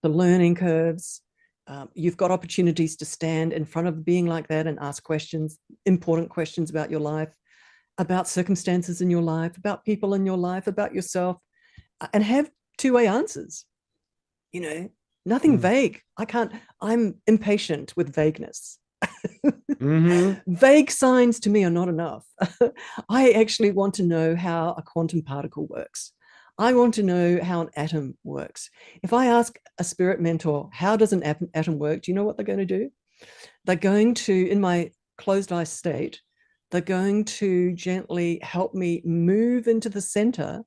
the 0.03 0.09
learning 0.09 0.55
curves, 0.55 1.20
um, 1.66 1.88
you've 1.94 2.16
got 2.16 2.30
opportunities 2.30 2.96
to 2.96 3.05
stand 3.05 3.53
in 3.53 3.64
front 3.64 3.88
of 3.88 4.05
being 4.05 4.26
like 4.26 4.48
that 4.48 4.66
and 4.66 4.78
ask 4.80 5.03
questions, 5.03 5.59
important 5.86 6.30
questions 6.30 6.70
about 6.70 6.90
your 6.90 7.01
life, 7.01 7.34
about 7.98 8.28
circumstances 8.28 9.01
in 9.01 9.11
your 9.11 9.22
life, 9.22 9.57
about 9.57 9.84
people 9.84 10.14
in 10.14 10.24
your 10.24 10.38
life, 10.38 10.66
about 10.66 10.94
yourself, 10.94 11.36
and 12.12 12.24
have 12.24 12.51
two 12.78 12.94
way 12.94 13.07
answers. 13.07 13.66
You 14.53 14.61
know, 14.62 14.90
nothing 15.24 15.58
mm. 15.58 15.60
vague. 15.60 16.02
I 16.16 16.24
can't, 16.24 16.52
I'm 16.80 17.16
impatient 17.26 17.94
with 17.96 18.14
vagueness. 18.14 18.78
mm-hmm. 19.44 20.32
Vague 20.54 20.90
signs 20.90 21.40
to 21.40 21.50
me 21.50 21.64
are 21.64 21.70
not 21.70 21.88
enough. 21.88 22.26
I 23.08 23.30
actually 23.30 23.70
want 23.70 23.94
to 23.94 24.02
know 24.02 24.36
how 24.36 24.74
a 24.76 24.82
quantum 24.82 25.22
particle 25.22 25.66
works. 25.66 26.12
I 26.58 26.74
want 26.74 26.92
to 26.94 27.02
know 27.02 27.40
how 27.42 27.62
an 27.62 27.70
atom 27.74 28.18
works. 28.22 28.68
If 29.02 29.14
I 29.14 29.26
ask 29.26 29.58
a 29.78 29.84
spirit 29.84 30.20
mentor, 30.20 30.68
how 30.72 30.96
does 30.96 31.14
an 31.14 31.22
atom 31.22 31.78
work? 31.78 32.02
Do 32.02 32.10
you 32.10 32.14
know 32.14 32.24
what 32.24 32.36
they're 32.36 32.44
going 32.44 32.58
to 32.58 32.66
do? 32.66 32.90
They're 33.64 33.76
going 33.76 34.12
to, 34.14 34.50
in 34.50 34.60
my 34.60 34.90
closed 35.16 35.52
eye 35.52 35.64
state, 35.64 36.20
they're 36.70 36.82
going 36.82 37.24
to 37.24 37.72
gently 37.72 38.40
help 38.42 38.74
me 38.74 39.00
move 39.04 39.68
into 39.68 39.88
the 39.88 40.00
center 40.00 40.62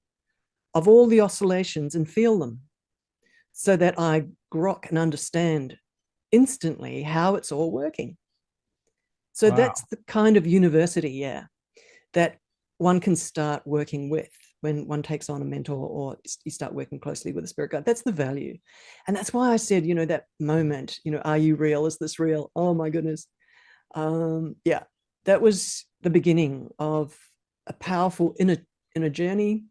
of 0.74 0.88
all 0.88 1.06
the 1.06 1.22
oscillations 1.22 1.94
and 1.94 2.10
feel 2.10 2.40
them 2.40 2.62
so 3.54 3.78
that 3.78 4.00
I 4.00 4.26
grok 4.54 4.90
and 4.90 4.98
understand 4.98 5.78
instantly 6.32 7.04
how 7.04 7.36
it's 7.36 7.52
all 7.52 7.72
working. 7.72 8.18
So 9.34 9.50
wow. 9.50 9.56
that's 9.56 9.84
the 9.86 9.98
kind 10.08 10.38
of 10.38 10.46
university, 10.46 11.12
yeah, 11.12 11.46
that 12.14 12.38
one 12.78 13.00
can 13.00 13.16
start 13.16 13.62
working 13.66 14.10
with 14.10 14.30
when 14.62 14.88
one 14.88 15.04
takes 15.04 15.30
on 15.30 15.42
a 15.42 15.46
mentor 15.46 15.88
or 15.88 16.18
you 16.44 16.52
start 16.52 16.74
working 16.74 17.00
closely 17.00 17.32
with 17.32 17.44
a 17.44 17.48
spirit 17.48 17.72
guide. 17.72 17.86
That's 17.86 18.02
the 18.02 18.12
value. 18.12 18.58
And 19.08 19.16
that's 19.16 19.34
why 19.34 19.52
I 19.52 19.58
said, 19.58 19.86
you 19.86 19.94
know, 19.94 20.06
that 20.06 20.26
moment, 20.40 21.00
you 21.04 21.12
know, 21.12 21.20
are 21.20 21.38
you 21.38 21.56
real? 21.56 21.86
Is 21.86 21.98
this 21.98 22.20
real? 22.20 22.52
Oh 22.56 22.74
my 22.74 22.90
goodness. 22.90 23.28
Um, 23.96 24.56
yeah, 24.66 24.84
that 25.26 25.42
was 25.42 25.86
the 26.02 26.10
beginning 26.10 26.70
of 26.80 27.16
a 27.68 27.74
powerful 27.74 28.36
inner 28.40 28.58
inner 28.96 29.10
journey 29.10 29.64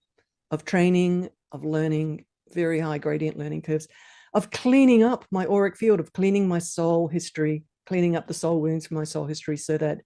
of 0.51 0.65
training, 0.65 1.31
of 1.51 1.65
learning, 1.65 2.25
very 2.55 2.81
high 2.81 2.99
gradient 2.99 3.39
learning 3.39 3.63
curves, 3.63 3.89
of 4.35 4.51
cleaning 4.51 5.03
up 5.03 5.25
my 5.31 5.47
auric 5.47 5.77
field, 5.77 6.01
of 6.01 6.13
cleaning 6.13 6.49
my 6.49 6.59
soul 6.59 7.09
history, 7.09 7.65
cleaning 7.87 8.17
up 8.17 8.27
the 8.27 8.35
soul 8.35 8.61
wounds 8.61 8.87
from 8.87 8.97
my 8.97 9.05
soul 9.05 9.27
history 9.27 9.57
so 9.57 9.77
that 9.79 10.01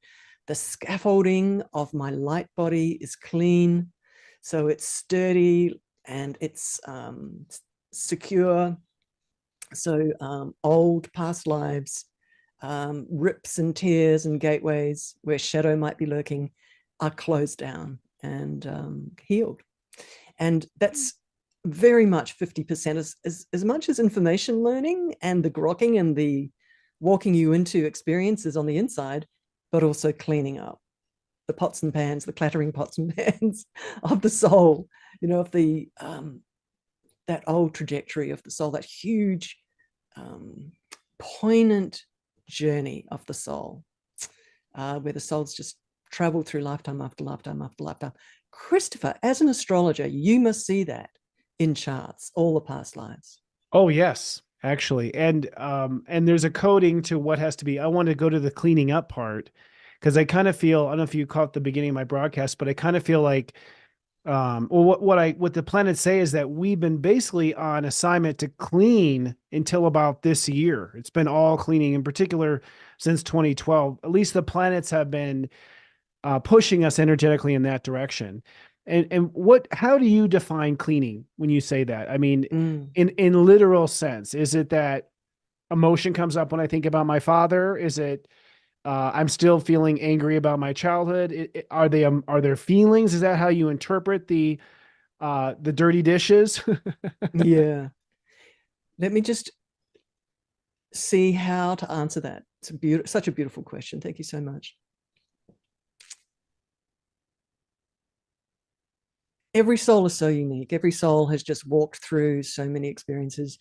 the 0.47 0.55
scaffolding 0.55 1.63
of 1.73 1.93
my 1.93 2.11
light 2.11 2.47
body 2.57 2.93
is 3.01 3.17
clean 3.17 3.91
so 4.47 4.69
it's 4.69 4.87
sturdy 4.87 5.81
and 6.05 6.39
it's 6.41 6.79
um, 6.87 7.47
secure. 7.93 8.77
So 9.75 10.13
um, 10.21 10.55
old 10.63 11.13
past 11.13 11.49
lives, 11.49 12.05
um, 12.63 13.09
rips 13.11 13.59
and 13.59 13.75
tears 13.75 14.25
and 14.25 14.39
gateways 14.39 15.17
where 15.23 15.37
shadow 15.37 15.75
might 15.75 15.99
be 15.99 16.07
lurking 16.07 16.53
are 17.01 17.11
closed 17.11 17.59
down 17.59 17.99
and 18.23 18.65
um, 18.69 19.11
healed. 19.21 19.63
And 20.39 20.65
that's 20.79 21.15
very 21.67 22.07
much 22.07 22.39
50% 22.39 22.97
as, 22.97 23.17
as, 23.25 23.47
as 23.53 23.65
much 23.65 23.89
as 23.89 23.99
information 23.99 24.63
learning 24.63 25.15
and 25.21 25.45
the 25.45 25.51
grokking 25.51 25.99
and 25.99 26.17
the 26.17 26.51
walking 27.01 27.35
you 27.35 27.53
into 27.53 27.85
experiences 27.85 28.57
on 28.57 28.67
the 28.67 28.79
inside, 28.79 29.27
but 29.73 29.83
also 29.83 30.13
cleaning 30.13 30.59
up 30.59 30.81
the 31.49 31.53
pots 31.53 31.83
and 31.83 31.93
pans, 31.93 32.25
the 32.25 32.33
clattering 32.33 32.73
pots 32.73 32.99
and 32.99 33.15
pans 33.17 33.67
of 34.03 34.21
the 34.21 34.31
soul, 34.31 34.89
you 35.21 35.29
know, 35.29 35.41
of 35.41 35.51
the 35.51 35.89
um, 36.01 36.41
that 37.27 37.45
old 37.47 37.75
trajectory 37.75 38.31
of 38.31 38.43
the 38.43 38.51
soul, 38.51 38.71
that 38.71 38.85
huge, 38.85 39.57
um, 40.17 40.73
poignant 41.19 42.03
journey 42.49 43.05
of 43.11 43.25
the 43.27 43.35
soul, 43.35 43.83
uh, 44.75 44.99
where 45.01 45.13
the 45.13 45.21
soul's 45.21 45.55
just 45.55 45.77
traveled 46.13 46.47
through 46.47 46.61
lifetime 46.61 47.01
after 47.01 47.25
lifetime 47.25 47.63
after 47.63 47.83
lifetime. 47.83 48.13
Christopher, 48.53 49.15
as 49.23 49.41
an 49.41 49.49
astrologer, 49.49 50.07
you 50.07 50.39
must 50.39 50.65
see 50.65 50.85
that 50.85 51.11
in 51.59 51.75
charts, 51.75 52.31
all 52.35 52.55
the 52.55 52.61
past 52.61 52.97
lives. 52.97 53.41
Oh 53.73 53.89
yes, 53.89 54.43
actually, 54.63 55.15
and 55.15 55.49
um, 55.57 56.05
and 56.09 56.27
there's 56.27 56.45
a 56.45 56.51
coding 56.51 57.03
to 57.03 57.19
what 57.19 57.39
has 57.39 57.57
to 57.57 57.65
be. 57.65 57.79
I 57.79 57.87
want 57.87 58.09
to 58.09 58.15
go 58.15 58.29
to 58.29 58.41
the 58.41 58.51
cleaning 58.51 58.91
up 58.91 59.09
part 59.09 59.51
because 60.01 60.17
I 60.17 60.25
kind 60.25 60.49
of 60.49 60.57
feel 60.57 60.87
I 60.87 60.91
don't 60.91 60.99
know 60.99 61.05
if 61.05 61.15
you 61.15 61.27
caught 61.27 61.53
the 61.53 61.61
beginning 61.61 61.91
of 61.91 61.95
my 61.95 62.05
broadcast, 62.05 62.59
but 62.59 62.69
I 62.69 62.75
kind 62.75 62.97
of 62.97 63.03
feel 63.03 63.23
like 63.23 63.55
um 64.27 64.67
well 64.71 64.83
what, 64.83 65.03
what 65.03 65.19
i 65.19 65.31
what 65.33 65.55
the 65.55 65.63
planets 65.63 66.01
say 66.01 66.19
is 66.19 66.33
that 66.33 66.51
we've 66.51 66.81
been 66.81 66.99
basically 66.99 67.55
on 67.55 67.85
assignment 67.85 68.39
to 68.39 68.49
clean 68.49 69.35
until 69.53 69.87
about 69.87 70.23
this 70.23 70.49
year 70.49 70.93
it's 70.97 71.11
been 71.11 71.29
all 71.29 71.57
cleaning 71.57 71.95
in 71.95 72.03
particular 72.03 72.61
since 72.99 73.23
2012 73.23 73.99
at 74.03 74.11
least 74.11 74.35
the 74.35 74.43
planets 74.43 74.91
have 74.91 75.11
been 75.11 75.49
uh, 76.25 76.41
pushing 76.41 76.85
us 76.85 76.99
energetically 76.99 77.55
in 77.55 77.63
that 77.63 77.85
direction 77.85 78.43
and 78.87 79.07
and 79.11 79.31
what 79.35 79.67
how 79.73 79.99
do 79.99 80.07
you 80.07 80.29
define 80.29 80.77
cleaning 80.77 81.25
when 81.37 81.51
you 81.51 81.61
say 81.61 81.85
that 81.85 82.11
i 82.11 82.17
mean 82.19 82.47
Mm. 82.53 82.89
in 82.95 83.09
in 83.11 83.45
literal 83.45 83.87
sense 83.89 84.35
is 84.35 84.55
it 84.55 84.71
that 84.71 85.11
emotion 85.71 86.13
comes 86.13 86.37
up 86.37 86.53
when 86.53 86.61
i 86.61 86.67
think 86.67 86.87
about 86.87 87.07
my 87.07 87.19
father 87.19 87.77
is 87.77 87.99
it 87.99 88.29
uh, 88.85 89.11
i'm 89.15 89.29
still 89.29 89.59
feeling 89.59 90.01
angry 90.01 90.37
about 90.37 90.59
my 90.61 90.73
childhood 90.73 91.33
It- 91.33 91.51
it- 91.55 91.67
are 91.71 91.89
they 91.89 92.05
um, 92.05 92.23
are 92.29 92.41
there 92.41 92.57
feelings 92.57 93.15
is 93.15 93.21
that 93.23 93.39
how 93.39 93.49
you 93.49 93.69
interpret 93.69 94.29
the 94.29 94.59
uh 95.21 95.55
the 95.61 95.73
dirty 95.73 96.03
dishes 96.03 96.63
yeah. 97.35 97.89
Let 98.99 99.13
me 99.13 99.21
just 99.21 99.51
see 100.95 101.33
how 101.33 101.75
to 101.75 101.91
answer 101.93 102.21
that. 102.21 102.45
It's 102.63 102.71
a 102.71 102.75
beautiful, 102.75 103.07
such 103.09 103.29
a 103.29 103.33
beautiful 103.33 103.63
question. 103.63 104.01
Thank 104.01 104.17
you 104.19 104.25
so 104.25 104.41
much. 104.41 104.75
Every 109.57 109.79
soul 109.79 110.05
is 110.05 110.13
so 110.13 110.29
unique. 110.29 110.75
Every 110.75 110.93
soul 110.93 111.29
has 111.29 111.43
just 111.43 111.67
walked 111.67 112.05
through 112.05 112.43
so 112.43 112.67
many 112.67 112.89
experiences. 112.89 113.59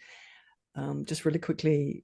Um, 0.75 1.05
just 1.05 1.23
really 1.23 1.39
quickly, 1.39 2.03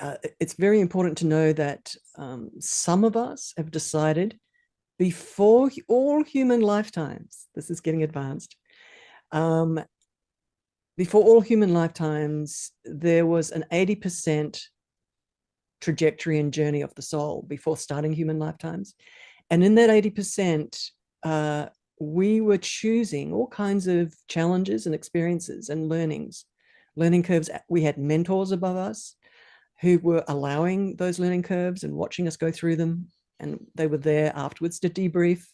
uh, 0.00 0.16
it's 0.40 0.54
very 0.54 0.80
important 0.80 1.16
to 1.18 1.26
know 1.26 1.52
that 1.52 1.94
um, 2.18 2.50
some 2.58 3.04
of 3.04 3.16
us 3.16 3.54
have 3.56 3.70
decided 3.70 4.40
before 4.98 5.70
all 5.86 6.24
human 6.24 6.62
lifetimes, 6.62 7.46
this 7.54 7.70
is 7.70 7.80
getting 7.80 8.02
advanced, 8.02 8.56
um, 9.30 9.78
before 10.96 11.22
all 11.22 11.40
human 11.40 11.72
lifetimes, 11.72 12.72
there 12.84 13.24
was 13.24 13.52
an 13.52 13.66
80% 13.70 14.60
trajectory 15.80 16.40
and 16.40 16.52
journey 16.52 16.82
of 16.82 16.92
the 16.96 17.02
soul 17.02 17.44
before 17.46 17.76
starting 17.76 18.12
human 18.12 18.40
lifetimes. 18.40 18.96
And 19.48 19.62
in 19.62 19.76
that 19.76 19.90
80%, 19.90 20.90
uh, 21.22 21.66
we 21.98 22.40
were 22.40 22.58
choosing 22.58 23.32
all 23.32 23.46
kinds 23.48 23.86
of 23.86 24.14
challenges 24.28 24.86
and 24.86 24.94
experiences 24.94 25.68
and 25.68 25.88
learnings, 25.88 26.44
learning 26.94 27.22
curves. 27.22 27.50
We 27.68 27.82
had 27.82 27.98
mentors 27.98 28.52
above 28.52 28.76
us 28.76 29.16
who 29.80 29.98
were 29.98 30.24
allowing 30.28 30.96
those 30.96 31.18
learning 31.18 31.42
curves 31.42 31.84
and 31.84 31.94
watching 31.94 32.26
us 32.26 32.36
go 32.36 32.50
through 32.50 32.76
them. 32.76 33.08
And 33.40 33.66
they 33.74 33.86
were 33.86 33.98
there 33.98 34.32
afterwards 34.34 34.78
to 34.80 34.90
debrief 34.90 35.44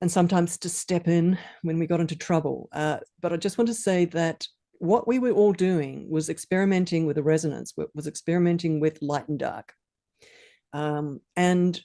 and 0.00 0.10
sometimes 0.10 0.58
to 0.58 0.68
step 0.68 1.08
in 1.08 1.38
when 1.62 1.78
we 1.78 1.86
got 1.86 2.00
into 2.00 2.16
trouble. 2.16 2.68
Uh, 2.72 2.98
but 3.20 3.32
I 3.32 3.36
just 3.36 3.58
want 3.58 3.68
to 3.68 3.74
say 3.74 4.04
that 4.06 4.46
what 4.78 5.08
we 5.08 5.18
were 5.18 5.30
all 5.30 5.52
doing 5.52 6.08
was 6.10 6.28
experimenting 6.28 7.06
with 7.06 7.16
the 7.16 7.22
resonance, 7.22 7.72
was 7.94 8.06
experimenting 8.06 8.78
with 8.78 9.00
light 9.00 9.26
and 9.28 9.38
dark, 9.38 9.72
um, 10.72 11.20
and 11.34 11.80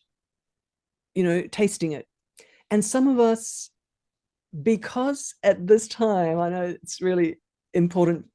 you 1.16 1.24
know, 1.24 1.42
tasting 1.44 1.94
it. 1.94 2.06
And 2.72 2.84
some 2.84 3.08
of 3.08 3.20
us, 3.20 3.70
because 4.64 5.36
at 5.44 5.68
this 5.68 5.88
time, 5.88 6.40
I 6.40 6.50
know 6.50 6.64
it's 6.82 7.02
really 7.02 7.38
important, 7.74 8.26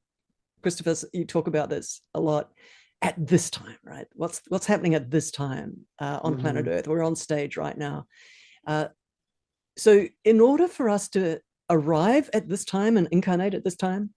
Christopher. 0.61 0.95
You 1.11 1.25
talk 1.25 1.47
about 1.47 1.69
this 1.69 2.01
a 2.13 2.19
lot. 2.19 2.51
At 3.03 3.27
this 3.27 3.51
time, 3.51 3.77
right? 3.83 4.07
What's 4.15 4.41
what's 4.47 4.65
happening 4.65 4.95
at 4.95 5.11
this 5.11 5.29
time 5.29 5.81
uh, 5.99 6.19
on 6.23 6.39
planet 6.39 6.67
Earth? 6.67 6.87
We're 6.87 7.03
on 7.03 7.15
stage 7.15 7.55
right 7.55 7.77
now. 7.77 8.07
Uh, 8.65 8.87
so 9.77 10.07
in 10.23 10.41
order 10.41 10.67
for 10.67 10.89
us 10.89 11.07
to 11.09 11.39
arrive 11.69 12.27
at 12.33 12.49
this 12.49 12.65
time 12.65 12.97
and 12.97 13.07
incarnate 13.11 13.53
at 13.53 13.63
this 13.63 13.75
time 13.75 14.15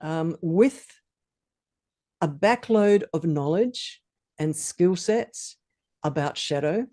um, 0.00 0.36
with 0.40 0.86
a 2.22 2.28
backload 2.28 3.04
of 3.12 3.24
knowledge 3.24 4.00
and 4.38 4.56
skill 4.56 4.96
sets 4.96 5.56
about 6.02 6.38
shadow 6.38 6.86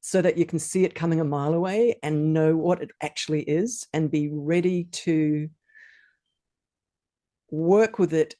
so 0.00 0.22
that 0.22 0.38
you 0.38 0.46
can 0.46 0.58
see 0.58 0.84
it 0.84 0.94
coming 0.94 1.20
a 1.20 1.24
mile 1.24 1.54
away 1.54 1.98
and 2.02 2.32
know 2.32 2.56
what 2.56 2.82
it 2.82 2.90
actually 3.02 3.42
is 3.42 3.86
and 3.92 4.10
be 4.10 4.30
ready 4.32 4.84
to 4.84 5.48
work 7.50 7.98
with 7.98 8.14
it 8.14 8.34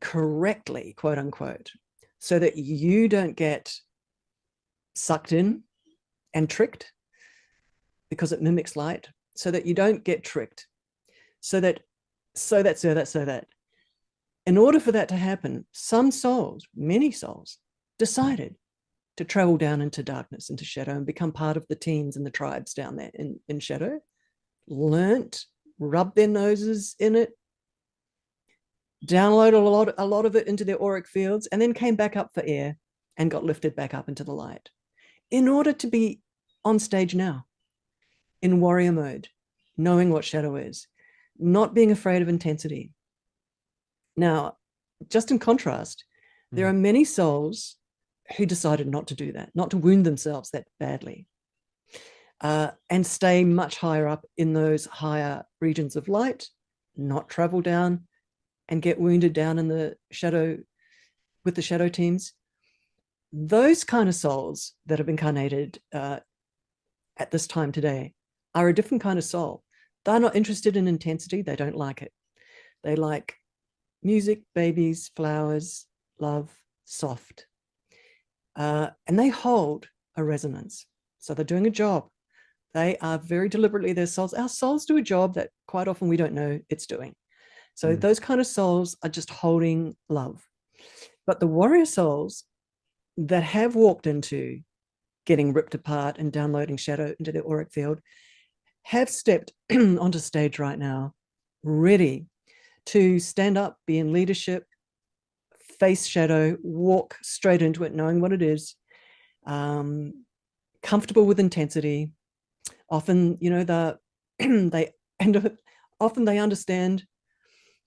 correctly 0.00 0.94
quote 0.96 1.18
unquote 1.18 1.70
so 2.18 2.38
that 2.38 2.56
you 2.56 3.08
don't 3.08 3.36
get 3.36 3.74
sucked 4.94 5.32
in 5.32 5.62
and 6.34 6.50
tricked 6.50 6.92
because 8.10 8.32
it 8.32 8.42
mimics 8.42 8.76
light 8.76 9.08
so 9.36 9.50
that 9.50 9.66
you 9.66 9.74
don't 9.74 10.04
get 10.04 10.24
tricked 10.24 10.66
so 11.40 11.60
that 11.60 11.80
so 12.34 12.62
that 12.62 12.78
so 12.78 12.94
that 12.94 13.06
so 13.06 13.24
that. 13.24 13.46
In 14.46 14.58
order 14.58 14.80
for 14.80 14.92
that 14.92 15.08
to 15.10 15.16
happen 15.16 15.64
some 15.72 16.10
souls 16.10 16.66
many 16.74 17.10
souls 17.10 17.58
decided 17.98 18.56
to 19.16 19.24
travel 19.24 19.56
down 19.56 19.80
into 19.80 20.02
darkness 20.02 20.50
into 20.50 20.64
shadow 20.64 20.92
and 20.92 21.06
become 21.06 21.32
part 21.32 21.56
of 21.56 21.66
the 21.68 21.76
teams 21.76 22.16
and 22.16 22.26
the 22.26 22.30
tribes 22.30 22.74
down 22.74 22.96
there 22.96 23.10
in, 23.14 23.38
in 23.48 23.60
shadow 23.60 24.00
learnt 24.66 25.44
rubbed 25.78 26.16
their 26.16 26.28
noses 26.28 26.96
in 26.98 27.14
it 27.16 27.32
downloaded 29.06 29.54
a 29.54 29.58
lot 29.58 29.94
a 29.98 30.06
lot 30.06 30.24
of 30.24 30.34
it 30.34 30.46
into 30.46 30.64
their 30.64 30.82
auric 30.82 31.06
fields 31.06 31.46
and 31.48 31.60
then 31.60 31.74
came 31.74 31.94
back 31.94 32.16
up 32.16 32.30
for 32.32 32.42
air 32.46 32.76
and 33.16 33.30
got 33.30 33.44
lifted 33.44 33.76
back 33.76 33.94
up 33.94 34.08
into 34.08 34.24
the 34.24 34.32
light 34.32 34.70
in 35.30 35.48
order 35.48 35.72
to 35.72 35.86
be 35.86 36.20
on 36.64 36.78
stage 36.78 37.14
now 37.14 37.44
in 38.40 38.60
warrior 38.60 38.92
mode, 38.92 39.28
knowing 39.76 40.10
what 40.10 40.24
shadow 40.24 40.56
is, 40.56 40.86
not 41.38 41.74
being 41.74 41.90
afraid 41.90 42.22
of 42.22 42.28
intensity. 42.28 42.92
Now, 44.16 44.58
just 45.08 45.30
in 45.30 45.38
contrast, 45.38 46.04
there 46.52 46.66
Mhm. 46.66 46.70
are 46.70 46.78
many 46.78 47.04
souls 47.04 47.76
who 48.36 48.46
decided 48.46 48.88
not 48.88 49.08
to 49.08 49.14
do 49.14 49.32
that, 49.32 49.50
not 49.54 49.70
to 49.70 49.76
wound 49.76 50.06
themselves 50.06 50.50
that 50.50 50.66
badly, 50.80 51.26
uh, 52.40 52.70
and 52.90 53.06
stay 53.06 53.44
much 53.44 53.78
higher 53.78 54.08
up 54.08 54.24
in 54.36 54.52
those 54.52 54.86
higher 54.86 55.44
regions 55.60 55.96
of 55.96 56.08
light, 56.08 56.48
not 56.96 57.28
travel 57.28 57.60
down 57.60 58.06
and 58.68 58.82
get 58.82 59.00
wounded 59.00 59.32
down 59.32 59.58
in 59.58 59.68
the 59.68 59.96
shadow 60.10 60.58
with 61.44 61.54
the 61.54 61.62
shadow 61.62 61.88
teams. 61.88 62.32
Those 63.32 63.84
kind 63.84 64.08
of 64.08 64.14
souls 64.14 64.72
that 64.86 64.98
have 64.98 65.08
incarnated 65.08 65.80
uh, 65.92 66.20
at 67.16 67.30
this 67.30 67.46
time 67.46 67.72
today 67.72 68.14
are 68.54 68.68
a 68.68 68.74
different 68.74 69.02
kind 69.02 69.18
of 69.18 69.24
soul. 69.24 69.62
They're 70.04 70.20
not 70.20 70.36
interested 70.36 70.76
in 70.76 70.86
intensity, 70.86 71.42
they 71.42 71.56
don't 71.56 71.76
like 71.76 72.02
it. 72.02 72.12
They 72.82 72.96
like 72.96 73.36
music, 74.02 74.42
babies, 74.54 75.10
flowers, 75.16 75.86
love, 76.18 76.52
soft. 76.84 77.46
Uh, 78.56 78.90
and 79.06 79.18
they 79.18 79.28
hold 79.28 79.88
a 80.16 80.24
resonance. 80.24 80.86
So 81.18 81.34
they're 81.34 81.44
doing 81.44 81.66
a 81.66 81.70
job. 81.70 82.08
They 82.72 82.96
are 82.98 83.18
very 83.18 83.48
deliberately 83.48 83.92
their 83.92 84.06
souls. 84.06 84.34
Our 84.34 84.48
souls 84.48 84.84
do 84.84 84.96
a 84.96 85.02
job 85.02 85.34
that 85.34 85.50
quite 85.66 85.88
often 85.88 86.08
we 86.08 86.16
don't 86.16 86.32
know 86.34 86.60
it's 86.68 86.86
doing. 86.86 87.14
So 87.74 87.96
Mm. 87.96 88.00
those 88.00 88.20
kind 88.20 88.40
of 88.40 88.46
souls 88.46 88.96
are 89.02 89.08
just 89.08 89.30
holding 89.30 89.96
love. 90.08 90.46
But 91.26 91.40
the 91.40 91.46
warrior 91.46 91.86
souls 91.86 92.44
that 93.16 93.42
have 93.42 93.74
walked 93.74 94.06
into 94.06 94.60
getting 95.26 95.52
ripped 95.52 95.74
apart 95.74 96.18
and 96.18 96.32
downloading 96.32 96.76
shadow 96.76 97.14
into 97.18 97.32
their 97.32 97.46
auric 97.46 97.72
field 97.72 98.00
have 98.82 99.08
stepped 99.08 99.52
onto 99.72 100.18
stage 100.18 100.58
right 100.58 100.78
now, 100.78 101.14
ready 101.62 102.26
to 102.86 103.18
stand 103.18 103.56
up, 103.56 103.78
be 103.86 103.98
in 103.98 104.12
leadership, 104.12 104.66
face 105.78 106.06
shadow, 106.06 106.56
walk 106.62 107.16
straight 107.22 107.62
into 107.62 107.84
it, 107.84 107.94
knowing 107.94 108.20
what 108.20 108.32
it 108.32 108.42
is, 108.42 108.76
um, 109.46 110.24
comfortable 110.82 111.26
with 111.26 111.40
intensity. 111.40 112.10
Often, 112.90 113.38
you 113.40 113.50
know, 113.50 113.64
the 113.64 113.98
they 114.38 114.92
often 116.00 116.24
they 116.24 116.38
understand 116.38 117.04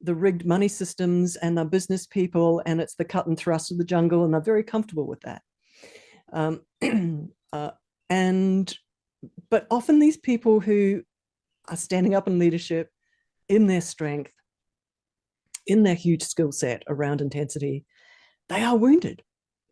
the 0.01 0.15
rigged 0.15 0.45
money 0.45 0.67
systems 0.67 1.35
and 1.37 1.57
the 1.57 1.65
business 1.65 2.05
people, 2.05 2.61
and 2.65 2.79
it's 2.79 2.95
the 2.95 3.05
cut 3.05 3.27
and 3.27 3.37
thrust 3.37 3.71
of 3.71 3.77
the 3.77 3.83
jungle, 3.83 4.23
and 4.23 4.33
they're 4.33 4.41
very 4.41 4.63
comfortable 4.63 5.07
with 5.07 5.21
that. 5.21 5.41
Um, 6.31 6.61
uh, 7.53 7.71
and 8.09 8.73
but 9.49 9.67
often 9.71 9.99
these 9.99 10.17
people 10.17 10.59
who 10.59 11.03
are 11.67 11.77
standing 11.77 12.15
up 12.15 12.27
in 12.27 12.39
leadership 12.39 12.89
in 13.49 13.67
their 13.67 13.81
strength 13.81 14.31
in 15.67 15.83
their 15.83 15.95
huge 15.95 16.23
skill 16.23 16.51
set 16.51 16.83
around 16.87 17.21
intensity 17.21 17.85
they 18.49 18.63
are 18.63 18.77
wounded 18.77 19.21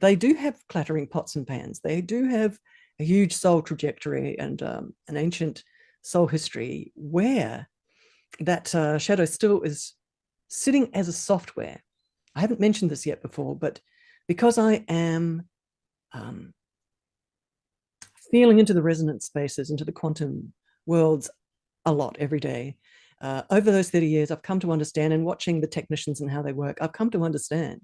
they 0.02 0.16
do 0.16 0.34
have 0.34 0.62
clattering 0.68 1.08
pots 1.08 1.36
and 1.36 1.48
pans. 1.48 1.80
They 1.80 2.02
do 2.02 2.26
have 2.26 2.60
a 3.00 3.04
huge 3.04 3.34
soul 3.34 3.62
trajectory 3.62 4.38
and 4.38 4.62
um, 4.62 4.94
an 5.08 5.18
ancient 5.18 5.64
soul 6.02 6.28
history 6.28 6.92
where 6.96 7.68
that 8.40 8.74
uh, 8.76 8.98
shadow 8.98 9.26
still 9.26 9.62
is 9.62 9.94
sitting 10.48 10.94
as 10.94 11.08
a 11.08 11.14
software. 11.14 11.82
I 12.36 12.42
haven't 12.42 12.60
mentioned 12.60 12.92
this 12.92 13.06
yet 13.06 13.22
before, 13.22 13.56
but 13.56 13.80
because 14.28 14.58
I 14.58 14.84
am 14.88 15.48
um, 16.14 16.54
feeling 18.32 18.60
into 18.60 18.74
the 18.74 18.84
resonance 18.84 19.26
spaces, 19.26 19.70
into 19.70 19.86
the 19.86 19.92
quantum 19.92 20.54
worlds 20.86 21.30
a 21.86 21.94
lot 21.94 22.18
every 22.20 22.40
day, 22.40 22.78
uh, 23.26 23.42
over 23.50 23.72
those 23.72 23.90
30 23.90 24.06
years, 24.06 24.30
I've 24.30 24.44
come 24.44 24.60
to 24.60 24.72
understand 24.72 25.12
and 25.12 25.26
watching 25.26 25.60
the 25.60 25.68
technicians 25.68 26.22
and 26.22 26.30
how 26.30 26.44
they 26.44 26.54
work, 26.54 26.78
I've 26.80 26.94
come 26.94 27.10
to 27.10 27.24
understand 27.24 27.82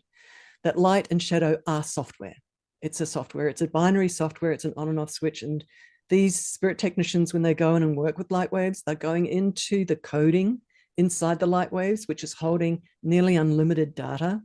that 0.64 0.78
light 0.78 1.08
and 1.10 1.22
shadow 1.22 1.58
are 1.66 1.82
software. 1.82 2.36
It's 2.84 3.02
a 3.02 3.08
software, 3.08 3.48
it's 3.48 3.62
a 3.62 3.68
binary 3.68 4.08
software, 4.08 4.52
it's 4.52 4.66
an 4.66 4.74
on 4.78 4.88
and 4.88 5.00
off 5.00 5.10
switch. 5.10 5.42
And 5.42 5.66
these 6.10 6.40
spirit 6.40 6.78
technicians, 6.78 7.34
when 7.34 7.42
they 7.42 7.56
go 7.56 7.76
in 7.76 7.82
and 7.82 7.98
work 7.98 8.20
with 8.20 8.30
light 8.30 8.52
waves, 8.52 8.84
they're 8.86 8.94
going 8.94 9.26
into 9.26 9.84
the 9.84 9.96
coding 9.96 10.62
inside 10.98 11.40
the 11.40 11.48
light 11.48 11.72
waves, 11.72 12.08
which 12.08 12.24
is 12.24 12.34
holding 12.34 12.84
nearly 13.02 13.36
unlimited 13.36 13.96
data, 13.96 14.42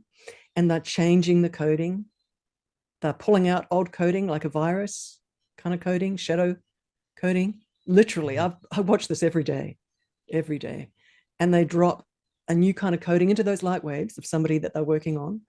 and 0.55 0.71
they're 0.71 0.79
changing 0.79 1.43
the 1.43 1.49
coding. 1.49 2.05
They're 3.03 3.13
pulling 3.13 3.47
out 3.47 3.67
old 3.69 3.91
coding 3.91 4.25
like 4.25 4.45
a 4.45 4.49
virus 4.49 5.19
kind 5.59 5.75
of 5.75 5.79
coding, 5.79 6.17
shadow 6.17 6.55
coding. 7.19 7.61
Literally, 7.85 8.35
Mm-hmm. 8.37 8.53
I've, 8.71 8.79
I 8.79 8.81
watch 8.81 9.07
this 9.07 9.21
every 9.21 9.43
day, 9.43 9.77
every 10.31 10.59
day. 10.59 10.89
And 11.39 11.53
they 11.53 11.65
drop 11.65 12.05
a 12.47 12.55
new 12.55 12.73
kind 12.73 12.95
of 12.95 13.01
coding 13.01 13.29
into 13.29 13.43
those 13.43 13.63
light 13.63 13.83
waves 13.83 14.17
of 14.17 14.25
somebody 14.25 14.57
that 14.59 14.73
they're 14.73 14.83
working 14.83 15.17
on 15.17 15.41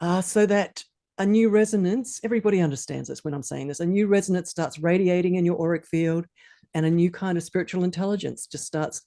uh, 0.00 0.20
so 0.20 0.46
that 0.46 0.82
a 1.18 1.26
new 1.26 1.50
resonance, 1.50 2.20
everybody 2.24 2.60
understands 2.60 3.08
this 3.08 3.22
when 3.22 3.34
I'm 3.34 3.42
saying 3.42 3.68
this, 3.68 3.80
a 3.80 3.86
new 3.86 4.06
resonance 4.06 4.50
starts 4.50 4.78
radiating 4.78 5.36
in 5.36 5.44
your 5.44 5.60
auric 5.60 5.86
field 5.86 6.26
and 6.74 6.86
a 6.86 6.90
new 6.90 7.10
kind 7.10 7.36
of 7.36 7.44
spiritual 7.44 7.84
intelligence 7.84 8.46
just 8.46 8.64
starts 8.64 9.02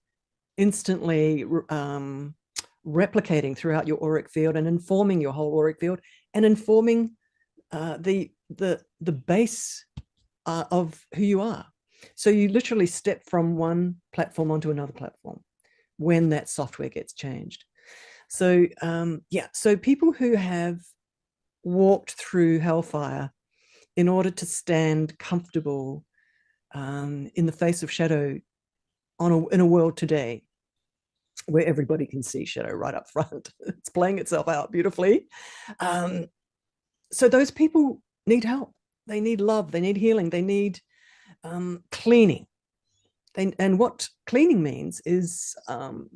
instantly 0.58 1.46
um, 1.70 2.36
replicating 2.86 3.58
throughout 3.58 3.88
your 3.88 4.02
auric 4.04 4.30
field 4.30 4.56
and 4.56 4.68
informing 4.68 5.20
your 5.20 5.34
whole 5.34 5.58
auric 5.60 5.80
field 5.80 6.00
and 6.34 6.46
informing 6.46 7.12
uh, 7.72 7.98
the 8.00 8.32
the 8.56 8.80
the 9.02 9.12
base 9.12 9.86
uh, 10.46 10.66
of 10.72 11.04
who 11.16 11.24
you 11.24 11.42
are. 11.42 11.66
So 12.16 12.30
you 12.30 12.50
literally 12.50 12.86
step 12.86 13.24
from 13.26 13.58
one 13.58 13.96
platform 14.14 14.52
onto 14.52 14.72
another 14.72 14.94
platform 14.94 15.42
when 15.98 16.30
that 16.30 16.50
software 16.50 16.90
gets 16.90 17.14
changed. 17.14 17.66
So 18.30 18.66
um, 18.82 19.22
yeah, 19.30 19.48
so 19.54 19.78
people 19.78 20.12
who 20.12 20.36
have 20.36 20.80
walked 21.64 22.12
through 22.14 22.60
hellfire 22.60 23.32
in 23.96 24.08
order 24.08 24.30
to 24.30 24.46
stand 24.46 25.18
comfortable 25.18 26.04
um, 26.74 27.30
in 27.36 27.46
the 27.46 27.52
face 27.52 27.84
of 27.84 27.92
shadow 27.92 28.40
on 29.20 29.32
a, 29.32 29.48
in 29.48 29.60
a 29.62 29.66
world 29.66 29.96
today 29.96 30.44
where 31.48 31.66
everybody 31.66 32.06
can 32.06 32.24
see 32.24 32.46
shadow 32.46 32.72
right 32.72 32.96
up 32.96 33.10
front. 33.10 33.50
it's 33.60 33.90
playing 33.90 34.20
itself 34.20 34.48
out 34.48 34.72
beautifully. 34.72 35.28
Um, 35.80 36.28
so 37.12 37.30
those 37.30 37.52
people 37.52 38.02
need 38.26 38.44
help. 38.44 38.74
They 39.08 39.22
need 39.22 39.42
love. 39.42 39.72
They 39.72 39.82
need 39.82 39.98
healing. 39.98 40.30
They 40.30 40.42
need 40.42 40.80
um, 41.44 41.84
cleaning. 41.92 42.48
And 43.38 43.78
what 43.78 44.08
cleaning 44.28 44.64
means 44.64 45.02
is 45.06 45.56
um, 45.68 46.10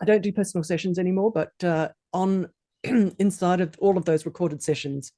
I 0.00 0.04
don't 0.04 0.22
do 0.22 0.32
personal 0.32 0.62
sessions 0.62 0.98
anymore, 0.98 1.32
but 1.32 1.52
uh, 1.64 1.88
on 2.12 2.48
inside 2.84 3.60
of 3.60 3.74
all 3.80 3.96
of 3.96 4.04
those 4.04 4.26
recorded 4.26 4.62
sessions, 4.62 5.12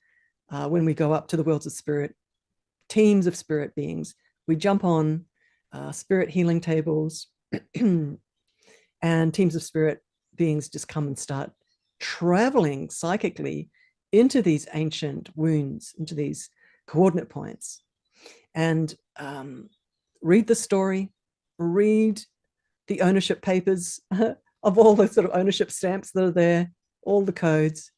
uh, 0.51 0.69
when 0.69 0.85
we 0.85 0.95
go 0.95 1.13
up 1.13 1.29
to 1.29 1.37
the 1.37 1.43
worlds 1.43 1.67
of 1.67 1.73
spirit, 1.73 2.15
teams 2.89 3.27
of 3.27 3.37
spirit 3.37 3.75
beings, 3.75 4.15
we 4.47 4.57
jump 4.57 4.85
on 4.85 5.27
uh, 5.73 5.93
spirit 5.93 6.31
healing 6.31 6.61
tables, 6.61 7.27
and 7.75 9.35
teams 9.35 9.55
of 9.55 9.63
spirit 9.63 10.03
beings 10.37 10.69
just 10.69 10.89
come 10.89 11.07
and 11.07 11.19
start 11.19 11.51
traveling 12.01 12.89
psychically 12.89 13.69
into 14.13 14.41
these 14.41 14.67
ancient 14.73 15.29
wounds, 15.37 15.95
into 15.99 16.15
these 16.15 16.49
coordinate 16.87 17.29
points, 17.29 17.83
and 18.55 18.95
um, 19.17 19.69
read 20.23 20.47
the 20.47 20.55
story, 20.55 21.13
read 21.59 22.21
the 22.89 23.03
ownership 23.03 23.43
papers 23.43 24.01
of 24.63 24.79
all 24.79 24.95
the 24.95 25.09
sort 25.09 25.27
of 25.27 25.35
ownership 25.35 25.71
stamps 25.71 26.11
that 26.13 26.25
are 26.25 26.31
there, 26.31 26.71
all 27.03 27.23
the 27.23 27.33
codes, 27.33 27.93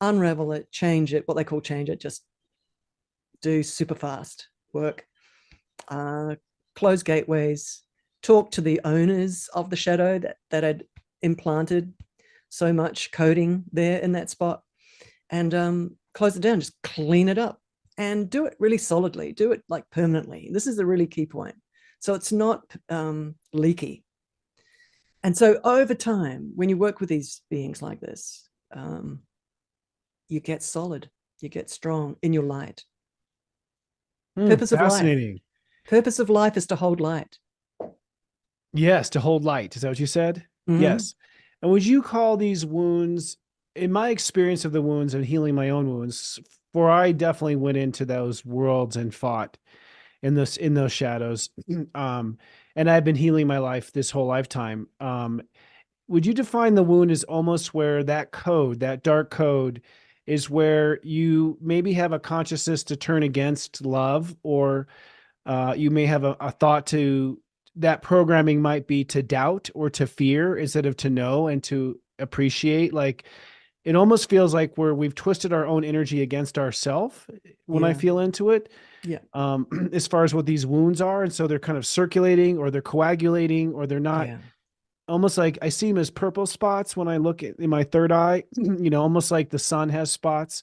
unravel 0.00 0.52
it, 0.52 0.70
change 0.70 1.14
it, 1.14 1.26
what 1.26 1.36
they 1.36 1.44
call 1.44 1.60
change 1.60 1.88
it, 1.88 2.00
just 2.00 2.24
do 3.40 3.62
super 3.62 3.94
fast 3.94 4.48
work, 4.72 5.06
uh, 5.88 6.34
close 6.74 7.02
gateways, 7.02 7.82
talk 8.22 8.50
to 8.50 8.60
the 8.60 8.80
owners 8.84 9.48
of 9.54 9.70
the 9.70 9.76
shadow 9.76 10.18
that, 10.18 10.36
that 10.50 10.62
had 10.62 10.84
implanted 11.22 11.92
so 12.48 12.72
much 12.72 13.10
coding 13.12 13.64
there 13.72 13.98
in 13.98 14.12
that 14.12 14.30
spot 14.30 14.62
and 15.30 15.54
um, 15.54 15.96
close 16.14 16.36
it 16.36 16.42
down, 16.42 16.60
just 16.60 16.80
clean 16.82 17.28
it 17.28 17.38
up 17.38 17.61
and 17.98 18.28
do 18.30 18.46
it 18.46 18.56
really 18.58 18.78
solidly, 18.78 19.32
do 19.32 19.52
it 19.52 19.62
like 19.68 19.88
permanently. 19.90 20.50
This 20.52 20.66
is 20.66 20.78
a 20.78 20.86
really 20.86 21.06
key 21.06 21.26
point. 21.26 21.54
So 22.00 22.14
it's 22.14 22.32
not 22.32 22.62
um, 22.88 23.36
leaky. 23.52 24.04
And 25.22 25.36
so 25.36 25.60
over 25.62 25.94
time, 25.94 26.52
when 26.56 26.68
you 26.68 26.76
work 26.76 26.98
with 27.00 27.08
these 27.08 27.42
beings 27.48 27.80
like 27.80 28.00
this, 28.00 28.48
um, 28.74 29.20
you 30.28 30.40
get 30.40 30.62
solid, 30.62 31.10
you 31.40 31.48
get 31.48 31.70
strong 31.70 32.16
in 32.22 32.32
your 32.32 32.42
light. 32.42 32.84
Hmm, 34.36 34.48
Purpose 34.48 34.72
of 34.72 34.80
life. 34.80 34.90
fascinating. 34.92 35.40
Purpose 35.86 36.18
of 36.18 36.28
life 36.30 36.56
is 36.56 36.66
to 36.68 36.76
hold 36.76 37.00
light. 37.00 37.38
Yes, 38.72 39.10
to 39.10 39.20
hold 39.20 39.44
light. 39.44 39.76
Is 39.76 39.82
that 39.82 39.88
what 39.88 40.00
you 40.00 40.06
said? 40.06 40.46
Mhm. 40.68 40.80
Yes. 40.80 41.14
And 41.60 41.70
would 41.70 41.84
you 41.84 42.02
call 42.02 42.36
these 42.36 42.64
wounds, 42.64 43.36
in 43.74 43.92
my 43.92 44.10
experience 44.10 44.64
of 44.64 44.72
the 44.72 44.82
wounds 44.82 45.14
and 45.14 45.24
healing 45.24 45.54
my 45.54 45.70
own 45.70 45.88
wounds, 45.88 46.38
for 46.72 46.90
I 46.90 47.12
definitely 47.12 47.56
went 47.56 47.76
into 47.76 48.04
those 48.04 48.44
worlds 48.44 48.96
and 48.96 49.14
fought 49.14 49.58
in 50.22 50.34
those 50.34 50.56
in 50.56 50.74
those 50.74 50.92
shadows. 50.92 51.50
Um, 51.94 52.38
and 52.74 52.88
I've 52.88 53.04
been 53.04 53.16
healing 53.16 53.46
my 53.46 53.58
life 53.58 53.92
this 53.92 54.10
whole 54.10 54.26
lifetime. 54.26 54.88
Um, 54.98 55.42
would 56.08 56.24
you 56.24 56.32
define 56.32 56.74
the 56.74 56.82
wound 56.82 57.10
as 57.10 57.24
almost 57.24 57.74
where 57.74 58.02
that 58.04 58.30
code, 58.30 58.80
that 58.80 59.02
dark 59.02 59.30
code, 59.30 59.82
is 60.26 60.48
where 60.48 61.00
you 61.02 61.58
maybe 61.60 61.92
have 61.92 62.12
a 62.12 62.18
consciousness 62.18 62.84
to 62.84 62.96
turn 62.96 63.22
against 63.22 63.84
love, 63.84 64.34
or 64.42 64.86
uh, 65.44 65.74
you 65.76 65.90
may 65.90 66.06
have 66.06 66.24
a, 66.24 66.36
a 66.40 66.50
thought 66.50 66.86
to 66.86 67.38
that 67.76 68.02
programming 68.02 68.60
might 68.60 68.86
be 68.86 69.04
to 69.04 69.22
doubt 69.22 69.70
or 69.74 69.90
to 69.90 70.06
fear 70.06 70.56
instead 70.56 70.86
of 70.86 70.96
to 70.96 71.10
know 71.10 71.46
and 71.46 71.62
to 71.64 71.98
appreciate 72.18 72.92
like 72.92 73.24
it 73.84 73.96
almost 73.96 74.30
feels 74.30 74.54
like 74.54 74.76
where 74.76 74.94
we've 74.94 75.14
twisted 75.14 75.52
our 75.52 75.66
own 75.66 75.84
energy 75.84 76.22
against 76.22 76.58
ourself 76.58 77.28
when 77.66 77.84
i 77.84 77.92
feel 77.92 78.18
into 78.20 78.50
it 78.50 78.70
Yeah. 79.04 79.18
um 79.34 79.66
as 79.92 80.06
far 80.06 80.24
as 80.24 80.34
what 80.34 80.46
these 80.46 80.64
wounds 80.66 81.00
are 81.00 81.22
and 81.24 81.32
so 81.32 81.46
they're 81.46 81.58
kind 81.58 81.78
of 81.78 81.86
circulating 81.86 82.58
or 82.58 82.70
they're 82.70 82.82
coagulating 82.82 83.72
or 83.72 83.86
they're 83.86 84.00
not 84.00 84.26
yeah. 84.28 84.38
almost 85.08 85.36
like 85.38 85.58
i 85.62 85.68
see 85.68 85.88
them 85.88 85.98
as 85.98 86.10
purple 86.10 86.46
spots 86.46 86.96
when 86.96 87.08
i 87.08 87.16
look 87.16 87.42
at 87.42 87.56
in 87.58 87.70
my 87.70 87.82
third 87.84 88.12
eye 88.12 88.44
you 88.56 88.90
know 88.90 89.02
almost 89.02 89.30
like 89.30 89.50
the 89.50 89.58
sun 89.58 89.88
has 89.88 90.10
spots 90.12 90.62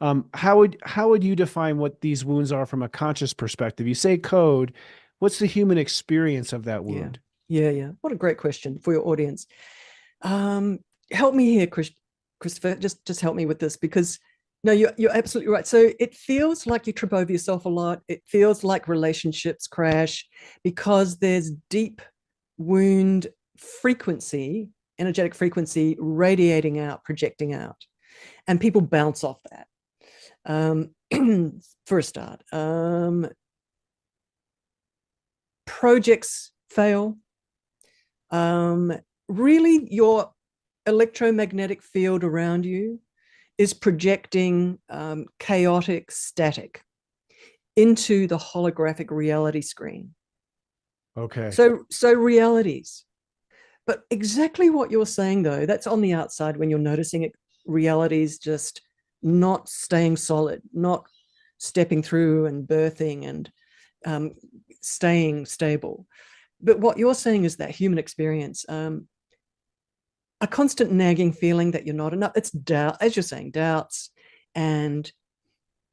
um 0.00 0.28
how 0.34 0.58
would 0.58 0.76
how 0.82 1.08
would 1.08 1.22
you 1.24 1.34
define 1.36 1.78
what 1.78 2.00
these 2.00 2.24
wounds 2.24 2.52
are 2.52 2.66
from 2.66 2.82
a 2.82 2.88
conscious 2.88 3.32
perspective 3.34 3.86
you 3.86 3.94
say 3.94 4.16
code 4.18 4.72
what's 5.20 5.38
the 5.38 5.46
human 5.46 5.78
experience 5.78 6.52
of 6.52 6.64
that 6.64 6.82
Yeah. 6.84 6.90
wound 7.00 7.20
Yeah, 7.48 7.70
yeah. 7.70 7.90
What 8.02 8.12
a 8.12 8.16
great 8.16 8.36
question 8.36 8.78
for 8.78 8.92
your 8.92 9.08
audience. 9.08 9.46
Um, 10.22 10.80
help 11.10 11.34
me 11.34 11.54
here, 11.54 11.66
Chris, 11.66 11.90
Christopher. 12.40 12.76
Just 12.76 13.04
just 13.06 13.20
help 13.20 13.36
me 13.36 13.46
with 13.46 13.58
this 13.58 13.76
because 13.76 14.18
no, 14.64 14.72
you're 14.72 14.92
you're 14.96 15.16
absolutely 15.16 15.52
right. 15.52 15.66
So 15.66 15.90
it 16.00 16.14
feels 16.14 16.66
like 16.66 16.86
you 16.86 16.92
trip 16.92 17.12
over 17.12 17.30
yourself 17.30 17.64
a 17.64 17.68
lot. 17.68 18.00
It 18.08 18.22
feels 18.26 18.64
like 18.64 18.88
relationships 18.88 19.66
crash 19.66 20.26
because 20.64 21.18
there's 21.18 21.52
deep 21.70 22.02
wound 22.56 23.28
frequency, 23.56 24.70
energetic 24.98 25.34
frequency 25.34 25.96
radiating 25.98 26.78
out, 26.78 27.04
projecting 27.04 27.54
out, 27.54 27.76
and 28.46 28.60
people 28.60 28.80
bounce 28.80 29.24
off 29.24 29.38
that. 29.50 29.66
Um, 30.44 30.90
for 31.86 31.98
a 31.98 32.02
start, 32.02 32.42
um, 32.52 33.28
projects 35.66 36.50
fail 36.70 37.16
um, 38.30 38.92
really 39.28 39.86
your 39.90 40.32
electromagnetic 40.88 41.82
field 41.82 42.24
around 42.24 42.64
you 42.64 43.00
is 43.58 43.74
projecting 43.74 44.78
um, 44.88 45.26
chaotic 45.38 46.10
static 46.10 46.82
into 47.76 48.26
the 48.26 48.38
holographic 48.38 49.10
reality 49.10 49.60
screen. 49.60 50.14
Okay. 51.16 51.50
So 51.50 51.84
so 51.90 52.12
realities. 52.12 53.04
But 53.86 54.02
exactly 54.10 54.70
what 54.70 54.90
you're 54.90 55.06
saying 55.06 55.42
though 55.42 55.66
that's 55.66 55.86
on 55.86 56.00
the 56.00 56.12
outside 56.12 56.56
when 56.56 56.70
you're 56.70 56.78
noticing 56.78 57.22
it 57.22 57.32
realities 57.66 58.38
just 58.38 58.80
not 59.22 59.68
staying 59.68 60.16
solid, 60.16 60.62
not 60.72 61.06
stepping 61.58 62.02
through 62.02 62.46
and 62.46 62.68
birthing 62.68 63.26
and 63.26 63.50
um, 64.06 64.32
staying 64.80 65.46
stable. 65.46 66.06
But 66.60 66.78
what 66.80 66.98
you're 66.98 67.14
saying 67.14 67.44
is 67.44 67.56
that 67.56 67.70
human 67.70 67.98
experience, 67.98 68.64
um, 68.68 69.08
a 70.40 70.46
constant 70.46 70.92
nagging 70.92 71.32
feeling 71.32 71.72
that 71.72 71.84
you're 71.86 71.94
not 71.94 72.12
enough. 72.12 72.32
It's 72.36 72.50
doubt, 72.50 72.96
as 73.00 73.16
you're 73.16 73.22
saying, 73.22 73.50
doubts 73.50 74.10
and 74.54 75.10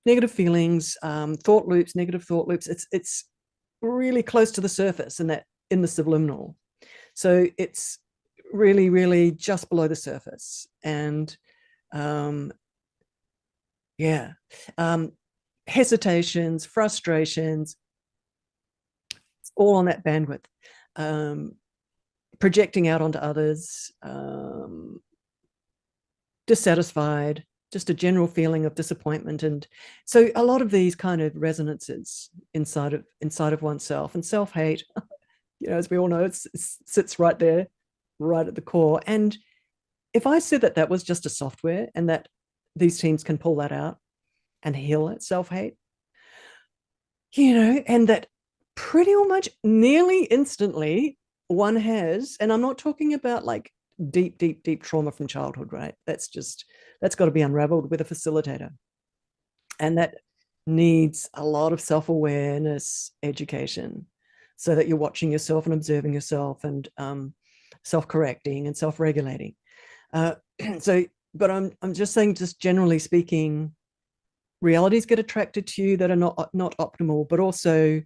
negative 0.06 0.32
feelings, 0.32 0.98
um, 1.02 1.36
thought 1.36 1.68
loops, 1.68 1.96
negative 1.96 2.24
thought 2.24 2.48
loops. 2.48 2.68
It's 2.68 2.88
it's 2.92 3.26
really 3.82 4.24
close 4.24 4.52
to 4.52 4.62
the 4.62 4.70
surface 4.70 5.20
and 5.20 5.30
that 5.30 5.46
in 5.72 5.82
the 5.82 5.88
subliminal. 5.88 6.56
So 7.14 7.48
it's 7.58 8.00
really, 8.52 8.90
really 8.90 9.32
just 9.32 9.70
below 9.70 9.88
the 9.88 9.96
surface. 9.96 10.68
And 10.84 11.36
um, 11.94 12.52
yeah, 13.98 14.34
um, 14.78 15.14
hesitations, 15.68 16.66
frustrations, 16.66 17.78
it's 19.42 19.52
all 19.56 19.76
on 19.76 19.86
that 19.86 20.04
bandwidth. 20.04 20.46
Um, 20.96 21.56
projecting 22.40 22.88
out 22.88 23.02
onto 23.02 23.18
others, 23.18 23.92
um, 24.04 25.02
dissatisfied, 26.48 27.44
just 27.72 27.90
a 27.90 27.94
general 27.94 28.28
feeling 28.28 28.66
of 28.66 28.76
disappointment, 28.76 29.44
and 29.44 29.68
so 30.06 30.30
a 30.36 30.44
lot 30.44 30.62
of 30.62 30.72
these 30.72 30.96
kind 30.96 31.22
of 31.22 31.36
resonances 31.36 32.30
inside 32.54 32.94
of 32.94 33.04
inside 33.22 33.54
of 33.54 33.62
oneself 33.62 34.16
and 34.16 34.26
self 34.26 34.52
hate. 34.52 34.84
You 35.62 35.70
know, 35.70 35.78
as 35.78 35.90
we 35.90 35.98
all 35.98 36.10
know, 36.10 36.26
it 36.26 36.36
sits 36.36 37.18
right 37.18 37.40
there, 37.40 37.68
right 38.20 38.46
at 38.46 38.56
the 38.56 38.62
core. 38.62 39.00
And 39.08 39.36
if 40.14 40.28
I 40.28 40.40
said 40.40 40.62
that 40.62 40.76
that 40.76 40.90
was 40.90 41.02
just 41.04 41.26
a 41.26 41.30
software 41.30 41.88
and 41.96 42.10
that 42.10 42.28
these 42.76 43.00
teams 43.00 43.24
can 43.24 43.38
pull 43.38 43.56
that 43.58 43.72
out 43.72 43.98
and 44.64 44.76
heal 44.76 45.08
that 45.08 45.24
self 45.24 45.50
hate, 45.50 45.76
you 47.34 47.56
know, 47.56 47.84
and 47.88 48.10
that 48.10 48.28
pretty 48.76 49.16
much 49.16 49.50
nearly 49.64 50.26
instantly 50.26 51.18
one 51.48 51.76
has, 51.76 52.38
and 52.40 52.52
I'm 52.52 52.62
not 52.62 52.78
talking 52.78 53.14
about 53.14 53.46
like 53.46 53.72
deep, 54.10 54.38
deep, 54.38 54.64
deep 54.64 54.84
trauma 54.84 55.12
from 55.12 55.28
childhood, 55.28 55.72
right? 55.72 55.96
That's 56.06 56.28
just, 56.28 56.66
that's 57.02 57.16
got 57.16 57.26
to 57.26 57.32
be 57.32 57.42
unraveled 57.42 57.90
with 57.90 58.02
a 58.02 58.06
facilitator. 58.06 58.70
And 59.80 59.98
that 59.98 60.16
needs 60.68 61.30
a 61.34 61.46
lot 61.46 61.74
of 61.74 61.82
self 61.82 62.10
awareness 62.10 63.12
education 63.22 64.08
so 64.58 64.76
that 64.76 64.88
you're 64.88 64.98
watching 64.98 65.32
yourself 65.32 65.66
and 65.66 65.74
observing 65.74 66.14
yourself 66.14 66.64
and 66.64 66.88
um, 66.98 67.34
self 67.84 68.08
correcting 68.08 68.68
and 68.68 68.76
self 68.76 69.00
regulating. 69.00 69.56
Uh, 70.14 70.36
so, 70.80 71.04
but 71.34 71.52
I'm, 71.52 71.72
I'm 71.82 71.94
just 71.94 72.14
saying, 72.14 72.36
just 72.36 72.60
generally 72.60 73.00
speaking, 73.00 73.74
realities 74.62 75.06
get 75.06 75.20
attracted 75.20 75.68
to 75.68 75.84
you 75.84 75.98
that 75.98 76.10
are 76.10 76.16
not, 76.16 76.50
not 76.54 76.78
optimal, 76.78 77.28
but 77.28 77.40
also 77.40 78.02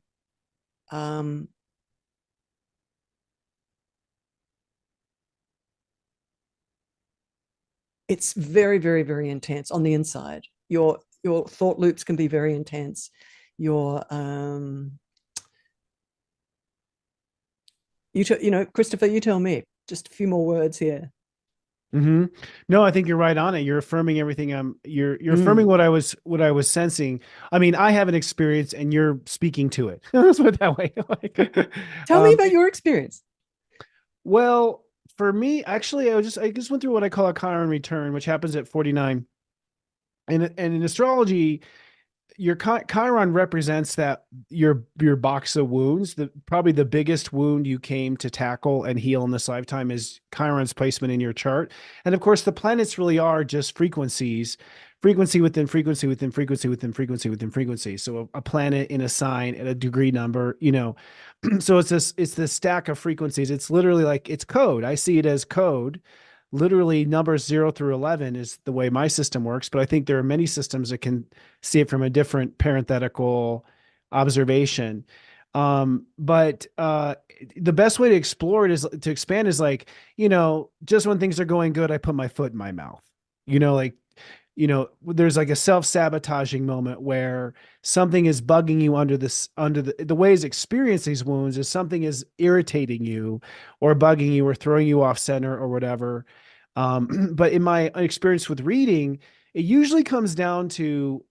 um, 0.92 1.48
it's 8.10 8.34
very, 8.34 8.80
very, 8.80 9.03
very 9.03 9.30
intense 9.30 9.72
on 9.72 9.84
the 9.84 9.93
inside. 9.93 10.45
Your 10.68 10.99
your 11.24 11.47
thought 11.47 11.80
loops 11.80 12.03
can 12.03 12.16
be 12.16 12.28
very 12.28 12.55
intense. 12.55 13.12
Your 13.57 14.03
um, 14.10 14.99
you 18.14 18.24
t- 18.24 18.38
you 18.41 18.51
know, 18.51 18.66
Christopher, 18.66 19.05
you 19.05 19.22
tell 19.22 19.39
me. 19.39 19.64
Just 19.88 20.07
a 20.07 20.12
few 20.12 20.28
more 20.28 20.45
words 20.45 20.78
here. 20.78 21.12
Mm-hmm. 21.93 22.26
No, 22.68 22.84
I 22.84 22.91
think 22.91 23.07
you're 23.07 23.18
right 23.18 23.36
on 23.36 23.55
it. 23.55 23.62
You're 23.62 23.80
affirming 23.80 24.20
everything. 24.20 24.53
I'm 24.53 24.76
you're 24.84 25.20
you're 25.20 25.36
mm. 25.36 25.41
affirming 25.41 25.66
what 25.66 25.82
I 25.82 25.89
was 25.89 26.16
what 26.24 26.41
I 26.41 26.51
was 26.51 26.70
sensing. 26.70 27.22
I 27.51 27.57
mean, 27.57 27.74
I 27.74 27.91
have 27.91 28.07
an 28.07 28.16
experience, 28.16 28.74
and 28.74 28.93
you're 28.93 29.20
speaking 29.26 29.70
to 29.72 29.89
it. 29.89 30.03
Let's 30.14 30.38
put 30.38 30.55
it 30.55 30.60
that 30.60 30.78
way. 30.78 30.93
like, 31.10 31.34
Tell 32.05 32.20
um, 32.20 32.26
me 32.26 32.34
about 32.34 32.51
your 32.51 32.68
experience. 32.68 33.24
Well, 34.24 34.84
for 35.20 35.34
me, 35.34 35.66
actually, 35.66 36.14
I 36.14 36.22
just 36.22 36.38
I 36.38 36.50
just 36.50 36.72
went 36.72 36.80
through 36.80 36.94
what 36.94 37.04
I 37.04 37.10
call 37.10 37.28
a 37.28 37.34
Chiron 37.34 37.68
return, 37.68 38.14
which 38.14 38.24
happens 38.24 38.56
at 38.56 38.70
49. 38.70 39.26
And 40.30 40.54
and 40.58 40.74
in 40.74 40.82
astrology, 40.82 41.62
your 42.40 42.56
Chiron 42.56 43.34
represents 43.34 43.96
that 43.96 44.24
your 44.48 44.86
your 45.02 45.18
box 45.18 45.58
of 45.58 45.70
wounds. 45.70 46.14
The 46.14 46.32
probably 46.46 46.72
the 46.72 46.86
biggest 46.86 47.34
wound 47.34 47.68
you 47.68 47.80
came 47.80 48.16
to 48.16 48.30
tackle 48.30 48.86
and 48.86 48.98
heal 48.98 49.26
in 49.26 49.32
this 49.32 49.50
lifetime 49.50 49.92
is 49.92 50.22
Chiron's 50.34 50.72
placement 50.72 51.12
in 51.12 51.20
your 51.20 51.34
chart. 51.34 51.70
And 52.06 52.16
of 52.16 52.22
course, 52.22 52.44
the 52.44 52.54
planets 52.54 52.98
really 52.98 53.20
are 53.20 53.44
just 53.44 53.76
frequencies, 53.76 54.56
frequency 55.02 55.42
within 55.42 55.68
frequency 55.68 56.08
within 56.08 56.32
frequency 56.32 56.70
within 56.70 56.94
frequency 56.94 57.30
within 57.30 57.52
frequency. 57.52 57.98
So 57.98 58.30
a, 58.34 58.38
a 58.38 58.42
planet 58.42 58.90
in 58.90 59.02
a 59.02 59.10
sign 59.10 59.56
at 59.56 59.68
a 59.68 59.76
degree 59.76 60.12
number, 60.12 60.58
you 60.62 60.72
know. 60.72 60.96
so 61.60 61.78
it's 61.78 61.90
this 61.90 62.14
it's 62.16 62.36
this 62.36 62.54
stack 62.54 62.88
of 62.88 62.98
frequencies. 62.98 63.52
It's 63.52 63.70
literally 63.70 64.06
like 64.06 64.30
it's 64.30 64.46
code. 64.46 64.86
I 64.86 64.96
see 64.96 65.18
it 65.20 65.26
as 65.26 65.44
code 65.44 66.00
literally 66.52 67.06
numbers 67.06 67.45
zero 67.45 67.72
through 67.72 67.93
11 67.93 68.36
is 68.36 68.58
the 68.66 68.72
way 68.72 68.89
my 68.89 69.08
system 69.08 69.43
works, 69.43 69.70
but 69.70 69.82
I 69.82 69.86
think 69.86 70.06
there 70.06 70.18
are 70.18 70.24
many 70.24 70.45
systems 70.45 70.89
that 70.89 71.00
can 71.00 71.26
see 71.62 71.80
it 71.80 71.89
from 71.89 72.02
a 72.02 72.10
different 72.10 72.58
parenthetical 72.58 73.66
observation. 74.12 75.06
Um, 75.54 76.06
but 76.18 76.66
uh, 76.78 77.16
the 77.56 77.74
best 77.74 78.00
way 78.00 78.10
to 78.10 78.16
explore 78.16 78.66
it 78.66 78.72
is 78.72 78.88
to 79.02 79.12
expand 79.12 79.47
is 79.47 79.60
like, 79.60 79.89
you 80.16 80.30
know, 80.30 80.70
just 80.84 81.08
when 81.08 81.20
things 81.20 81.39
are 81.39 81.45
going 81.45 81.74
good, 81.74 81.91
I 81.91 81.97
put 81.97 82.16
my 82.16 82.28
foot 82.28 82.52
in 82.52 82.58
my 82.58 82.72
mouth, 82.72 83.04
you 83.45 83.60
know, 83.60 83.76
like, 83.76 83.95
you 84.60 84.68
know, 84.68 84.89
there's 85.01 85.38
like 85.38 85.49
a 85.49 85.55
self-sabotaging 85.55 86.66
moment 86.66 87.01
where 87.01 87.53
something 87.82 88.26
is 88.26 88.41
bugging 88.41 88.82
you 88.82 88.97
under 88.97 89.16
this, 89.16 89.47
under 89.55 89.82
the, 89.82 89.95
the 89.99 90.14
ways 90.14 90.43
experience 90.43 91.05
these 91.05 91.24
wounds 91.24 91.57
is 91.57 91.70
something 91.70 92.03
is 92.03 92.26
irritating 92.39 93.05
you 93.05 93.39
or 93.80 93.95
bugging 93.95 94.34
you 94.34 94.45
or 94.45 94.53
throwing 94.53 94.86
you 94.86 95.01
off 95.01 95.18
center 95.18 95.57
or 95.57 95.70
whatever. 95.70 96.26
Um, 96.76 97.30
but 97.36 97.53
in 97.53 97.64
my 97.64 97.84
experience 97.95 98.49
with 98.49 98.60
reading, 98.60 99.20
it 99.53 99.64
usually 99.64 100.03
comes 100.03 100.36
down 100.36 100.68
to 100.70 101.24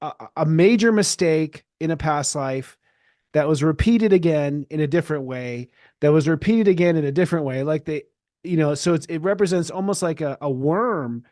a, 0.00 0.12
a 0.38 0.46
major 0.46 0.92
mistake 0.92 1.64
in 1.78 1.90
a 1.90 1.96
past 1.98 2.34
life 2.34 2.78
that 3.34 3.46
was 3.46 3.62
repeated 3.62 4.14
again 4.14 4.64
in 4.70 4.80
a 4.80 4.86
different 4.86 5.24
way, 5.24 5.68
that 6.00 6.10
was 6.10 6.26
repeated 6.26 6.68
again 6.68 6.96
in 6.96 7.04
a 7.04 7.12
different 7.12 7.44
way. 7.44 7.64
Like 7.64 7.84
they, 7.84 8.04
you 8.42 8.56
know, 8.56 8.74
so 8.74 8.94
it's, 8.94 9.04
it 9.06 9.18
represents 9.18 9.68
almost 9.68 10.02
like 10.02 10.22
a, 10.22 10.38
a 10.40 10.50
worm 10.50 11.24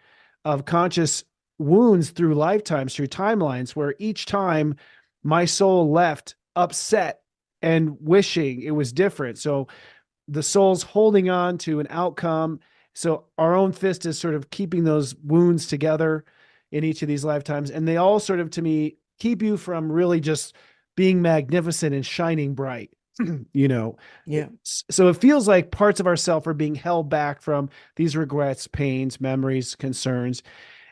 of 0.44 0.64
conscious 0.64 1.24
wounds 1.60 2.10
through 2.10 2.34
lifetimes, 2.34 2.96
through 2.96 3.06
timelines, 3.06 3.76
where 3.76 3.94
each 3.98 4.26
time 4.26 4.74
my 5.22 5.44
soul 5.44 5.92
left 5.92 6.34
upset 6.56 7.20
and 7.62 7.96
wishing 8.00 8.62
it 8.62 8.70
was 8.70 8.92
different. 8.92 9.38
So 9.38 9.68
the 10.26 10.42
soul's 10.42 10.82
holding 10.82 11.28
on 11.28 11.58
to 11.58 11.78
an 11.78 11.86
outcome. 11.90 12.60
So 12.94 13.26
our 13.36 13.54
own 13.54 13.72
fist 13.72 14.06
is 14.06 14.18
sort 14.18 14.34
of 14.34 14.50
keeping 14.50 14.84
those 14.84 15.14
wounds 15.16 15.66
together 15.66 16.24
in 16.72 16.82
each 16.82 17.02
of 17.02 17.08
these 17.08 17.24
lifetimes. 17.24 17.70
And 17.70 17.86
they 17.86 17.98
all 17.98 18.20
sort 18.20 18.40
of, 18.40 18.50
to 18.52 18.62
me, 18.62 18.96
keep 19.18 19.42
you 19.42 19.58
from 19.58 19.92
really 19.92 20.20
just 20.20 20.56
being 20.96 21.20
magnificent 21.20 21.94
and 21.94 22.06
shining 22.06 22.54
bright. 22.54 22.90
you 23.52 23.68
know 23.68 23.96
yeah 24.24 24.46
so 24.64 25.08
it 25.08 25.16
feels 25.16 25.48
like 25.48 25.72
parts 25.72 25.98
of 25.98 26.06
ourself 26.06 26.46
are 26.46 26.54
being 26.54 26.76
held 26.76 27.10
back 27.10 27.42
from 27.42 27.68
these 27.96 28.16
regrets 28.16 28.68
pains 28.68 29.20
memories 29.20 29.74
concerns 29.74 30.42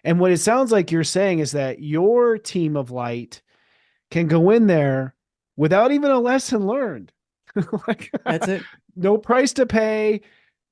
and 0.05 0.21
what 0.21 0.31
it 0.31 0.39
sounds 0.39 0.73
like 0.73 0.91
you're 0.91 1.05
saying 1.05 1.41
is 1.41 1.53
that 1.53 1.83
your 1.83 2.39
team 2.39 2.77
of 2.77 2.91
light 2.91 3.43
can 4.11 4.27
go 4.27 4.51
in 4.51 4.67
there 4.67 5.15
without 5.57 5.93
even 5.93 6.11
a 6.11 6.19
lesson 6.19 6.67
learned. 6.67 7.13
like, 7.87 8.11
That's 8.25 8.49
it. 8.49 8.63
No 9.01 9.17
price 9.17 9.53
to 9.53 9.65
pay. 9.65 10.23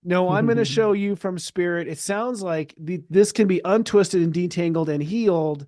No, 0.03 0.31
I'm 0.31 0.47
going 0.47 0.57
to 0.57 0.65
show 0.65 0.95
you 0.95 1.15
from 1.15 1.39
spirit. 1.39 1.87
It 1.87 2.01
sounds 2.01 2.43
like 2.43 2.75
the, 2.77 3.01
this 3.09 3.31
can 3.31 3.47
be 3.47 3.61
untwisted 3.65 4.21
and 4.21 4.35
detangled 4.35 4.89
and 4.89 5.01
healed 5.01 5.67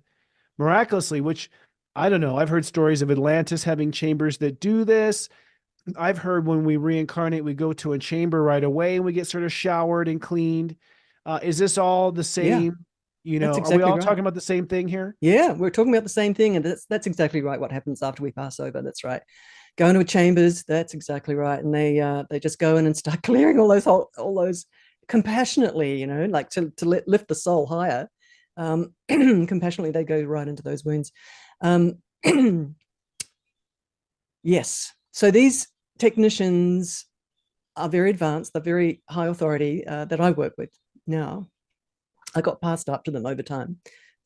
miraculously, 0.57 1.21
which 1.21 1.49
I 1.95 2.09
don't 2.09 2.19
know. 2.21 2.37
I've 2.37 2.49
heard 2.49 2.65
stories 2.65 3.01
of 3.01 3.11
Atlantis 3.11 3.63
having 3.63 3.93
chambers 3.93 4.37
that 4.39 4.59
do 4.59 4.83
this. 4.83 5.29
I've 5.97 6.17
heard 6.17 6.45
when 6.45 6.65
we 6.65 6.77
reincarnate, 6.77 7.43
we 7.43 7.53
go 7.53 7.71
to 7.73 7.93
a 7.93 7.99
chamber 7.99 8.43
right 8.43 8.63
away 8.63 8.97
and 8.97 9.05
we 9.05 9.13
get 9.13 9.27
sort 9.27 9.43
of 9.43 9.53
showered 9.53 10.07
and 10.07 10.21
cleaned. 10.21 10.75
Uh, 11.25 11.39
is 11.41 11.57
this 11.57 11.77
all 11.77 12.11
the 12.11 12.23
same? 12.23 12.63
Yeah. 12.63 12.71
You 13.23 13.39
know, 13.39 13.51
exactly 13.51 13.75
are 13.75 13.77
we 13.77 13.83
all 13.83 13.97
right. 13.97 14.01
talking 14.01 14.19
about 14.19 14.33
the 14.33 14.41
same 14.41 14.65
thing 14.65 14.87
here? 14.87 15.15
Yeah, 15.19 15.51
we're 15.51 15.69
talking 15.69 15.93
about 15.93 16.03
the 16.03 16.09
same 16.09 16.33
thing, 16.33 16.55
and 16.55 16.63
that's 16.63 16.85
that's 16.85 17.07
exactly 17.07 17.41
right. 17.41 17.59
What 17.59 17.71
happens 17.71 18.01
after 18.01 18.23
we 18.23 18.31
pass 18.31 18.59
over? 18.59 18.81
That's 18.81 19.03
right. 19.03 19.21
Go 19.77 19.87
into 19.87 20.03
chambers. 20.03 20.63
That's 20.63 20.93
exactly 20.93 21.35
right, 21.35 21.61
and 21.61 21.73
they 21.73 21.99
uh, 21.99 22.23
they 22.29 22.39
just 22.39 22.59
go 22.59 22.77
in 22.77 22.85
and 22.85 22.95
start 22.95 23.21
clearing 23.23 23.59
all 23.59 23.67
those 23.67 23.87
all, 23.87 24.09
all 24.17 24.35
those 24.35 24.65
compassionately. 25.07 25.99
You 25.99 26.07
know, 26.07 26.25
like 26.25 26.49
to 26.51 26.71
to 26.77 26.85
lift 26.85 27.27
the 27.27 27.35
soul 27.35 27.65
higher. 27.65 28.09
Um, 28.55 28.93
compassionately, 29.07 29.91
they 29.91 30.05
go 30.05 30.21
right 30.21 30.47
into 30.47 30.63
those 30.63 30.85
wounds. 30.85 31.11
Um, 31.61 32.01
yes. 34.43 34.93
So 35.11 35.31
these 35.31 35.67
technicians 35.97 37.05
are 37.75 37.89
very 37.89 38.09
advanced. 38.09 38.53
They're 38.53 38.61
very 38.61 39.01
high 39.09 39.27
authority 39.27 39.85
uh, 39.85 40.05
that 40.05 40.21
I 40.21 40.31
work 40.31 40.53
with 40.57 40.69
now. 41.05 41.47
I 42.35 42.41
got 42.41 42.61
passed 42.61 42.89
up 42.89 43.03
to 43.05 43.11
them 43.11 43.25
over 43.25 43.43
time. 43.43 43.77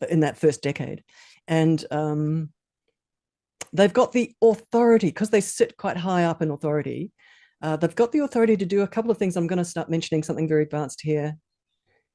in 0.10 0.22
that 0.22 0.38
first 0.38 0.62
decade. 0.62 1.04
And 1.47 1.84
um, 1.91 2.49
they've 3.72 3.93
got 3.93 4.12
the 4.12 4.34
authority 4.41 5.08
because 5.08 5.30
they 5.30 5.41
sit 5.41 5.78
quite 5.78 5.97
high 5.97 6.26
up 6.26 6.41
in 6.41 6.51
authority. 6.51 7.12
Uh, 7.62 7.78
they've 7.78 7.95
got 7.95 8.12
the 8.12 8.20
authority 8.20 8.58
to 8.58 8.66
do 8.66 8.82
a 8.82 8.88
couple 8.88 9.12
of 9.12 9.18
things. 9.18 9.38
I'm 9.38 9.47
going 9.47 9.58
to 9.58 9.66
start 9.66 9.89
mentioning 9.89 10.24
something 10.24 10.47
very 10.47 10.64
advanced 10.64 11.01
here, 11.01 11.38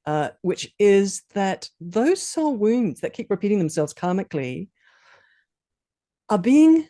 uh, 0.05 0.29
which 0.41 0.73
is 0.77 1.23
that 1.33 1.69
those 1.79 2.21
soul 2.21 2.55
wounds 2.55 3.01
that 3.01 3.13
keep 3.13 3.29
repeating 3.29 3.59
themselves 3.59 3.93
karmically 3.93 4.69
are 6.29 6.37
being 6.37 6.87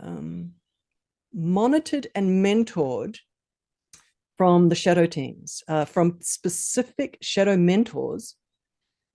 um, 0.00 0.52
monitored 1.32 2.08
and 2.14 2.44
mentored 2.44 3.16
from 4.38 4.68
the 4.68 4.74
shadow 4.74 5.04
teams, 5.04 5.62
uh, 5.68 5.84
from 5.84 6.18
specific 6.22 7.18
shadow 7.20 7.56
mentors 7.56 8.36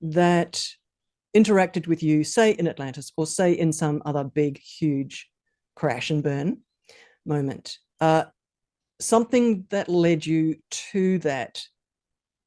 that 0.02 0.68
interacted 1.36 1.88
with 1.88 2.04
you, 2.04 2.24
say 2.24 2.52
in 2.52 2.68
Atlantis, 2.68 3.12
or 3.16 3.26
say 3.26 3.54
in 3.54 3.72
some 3.72 4.02
other 4.06 4.26
big, 4.26 4.60
huge 4.60 5.30
crash 5.76 6.12
and 6.12 6.22
burn 6.22 6.58
moment. 7.26 7.78
Uh, 8.02 8.26
something 9.00 9.66
that 9.70 9.90
led 9.90 10.26
you 10.26 10.58
to 10.70 11.20
that 11.20 11.64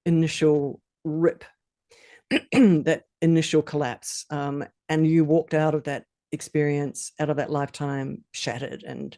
initial 0.04 0.80
rip, 1.02 1.44
that 2.30 3.04
initial 3.22 3.62
collapse, 3.62 4.26
um, 4.30 4.62
and 4.90 5.06
you 5.06 5.24
walked 5.24 5.54
out 5.54 5.74
of 5.74 5.84
that 5.84 6.04
experience, 6.30 7.12
out 7.18 7.30
of 7.30 7.38
that 7.38 7.50
lifetime, 7.50 8.22
shattered 8.32 8.84
and, 8.86 9.16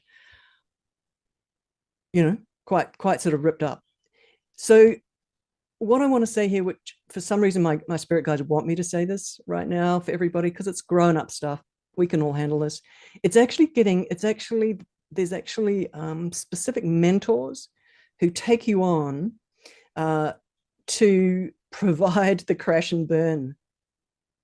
you 2.12 2.22
know, 2.22 2.36
quite 2.68 2.98
quite 2.98 3.22
sort 3.22 3.34
of 3.34 3.44
ripped 3.44 3.62
up. 3.62 3.80
So 4.56 4.94
what 5.78 6.02
I 6.02 6.06
want 6.06 6.22
to 6.22 6.34
say 6.36 6.48
here, 6.48 6.64
which 6.64 6.96
for 7.08 7.20
some 7.20 7.40
reason 7.40 7.62
my, 7.62 7.80
my 7.88 7.96
spirit 7.96 8.26
guides 8.26 8.42
want 8.42 8.66
me 8.66 8.74
to 8.74 8.84
say 8.84 9.06
this 9.06 9.40
right 9.46 9.66
now 9.66 10.00
for 10.00 10.12
everybody, 10.12 10.50
because 10.50 10.66
it's 10.66 10.82
grown 10.82 11.16
up 11.16 11.30
stuff. 11.30 11.62
We 11.96 12.06
can 12.06 12.20
all 12.20 12.34
handle 12.34 12.58
this. 12.58 12.82
It's 13.22 13.36
actually 13.36 13.68
getting, 13.68 14.06
it's 14.10 14.24
actually, 14.24 14.80
there's 15.10 15.32
actually 15.32 15.90
um, 15.94 16.30
specific 16.32 16.84
mentors 16.84 17.68
who 18.20 18.28
take 18.30 18.68
you 18.68 18.82
on 18.82 19.32
uh, 19.96 20.32
to 20.98 21.50
provide 21.70 22.40
the 22.40 22.54
crash 22.54 22.92
and 22.92 23.08
burn 23.08 23.54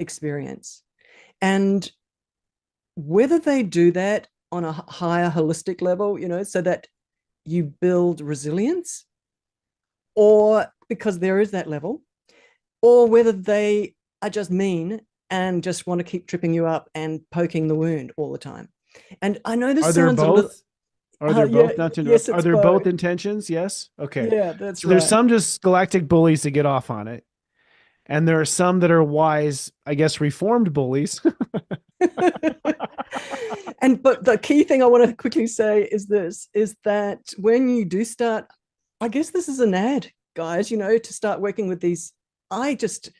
experience. 0.00 0.82
And 1.42 1.90
whether 2.94 3.38
they 3.38 3.62
do 3.62 3.92
that 3.92 4.28
on 4.50 4.64
a 4.64 4.72
higher 4.72 5.30
holistic 5.30 5.82
level, 5.82 6.18
you 6.18 6.28
know, 6.28 6.44
so 6.44 6.62
that 6.62 6.86
you 7.44 7.64
build 7.64 8.20
resilience 8.20 9.04
or 10.16 10.66
because 10.88 11.18
there 11.18 11.40
is 11.40 11.50
that 11.52 11.68
level, 11.68 12.02
or 12.82 13.06
whether 13.08 13.32
they 13.32 13.94
are 14.22 14.30
just 14.30 14.50
mean 14.50 15.00
and 15.30 15.62
just 15.62 15.86
want 15.86 15.98
to 15.98 16.04
keep 16.04 16.26
tripping 16.26 16.54
you 16.54 16.66
up 16.66 16.88
and 16.94 17.20
poking 17.30 17.66
the 17.66 17.74
wound 17.74 18.12
all 18.16 18.30
the 18.30 18.38
time. 18.38 18.68
And 19.22 19.40
I 19.44 19.56
know 19.56 19.72
this 19.72 19.84
are 19.86 19.92
sounds 19.92 20.16
both? 20.20 20.28
a 20.28 20.32
little. 20.32 20.50
Are 21.20 21.32
there 21.32 21.46
Uh, 21.46 21.48
both? 21.48 21.70
yeah, 21.70 21.76
Not 21.78 21.94
to 21.94 22.02
yes. 22.02 22.28
Are 22.28 22.42
there 22.42 22.52
both 22.54 22.82
both. 22.82 22.86
intentions? 22.86 23.48
Yes. 23.50 23.88
Okay. 23.98 24.28
Yeah, 24.30 24.52
that's 24.52 24.82
So 24.82 24.88
right. 24.88 24.92
there's 24.94 25.08
some 25.08 25.28
just 25.28 25.62
galactic 25.62 26.06
bullies 26.06 26.42
that 26.42 26.50
get 26.52 26.66
off 26.66 26.90
on 26.90 27.08
it. 27.08 27.24
And 28.06 28.28
there 28.28 28.38
are 28.40 28.44
some 28.44 28.80
that 28.80 28.90
are 28.90 29.02
wise, 29.02 29.72
I 29.86 29.94
guess, 29.94 30.20
reformed 30.20 30.72
bullies. 30.72 31.20
and 33.84 34.02
but 34.02 34.24
the 34.24 34.38
key 34.38 34.64
thing 34.64 34.82
I 34.82 34.86
want 34.86 35.06
to 35.06 35.14
quickly 35.14 35.46
say 35.46 35.82
is 35.82 36.06
this 36.06 36.48
is 36.54 36.74
that 36.84 37.20
when 37.36 37.68
you 37.68 37.84
do 37.84 38.02
start, 38.02 38.46
I 38.98 39.08
guess 39.08 39.30
this 39.30 39.46
is 39.46 39.60
an 39.60 39.74
ad, 39.74 40.10
guys, 40.34 40.70
you 40.70 40.78
know, 40.78 40.96
to 40.96 41.12
start 41.12 41.42
working 41.42 41.68
with 41.68 41.80
these, 41.80 42.14
I 42.50 42.76
just 42.76 43.10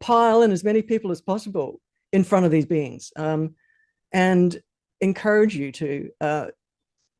pile 0.00 0.40
in 0.40 0.52
as 0.52 0.64
many 0.64 0.80
people 0.80 1.10
as 1.10 1.20
possible 1.20 1.82
in 2.14 2.24
front 2.24 2.46
of 2.46 2.50
these 2.50 2.64
beings 2.64 3.12
um, 3.16 3.56
and 4.10 4.58
encourage 5.02 5.54
you 5.54 5.70
to 5.72 6.10
uh, 6.22 6.46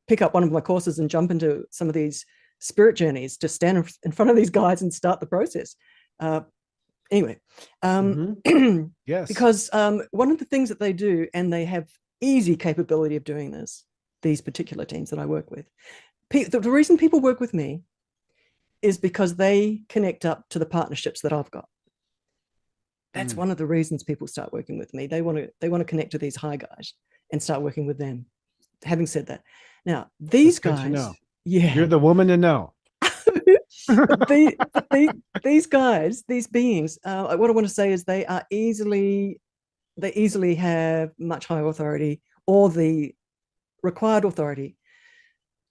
pick 0.07 0.23
up 0.23 0.33
one 0.33 0.43
of 0.43 0.51
my 0.51 0.61
courses 0.61 0.97
and 0.97 1.07
jump 1.07 1.29
into 1.29 1.65
some 1.69 1.87
of 1.87 1.93
these 1.93 2.25
spirit 2.59 2.95
journeys 2.95 3.37
to 3.37 3.47
stand 3.47 3.77
in- 4.03 4.11
front 4.11 4.31
of 4.31 4.37
these 4.37 4.49
guys 4.49 4.81
and 4.81 4.91
start 4.91 5.19
the 5.19 5.27
process. 5.27 5.75
Uh, 6.19 6.41
anyway, 7.11 7.37
um, 7.83 8.37
yes. 9.05 9.27
because 9.27 9.69
um, 9.71 10.01
one 10.09 10.31
of 10.31 10.39
the 10.39 10.45
things 10.45 10.69
that 10.69 10.79
they 10.79 10.93
do, 10.93 11.27
and 11.35 11.53
they 11.53 11.65
have 11.65 11.87
easy 12.21 12.55
capability 12.55 13.15
of 13.15 13.23
doing 13.23 13.51
this, 13.51 13.85
these 14.21 14.41
particular 14.41 14.85
teams 14.85 15.09
that 15.09 15.19
I 15.19 15.25
work 15.25 15.51
with, 15.51 15.65
the, 16.31 16.59
reason 16.71 16.97
people 16.97 17.19
work 17.19 17.39
with 17.39 17.53
me 17.53 17.83
is 18.81 18.97
because 18.97 19.35
they 19.35 19.83
connect 19.89 20.25
up 20.25 20.43
to 20.49 20.59
the 20.59 20.65
partnerships 20.65 21.21
that 21.21 21.33
I've 21.33 21.51
got. 21.51 21.67
That's 23.13 23.33
Mm. 23.33 23.37
one 23.37 23.51
of 23.51 23.57
the 23.57 23.65
reasons 23.65 24.03
people 24.03 24.27
start 24.27 24.53
working 24.53 24.77
with 24.77 24.93
me. 24.93 25.07
They 25.07 25.21
want 25.21 25.37
to 25.37 25.49
they 25.61 25.69
want 25.69 25.81
to 25.81 25.85
connect 25.85 26.11
to 26.11 26.17
these 26.17 26.35
high 26.35 26.57
guys 26.57 26.93
and 27.31 27.41
start 27.41 27.61
working 27.61 27.87
with 27.87 27.97
them. 27.97 28.25
Having 28.83 29.07
said 29.07 29.25
that, 29.27 29.41
now 29.85 30.09
these 30.19 30.59
That's 30.59 30.79
guys, 30.81 30.91
know. 30.91 31.13
yeah, 31.45 31.73
You're 31.73 31.87
the 31.87 31.97
woman 31.97 32.27
to 32.27 32.37
know. 32.37 32.73
the, 33.87 34.55
the, 34.91 35.21
these 35.43 35.65
guys, 35.65 36.23
these 36.27 36.45
beings, 36.47 36.99
uh, 37.05 37.35
what 37.37 37.49
I 37.49 37.53
want 37.53 37.67
to 37.67 37.73
say 37.73 37.91
is 37.91 38.03
they 38.03 38.25
are 38.25 38.45
easily, 38.51 39.39
they 39.97 40.13
easily 40.13 40.55
have 40.55 41.11
much 41.17 41.45
higher 41.45 41.67
authority 41.67 42.21
or 42.45 42.69
the 42.69 43.13
required 43.83 44.25
authority 44.25 44.77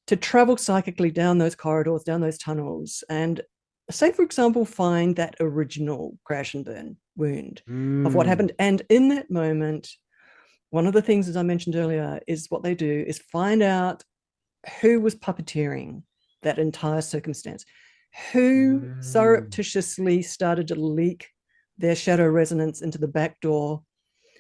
to 0.07 0.17
travel 0.17 0.57
psychically 0.57 1.11
down 1.11 1.39
those 1.39 1.55
corridors, 1.55 2.05
down 2.05 2.21
those 2.21 2.39
tunnels, 2.39 3.03
and 3.09 3.41
say, 3.91 4.13
for 4.13 4.23
example, 4.23 4.65
find 4.65 5.17
that 5.17 5.37
original 5.41 6.19
crash 6.25 6.55
and 6.55 6.65
burn 6.65 6.97
wound 7.17 7.63
of 8.05 8.15
what 8.15 8.27
Mm. 8.27 8.29
happened. 8.29 8.53
And 8.59 8.83
in 8.89 9.09
that 9.09 9.31
moment, 9.31 9.89
one 10.71 10.87
of 10.87 10.93
the 10.93 11.03
things, 11.03 11.29
as 11.29 11.37
I 11.37 11.43
mentioned 11.43 11.77
earlier, 11.77 12.21
is 12.27 12.51
what 12.51 12.63
they 12.63 12.75
do 12.75 13.05
is 13.07 13.19
find 13.19 13.63
out 13.63 14.05
who 14.81 15.01
was 15.01 15.15
puppeteering 15.15 16.03
that 16.43 16.59
entire 16.59 17.01
circumstance, 17.01 17.65
who 18.33 18.81
Mm. 18.81 18.91
surreptitiously 19.01 20.23
started 20.23 20.69
to 20.69 20.75
leak 20.75 21.29
their 21.79 21.95
shadow 21.95 22.29
resonance 22.29 22.83
into 22.83 22.99
the 22.99 23.09
back 23.09 23.41
door 23.41 23.85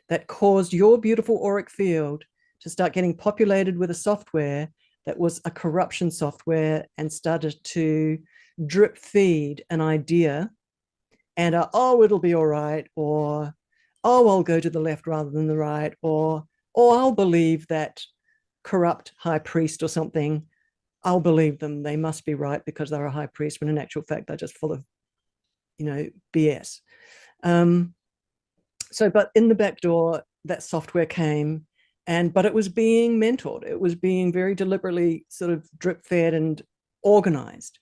that 0.08 0.26
caused 0.26 0.72
your 0.72 0.98
beautiful 0.98 1.44
auric 1.44 1.70
field 1.70 2.24
to 2.60 2.70
start 2.70 2.92
getting 2.92 3.16
populated 3.16 3.76
with 3.76 3.90
a 3.90 3.94
software 3.94 4.68
that 5.04 5.18
was 5.18 5.40
a 5.44 5.50
corruption 5.50 6.10
software 6.10 6.86
and 6.98 7.12
started 7.12 7.56
to 7.62 8.18
drip 8.66 8.96
feed 8.98 9.64
an 9.70 9.80
idea 9.80 10.50
and 11.36 11.54
a, 11.54 11.68
oh 11.74 12.02
it'll 12.02 12.18
be 12.18 12.34
all 12.34 12.46
right 12.46 12.86
or 12.96 13.54
oh 14.04 14.28
i'll 14.28 14.42
go 14.42 14.58
to 14.58 14.70
the 14.70 14.80
left 14.80 15.06
rather 15.06 15.30
than 15.30 15.46
the 15.46 15.56
right 15.56 15.94
or 16.00 16.44
or 16.72 16.96
i'll 16.96 17.12
believe 17.12 17.66
that 17.68 18.00
corrupt 18.66 19.12
high 19.16 19.38
priest 19.38 19.82
or 19.82 19.88
something. 19.88 20.44
I'll 21.04 21.20
believe 21.20 21.60
them. 21.60 21.84
They 21.84 21.96
must 21.96 22.26
be 22.26 22.34
right 22.34 22.62
because 22.64 22.90
they're 22.90 23.06
a 23.06 23.10
high 23.10 23.28
priest 23.28 23.60
when 23.60 23.70
in 23.70 23.78
actual 23.78 24.02
fact 24.02 24.26
they're 24.26 24.36
just 24.36 24.58
full 24.58 24.72
of 24.72 24.84
you 25.78 25.84
know 25.84 26.08
bs 26.34 26.80
um 27.42 27.94
so 28.92 29.10
but 29.10 29.30
in 29.34 29.48
the 29.48 29.54
back 29.54 29.80
door 29.80 30.22
that 30.44 30.62
software 30.62 31.06
came 31.06 31.66
and 32.06 32.32
but 32.32 32.46
it 32.46 32.54
was 32.54 32.68
being 32.68 33.18
mentored. 33.20 33.64
It 33.66 33.80
was 33.80 33.94
being 33.94 34.32
very 34.32 34.54
deliberately 34.54 35.26
sort 35.28 35.50
of 35.50 35.68
drip 35.78 36.04
fed 36.04 36.34
and 36.34 36.62
organized 37.02 37.78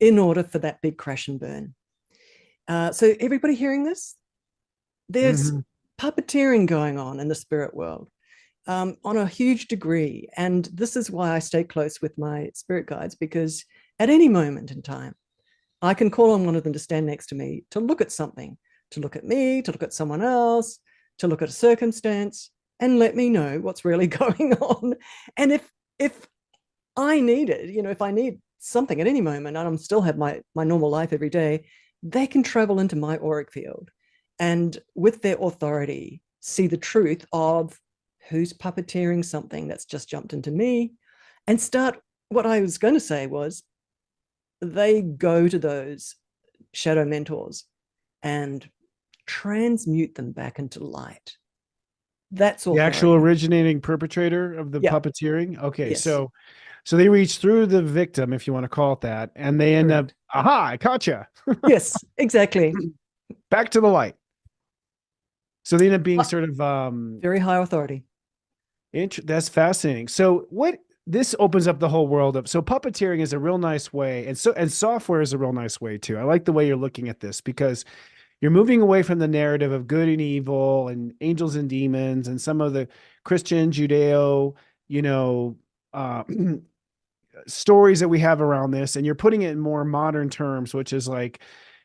in 0.00 0.18
order 0.18 0.42
for 0.42 0.58
that 0.60 0.80
big 0.80 0.96
crash 0.96 1.28
and 1.28 1.38
burn. 1.38 1.74
Uh, 2.68 2.92
so 2.92 3.14
everybody 3.20 3.54
hearing 3.54 3.84
this? 3.84 4.16
There's 5.08 5.50
Mhm. 5.50 5.64
puppeteering 5.98 6.66
going 6.66 6.98
on 6.98 7.20
in 7.20 7.28
the 7.28 7.34
spirit 7.34 7.74
world 7.74 8.08
um, 8.66 8.96
on 9.04 9.18
a 9.18 9.26
huge 9.26 9.68
degree. 9.68 10.28
And 10.36 10.64
this 10.72 10.96
is 10.96 11.10
why 11.10 11.34
i 11.34 11.38
stay 11.38 11.64
close 11.64 12.00
with 12.00 12.16
my 12.16 12.50
spirit 12.54 12.86
guides 12.86 13.14
because 13.14 13.64
at 13.98 14.08
any 14.08 14.28
moment 14.28 14.70
in 14.70 14.80
time 14.80 15.14
i 15.82 15.92
can 15.92 16.10
call 16.10 16.30
on 16.32 16.46
one 16.46 16.56
of 16.56 16.62
them 16.64 16.72
to 16.72 16.78
stand 16.78 17.06
next 17.06 17.26
to 17.26 17.34
me 17.34 17.64
to 17.70 17.80
look 17.80 18.00
at 18.00 18.12
something 18.12 18.56
to 18.90 19.00
look 19.00 19.16
at 19.16 19.24
me 19.24 19.62
to 19.62 19.72
look 19.72 19.82
at 19.82 19.92
someone 19.92 20.22
else 20.22 20.78
to 21.18 21.28
look 21.28 21.42
at 21.42 21.48
a 21.48 21.52
circumstance 21.52 22.50
and 22.80 22.98
let 22.98 23.14
me 23.14 23.28
know 23.28 23.58
what's 23.60 23.84
really 23.84 24.06
going 24.22 24.54
on. 24.54 24.94
And 25.36 25.52
if 25.52 25.70
if 25.98 26.26
i 26.96 27.20
need 27.20 27.50
it 27.50 27.70
you 27.70 27.82
know 27.82 27.90
if 27.90 28.02
i 28.02 28.10
need 28.10 28.40
something 28.58 29.00
at 29.00 29.06
any 29.06 29.20
moment 29.20 29.56
and 29.56 29.68
i'm 29.68 29.78
still 29.78 30.00
have 30.00 30.18
my 30.18 30.40
my 30.56 30.64
normal 30.64 30.90
life 30.90 31.12
every 31.12 31.30
day 31.30 31.64
they 32.02 32.26
can 32.26 32.42
travel 32.42 32.80
into 32.80 32.96
my 32.96 33.16
auric 33.18 33.52
field 33.52 33.90
and 34.40 34.78
with 34.96 35.22
their 35.22 35.36
authority 35.40 36.20
see 36.40 36.66
the 36.66 36.76
truth 36.76 37.24
of 37.32 37.78
who's 38.28 38.52
puppeteering 38.52 39.24
something 39.24 39.68
that's 39.68 39.84
just 39.84 40.08
jumped 40.08 40.32
into 40.32 40.50
me. 40.50 40.92
And 41.46 41.60
start 41.60 42.00
what 42.28 42.46
i 42.46 42.60
was 42.60 42.78
going 42.78 42.94
to 42.94 43.00
say 43.00 43.26
was 43.26 43.62
they 44.60 45.02
go 45.02 45.48
to 45.48 45.58
those 45.58 46.14
shadow 46.72 47.04
mentors 47.04 47.64
and 48.22 48.68
transmute 49.30 50.14
them 50.16 50.32
back 50.32 50.58
into 50.58 50.82
light 50.82 51.36
that's 52.32 52.66
all 52.66 52.74
the 52.74 52.80
actual 52.80 53.14
originating 53.14 53.80
perpetrator 53.80 54.54
of 54.54 54.70
the 54.72 54.80
Yeah. 54.80 54.90
puppeteering. 54.92 55.60
Okay, 55.62 55.90
Yes. 55.90 56.02
so 56.02 56.30
so 56.84 56.96
they 56.96 57.08
reach 57.08 57.38
through 57.38 57.66
the 57.66 57.82
victim, 57.82 58.32
if 58.32 58.46
you 58.46 58.52
want 58.52 58.64
to 58.64 58.68
call 58.68 58.92
it 58.94 59.00
that, 59.02 59.30
and 59.34 59.60
they 59.60 59.74
end 59.74 59.90
Correct. 59.90 60.14
up, 60.34 60.44
aha, 60.46 60.64
I 60.66 60.76
caught 60.76 61.06
you. 61.08 61.20
yes 61.68 61.96
exactly 62.18 62.72
Back 63.50 63.70
to 63.70 63.80
the 63.80 63.88
light. 63.88 64.14
So 65.64 65.76
they 65.76 65.86
end 65.86 65.94
up 65.96 66.02
being 66.02 66.22
sort 66.24 66.44
of 66.44 66.60
um 66.60 67.18
Very 67.20 67.38
high 67.40 67.58
authority. 67.58 68.04
int- 68.92 69.26
that's 69.26 69.48
fascinating. 69.48 70.06
So 70.08 70.46
what 70.50 70.78
this 71.06 71.34
opens 71.40 71.66
up 71.66 71.80
the 71.80 71.88
whole 71.88 72.06
world 72.06 72.36
of 72.36 72.46
so 72.48 72.62
puppeteering 72.62 73.20
is 73.20 73.32
a 73.32 73.38
real 73.40 73.58
nice 73.58 73.92
way 73.92 74.26
and 74.28 74.38
so 74.38 74.52
and 74.52 74.70
software 74.70 75.20
is 75.20 75.32
a 75.32 75.38
real 75.38 75.52
nice 75.52 75.80
way 75.80 75.98
too. 75.98 76.16
I 76.16 76.22
like 76.22 76.44
the 76.44 76.52
way 76.52 76.66
you're 76.68 76.76
looking 76.76 77.08
at 77.08 77.18
this 77.20 77.40
because 77.40 77.84
you're 78.40 78.50
moving 78.50 78.80
away 78.80 79.02
from 79.02 79.18
the 79.18 79.28
narrative 79.28 79.72
of 79.72 79.86
good 79.86 80.08
and 80.08 80.20
evil 80.20 80.88
and 80.88 81.14
angels 81.20 81.56
and 81.56 81.68
demons 81.68 82.28
and 82.28 82.40
some 82.40 82.60
of 82.60 82.72
the 82.72 82.88
Christian 83.24 83.70
Judeo, 83.70 84.54
you 84.88 85.02
know, 85.02 85.56
uh 85.92 86.24
stories 87.46 88.00
that 88.00 88.08
we 88.08 88.18
have 88.18 88.40
around 88.40 88.70
this 88.70 88.96
and 88.96 89.06
you're 89.06 89.14
putting 89.14 89.42
it 89.42 89.50
in 89.50 89.58
more 89.60 89.84
modern 89.84 90.28
terms 90.28 90.74
which 90.74 90.92
is 90.92 91.08
like 91.08 91.40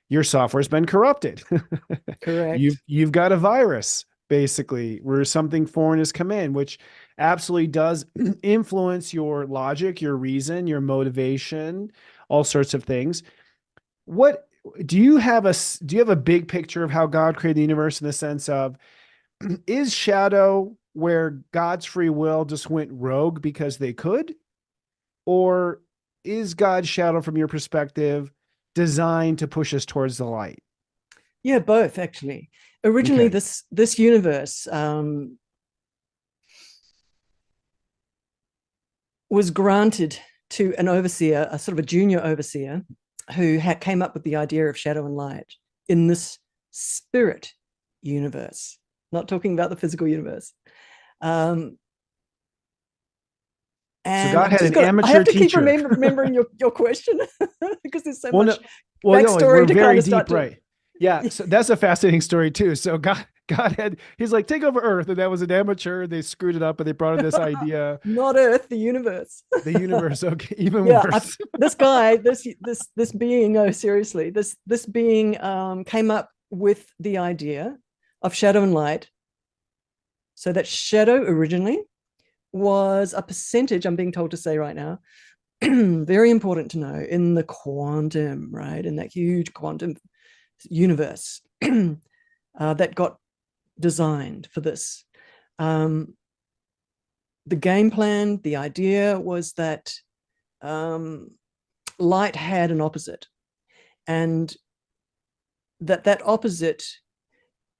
your 0.09 0.23
software's 0.23 0.67
been 0.67 0.85
corrupted 0.85 1.43
Correct. 2.21 2.59
you've 2.59 2.81
you've 2.87 3.11
got 3.11 3.31
a 3.31 3.37
virus 3.37 4.05
basically 4.27 4.99
where 5.03 5.23
something 5.23 5.65
foreign 5.65 5.99
has 5.99 6.11
come 6.11 6.31
in 6.31 6.51
which 6.51 6.79
absolutely 7.19 7.67
does 7.67 8.05
influence 8.43 9.13
your 9.13 9.45
logic 9.45 10.01
your 10.01 10.15
reason 10.15 10.67
your 10.67 10.81
motivation 10.81 11.91
all 12.27 12.43
sorts 12.43 12.73
of 12.73 12.83
things 12.83 13.23
what 14.05 14.47
do 14.86 14.97
you 14.97 15.18
have 15.18 15.45
a 15.45 15.53
do 15.86 15.95
you 15.95 15.99
have 15.99 16.09
a 16.09 16.16
big 16.16 16.47
picture 16.47 16.84
of 16.84 16.91
how 16.91 17.05
god 17.05 17.36
created 17.36 17.57
the 17.57 17.61
universe 17.61 18.01
in 18.01 18.07
the 18.07 18.13
sense 18.13 18.49
of 18.49 18.76
is 19.68 19.93
shadow 19.93 20.76
where 20.93 21.41
god's 21.51 21.86
free 21.86 22.09
will 22.09 22.45
just 22.45 22.70
went 22.70 22.89
rogue 22.91 23.41
because 23.41 23.78
they 23.78 23.93
could 23.93 24.34
or 25.26 25.82
is 26.24 26.53
god's 26.53 26.89
shadow 26.89 27.22
from 27.22 27.38
your 27.38 27.47
perspective 27.47 28.32
designed 28.74 29.39
to 29.39 29.47
push 29.47 29.74
us 29.74 29.86
towards 29.86 30.18
the 30.18 30.26
light 30.26 30.59
Yeah, 31.43 31.59
both 31.59 31.99
actually. 31.99 32.49
Originally, 32.84 33.26
Okay. 33.26 33.34
this 33.34 33.63
this 33.72 33.99
universe 33.99 34.68
um, 34.72 35.38
was 39.30 39.51
granted 39.51 40.20
to 40.51 40.74
an 40.78 40.88
overseer, 40.88 41.47
a 41.51 41.57
sort 41.59 41.74
of 41.74 41.80
a 41.84 41.88
junior 41.88 42.20
overseer, 42.24 42.84
who 43.34 43.57
had 43.57 43.82
came 43.82 44.01
up 44.01 44.13
with 44.13 44.23
the 44.23 44.36
idea 44.36 44.67
of 44.67 44.78
shadow 44.78 45.05
and 45.05 45.15
light 45.15 45.51
in 45.88 46.07
this 46.07 46.38
spirit 46.71 47.51
universe. 48.01 48.78
Not 49.11 49.28
talking 49.28 49.53
about 49.53 49.69
the 49.69 49.76
physical 49.76 50.07
universe. 50.07 50.53
Um, 51.21 51.78
and 54.03 54.34
God 54.34 54.45
I've 54.45 54.51
had 54.51 54.61
an 54.61 54.71
got- 54.73 54.84
I 54.84 54.88
amateur 54.88 55.07
have 55.13 55.23
to 55.26 55.32
keep 55.32 55.41
teacher. 55.43 55.59
remember, 55.59 55.89
remembering 55.95 56.34
your, 56.34 56.45
your 56.59 56.71
question 56.71 57.19
because 57.84 58.03
there's 58.03 58.21
so 58.21 58.30
Well, 58.32 58.43
no, 58.45 58.51
much. 58.53 58.61
well, 59.03 59.23
no, 59.23 59.36
we're 59.36 59.65
to 59.65 59.73
very 59.73 59.88
kinda 59.88 60.01
deep, 60.01 60.09
start 60.11 60.28
to- 60.28 60.34
right? 60.36 60.57
Yeah, 60.99 61.23
so 61.30 61.43
that's 61.45 61.69
a 61.69 61.76
fascinating 61.76 62.21
story 62.21 62.51
too. 62.51 62.76
So 62.76 62.97
God, 62.97 63.26
God 63.55 63.73
had 63.73 63.97
he's 64.17 64.31
like 64.33 64.47
take 64.47 64.63
over 64.63 64.79
Earth, 64.79 65.07
and 65.09 65.17
that 65.17 65.29
was 65.29 65.41
an 65.41 65.51
amateur. 65.51 66.07
They 66.07 66.21
screwed 66.21 66.55
it 66.55 66.63
up, 66.63 66.79
and 66.79 66.87
they 66.87 66.93
brought 66.93 67.19
in 67.19 67.25
this 67.25 67.35
idea, 67.53 67.99
Not 68.03 68.35
Earth, 68.35 68.69
the 68.69 68.77
universe. 68.77 69.43
the 69.63 69.79
universe. 69.79 70.23
Okay, 70.23 70.55
even 70.57 70.85
Yeah, 70.87 71.03
worse. 71.03 71.37
this 71.59 71.75
guy, 71.75 72.17
this 72.17 72.47
this 72.61 72.81
this 72.95 73.11
being, 73.11 73.57
oh 73.57 73.71
seriously, 73.71 74.29
this 74.31 74.55
this 74.65 74.85
being 74.85 75.39
um, 75.43 75.83
came 75.83 76.09
up 76.09 76.29
with 76.49 76.91
the 76.99 77.17
idea 77.19 77.77
of 78.21 78.33
shadow 78.33 78.63
and 78.63 78.73
light. 78.73 79.09
So 80.35 80.51
that 80.51 80.67
shadow 80.67 81.15
originally 81.15 81.79
was 82.51 83.13
a 83.13 83.21
percentage. 83.21 83.85
I'm 83.85 83.95
being 83.95 84.11
told 84.11 84.31
to 84.31 84.37
say 84.37 84.57
right 84.57 84.75
now, 84.75 84.99
very 85.61 86.31
important 86.31 86.71
to 86.71 86.79
know 86.79 86.95
in 87.09 87.35
the 87.35 87.43
quantum, 87.43 88.49
right, 88.51 88.85
in 88.85 88.95
that 88.97 89.13
huge 89.13 89.53
quantum 89.53 89.95
universe 90.63 91.41
uh, 91.63 92.73
that 92.73 92.95
got 92.95 93.17
designed 93.80 94.47
for 94.51 94.61
this. 94.61 95.05
Um, 95.59 96.15
the 97.45 97.55
game 97.55 97.91
plan, 97.91 98.39
the 98.43 98.55
idea 98.55 99.19
was 99.19 99.53
that 99.53 99.93
um, 100.61 101.32
light 101.99 102.36
had 102.36 102.71
an 102.71 102.82
opposite, 102.82 103.28
and 104.07 104.55
that 105.82 106.05
that 106.05 106.26
opposite 106.26 106.84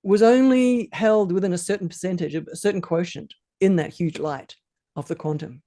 was 0.04 0.22
only 0.22 0.90
held 0.94 1.32
within 1.32 1.54
a 1.54 1.58
certain 1.58 1.90
percentage, 1.90 2.36
of 2.36 2.48
a 2.48 2.56
certain 2.56 2.82
quotient 2.82 3.34
in 3.60 3.78
that 3.78 3.94
huge 3.94 4.20
light 4.20 4.56
of 4.96 5.08
the 5.08 5.16
quantum. 5.16 5.64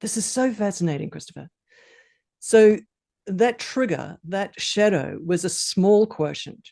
This 0.00 0.16
is 0.16 0.24
so 0.24 0.52
fascinating, 0.52 1.10
Christopher. 1.10 1.48
So 2.40 2.78
that 3.26 3.58
trigger, 3.58 4.18
that 4.24 4.60
shadow, 4.60 5.18
was 5.24 5.44
a 5.44 5.48
small 5.48 6.06
quotient, 6.06 6.70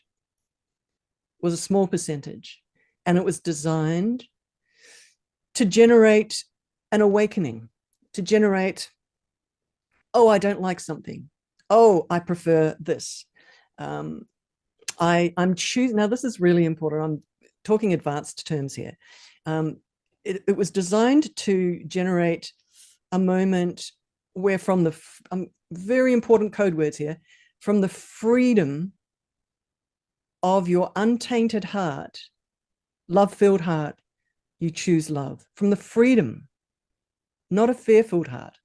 was 1.41 1.53
a 1.53 1.57
small 1.57 1.87
percentage, 1.87 2.61
and 3.07 3.17
it 3.17 3.23
was 3.23 3.39
designed 3.39 4.25
to 5.55 5.65
generate 5.65 6.43
an 6.91 7.01
awakening, 7.01 7.69
to 8.13 8.21
generate, 8.21 8.91
oh, 10.13 10.27
I 10.27 10.37
don't 10.37 10.61
like 10.61 10.81
something. 10.81 11.29
Oh, 11.69 12.05
I 12.09 12.19
prefer 12.19 12.75
this. 12.79 13.25
Um, 13.79 14.27
I, 14.99 15.33
I'm 15.37 15.55
choosing, 15.55 15.95
now 15.95 16.07
this 16.07 16.25
is 16.25 16.41
really 16.41 16.65
important. 16.65 17.03
I'm 17.03 17.23
talking 17.63 17.93
advanced 17.93 18.45
terms 18.45 18.75
here. 18.75 18.97
Um, 19.45 19.77
it, 20.25 20.43
it 20.45 20.57
was 20.57 20.69
designed 20.69 21.33
to 21.37 21.83
generate 21.87 22.51
a 23.13 23.19
moment 23.19 23.91
where 24.33 24.57
from 24.57 24.83
the, 24.83 24.95
um, 25.31 25.47
very 25.71 26.11
important 26.11 26.51
code 26.51 26.73
words 26.73 26.97
here, 26.97 27.19
from 27.61 27.79
the 27.79 27.89
freedom 27.89 28.91
of 30.43 30.67
your 30.67 30.91
untainted 30.95 31.63
heart, 31.63 32.19
love 33.07 33.33
filled 33.33 33.61
heart, 33.61 33.99
you 34.59 34.69
choose 34.69 35.09
love. 35.09 35.45
From 35.55 35.69
the 35.69 35.75
freedom, 35.75 36.47
not 37.49 37.69
a 37.69 37.73
fear 37.73 38.03
filled 38.03 38.27
heart, 38.27 38.57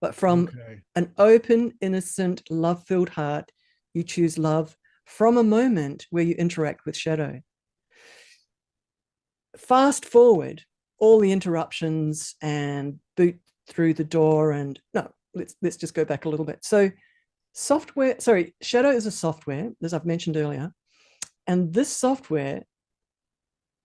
but 0.00 0.14
from 0.14 0.44
okay. 0.44 0.80
an 0.94 1.12
open, 1.18 1.72
innocent, 1.80 2.42
love 2.50 2.84
filled 2.86 3.10
heart, 3.10 3.50
you 3.94 4.02
choose 4.02 4.38
love 4.38 4.76
from 5.04 5.36
a 5.36 5.42
moment 5.42 6.06
where 6.10 6.24
you 6.24 6.34
interact 6.34 6.86
with 6.86 6.96
shadow. 6.96 7.40
Fast 9.56 10.04
forward 10.04 10.62
all 11.00 11.18
the 11.18 11.32
interruptions 11.32 12.36
and 12.42 13.00
boot 13.16 13.36
through 13.66 13.94
the 13.94 14.04
door 14.04 14.52
and 14.52 14.80
no 14.94 15.10
let's 15.34 15.56
let's 15.62 15.76
just 15.76 15.94
go 15.94 16.04
back 16.04 16.24
a 16.24 16.28
little 16.28 16.44
bit 16.44 16.58
so 16.62 16.90
software 17.52 18.16
sorry 18.18 18.54
shadow 18.60 18.90
is 18.90 19.06
a 19.06 19.10
software 19.10 19.70
as 19.82 19.94
i've 19.94 20.04
mentioned 20.04 20.36
earlier 20.36 20.72
and 21.46 21.72
this 21.72 21.88
software 21.88 22.62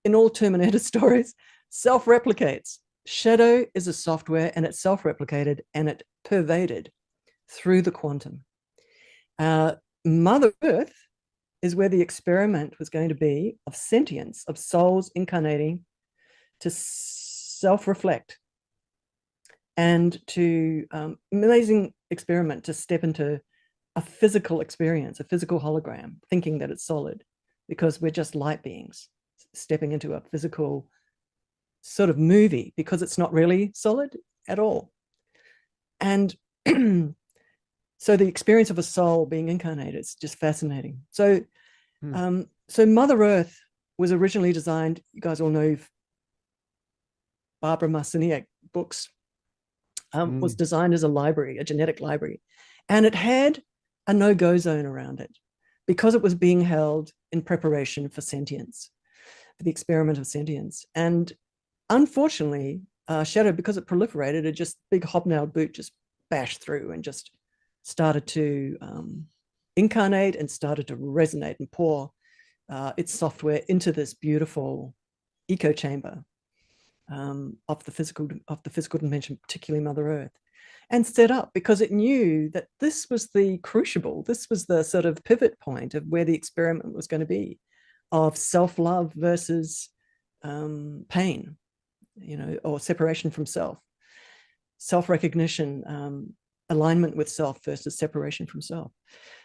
in 0.05 0.15
all 0.15 0.29
terminator 0.29 0.79
stories 0.91 1.35
self-replicates. 1.69 2.77
Shadow 3.05 3.65
is 3.73 3.87
a 3.87 3.93
software 3.93 4.51
and 4.55 4.65
it's 4.65 4.79
self-replicated 4.79 5.59
and 5.73 5.89
it 5.89 6.03
pervaded 6.23 6.89
through 7.51 7.81
the 7.81 7.91
quantum. 7.91 8.45
Uh, 9.37 9.73
mother 10.05 10.53
earth 10.63 10.93
is 11.61 11.75
where 11.75 11.89
the 11.89 12.01
experiment 12.01 12.79
was 12.79 12.89
going 12.89 13.09
to 13.09 13.15
be 13.15 13.57
of 13.67 13.75
sentience 13.75 14.45
of 14.47 14.57
souls 14.57 15.11
incarnating 15.15 15.81
to 16.61 16.69
self-reflect 16.71 18.39
and 19.75 20.25
to 20.27 20.85
um, 20.91 21.17
amazing 21.33 21.93
experiment 22.09 22.63
to 22.63 22.73
step 22.73 23.03
into 23.03 23.41
a 23.97 24.01
physical 24.01 24.61
experience, 24.61 25.19
a 25.19 25.25
physical 25.25 25.59
hologram, 25.59 26.15
thinking 26.29 26.59
that 26.59 26.71
it's 26.71 26.85
solid, 26.85 27.23
because 27.67 27.99
we're 27.99 28.11
just 28.11 28.35
light 28.35 28.63
beings 28.63 29.09
stepping 29.57 29.91
into 29.91 30.13
a 30.13 30.21
physical 30.21 30.87
sort 31.81 32.09
of 32.09 32.17
movie 32.17 32.73
because 32.75 33.01
it's 33.01 33.17
not 33.17 33.31
really 33.33 33.71
solid 33.75 34.17
at 34.47 34.59
all. 34.59 34.91
And 35.99 36.35
so 37.97 38.17
the 38.17 38.27
experience 38.27 38.69
of 38.69 38.77
a 38.79 38.83
soul 38.83 39.25
being 39.25 39.49
incarnated 39.49 39.95
is 39.95 40.15
just 40.15 40.37
fascinating. 40.37 41.01
So, 41.11 41.41
Hmm. 42.01 42.15
um, 42.15 42.45
so 42.67 42.85
Mother 42.85 43.21
Earth 43.23 43.57
was 43.97 44.11
originally 44.11 44.51
designed. 44.51 45.01
You 45.13 45.21
guys 45.21 45.39
all 45.39 45.49
know 45.49 45.77
Barbara 47.61 47.89
Marciniak 47.89 48.45
books. 48.73 49.09
Um, 50.13 50.39
was 50.39 50.53
Mm. 50.55 50.57
designed 50.57 50.93
as 50.93 51.03
a 51.03 51.09
library, 51.09 51.57
a 51.57 51.63
genetic 51.65 51.99
library, 51.99 52.41
and 52.87 53.05
it 53.05 53.15
had 53.15 53.61
a 54.07 54.13
no-go 54.13 54.57
zone 54.57 54.85
around 54.85 55.19
it 55.19 55.37
because 55.87 56.15
it 56.15 56.21
was 56.21 56.33
being 56.35 56.61
held 56.61 57.11
in 57.33 57.41
preparation 57.41 58.07
for 58.07 58.21
sentience, 58.21 58.91
for 59.57 59.63
the 59.63 59.71
experiment 59.71 60.17
of 60.17 60.27
sentience. 60.27 60.85
And 60.95 61.31
unfortunately, 61.89 62.81
uh, 63.07 63.23
Shadow, 63.23 63.51
because 63.51 63.77
it 63.77 63.87
proliferated, 63.87 64.45
a 64.45 64.51
just 64.51 64.77
big 64.91 65.03
hobnailed 65.03 65.53
boot 65.53 65.73
just 65.73 65.93
bashed 66.29 66.61
through 66.61 66.91
and 66.91 67.03
just 67.03 67.31
started 67.83 68.25
to 68.27 68.77
um, 68.81 69.25
incarnate 69.75 70.35
and 70.35 70.49
started 70.49 70.87
to 70.87 70.97
resonate 70.97 71.59
and 71.59 71.71
pour 71.71 72.11
uh, 72.69 72.93
its 72.97 73.13
software 73.13 73.61
into 73.69 73.91
this 73.91 74.13
beautiful 74.13 74.95
echo 75.49 75.71
chamber 75.71 76.23
um, 77.11 77.57
of 77.67 77.83
the 77.83 77.91
physical 77.91 78.27
of 78.47 78.63
the 78.63 78.69
physical 78.69 78.99
dimension, 78.99 79.37
particularly 79.41 79.83
Mother 79.83 80.09
Earth, 80.09 80.31
and 80.89 81.05
set 81.05 81.29
up 81.29 81.51
because 81.53 81.81
it 81.81 81.91
knew 81.91 82.49
that 82.49 82.67
this 82.79 83.07
was 83.09 83.27
the 83.27 83.59
crucible, 83.59 84.23
this 84.23 84.49
was 84.49 84.65
the 84.65 84.83
sort 84.83 85.05
of 85.05 85.23
pivot 85.23 85.59
point 85.59 85.93
of 85.93 86.07
where 86.07 86.25
the 86.25 86.35
experiment 86.35 86.95
was 86.95 87.07
going 87.07 87.19
to 87.19 87.27
be, 87.27 87.59
of 88.11 88.37
self-love 88.37 89.13
versus 89.13 89.89
um, 90.43 91.05
pain 91.09 91.57
you 92.17 92.37
know 92.37 92.57
or 92.63 92.79
separation 92.79 93.31
from 93.31 93.45
self. 93.45 93.77
Self-recognition 94.77 95.83
um, 95.87 96.33
alignment 96.69 97.15
with 97.15 97.29
self 97.29 97.63
versus 97.63 97.97
separation 97.97 98.45
from 98.45 98.61
self. 98.61 98.91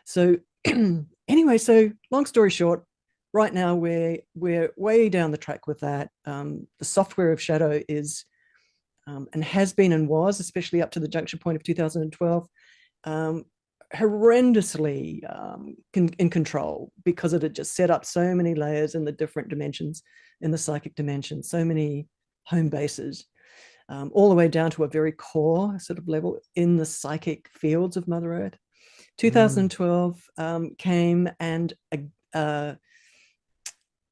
So 0.05 0.37
anyway 1.29 1.59
so 1.59 1.91
long 2.11 2.27
story 2.27 2.51
short 2.51 2.85
right 3.33 3.53
now 3.53 3.75
we're 3.75 4.19
we're 4.35 4.73
way 4.77 5.09
down 5.09 5.31
the 5.31 5.39
track 5.39 5.67
with 5.67 5.81
that. 5.81 6.11
Um, 6.25 6.67
the 6.79 6.85
software 6.85 7.33
of 7.33 7.41
shadow 7.41 7.81
is 7.89 8.25
um, 9.07 9.29
and 9.33 9.43
has 9.43 9.73
been 9.73 9.93
and 9.93 10.09
was 10.09 10.41
especially 10.41 10.83
up 10.83 10.93
to 10.93 11.01
the 11.01 11.09
junction 11.09 11.39
point 11.39 11.57
of 11.57 11.63
2012 11.63 12.47
um, 13.05 13.45
horrendously 13.95 15.21
um, 15.35 15.77
in, 15.95 16.09
in 16.19 16.31
control 16.31 16.93
because 17.05 17.33
it 17.33 17.43
had 17.43 17.55
just 17.55 17.75
set 17.75 17.91
up 17.91 18.05
so 18.05 18.35
many 18.35 18.55
layers 18.55 18.95
in 18.95 19.05
the 19.05 19.13
different 19.13 19.49
dimensions 19.49 20.03
in 20.41 20.51
the 20.51 20.59
psychic 20.59 20.95
dimension 20.95 21.43
so 21.43 21.65
many 21.65 22.07
home 22.45 22.69
bases 22.69 23.27
um, 23.89 24.11
all 24.15 24.29
the 24.29 24.35
way 24.35 24.47
down 24.47 24.71
to 24.71 24.85
a 24.85 24.89
very 24.89 25.11
core 25.11 25.77
sort 25.81 25.99
of 25.99 26.07
level 26.07 26.39
in 26.55 26.77
the 26.77 26.87
psychic 26.87 27.49
fields 27.53 27.97
of 27.97 28.07
mother 28.07 28.33
earth 28.33 28.57
2012 29.19 30.23
mm. 30.39 30.43
um, 30.43 30.75
came 30.79 31.29
and 31.41 31.75
a, 31.93 31.99
uh, 32.39 32.75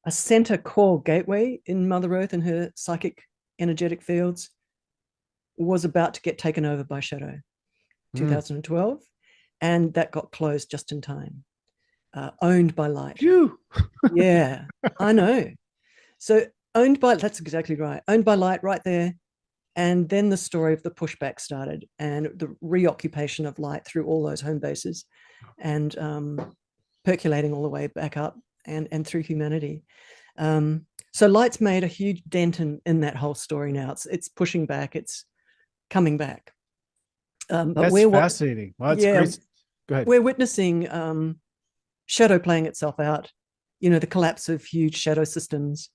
a 0.05 0.11
center 0.11 0.57
core 0.57 1.01
gateway 1.03 1.59
in 1.65 1.87
mother 1.87 2.13
earth 2.15 2.33
and 2.33 2.43
her 2.43 2.69
psychic 2.75 3.23
energetic 3.59 4.01
fields 4.01 4.49
was 5.55 5.85
about 5.85 6.13
to 6.13 6.21
get 6.21 6.37
taken 6.37 6.65
over 6.65 6.83
by 6.83 6.99
shadow 6.99 7.39
mm. 8.15 8.19
2012 8.19 8.99
and 9.61 9.93
that 9.93 10.11
got 10.11 10.31
closed 10.31 10.69
just 10.69 10.91
in 10.91 11.01
time 11.01 11.43
uh, 12.13 12.31
owned 12.41 12.75
by 12.75 12.87
light. 12.87 13.21
Yeah 14.13 14.65
i 14.99 15.11
know. 15.11 15.51
So 16.17 16.45
owned 16.75 16.99
by 16.99 17.15
that's 17.15 17.39
exactly 17.39 17.75
right 17.75 18.01
owned 18.07 18.25
by 18.25 18.35
light 18.35 18.63
right 18.63 18.83
there 18.83 19.15
and 19.75 20.07
then 20.09 20.29
the 20.29 20.37
story 20.37 20.73
of 20.73 20.83
the 20.83 20.91
pushback 20.91 21.39
started 21.39 21.87
and 21.99 22.27
the 22.35 22.55
reoccupation 22.61 23.45
of 23.45 23.57
light 23.59 23.85
through 23.85 24.05
all 24.05 24.23
those 24.23 24.41
home 24.41 24.59
bases 24.59 25.05
and 25.57 25.97
um, 25.97 26.53
percolating 27.05 27.53
all 27.53 27.63
the 27.63 27.69
way 27.69 27.87
back 27.87 28.17
up 28.17 28.37
and 28.65 28.87
and 28.91 29.05
through 29.05 29.23
humanity. 29.23 29.83
Um, 30.37 30.85
so 31.11 31.27
light's 31.27 31.59
made 31.59 31.83
a 31.83 31.87
huge 31.87 32.21
dent 32.29 32.59
in, 32.59 32.81
in 32.85 32.99
that 33.01 33.15
whole 33.15 33.35
story 33.35 33.71
now. 33.71 33.91
It's 33.91 34.05
it's 34.05 34.29
pushing 34.29 34.65
back 34.65 34.95
it's 34.95 35.25
coming 35.89 36.17
back. 36.17 36.53
Um, 37.49 37.73
but 37.73 37.83
that's 37.83 38.11
fascinating. 38.11 38.75
Well, 38.77 38.99
yeah, 38.99 39.23
great. 39.23 39.39
Go 39.89 39.95
ahead. 39.95 40.07
we're 40.07 40.21
witnessing 40.21 40.89
um, 40.89 41.39
shadow 42.05 42.39
playing 42.39 42.65
itself 42.65 42.99
out 42.99 43.29
you 43.79 43.89
know 43.89 43.99
the 43.99 44.07
collapse 44.07 44.49
of 44.49 44.63
huge 44.63 44.95
shadow 44.95 45.23
systems. 45.23 45.89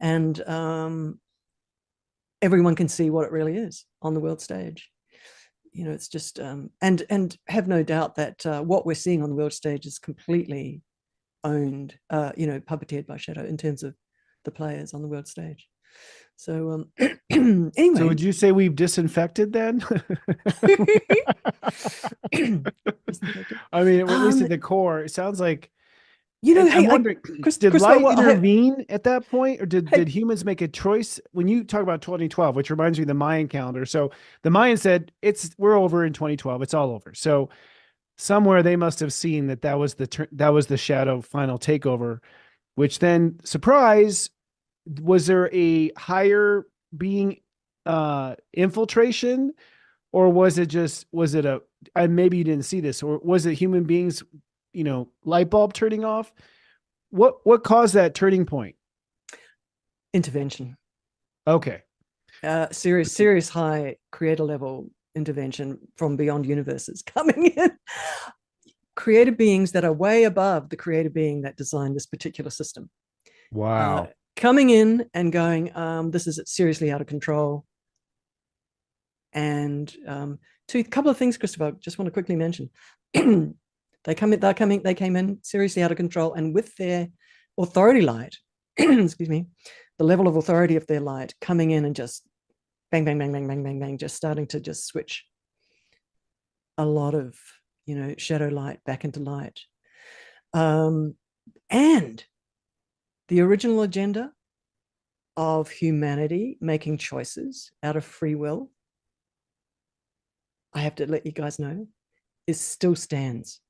And 0.00 0.40
um, 0.48 1.20
everyone 2.40 2.74
can 2.74 2.88
see 2.88 3.10
what 3.10 3.26
it 3.26 3.32
really 3.32 3.56
is 3.56 3.84
on 4.02 4.14
the 4.14 4.20
world 4.20 4.40
stage. 4.40 4.90
You 5.72 5.84
know 5.84 5.92
it's 5.92 6.08
just 6.08 6.40
um, 6.40 6.70
and 6.80 7.02
and 7.10 7.36
have 7.48 7.68
no 7.68 7.82
doubt 7.82 8.16
that 8.16 8.44
uh, 8.46 8.62
what 8.62 8.86
we're 8.86 8.94
seeing 8.94 9.22
on 9.22 9.30
the 9.30 9.36
world 9.36 9.52
stage 9.52 9.86
is 9.86 9.98
completely 9.98 10.82
owned 11.44 11.94
uh, 12.10 12.32
you 12.36 12.46
know 12.46 12.60
puppeteered 12.60 13.06
by 13.06 13.16
shadow 13.16 13.44
in 13.44 13.56
terms 13.56 13.82
of 13.82 13.94
the 14.44 14.50
players 14.50 14.94
on 14.94 15.02
the 15.02 15.08
world 15.08 15.28
stage 15.28 15.68
so 16.36 16.70
um 16.70 16.88
anyway 17.30 17.70
so 17.96 18.06
would 18.06 18.20
you 18.20 18.32
say 18.32 18.52
we've 18.52 18.76
disinfected 18.76 19.52
then 19.52 19.82
i 23.72 23.82
mean 23.82 24.00
at 24.00 24.08
least 24.08 24.38
um, 24.38 24.44
at 24.44 24.48
the 24.48 24.58
core 24.60 25.00
it 25.00 25.10
sounds 25.10 25.40
like 25.40 25.70
you 26.42 26.54
know, 26.54 26.66
hey, 26.66 26.78
I'm 26.78 26.86
wondering, 26.86 27.18
I, 27.18 27.42
Chris, 27.42 27.58
did 27.58 27.72
Chris, 27.72 27.82
light 27.82 28.00
well, 28.00 28.18
intervene 28.18 28.86
I, 28.88 28.94
at 28.94 29.04
that 29.04 29.28
point, 29.28 29.60
or 29.60 29.66
did, 29.66 29.90
hey, 29.90 29.98
did 29.98 30.08
humans 30.08 30.42
make 30.42 30.62
a 30.62 30.68
choice? 30.68 31.20
When 31.32 31.48
you 31.48 31.64
talk 31.64 31.82
about 31.82 32.00
2012, 32.00 32.56
which 32.56 32.70
reminds 32.70 32.98
me 32.98 33.02
of 33.02 33.08
the 33.08 33.14
Mayan 33.14 33.46
calendar. 33.46 33.84
So 33.84 34.10
the 34.42 34.48
Mayan 34.48 34.78
said 34.78 35.12
it's 35.20 35.50
we're 35.58 35.78
over 35.78 36.04
in 36.04 36.14
2012. 36.14 36.62
It's 36.62 36.72
all 36.72 36.92
over. 36.92 37.12
So 37.12 37.50
somewhere 38.16 38.62
they 38.62 38.76
must 38.76 39.00
have 39.00 39.12
seen 39.12 39.48
that 39.48 39.62
that 39.62 39.78
was 39.78 39.94
the 39.94 40.28
that 40.32 40.48
was 40.48 40.66
the 40.66 40.78
shadow 40.78 41.20
final 41.20 41.58
takeover, 41.58 42.20
which 42.74 43.00
then 43.00 43.38
surprise 43.44 44.30
was 44.86 45.26
there 45.26 45.50
a 45.52 45.90
higher 45.96 46.66
being 46.96 47.38
uh 47.86 48.36
infiltration? 48.52 49.52
Or 50.12 50.28
was 50.28 50.58
it 50.58 50.66
just 50.66 51.06
was 51.12 51.34
it 51.34 51.44
a 51.44 51.62
and 51.94 52.16
maybe 52.16 52.36
you 52.36 52.44
didn't 52.44 52.64
see 52.64 52.80
this 52.80 53.02
or 53.02 53.18
was 53.22 53.46
it 53.46 53.54
human 53.54 53.84
beings 53.84 54.22
you 54.72 54.84
know 54.84 55.08
light 55.24 55.50
bulb 55.50 55.72
turning 55.72 56.04
off? 56.04 56.32
What 57.10 57.46
what 57.46 57.64
caused 57.64 57.94
that 57.94 58.14
turning 58.14 58.44
point? 58.44 58.76
Intervention. 60.12 60.76
Okay. 61.46 61.82
Uh 62.42 62.68
serious 62.70 63.12
serious 63.12 63.48
high 63.48 63.96
creator 64.10 64.44
level 64.44 64.90
intervention 65.14 65.78
from 65.96 66.16
beyond 66.16 66.46
universes 66.46 67.02
coming 67.06 67.46
in. 67.46 67.70
Created 68.96 69.36
beings 69.36 69.72
that 69.72 69.84
are 69.84 69.92
way 69.92 70.24
above 70.24 70.68
the 70.68 70.76
creator 70.76 71.10
being 71.10 71.42
that 71.42 71.56
designed 71.56 71.96
this 71.96 72.06
particular 72.06 72.50
system. 72.50 72.90
Wow. 73.52 74.04
uh, 74.04 74.06
coming 74.36 74.70
in 74.70 75.08
and 75.14 75.32
going 75.32 75.76
um 75.76 76.10
this 76.10 76.26
is 76.26 76.40
seriously 76.46 76.90
out 76.90 77.00
of 77.00 77.06
control 77.06 77.64
and 79.32 79.94
um 80.06 80.38
two 80.68 80.82
couple 80.84 81.10
of 81.10 81.16
things 81.16 81.36
christopher 81.36 81.72
just 81.80 81.98
want 81.98 82.06
to 82.06 82.12
quickly 82.12 82.36
mention 82.36 82.70
They 84.04 84.14
come 84.14 84.32
in, 84.32 84.40
they're 84.40 84.54
coming, 84.54 84.82
they 84.82 84.94
came 84.94 85.16
in 85.16 85.38
seriously 85.42 85.82
out 85.82 85.90
of 85.90 85.96
control, 85.96 86.32
and 86.32 86.54
with 86.54 86.74
their 86.76 87.08
authority 87.58 88.00
light, 88.00 88.36
excuse 88.76 89.28
me, 89.28 89.46
the 89.98 90.04
level 90.04 90.26
of 90.26 90.36
authority 90.36 90.76
of 90.76 90.86
their 90.86 91.00
light 91.00 91.34
coming 91.40 91.70
in 91.70 91.84
and 91.84 91.94
just 91.94 92.26
bang, 92.90 93.04
bang, 93.04 93.18
bang, 93.18 93.32
bang, 93.32 93.46
bang, 93.46 93.62
bang, 93.62 93.78
bang, 93.78 93.98
just 93.98 94.16
starting 94.16 94.46
to 94.48 94.60
just 94.60 94.86
switch 94.86 95.24
a 96.78 96.84
lot 96.84 97.14
of 97.14 97.36
you 97.84 97.94
know 97.94 98.14
shadow 98.16 98.48
light 98.48 98.80
back 98.86 99.04
into 99.04 99.20
light. 99.20 99.60
Um, 100.54 101.16
and 101.68 102.24
the 103.30 103.40
original 103.40 103.82
agenda 103.82 104.30
of 105.36 105.70
humanity 105.70 106.58
making 106.60 106.98
choices 106.98 107.72
out 107.82 107.96
of 107.96 108.04
free 108.04 108.34
will, 108.34 108.70
I 110.74 110.80
have 110.80 110.96
to 110.96 111.06
let 111.06 111.24
you 111.24 111.32
guys 111.32 111.58
know, 111.58 111.86
is 112.46 112.60
still 112.60 112.94
stands 112.94 113.60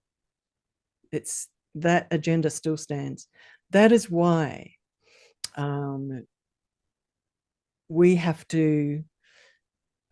it's 1.13 1.49
that 1.77 2.07
agenda 2.11 2.51
still 2.51 2.77
stands. 2.77 3.29
That 3.71 3.93
is 3.93 4.11
why 4.11 4.73
um, 5.57 6.27
we 7.89 8.17
have 8.17 8.47
to 8.49 9.05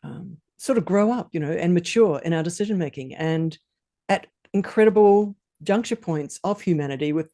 um, 0.02 0.38
sort 0.56 0.78
of 0.78 0.84
grow 0.84 1.12
up, 1.12 1.28
you 1.32 1.40
know, 1.40 1.50
and 1.50 1.74
mature 1.74 2.20
in 2.24 2.32
our 2.32 2.42
decision 2.42 2.78
making. 2.78 3.14
And 3.14 3.56
at 4.08 4.26
incredible 4.52 5.36
juncture 5.62 5.96
points 5.96 6.38
of 6.44 6.60
humanity 6.60 7.12
with 7.12 7.32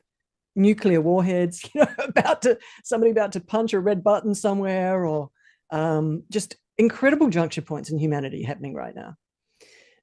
nuclear 0.57 1.01
warheads, 1.01 1.65
you 1.75 1.81
know, 1.81 1.89
about 1.99 2.43
to 2.43 2.59
somebody 2.83 3.11
about 3.11 3.33
to 3.33 3.41
punch 3.41 3.73
a 3.73 3.81
red 3.81 4.03
button 4.03 4.35
somewhere, 4.35 5.05
or 5.05 5.31
um, 5.71 6.25
just 6.31 6.57
incredible 6.79 7.29
juncture 7.29 7.63
points 7.63 7.91
in 7.91 7.99
humanity 7.99 8.43
happening 8.43 8.75
right 8.75 8.95
now. 8.95 9.15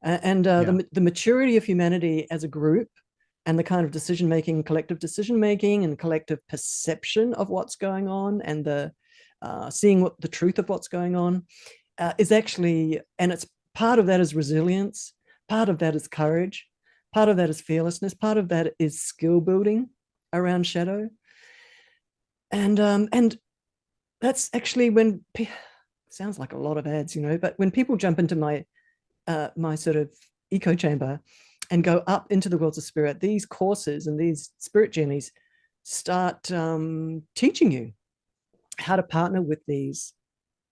Uh, 0.03 0.17
and 0.23 0.47
uh, 0.47 0.63
yeah. 0.65 0.71
the, 0.71 0.87
the 0.93 1.01
maturity 1.01 1.57
of 1.57 1.63
humanity 1.63 2.27
as 2.31 2.43
a 2.43 2.47
group 2.47 2.87
and 3.45 3.57
the 3.57 3.63
kind 3.63 3.85
of 3.85 3.91
decision 3.91 4.27
making, 4.29 4.63
collective 4.63 4.99
decision 4.99 5.39
making, 5.39 5.83
and 5.83 5.97
collective 5.97 6.39
perception 6.47 7.33
of 7.33 7.49
what's 7.49 7.75
going 7.75 8.07
on, 8.07 8.41
and 8.41 8.65
the 8.65 8.91
uh, 9.41 9.69
seeing 9.69 10.01
what 10.01 10.19
the 10.21 10.27
truth 10.27 10.59
of 10.59 10.69
what's 10.69 10.87
going 10.87 11.15
on 11.15 11.43
uh, 11.97 12.13
is 12.17 12.31
actually, 12.31 12.99
and 13.17 13.31
it's 13.31 13.47
part 13.73 13.97
of 13.97 14.05
that 14.05 14.19
is 14.19 14.35
resilience, 14.35 15.13
part 15.49 15.69
of 15.69 15.79
that 15.79 15.95
is 15.95 16.07
courage, 16.07 16.67
part 17.13 17.29
of 17.29 17.37
that 17.37 17.49
is 17.49 17.59
fearlessness, 17.59 18.13
part 18.13 18.37
of 18.37 18.49
that 18.49 18.73
is 18.77 19.01
skill 19.01 19.41
building 19.41 19.89
around 20.33 20.65
shadow, 20.65 21.09
and 22.51 22.79
um, 22.79 23.09
and 23.11 23.37
that's 24.19 24.49
actually 24.53 24.89
when 24.89 25.23
sounds 26.09 26.37
like 26.37 26.53
a 26.53 26.57
lot 26.57 26.77
of 26.77 26.87
ads, 26.87 27.15
you 27.15 27.21
know, 27.21 27.37
but 27.37 27.53
when 27.57 27.71
people 27.71 27.97
jump 27.97 28.19
into 28.19 28.35
my 28.35 28.65
uh, 29.27 29.49
my 29.55 29.75
sort 29.75 29.95
of 29.95 30.11
echo 30.51 30.75
chamber 30.75 31.19
and 31.69 31.83
go 31.83 32.03
up 32.07 32.31
into 32.31 32.49
the 32.49 32.57
worlds 32.57 32.77
of 32.77 32.83
spirit, 32.83 33.19
these 33.19 33.45
courses 33.45 34.07
and 34.07 34.19
these 34.19 34.51
spirit 34.57 34.91
journeys 34.91 35.31
start 35.83 36.51
um, 36.51 37.23
teaching 37.35 37.71
you 37.71 37.93
how 38.77 38.95
to 38.95 39.03
partner 39.03 39.41
with 39.41 39.59
these 39.67 40.13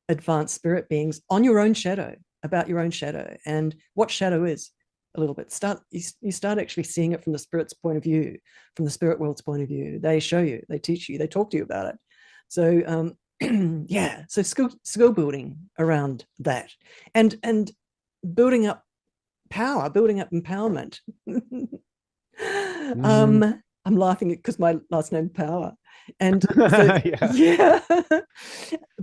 advanced 0.10 0.56
spirit 0.56 0.90
beings 0.90 1.22
on 1.30 1.44
your 1.44 1.60
own 1.60 1.73
shadow, 1.73 2.15
about 2.44 2.68
your 2.68 2.80
own 2.80 2.91
shadow 2.91 3.36
and 3.45 3.76
what 3.94 4.11
shadow 4.11 4.44
is 4.44 4.72
a 5.15 5.19
little 5.19 5.36
bit. 5.36 5.52
Start 5.52 5.81
you, 5.91 6.02
you 6.22 6.31
start 6.31 6.60
actually 6.60 6.84
seeing 6.84 7.11
it 7.14 7.23
from 7.23 7.34
the 7.34 7.40
spirit's 7.40 7.73
point 7.73 7.98
of 7.98 8.03
view, 8.03 8.38
from 8.76 8.86
the 8.86 8.91
spirit 8.91 9.19
world's 9.19 9.41
point 9.41 9.61
of 9.61 9.68
view. 9.68 9.99
They 9.99 10.19
show 10.19 10.41
you, 10.41 10.64
they 10.69 10.80
teach 10.80 11.10
you, 11.10 11.18
they 11.18 11.27
talk 11.27 11.49
to 11.52 11.57
you 11.57 11.64
about 11.64 11.94
it. 11.94 11.95
So 12.48 12.81
um, 12.86 13.86
yeah, 13.88 14.23
so 14.27 14.41
skill 14.41 14.69
skill 14.84 15.11
building 15.11 15.57
around 15.77 16.26
that, 16.40 16.72
and 17.15 17.36
and 17.44 17.72
building 18.34 18.68
up 18.68 18.84
power, 19.49 19.90
building 19.90 20.19
up 20.19 20.30
empowerment. 20.31 20.99
mm-hmm. 21.30 23.06
um, 23.06 23.61
I'm 23.86 23.95
laughing 23.95 24.30
because 24.30 24.60
my 24.60 24.77
last 24.91 25.11
name 25.11 25.30
Power, 25.30 25.73
and 26.19 26.44
so, 26.53 26.99
Yeah. 27.06 27.31
yeah, 27.34 28.22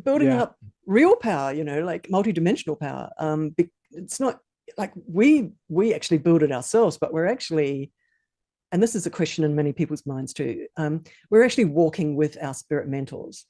building 0.02 0.28
Yeah. 0.28 0.42
up 0.42 0.56
real 0.86 1.16
power 1.16 1.52
you 1.52 1.64
know 1.64 1.80
like 1.82 2.08
multi-dimensional 2.08 2.76
power 2.76 3.10
um 3.18 3.50
be- 3.50 3.72
it's 3.90 4.20
not 4.20 4.38
like 4.76 4.92
we 5.06 5.50
we 5.68 5.94
actually 5.94 6.18
build 6.18 6.42
it 6.42 6.52
ourselves 6.52 6.98
but 6.98 7.12
we're 7.12 7.26
actually 7.26 7.92
and 8.72 8.82
this 8.82 8.94
is 8.94 9.06
a 9.06 9.10
question 9.10 9.44
in 9.44 9.54
many 9.54 9.72
people's 9.72 10.04
minds 10.06 10.32
too 10.32 10.66
um 10.76 11.02
we're 11.30 11.44
actually 11.44 11.64
walking 11.64 12.16
with 12.16 12.36
our 12.42 12.54
spirit 12.54 12.88
mentors. 12.88 13.46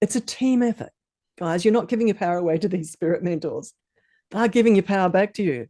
It's 0.00 0.16
a 0.16 0.20
team 0.20 0.62
effort. 0.62 0.92
Guys 1.38 1.64
you're 1.64 1.74
not 1.74 1.88
giving 1.88 2.06
your 2.08 2.14
power 2.16 2.38
away 2.38 2.58
to 2.58 2.68
these 2.68 2.92
spirit 2.92 3.22
mentors. 3.22 3.74
They're 4.30 4.48
giving 4.48 4.74
your 4.76 4.84
power 4.84 5.08
back 5.08 5.34
to 5.34 5.42
you 5.42 5.68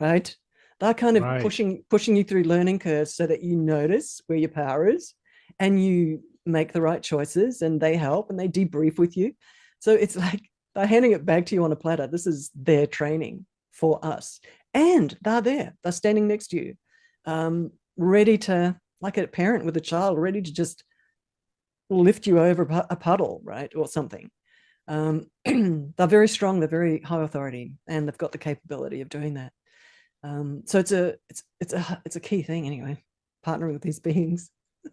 right? 0.00 0.36
They're 0.80 0.94
kind 0.94 1.16
of 1.16 1.22
Right. 1.22 1.42
pushing 1.42 1.84
pushing 1.88 2.16
you 2.16 2.24
through 2.24 2.42
learning 2.42 2.80
curves 2.80 3.14
so 3.14 3.26
that 3.26 3.42
you 3.42 3.56
notice 3.56 4.20
where 4.26 4.38
your 4.38 4.48
power 4.50 4.88
is 4.88 5.14
and 5.60 5.82
you 5.82 6.22
make 6.44 6.72
the 6.72 6.82
right 6.82 7.02
choices 7.02 7.62
and 7.62 7.80
they 7.80 7.96
help 7.96 8.30
and 8.30 8.38
they 8.38 8.48
debrief 8.48 8.98
with 8.98 9.16
you. 9.16 9.34
So 9.78 9.92
it's 9.92 10.16
like 10.26 10.42
they're 10.74 10.86
handing 10.86 11.12
it 11.12 11.26
back 11.26 11.46
to 11.46 11.54
you 11.54 11.64
on 11.64 11.72
a 11.72 11.76
platter. 11.76 12.06
This 12.06 12.26
is 12.26 12.50
their 12.54 12.86
training 12.86 13.46
for 13.72 14.04
us. 14.04 14.40
And 14.74 15.16
they're 15.22 15.42
there. 15.42 15.74
They're 15.82 15.92
standing 15.92 16.28
next 16.28 16.48
to 16.48 16.56
you 16.56 16.74
um, 17.24 17.72
ready 17.96 18.38
to 18.38 18.76
like 19.00 19.18
a 19.18 19.26
parent 19.26 19.64
with 19.64 19.76
a 19.76 19.80
child 19.80 20.18
ready 20.18 20.40
to 20.40 20.52
just 20.52 20.84
lift 21.90 22.26
you 22.26 22.38
over 22.40 22.62
a 22.90 22.96
puddle 22.96 23.40
right 23.44 23.72
or 23.76 23.86
something. 23.86 24.30
Um, 24.88 25.26
they're 25.44 26.06
very 26.06 26.28
strong. 26.28 26.60
They're 26.60 26.68
very 26.68 27.00
high 27.00 27.22
authority 27.22 27.74
and 27.86 28.06
they've 28.06 28.18
got 28.18 28.32
the 28.32 28.38
capability 28.38 29.00
of 29.00 29.08
doing 29.08 29.34
that. 29.34 29.52
Um, 30.24 30.62
so 30.66 30.78
it's 30.78 30.92
a 30.92 31.16
it's 31.28 31.42
it's 31.60 31.72
a 31.72 32.02
it's 32.04 32.16
a 32.16 32.20
key 32.20 32.42
thing 32.42 32.66
anyway 32.66 33.02
partnering 33.44 33.72
with 33.72 33.82
these 33.82 34.00
beings. 34.00 34.50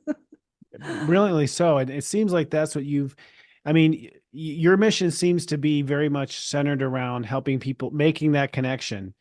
Brilliantly 1.06 1.48
so. 1.48 1.78
And 1.78 1.90
it 1.90 2.04
seems 2.04 2.34
like 2.34 2.50
that's 2.50 2.76
what 2.76 2.86
you've 2.86 3.16
i 3.66 3.74
mean 3.74 4.10
your 4.32 4.78
mission 4.78 5.12
seems 5.12 5.46
to 5.48 5.58
be 5.58 5.82
very 5.82 6.10
much 6.10 6.40
centered 6.40 6.82
around 6.82 7.26
helping 7.26 7.60
people 7.60 7.90
making 7.92 8.34
that 8.34 8.52
connection 8.52 9.14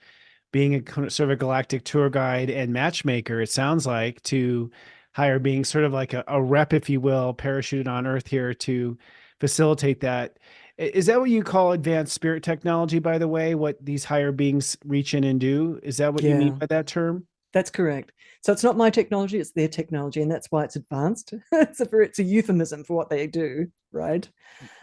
being 0.52 0.74
a 0.74 1.10
sort 1.10 1.28
of 1.28 1.30
a 1.30 1.36
galactic 1.36 1.84
tour 1.84 2.10
guide 2.10 2.50
and 2.50 2.72
matchmaker 2.72 3.40
it 3.40 3.50
sounds 3.50 3.86
like 3.86 4.22
to 4.22 4.70
higher 5.18 5.40
being 5.40 5.64
sort 5.64 5.84
of 5.84 5.92
like 5.92 6.14
a, 6.14 6.22
a 6.28 6.40
rep 6.40 6.72
if 6.72 6.88
you 6.88 7.00
will 7.00 7.34
parachuted 7.34 7.88
on 7.88 8.06
earth 8.06 8.28
here 8.28 8.54
to 8.54 8.96
facilitate 9.40 10.00
that. 10.00 10.38
Is 10.76 11.06
that 11.06 11.18
what 11.18 11.28
you 11.28 11.42
call 11.42 11.72
advanced 11.72 12.12
spirit 12.12 12.44
technology 12.44 13.00
by 13.00 13.18
the 13.18 13.26
way 13.26 13.56
what 13.56 13.84
these 13.84 14.04
higher 14.04 14.30
beings 14.30 14.76
reach 14.84 15.14
in 15.14 15.24
and 15.24 15.40
do? 15.40 15.80
Is 15.82 15.96
that 15.96 16.14
what 16.14 16.22
you 16.22 16.36
mean 16.36 16.54
by 16.54 16.66
that 16.66 16.86
term 16.86 17.26
That's 17.52 17.70
correct. 17.70 18.12
So 18.42 18.52
it's 18.52 18.64
not 18.64 18.76
my 18.76 18.90
technology; 18.90 19.38
it's 19.38 19.52
their 19.52 19.68
technology, 19.68 20.20
and 20.20 20.30
that's 20.30 20.50
why 20.50 20.64
it's 20.64 20.76
advanced. 20.76 21.34
it's 21.52 21.80
a 21.80 22.00
it's 22.00 22.18
a 22.18 22.22
euphemism 22.22 22.84
for 22.84 22.96
what 22.96 23.10
they 23.10 23.26
do, 23.26 23.68
right? 23.92 24.28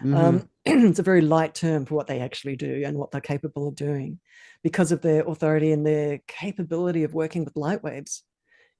Mhm. 0.01 0.15
Um, 0.15 0.49
it's 0.65 0.99
a 0.99 1.03
very 1.03 1.21
light 1.21 1.53
term 1.53 1.85
for 1.85 1.95
what 1.95 2.07
they 2.07 2.19
actually 2.19 2.55
do 2.55 2.83
and 2.85 2.97
what 2.97 3.11
they're 3.11 3.21
capable 3.21 3.67
of 3.67 3.75
doing, 3.75 4.19
because 4.63 4.91
of 4.91 5.01
their 5.01 5.23
authority 5.27 5.71
and 5.71 5.85
their 5.85 6.19
capability 6.27 7.03
of 7.03 7.13
working 7.13 7.45
with 7.45 7.55
light 7.55 7.83
waves, 7.83 8.23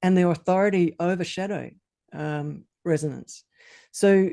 and 0.02 0.18
their 0.18 0.32
authority 0.32 0.96
over 1.00 1.24
shadow 1.24 1.70
um, 2.14 2.66
resonance. 2.84 3.44
So, 3.92 4.30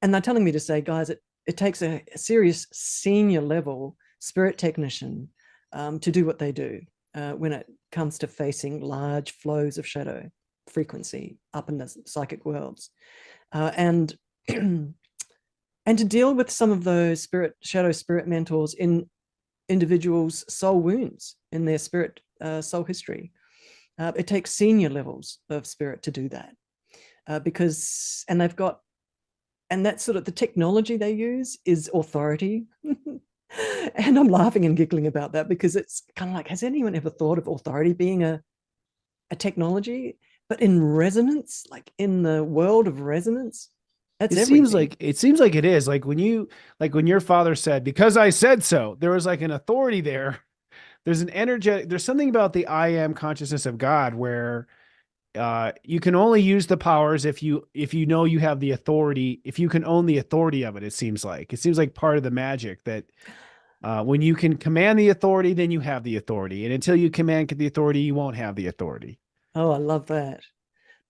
and 0.00 0.14
they're 0.14 0.20
telling 0.20 0.44
me 0.44 0.52
to 0.52 0.60
say, 0.60 0.80
guys, 0.80 1.10
it 1.10 1.22
it 1.46 1.56
takes 1.56 1.82
a, 1.82 2.02
a 2.14 2.18
serious 2.18 2.66
senior 2.72 3.40
level 3.40 3.96
spirit 4.20 4.56
technician 4.56 5.28
um, 5.72 5.98
to 6.00 6.10
do 6.10 6.24
what 6.24 6.38
they 6.38 6.52
do 6.52 6.80
uh, 7.14 7.32
when 7.32 7.52
it 7.52 7.66
comes 7.92 8.18
to 8.18 8.26
facing 8.26 8.80
large 8.80 9.32
flows 9.32 9.78
of 9.78 9.86
shadow 9.86 10.30
frequency 10.68 11.38
up 11.54 11.68
in 11.68 11.78
the 11.78 11.94
psychic 12.06 12.44
worlds. 12.44 12.90
Uh, 13.52 13.70
and 13.76 14.16
and 14.48 14.94
to 15.86 16.04
deal 16.04 16.34
with 16.34 16.50
some 16.50 16.70
of 16.70 16.84
those 16.84 17.22
spirit 17.22 17.54
shadow 17.62 17.92
spirit 17.92 18.26
mentors 18.26 18.74
in 18.74 19.08
individuals 19.68 20.44
soul 20.52 20.80
wounds 20.80 21.36
in 21.52 21.64
their 21.64 21.78
spirit 21.78 22.20
uh, 22.40 22.60
soul 22.60 22.84
history. 22.84 23.32
Uh, 23.98 24.12
it 24.16 24.26
takes 24.26 24.50
senior 24.50 24.88
levels 24.88 25.38
of 25.50 25.66
spirit 25.66 26.02
to 26.02 26.10
do 26.10 26.28
that 26.28 26.54
uh, 27.28 27.38
because 27.38 28.24
and 28.28 28.40
they've 28.40 28.56
got 28.56 28.80
and 29.70 29.86
that 29.86 30.00
sort 30.00 30.16
of 30.16 30.24
the 30.24 30.32
technology 30.32 30.96
they 30.96 31.12
use 31.12 31.58
is 31.64 31.90
authority 31.94 32.66
and 33.94 34.18
i'm 34.18 34.28
laughing 34.28 34.64
and 34.64 34.76
giggling 34.76 35.06
about 35.06 35.32
that 35.32 35.48
because 35.48 35.76
it's 35.76 36.02
kind 36.16 36.30
of 36.30 36.36
like 36.36 36.48
has 36.48 36.62
anyone 36.62 36.94
ever 36.94 37.10
thought 37.10 37.38
of 37.38 37.48
authority 37.48 37.92
being 37.92 38.22
a 38.22 38.42
a 39.32 39.36
technology? 39.36 40.18
But 40.48 40.60
in 40.60 40.84
resonance 40.84 41.64
like 41.70 41.90
in 41.98 42.22
the 42.22 42.44
world 42.44 42.86
of 42.86 43.00
resonance 43.00 43.70
that's 44.20 44.36
it 44.36 44.46
seems 44.46 44.74
like 44.74 44.96
it 45.00 45.16
seems 45.16 45.40
like 45.40 45.54
it 45.54 45.64
is. 45.64 45.88
Like 45.88 46.04
when 46.04 46.18
you 46.18 46.50
like 46.78 46.94
when 46.94 47.06
your 47.06 47.20
father 47.20 47.54
said 47.54 47.82
because 47.82 48.16
i 48.16 48.28
said 48.30 48.62
so 48.62 48.96
there 49.00 49.10
was 49.10 49.26
like 49.26 49.40
an 49.40 49.50
authority 49.50 50.02
there. 50.02 50.38
There's 51.04 51.22
an 51.22 51.30
energetic 51.30 51.88
there's 51.88 52.04
something 52.04 52.28
about 52.28 52.52
the 52.52 52.66
i 52.68 52.88
am 52.88 53.14
consciousness 53.14 53.66
of 53.66 53.78
god 53.78 54.14
where 54.14 54.68
uh 55.36 55.72
you 55.82 55.98
can 55.98 56.14
only 56.14 56.42
use 56.42 56.66
the 56.66 56.76
powers 56.76 57.24
if 57.24 57.42
you 57.42 57.66
if 57.72 57.94
you 57.94 58.04
know 58.04 58.24
you 58.24 58.38
have 58.38 58.60
the 58.60 58.72
authority 58.72 59.40
if 59.44 59.58
you 59.58 59.68
can 59.68 59.84
own 59.84 60.04
the 60.06 60.18
authority 60.18 60.62
of 60.62 60.76
it 60.76 60.82
it 60.82 60.92
seems 60.92 61.24
like 61.24 61.52
it 61.52 61.58
seems 61.58 61.78
like 61.78 61.94
part 61.94 62.18
of 62.18 62.22
the 62.22 62.30
magic 62.30 62.84
that 62.84 63.04
uh 63.82 64.02
when 64.02 64.20
you 64.20 64.34
can 64.34 64.56
command 64.56 64.98
the 64.98 65.08
authority 65.08 65.54
then 65.54 65.70
you 65.70 65.80
have 65.80 66.04
the 66.04 66.16
authority 66.16 66.66
and 66.66 66.74
until 66.74 66.94
you 66.94 67.08
command 67.08 67.48
the 67.48 67.66
authority 67.66 68.00
you 68.00 68.14
won't 68.14 68.36
have 68.36 68.54
the 68.56 68.66
authority 68.66 69.18
Oh, 69.54 69.70
I 69.70 69.78
love 69.78 70.06
that. 70.06 70.40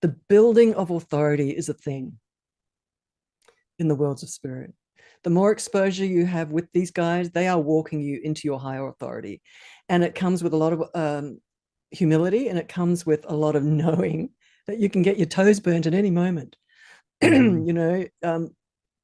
The 0.01 0.17
building 0.29 0.75
of 0.75 0.91
authority 0.91 1.51
is 1.51 1.69
a 1.69 1.75
thing 1.75 2.19
in 3.79 3.89
the 3.89 3.95
worlds 3.95 4.23
of 4.23 4.31
spirit. 4.31 4.75
The 5.23 5.31
more 5.31 5.53
exposure 5.53 6.05
you 6.05 6.27
have 6.27 6.51
with 6.51 6.67
these 6.73 6.91
guys, 6.91 7.31
they 7.31 7.47
are 7.47 7.61
walking 7.61 8.01
you 8.01 8.21
into 8.25 8.43
your 8.45 8.59
higher 8.59 8.89
authority. 8.89 9.41
And 9.89 10.03
it 10.03 10.17
comes 10.17 10.43
with 10.43 10.53
a 10.53 10.57
lot 10.57 10.73
of 10.73 10.83
um, 10.95 11.41
humility 11.93 12.49
and 12.49 12.59
it 12.59 12.69
comes 12.69 13.07
with 13.07 13.25
a 13.29 13.37
lot 13.37 13.57
of 13.57 13.65
knowing 13.65 14.31
that 14.67 14.79
you 14.79 14.89
can 14.91 15.03
get 15.03 15.19
your 15.19 15.27
toes 15.27 15.61
burnt 15.61 15.87
at 15.87 15.95
any 15.95 16.11
moment. 16.11 16.57
Mhm. 17.23 17.67
you 17.67 17.73
know, 17.73 18.07
um, 18.23 18.51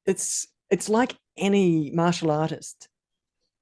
it's 0.05 0.47
it's 0.69 0.89
like 0.89 1.15
any 1.37 1.91
martial 1.91 2.31
artist. 2.31 2.89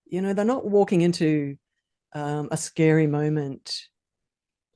You 0.05 0.21
know, 0.21 0.33
they're 0.33 0.45
not 0.45 0.65
walking 0.65 1.01
into 1.01 1.57
um, 2.13 2.49
a 2.51 2.57
scary 2.57 3.07
moment 3.07 3.87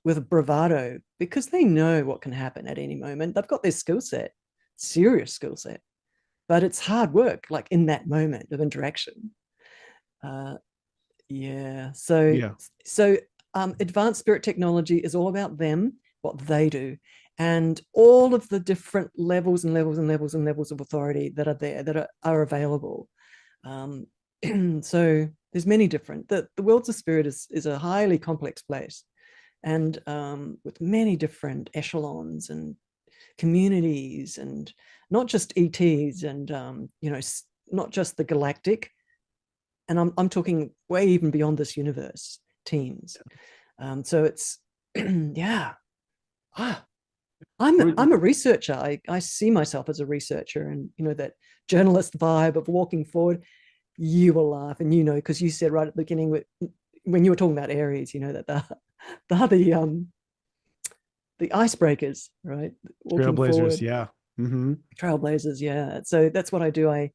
with 0.04 0.30
bravado 0.30 1.00
because 1.20 1.48
they 1.48 1.64
know 1.64 2.04
what 2.04 2.22
can 2.22 2.32
happen 2.32 2.68
at 2.68 2.78
any 2.78 2.96
moment. 2.96 3.36
They've 3.36 3.48
got 3.48 3.64
their 3.64 3.72
skill 3.72 4.02
set, 4.02 4.34
serious 4.78 5.34
skill 5.34 5.56
set, 5.56 5.82
but 6.48 6.64
it's 6.64 6.80
hard 6.80 7.14
work, 7.14 7.46
like 7.50 7.68
in 7.72 7.88
that 7.88 8.08
moment 8.08 8.52
of 8.52 8.62
interaction. 8.62 9.32
Uh, 10.24 10.56
yeah. 11.30 11.92
So, 11.94 12.34
Yeah. 12.34 12.52
so 12.86 13.18
um, 13.54 13.76
advanced 13.80 14.20
spirit 14.20 14.44
technology 14.44 14.98
is 14.98 15.16
all 15.16 15.28
about 15.28 15.58
them, 15.58 15.94
what 16.22 16.40
they 16.40 16.70
do, 16.70 16.98
and 17.38 17.82
all 17.94 18.34
of 18.36 18.48
the 18.50 18.60
different 18.60 19.12
levels 19.18 19.64
and 19.64 19.74
levels 19.74 19.98
and 19.98 20.08
levels 20.08 20.34
and 20.36 20.46
levels 20.46 20.72
of 20.72 20.82
authority 20.82 21.30
that 21.36 21.48
are 21.48 21.54
there 21.54 21.84
that 21.84 21.98
are, 21.98 22.10
are 22.24 22.42
available. 22.42 23.08
Um, 23.64 24.08
so 24.82 25.30
there's 25.52 25.66
many 25.66 25.88
different. 25.88 26.28
The 26.30 26.48
the 26.56 26.64
worlds 26.64 26.90
of 26.90 26.96
spirit 26.96 27.28
is 27.28 27.48
is 27.52 27.66
a 27.66 27.80
highly 27.80 28.18
complex 28.18 28.62
place 28.62 29.04
and 29.64 30.00
um, 30.08 30.58
with 30.64 30.82
many 30.82 31.16
different 31.16 31.70
echelons 31.74 32.50
and 32.50 32.76
communities 33.38 34.38
and 34.38 34.74
not 35.10 35.28
just 35.28 35.54
ETs 35.56 36.24
and 36.24 36.52
um, 36.52 36.90
you 37.02 37.10
know 37.10 37.20
not 37.72 37.92
just 37.92 38.18
the 38.18 38.24
galactic 38.24 38.92
and 39.88 40.00
I'm, 40.00 40.14
I'm 40.18 40.30
talking 40.30 40.72
way 40.90 41.08
even 41.08 41.32
beyond 41.32 41.58
this 41.58 41.78
universe 41.78 42.40
teams 42.66 43.18
um, 43.82 44.04
so 44.04 44.24
it's 44.24 44.60
yeah. 44.96 45.74
Ah, 46.58 46.86
I'm 47.60 47.98
I'm 47.98 48.12
a 48.12 48.18
researcher. 48.18 48.74
I, 48.74 49.02
I 49.08 49.20
see 49.20 49.50
myself 49.50 49.90
as 49.90 50.00
a 50.00 50.06
researcher 50.06 50.68
and 50.68 50.90
you 50.98 51.06
know 51.06 51.14
that 51.16 51.34
journalist 51.68 52.18
vibe 52.18 52.56
of 52.56 52.68
walking 52.68 53.06
forward. 53.06 53.44
You 53.98 54.34
will 54.34 54.50
laugh 54.50 54.80
and 54.80 54.94
you 54.94 55.04
know 55.04 55.16
because 55.16 55.42
you 55.42 55.50
said 55.50 55.72
right 55.72 55.88
at 55.88 55.96
the 55.96 56.02
beginning 56.02 56.30
with, 56.30 56.46
when 57.04 57.26
you 57.26 57.32
were 57.32 57.36
talking 57.36 57.58
about 57.58 57.72
Aries 57.72 58.14
you 58.14 58.20
know 58.20 58.34
that 58.34 58.48
the 58.48 58.64
they're 59.30 59.48
the 59.48 59.74
um 59.74 60.08
the 61.40 61.48
icebreakers 61.50 62.30
right? 62.44 62.74
Walking 63.04 63.36
trailblazers 63.36 63.52
forward. 63.52 63.82
yeah. 63.82 64.08
Hmm 64.38 64.74
trailblazers 65.00 65.60
yeah. 65.60 66.02
So 66.04 66.30
that's 66.30 66.52
what 66.52 66.62
i 66.62 66.70
do. 66.70 66.90
I 66.90 67.12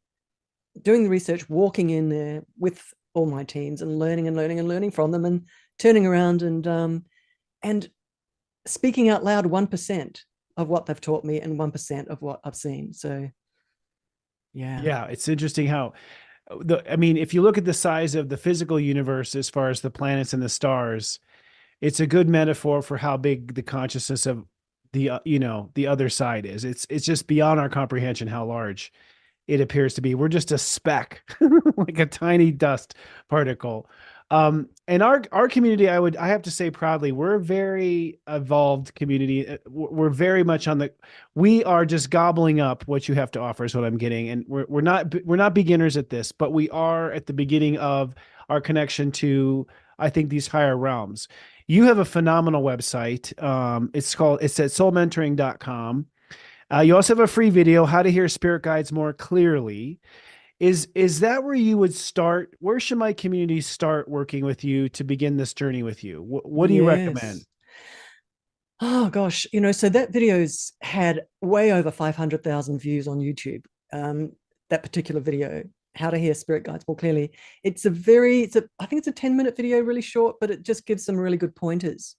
doing 0.83 1.05
the 1.05 1.11
research 1.11 1.49
walking 1.49 1.91
in 1.91 2.09
there 2.09 2.45
with 2.59 2.83
all 3.17 3.27
my 3.27 3.45
teams 3.45 3.83
and 3.83 3.99
learning 3.99 4.29
and 4.29 4.37
learning 4.37 4.59
and 4.59 4.69
learning 4.69 4.91
from 4.91 5.11
them 5.11 5.25
and 5.25 5.47
turning 5.79 6.07
around 6.07 6.43
and 6.43 6.67
um 6.67 7.05
and 7.63 7.89
speaking 8.67 9.09
out 9.09 9.25
loud 9.25 9.47
1% 9.47 10.21
of 10.57 10.69
what 10.69 10.87
they've 10.87 11.01
taught 11.01 11.25
me 11.25 11.41
and 11.41 11.59
1% 11.59 12.07
of 12.09 12.23
what 12.23 12.41
i've 12.45 12.57
seen 12.57 12.93
so 12.93 13.29
yeah 14.53 14.83
Yeah, 14.83 15.05
it's 15.07 15.29
interesting 15.29 15.67
how 15.67 15.93
the 16.49 16.83
I 16.91 16.97
mean, 16.97 17.17
if 17.17 17.35
you 17.35 17.43
look 17.43 17.59
at 17.59 17.65
the 17.65 17.75
size 17.75 18.15
of 18.15 18.29
the 18.29 18.37
physical 18.37 18.79
universe 18.79 19.35
as 19.35 19.51
far 19.51 19.69
as 19.69 19.81
the 19.81 19.91
planets 19.91 20.33
and 20.33 20.43
the 20.43 20.49
stars, 20.49 21.19
it's 21.81 22.01
a 22.01 22.07
good 22.07 22.29
metaphor 22.29 22.83
for 22.83 22.97
how 22.97 23.17
big 23.17 23.55
the 23.55 23.63
consciousness 23.63 24.27
of 24.27 24.45
the 24.93 25.11
uh, 25.11 25.19
you 25.25 25.39
know 25.39 25.71
the 25.75 25.89
other 25.89 26.09
side 26.09 26.47
is. 26.47 26.65
It's 26.65 26.87
it's 26.89 27.05
just 27.05 27.27
beyond 27.27 27.61
our 27.61 27.69
comprehension 27.69 28.29
how 28.29 28.47
large 28.47 28.93
it 29.49 29.61
appears 29.61 29.95
to 29.95 30.01
be. 30.01 30.15
We're 30.15 30.29
just 30.29 30.53
a 30.53 30.59
speck, 30.59 31.23
like 31.77 31.99
a 31.99 32.07
tiny 32.07 32.51
dust 32.53 32.95
particle. 33.29 33.89
Um, 34.31 34.69
and 34.89 35.03
our 35.03 35.23
our 35.31 35.49
community, 35.49 35.89
I 35.89 36.01
would 36.01 36.17
I 36.17 36.29
have 36.29 36.43
to 36.43 36.51
say 36.51 36.71
proudly, 36.71 37.13
we're 37.13 37.35
a 37.35 37.41
very 37.41 38.19
evolved 38.27 38.95
community. 38.97 39.49
Uh, 39.49 39.59
we're 39.69 40.11
very 40.11 40.43
much 40.43 40.67
on 40.67 40.79
the. 40.79 40.93
We 41.37 41.63
are 41.65 41.87
just 41.87 42.11
gobbling 42.11 42.61
up 42.61 42.83
what 42.89 43.09
you 43.09 43.15
have 43.15 43.31
to 43.33 43.41
offer. 43.41 43.65
Is 43.65 43.75
what 43.75 43.85
I'm 43.85 43.99
getting, 43.99 44.29
and 44.29 44.45
we're 44.49 44.67
we're 44.69 44.81
not 44.81 45.15
we're 45.25 45.37
not 45.37 45.55
beginners 45.55 45.97
at 45.97 46.11
this, 46.11 46.33
but 46.33 46.53
we 46.53 46.69
are 46.71 47.13
at 47.13 47.27
the 47.27 47.33
beginning 47.33 47.79
of 47.79 48.15
our 48.49 48.61
connection 48.61 49.13
to 49.13 49.67
I 49.99 50.11
think 50.11 50.29
these 50.29 50.49
higher 50.49 50.77
realms. 50.77 51.29
You 51.69 51.85
have 51.85 51.99
a 51.99 52.05
phenomenal 52.05 52.63
website. 52.63 53.41
Um, 53.43 53.91
it's 53.95 54.15
called 54.15 54.41
it's 54.43 54.59
at 54.59 54.71
soulmentoring.com. 54.71 56.07
Uh, 56.73 56.81
you 56.81 56.97
also 56.97 57.15
have 57.15 57.23
a 57.23 57.27
free 57.29 57.51
video, 57.51 57.85
how 57.85 58.03
to 58.03 58.11
hear 58.11 58.29
spirit 58.29 58.63
guides 58.63 58.91
more 58.91 59.13
clearly. 59.13 60.01
Is 60.59 60.89
is 60.95 61.21
that 61.21 61.45
where 61.45 61.55
you 61.55 61.79
would 61.79 61.95
start? 61.95 62.57
Where 62.61 62.81
should 62.81 62.99
my 62.99 63.13
community 63.13 63.61
start 63.61 64.09
working 64.09 64.45
with 64.45 64.65
you 64.65 64.89
to 64.91 65.05
begin 65.05 65.37
this 65.37 65.55
journey 65.55 65.83
with 65.83 66.03
you? 66.03 66.23
What, 66.23 66.49
what 66.49 66.69
do 66.69 66.75
you 66.75 66.83
Yes. 66.83 66.89
recommend? 66.89 67.47
Oh 68.81 69.09
gosh, 69.09 69.47
you 69.53 69.61
know, 69.61 69.73
so 69.73 69.89
that 69.89 70.13
video's 70.13 70.73
had 70.83 71.23
way 71.41 71.73
over 71.73 71.91
500,000 71.91 72.79
views 72.79 73.09
on 73.09 73.19
YouTube. 73.19 73.65
Um, 73.93 74.33
that 74.69 74.83
particular 74.83 75.21
video, 75.21 75.63
how 75.95 76.11
to 76.11 76.19
hear 76.19 76.35
spirit 76.35 76.65
guides 76.65 76.85
more 76.87 76.97
clearly. 76.97 77.31
It's 77.63 77.85
a 77.87 77.91
very, 77.91 78.41
it's 78.41 78.57
a, 78.57 78.65
I 78.79 78.87
think 78.87 78.99
it's 78.99 79.09
a 79.09 79.13
10 79.13 79.37
minute 79.37 79.57
video, 79.57 79.81
really 79.81 80.03
short, 80.03 80.37
but 80.41 80.51
it 80.51 80.63
just 80.63 80.85
gives 80.87 81.05
some 81.05 81.17
really 81.17 81.37
good 81.39 81.55
pointers 81.57 82.17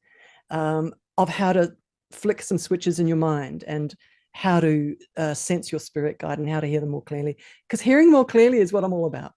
um, 0.49 0.93
of 1.17 1.29
how 1.29 1.53
to 1.53 1.73
flick 2.11 2.41
some 2.41 2.57
switches 2.57 2.99
in 2.99 3.07
your 3.07 3.17
mind 3.17 3.63
and 3.67 3.93
how 4.37 4.59
to 4.59 4.95
uh, 5.17 5.33
sense 5.33 5.71
your 5.71 5.79
spirit 5.79 6.19
guide 6.19 6.37
and 6.37 6.47
how 6.47 6.59
to 6.59 6.67
hear 6.67 6.79
them 6.79 6.89
more 6.89 7.01
clearly. 7.01 7.35
Because 7.67 7.81
hearing 7.81 8.11
more 8.11 8.23
clearly 8.23 8.59
is 8.59 8.71
what 8.71 8.83
I'm 8.83 8.93
all 8.93 9.07
about. 9.07 9.33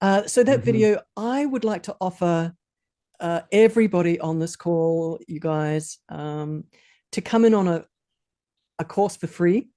Uh, 0.00 0.26
so 0.26 0.42
that 0.42 0.60
Mhm. 0.60 0.64
video, 0.64 1.00
I 1.14 1.44
would 1.44 1.62
like 1.62 1.82
to 1.84 1.96
offer 2.00 2.54
uh, 3.20 3.42
everybody 3.52 4.18
on 4.18 4.38
this 4.38 4.56
call, 4.56 5.20
you 5.28 5.38
guys, 5.40 5.98
um, 6.08 6.64
to 7.12 7.20
come 7.20 7.44
in 7.44 7.52
on 7.52 7.68
a, 7.68 7.84
a 8.78 8.84
course 8.84 9.14
for 9.14 9.26
free. 9.26 9.68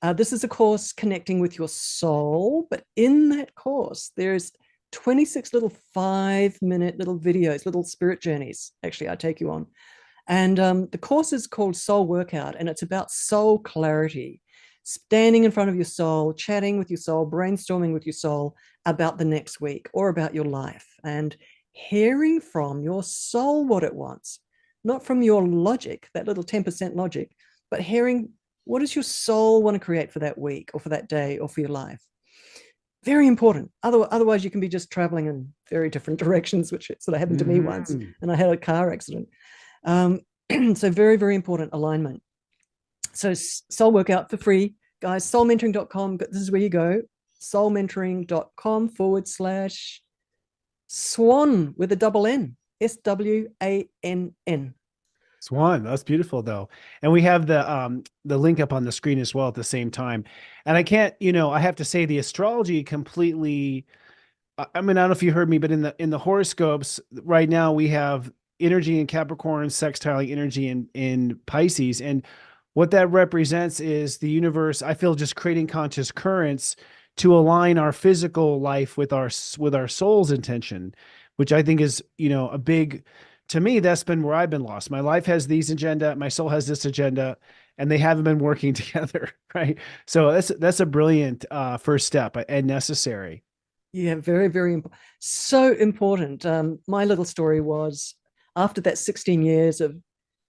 Uh, 0.00 0.14
this 0.14 0.32
is 0.32 0.42
a 0.42 0.48
course 0.48 0.94
connecting 0.94 1.38
with 1.38 1.58
your 1.58 1.68
soul, 1.68 2.66
but 2.70 2.84
in 2.96 3.28
that 3.28 3.54
course, 3.54 4.10
there's 4.16 4.52
26 4.92 5.52
little 5.52 5.72
five 5.92 6.56
minute 6.62 6.96
little 6.98 7.18
videos, 7.18 7.66
little 7.66 7.84
spirit 7.84 8.22
journeys. 8.22 8.72
Actually, 8.82 9.10
I 9.10 9.16
take 9.16 9.38
you 9.38 9.50
on. 9.50 9.66
And 10.28 10.60
um, 10.60 10.88
the 10.92 10.98
course 10.98 11.32
is 11.32 11.46
called 11.46 11.74
Soul 11.74 12.06
Workout, 12.06 12.54
and 12.58 12.68
it's 12.68 12.82
about 12.82 13.10
soul 13.10 13.58
clarity, 13.58 14.42
standing 14.82 15.44
in 15.44 15.50
front 15.50 15.70
of 15.70 15.76
your 15.76 15.86
soul, 15.86 16.34
chatting 16.34 16.78
with 16.78 16.90
your 16.90 16.98
soul, 16.98 17.28
brainstorming 17.28 17.94
with 17.94 18.04
your 18.06 18.12
soul 18.12 18.54
about 18.84 19.18
the 19.18 19.24
next 19.24 19.60
week 19.60 19.88
or 19.94 20.08
about 20.10 20.34
your 20.34 20.44
life, 20.44 20.86
and 21.02 21.36
hearing 21.72 22.40
from 22.40 22.82
your 22.82 23.02
soul 23.02 23.66
what 23.66 23.82
it 23.84 23.94
wants, 23.94 24.40
not 24.84 25.02
from 25.04 25.22
your 25.22 25.46
logic, 25.46 26.08
that 26.12 26.26
little 26.26 26.44
10% 26.44 26.94
logic, 26.94 27.30
but 27.70 27.80
hearing 27.80 28.30
what 28.64 28.80
does 28.80 28.94
your 28.94 29.02
soul 29.02 29.62
want 29.62 29.74
to 29.74 29.78
create 29.80 30.12
for 30.12 30.18
that 30.18 30.36
week 30.36 30.70
or 30.74 30.80
for 30.80 30.90
that 30.90 31.08
day 31.08 31.38
or 31.38 31.48
for 31.48 31.60
your 31.60 31.70
life. 31.70 32.02
Very 33.04 33.26
important. 33.26 33.70
Otherwise, 33.82 34.44
you 34.44 34.50
can 34.50 34.60
be 34.60 34.68
just 34.68 34.90
traveling 34.90 35.26
in 35.26 35.52
very 35.70 35.88
different 35.88 36.18
directions, 36.24 36.70
which 36.70 36.90
sort 36.98 37.14
of 37.14 37.18
happened 37.18 37.38
to 37.38 37.44
me 37.46 37.60
once 37.60 37.94
Mhm. 37.94 38.12
and 38.20 38.30
I 38.32 38.36
had 38.36 38.50
a 38.50 38.56
car 38.56 38.92
accident. 38.92 39.28
Um, 39.84 40.20
so 40.74 40.90
very, 40.90 41.16
very 41.16 41.34
important 41.34 41.72
alignment. 41.72 42.22
So 43.12 43.34
soul 43.34 43.92
workout 43.92 44.30
for 44.30 44.36
free, 44.36 44.74
guys, 45.00 45.24
soulmentoring.com. 45.30 46.18
This 46.18 46.40
is 46.40 46.50
where 46.50 46.60
you 46.60 46.68
go. 46.68 47.02
Soulmentoring.com 47.40 48.88
forward 48.90 49.28
slash 49.28 50.02
swan 50.86 51.74
with 51.76 51.92
a 51.92 51.96
double 51.96 52.26
N. 52.26 52.56
S 52.80 52.96
W 52.96 53.48
A 53.62 53.88
N 54.02 54.34
N. 54.46 54.74
Swan, 55.40 55.84
that's 55.84 56.02
beautiful 56.02 56.42
though. 56.42 56.68
And 57.02 57.12
we 57.12 57.22
have 57.22 57.46
the 57.46 57.70
um 57.70 58.04
the 58.24 58.38
link 58.38 58.60
up 58.60 58.72
on 58.72 58.84
the 58.84 58.92
screen 58.92 59.18
as 59.18 59.34
well 59.34 59.48
at 59.48 59.54
the 59.54 59.64
same 59.64 59.90
time. 59.90 60.24
And 60.66 60.76
I 60.76 60.82
can't, 60.82 61.14
you 61.20 61.32
know, 61.32 61.50
I 61.50 61.60
have 61.60 61.76
to 61.76 61.84
say 61.84 62.04
the 62.04 62.18
astrology 62.18 62.82
completely 62.82 63.86
I 64.74 64.80
mean, 64.80 64.98
I 64.98 65.02
don't 65.02 65.10
know 65.10 65.12
if 65.12 65.22
you 65.22 65.32
heard 65.32 65.48
me, 65.48 65.58
but 65.58 65.70
in 65.70 65.82
the 65.82 65.94
in 65.98 66.10
the 66.10 66.18
horoscopes 66.18 67.00
right 67.22 67.48
now 67.48 67.72
we 67.72 67.88
have 67.88 68.30
energy 68.60 69.00
in 69.00 69.06
Capricorn 69.06 69.68
sextiling 69.68 70.30
energy 70.30 70.68
in 70.68 70.88
in 70.94 71.38
Pisces 71.46 72.00
and 72.00 72.24
what 72.74 72.92
that 72.92 73.10
represents 73.10 73.80
is 73.80 74.18
the 74.18 74.30
universe 74.30 74.82
I 74.82 74.94
feel 74.94 75.16
just 75.16 75.34
creating 75.34 75.66
conscious 75.66 76.12
currents 76.12 76.76
to 77.16 77.36
align 77.36 77.76
our 77.76 77.92
physical 77.92 78.60
life 78.60 78.96
with 78.96 79.12
our 79.12 79.30
with 79.58 79.74
our 79.74 79.88
soul's 79.88 80.30
intention, 80.30 80.94
which 81.36 81.52
I 81.52 81.62
think 81.62 81.80
is, 81.80 82.02
you 82.16 82.28
know, 82.28 82.48
a 82.50 82.58
big 82.58 83.04
to 83.48 83.60
me 83.60 83.80
that's 83.80 84.04
been 84.04 84.22
where 84.22 84.34
I've 84.34 84.50
been 84.50 84.62
lost. 84.62 84.90
My 84.90 85.00
life 85.00 85.26
has 85.26 85.46
these 85.46 85.70
agenda, 85.70 86.14
my 86.14 86.28
soul 86.28 86.48
has 86.50 86.66
this 86.66 86.84
agenda 86.84 87.36
and 87.78 87.90
they 87.90 87.98
haven't 87.98 88.24
been 88.24 88.38
working 88.38 88.72
together, 88.74 89.30
right? 89.54 89.76
So 90.06 90.30
that's 90.30 90.48
that's 90.48 90.80
a 90.80 90.86
brilliant 90.86 91.44
uh 91.50 91.78
first 91.78 92.06
step 92.06 92.36
and 92.48 92.66
necessary. 92.66 93.42
Yeah, 93.92 94.16
very, 94.16 94.48
very. 94.48 94.82
So 95.18 95.72
important. 95.72 96.46
Um, 96.46 96.78
my 96.86 97.06
little 97.06 97.24
story 97.24 97.60
was 97.60 98.14
after 98.58 98.80
that 98.82 98.98
16 98.98 99.42
years 99.42 99.80
of 99.80 99.96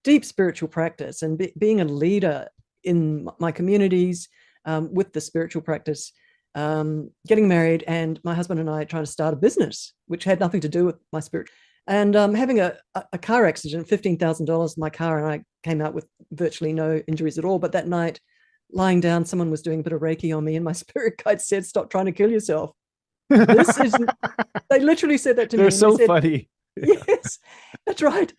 deep 0.02 0.24
spiritual 0.24 0.68
practice 0.68 1.22
and 1.22 1.38
be, 1.38 1.52
being 1.56 1.80
a 1.80 1.84
leader 1.84 2.48
in 2.84 3.28
my 3.38 3.52
communities 3.52 4.28
um, 4.64 4.92
with 4.92 5.12
the 5.12 5.20
spiritual 5.20 5.62
practice, 5.62 6.12
um, 6.54 7.10
getting 7.26 7.46
married, 7.46 7.84
and 7.86 8.20
my 8.24 8.34
husband 8.34 8.58
and 8.58 8.68
I 8.68 8.84
trying 8.84 9.04
to 9.04 9.10
start 9.10 9.32
a 9.32 9.36
business, 9.36 9.92
which 10.06 10.24
had 10.24 10.40
nothing 10.40 10.60
to 10.62 10.68
do 10.68 10.84
with 10.84 10.96
my 11.12 11.20
spirit. 11.20 11.48
And 11.86 12.14
um, 12.16 12.34
having 12.34 12.60
a, 12.60 12.76
a, 13.12 13.18
car 13.18 13.46
accident, 13.46 13.88
$15,000, 13.88 14.76
in 14.76 14.80
my 14.80 14.90
car, 14.90 15.18
and 15.18 15.26
I 15.26 15.44
came 15.62 15.80
out 15.80 15.94
with 15.94 16.06
virtually 16.32 16.72
no 16.72 17.02
injuries 17.08 17.38
at 17.38 17.44
all. 17.44 17.58
But 17.58 17.72
that 17.72 17.88
night, 17.88 18.20
lying 18.72 19.00
down, 19.00 19.24
someone 19.24 19.50
was 19.50 19.62
doing 19.62 19.80
a 19.80 19.82
bit 19.82 19.92
of 19.92 20.00
Reiki 20.00 20.36
on 20.36 20.44
me, 20.44 20.56
and 20.56 20.64
my 20.64 20.72
spirit 20.84 21.22
guide 21.24 21.40
said, 21.40 21.64
Stop 21.64 21.90
trying 21.90 22.06
to 22.06 22.12
kill 22.12 22.30
yourself. 22.30 22.72
This 23.28 23.78
is 23.78 23.94
they 24.70 24.80
literally 24.80 25.16
said 25.16 25.36
that 25.36 25.50
to 25.50 25.56
me. 25.56 25.62
They're 25.62 25.66
and 25.66 25.72
they 25.72 25.76
so 25.76 25.96
said, 25.96 26.06
funny. 26.06 26.48
Yes, 27.08 27.38
that's 27.86 28.02
right. 28.02 28.32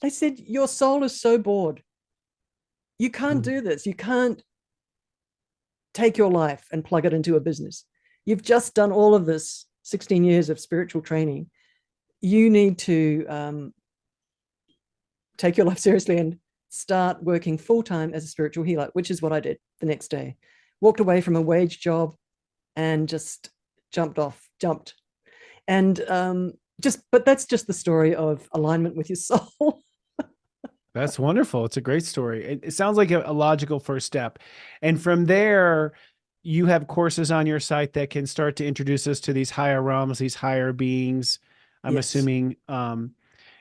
They 0.00 0.10
said 0.10 0.38
your 0.38 0.68
soul 0.68 1.04
is 1.04 1.20
so 1.20 1.38
bored. 1.38 1.82
You 2.98 3.10
can't 3.10 3.40
Mm. 3.40 3.44
do 3.44 3.60
this. 3.60 3.86
You 3.86 3.94
can't 3.94 4.42
take 5.94 6.16
your 6.18 6.30
life 6.30 6.66
and 6.72 6.84
plug 6.84 7.06
it 7.06 7.12
into 7.14 7.36
a 7.36 7.40
business. 7.40 7.84
You've 8.24 8.42
just 8.42 8.74
done 8.74 8.92
all 8.92 9.14
of 9.14 9.24
this 9.26 9.66
16 9.82 10.24
years 10.24 10.50
of 10.50 10.60
spiritual 10.60 11.00
training. 11.02 11.50
You 12.20 12.50
need 12.50 12.78
to 12.80 13.24
um, 13.28 13.74
take 15.38 15.56
your 15.56 15.66
life 15.66 15.78
seriously 15.78 16.18
and 16.18 16.38
start 16.68 17.22
working 17.22 17.56
full 17.56 17.82
time 17.82 18.12
as 18.12 18.24
a 18.24 18.28
spiritual 18.28 18.64
healer, 18.64 18.90
which 18.92 19.10
is 19.10 19.22
what 19.22 19.32
I 19.32 19.40
did 19.40 19.58
the 19.80 19.86
next 19.86 20.08
day. 20.08 20.36
Walked 20.80 21.00
away 21.00 21.20
from 21.20 21.36
a 21.36 21.40
wage 21.40 21.80
job 21.80 22.14
and 22.74 23.08
just 23.08 23.50
jumped 23.92 24.18
off, 24.18 24.48
jumped. 24.60 24.94
And 25.68 25.98
um, 26.08 26.52
just, 26.80 27.00
but 27.10 27.24
that's 27.24 27.44
just 27.46 27.66
the 27.66 27.72
story 27.72 28.14
of 28.14 28.48
alignment 28.52 28.96
with 28.96 29.08
your 29.08 29.16
soul. 29.30 29.80
That's 30.94 31.18
wonderful. 31.18 31.64
It's 31.66 31.76
a 31.76 31.82
great 31.82 32.04
story. 32.04 32.44
It, 32.44 32.60
it 32.62 32.70
sounds 32.72 32.96
like 32.96 33.10
a, 33.10 33.22
a 33.26 33.32
logical 33.32 33.78
first 33.80 34.06
step. 34.06 34.38
And 34.80 35.00
from 35.00 35.26
there, 35.26 35.92
you 36.42 36.66
have 36.66 36.86
courses 36.86 37.30
on 37.30 37.44
your 37.46 37.60
site 37.60 37.92
that 37.94 38.08
can 38.08 38.26
start 38.26 38.56
to 38.56 38.66
introduce 38.66 39.06
us 39.06 39.20
to 39.20 39.32
these 39.34 39.50
higher 39.50 39.82
realms, 39.82 40.18
these 40.18 40.34
higher 40.34 40.72
beings. 40.72 41.38
I'm 41.84 41.94
Yes. 41.94 42.06
assuming. 42.14 42.56
Um, 42.68 43.12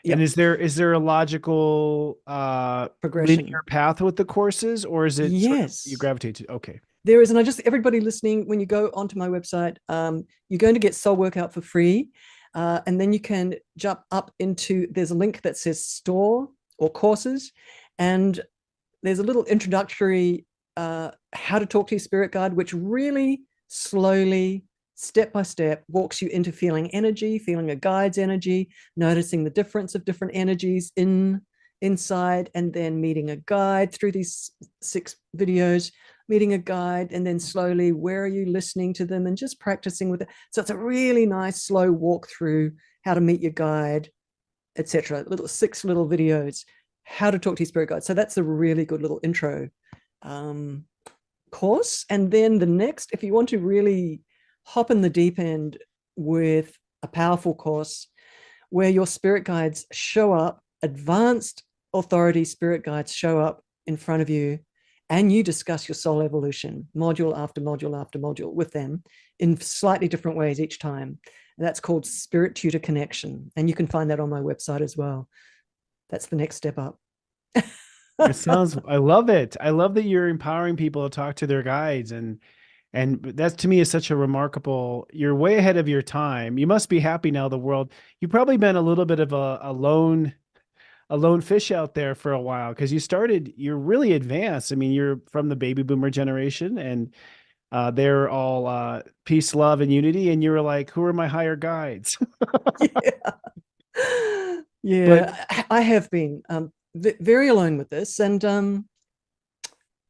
Yep. 0.05 0.13
And 0.13 0.21
is 0.21 0.35
there 0.35 0.55
is 0.55 0.75
there 0.75 0.93
a 0.93 0.99
logical 0.99 2.19
uh 2.27 2.89
Progression. 3.01 3.37
linear 3.37 3.63
path 3.65 4.01
with 4.01 4.15
the 4.15 4.23
courses, 4.23 4.85
or 4.85 5.07
is 5.07 5.17
it 5.17 5.31
sort 5.31 5.53
of 5.53 5.59
Yes. 5.61 5.87
you 5.87 5.97
gravitate 5.97 6.35
to? 6.35 6.51
Okay. 6.51 6.79
there 7.05 7.23
is 7.23 7.31
and 7.31 7.39
i 7.39 7.43
just 7.43 7.59
everybody 7.61 7.99
listening 7.99 8.47
when 8.47 8.59
you 8.59 8.67
go 8.67 8.91
onto 8.93 9.17
my 9.17 9.27
website 9.27 9.77
um, 9.89 10.23
you're 10.49 10.59
going 10.59 10.75
to 10.75 10.79
get 10.79 10.93
soul 10.93 11.15
workout 11.15 11.51
for 11.53 11.61
free 11.61 12.09
uh, 12.55 12.79
and 12.87 12.99
then 12.99 13.13
you 13.13 13.19
can 13.19 13.55
jump 13.77 14.01
up 14.11 14.31
into 14.39 14.87
there's 14.91 15.11
a 15.11 15.15
link 15.15 15.41
that 15.41 15.57
says 15.57 15.85
store 15.85 16.49
or 16.77 16.89
courses. 16.89 17.51
And 17.99 18.39
there's 19.03 19.19
a 19.19 19.23
little 19.23 19.43
introductory 19.45 20.45
uh, 20.77 21.11
how 21.33 21.59
to 21.59 21.65
talk 21.65 21.87
to 21.87 21.95
your 21.95 21.99
spirit 21.99 22.31
guide 22.31 22.53
which 22.53 22.73
really 22.73 23.43
slowly 23.67 24.65
step 24.95 25.31
by 25.31 25.41
step 25.41 25.83
walks 25.89 26.21
you 26.21 26.27
into 26.29 26.51
feeling 26.51 26.89
energy 26.93 27.39
feeling 27.39 27.69
a 27.69 27.75
guide's 27.75 28.17
energy 28.17 28.69
noticing 28.97 29.43
the 29.43 29.49
difference 29.49 29.95
of 29.95 30.03
different 30.03 30.35
energies 30.35 30.91
in 30.97 31.41
inside 31.81 32.49
and 32.55 32.73
then 32.73 32.99
meeting 32.99 33.29
a 33.29 33.37
guide 33.37 33.93
through 33.93 34.11
these 34.11 34.51
six 34.81 35.15
videos 35.37 35.91
meeting 36.27 36.53
a 36.53 36.57
guide 36.57 37.11
and 37.11 37.25
then 37.25 37.39
slowly 37.39 37.91
where 37.91 38.23
are 38.23 38.27
you 38.27 38.45
listening 38.45 38.93
to 38.93 39.05
them 39.05 39.27
and 39.27 39.37
just 39.37 39.59
practicing 39.59 40.09
with 40.09 40.21
it 40.21 40.29
so 40.51 40.61
it's 40.61 40.69
a 40.69 40.77
really 40.77 41.25
nice 41.25 41.63
slow 41.63 41.91
walk 41.91 42.27
through 42.27 42.71
how 43.03 43.13
to 43.13 43.21
meet 43.21 43.41
your 43.41 43.51
guide 43.51 44.09
etc 44.77 45.23
little 45.27 45.47
six 45.47 45.83
little 45.83 46.07
videos 46.07 46.63
how 47.05 47.31
to 47.31 47.39
talk 47.39 47.55
to 47.55 47.63
your 47.63 47.67
spirit 47.67 47.89
guide. 47.89 48.03
So 48.03 48.13
that's 48.13 48.37
a 48.37 48.43
really 48.43 48.83
good 48.83 49.01
little 49.01 49.19
intro 49.23 49.69
um, 50.23 50.85
course. 51.51 52.05
And 52.09 52.31
then 52.31 52.59
the 52.59 52.65
next, 52.65 53.11
if 53.13 53.23
you 53.23 53.33
want 53.33 53.49
to 53.49 53.59
really 53.59 54.21
hop 54.63 54.91
in 54.91 55.01
the 55.01 55.09
deep 55.09 55.39
end 55.39 55.77
with 56.15 56.77
a 57.03 57.07
powerful 57.07 57.53
course 57.53 58.07
where 58.71 58.89
your 58.89 59.07
spirit 59.07 59.43
guides 59.43 59.85
show 59.91 60.33
up, 60.33 60.61
advanced 60.81 61.63
authority 61.93 62.43
spirit 62.43 62.83
guides 62.83 63.13
show 63.13 63.39
up 63.39 63.63
in 63.85 63.95
front 63.95 64.23
of 64.23 64.29
you, 64.29 64.59
and 65.09 65.31
you 65.31 65.43
discuss 65.43 65.87
your 65.87 65.95
soul 65.95 66.21
evolution 66.21 66.87
module 66.95 67.37
after 67.37 67.61
module 67.61 67.99
after 67.99 68.17
module 68.17 68.53
with 68.53 68.71
them 68.71 69.03
in 69.39 69.59
slightly 69.59 70.07
different 70.07 70.37
ways 70.37 70.59
each 70.59 70.79
time. 70.79 71.19
And 71.57 71.65
that's 71.65 71.79
called 71.79 72.05
Spirit 72.05 72.55
Tutor 72.55 72.79
Connection. 72.79 73.51
And 73.55 73.69
you 73.69 73.75
can 73.75 73.87
find 73.87 74.09
that 74.09 74.19
on 74.19 74.29
my 74.29 74.41
website 74.41 74.81
as 74.81 74.97
well. 74.97 75.29
That's 76.09 76.27
the 76.27 76.35
next 76.35 76.55
step 76.55 76.77
up. 76.77 76.99
it 77.55 78.35
sounds 78.35 78.77
I 78.87 78.97
love 78.97 79.29
it. 79.29 79.55
I 79.59 79.69
love 79.69 79.95
that 79.95 80.03
you're 80.03 80.27
empowering 80.27 80.75
people 80.75 81.07
to 81.07 81.15
talk 81.15 81.35
to 81.35 81.47
their 81.47 81.63
guides 81.63 82.11
and 82.11 82.39
and 82.93 83.21
that 83.23 83.57
to 83.57 83.67
me 83.67 83.81
is 83.81 83.91
such 83.91 84.09
a 84.09 84.15
remarkable 84.15 85.05
you're 85.11 85.35
way 85.35 85.57
ahead 85.57 85.75
of 85.77 85.89
your 85.89 86.01
time. 86.01 86.57
You 86.57 86.65
must 86.65 86.87
be 86.87 86.99
happy 86.99 87.29
now 87.29 87.49
the 87.49 87.57
world. 87.57 87.91
You've 88.21 88.31
probably 88.31 88.57
been 88.57 88.77
a 88.77 88.81
little 88.81 89.05
bit 89.05 89.19
of 89.19 89.33
a, 89.33 89.59
a 89.61 89.73
lone 89.73 90.33
a 91.09 91.17
lone 91.17 91.41
fish 91.41 91.71
out 91.71 91.93
there 91.93 92.15
for 92.15 92.31
a 92.31 92.41
while 92.41 92.69
because 92.69 92.91
you 92.91 92.99
started 92.99 93.53
you're 93.55 93.77
really 93.77 94.13
advanced. 94.13 94.71
I 94.71 94.75
mean, 94.75 94.91
you're 94.91 95.21
from 95.31 95.49
the 95.49 95.55
baby 95.55 95.83
boomer 95.83 96.09
generation 96.09 96.77
and 96.77 97.13
uh, 97.71 97.91
they're 97.91 98.29
all 98.29 98.67
uh, 98.67 99.01
peace, 99.25 99.53
love, 99.53 99.81
and 99.81 99.91
unity. 99.91 100.29
And 100.29 100.43
you 100.43 100.51
were 100.51 100.61
like, 100.61 100.89
who 100.91 101.03
are 101.03 101.13
my 101.13 101.27
higher 101.27 101.55
guides? 101.55 102.17
yeah. 102.81 104.61
Yeah, 104.83 105.35
but, 105.49 105.65
I 105.71 105.81
have 105.81 106.11
been. 106.11 106.43
Um, 106.47 106.71
very 106.93 107.47
alone 107.49 107.77
with 107.77 107.89
this. 107.89 108.19
And 108.19 108.43
um, 108.45 108.87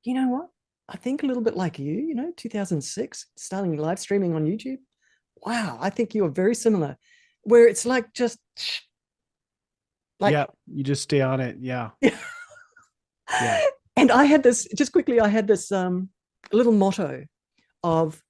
you 0.04 0.14
know 0.14 0.28
what? 0.28 0.50
I 0.90 0.98
think 0.98 1.24
a 1.24 1.26
little 1.26 1.42
bit 1.42 1.56
like 1.56 1.80
you, 1.80 1.94
you 1.94 2.14
know, 2.14 2.32
2006, 2.38 3.26
starting 3.38 3.78
live 3.78 4.00
streaming 4.00 4.36
on 4.36 4.46
YouTube. 4.46 4.78
Wow, 5.38 5.78
I 5.82 5.90
think 5.90 6.14
you 6.14 6.26
are 6.26 6.30
very 6.30 6.54
similar, 6.54 6.98
where 7.44 7.68
it's 7.68 7.86
like 7.86 8.14
just 8.14 8.38
like 10.20 10.32
yeah, 10.32 10.46
you 10.68 10.84
just 10.84 11.04
stay 11.04 11.22
on 11.22 11.40
it. 11.40 11.58
Yeah. 11.60 11.92
yeah. 12.02 13.62
And 13.98 14.12
I 14.12 14.26
had 14.26 14.44
this 14.44 14.68
just 14.76 14.92
quickly, 14.92 15.20
I 15.20 15.28
had 15.28 15.48
this 15.48 15.72
um 15.72 16.10
little 16.52 16.74
motto 16.74 17.26
of 17.84 18.22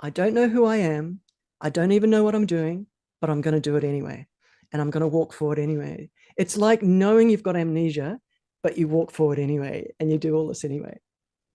I 0.00 0.10
don't 0.10 0.34
know 0.34 0.48
who 0.48 0.64
I 0.64 0.76
am, 0.76 1.20
I 1.60 1.70
don't 1.70 1.92
even 1.92 2.10
know 2.10 2.24
what 2.24 2.34
I'm 2.34 2.46
doing, 2.46 2.86
but 3.20 3.30
I'm 3.30 3.40
going 3.40 3.54
to 3.54 3.60
do 3.60 3.76
it 3.76 3.84
anyway. 3.84 4.26
And 4.72 4.82
I'm 4.82 4.90
going 4.90 5.00
to 5.00 5.08
walk 5.08 5.32
forward 5.32 5.58
anyway. 5.58 6.10
It's 6.36 6.56
like 6.58 6.82
knowing 6.82 7.30
you've 7.30 7.42
got 7.42 7.56
amnesia, 7.56 8.18
but 8.62 8.76
you 8.76 8.86
walk 8.86 9.12
forward 9.12 9.38
anyway 9.38 9.92
and 9.98 10.10
you 10.10 10.18
do 10.18 10.34
all 10.34 10.48
this 10.48 10.64
anyway. 10.64 10.98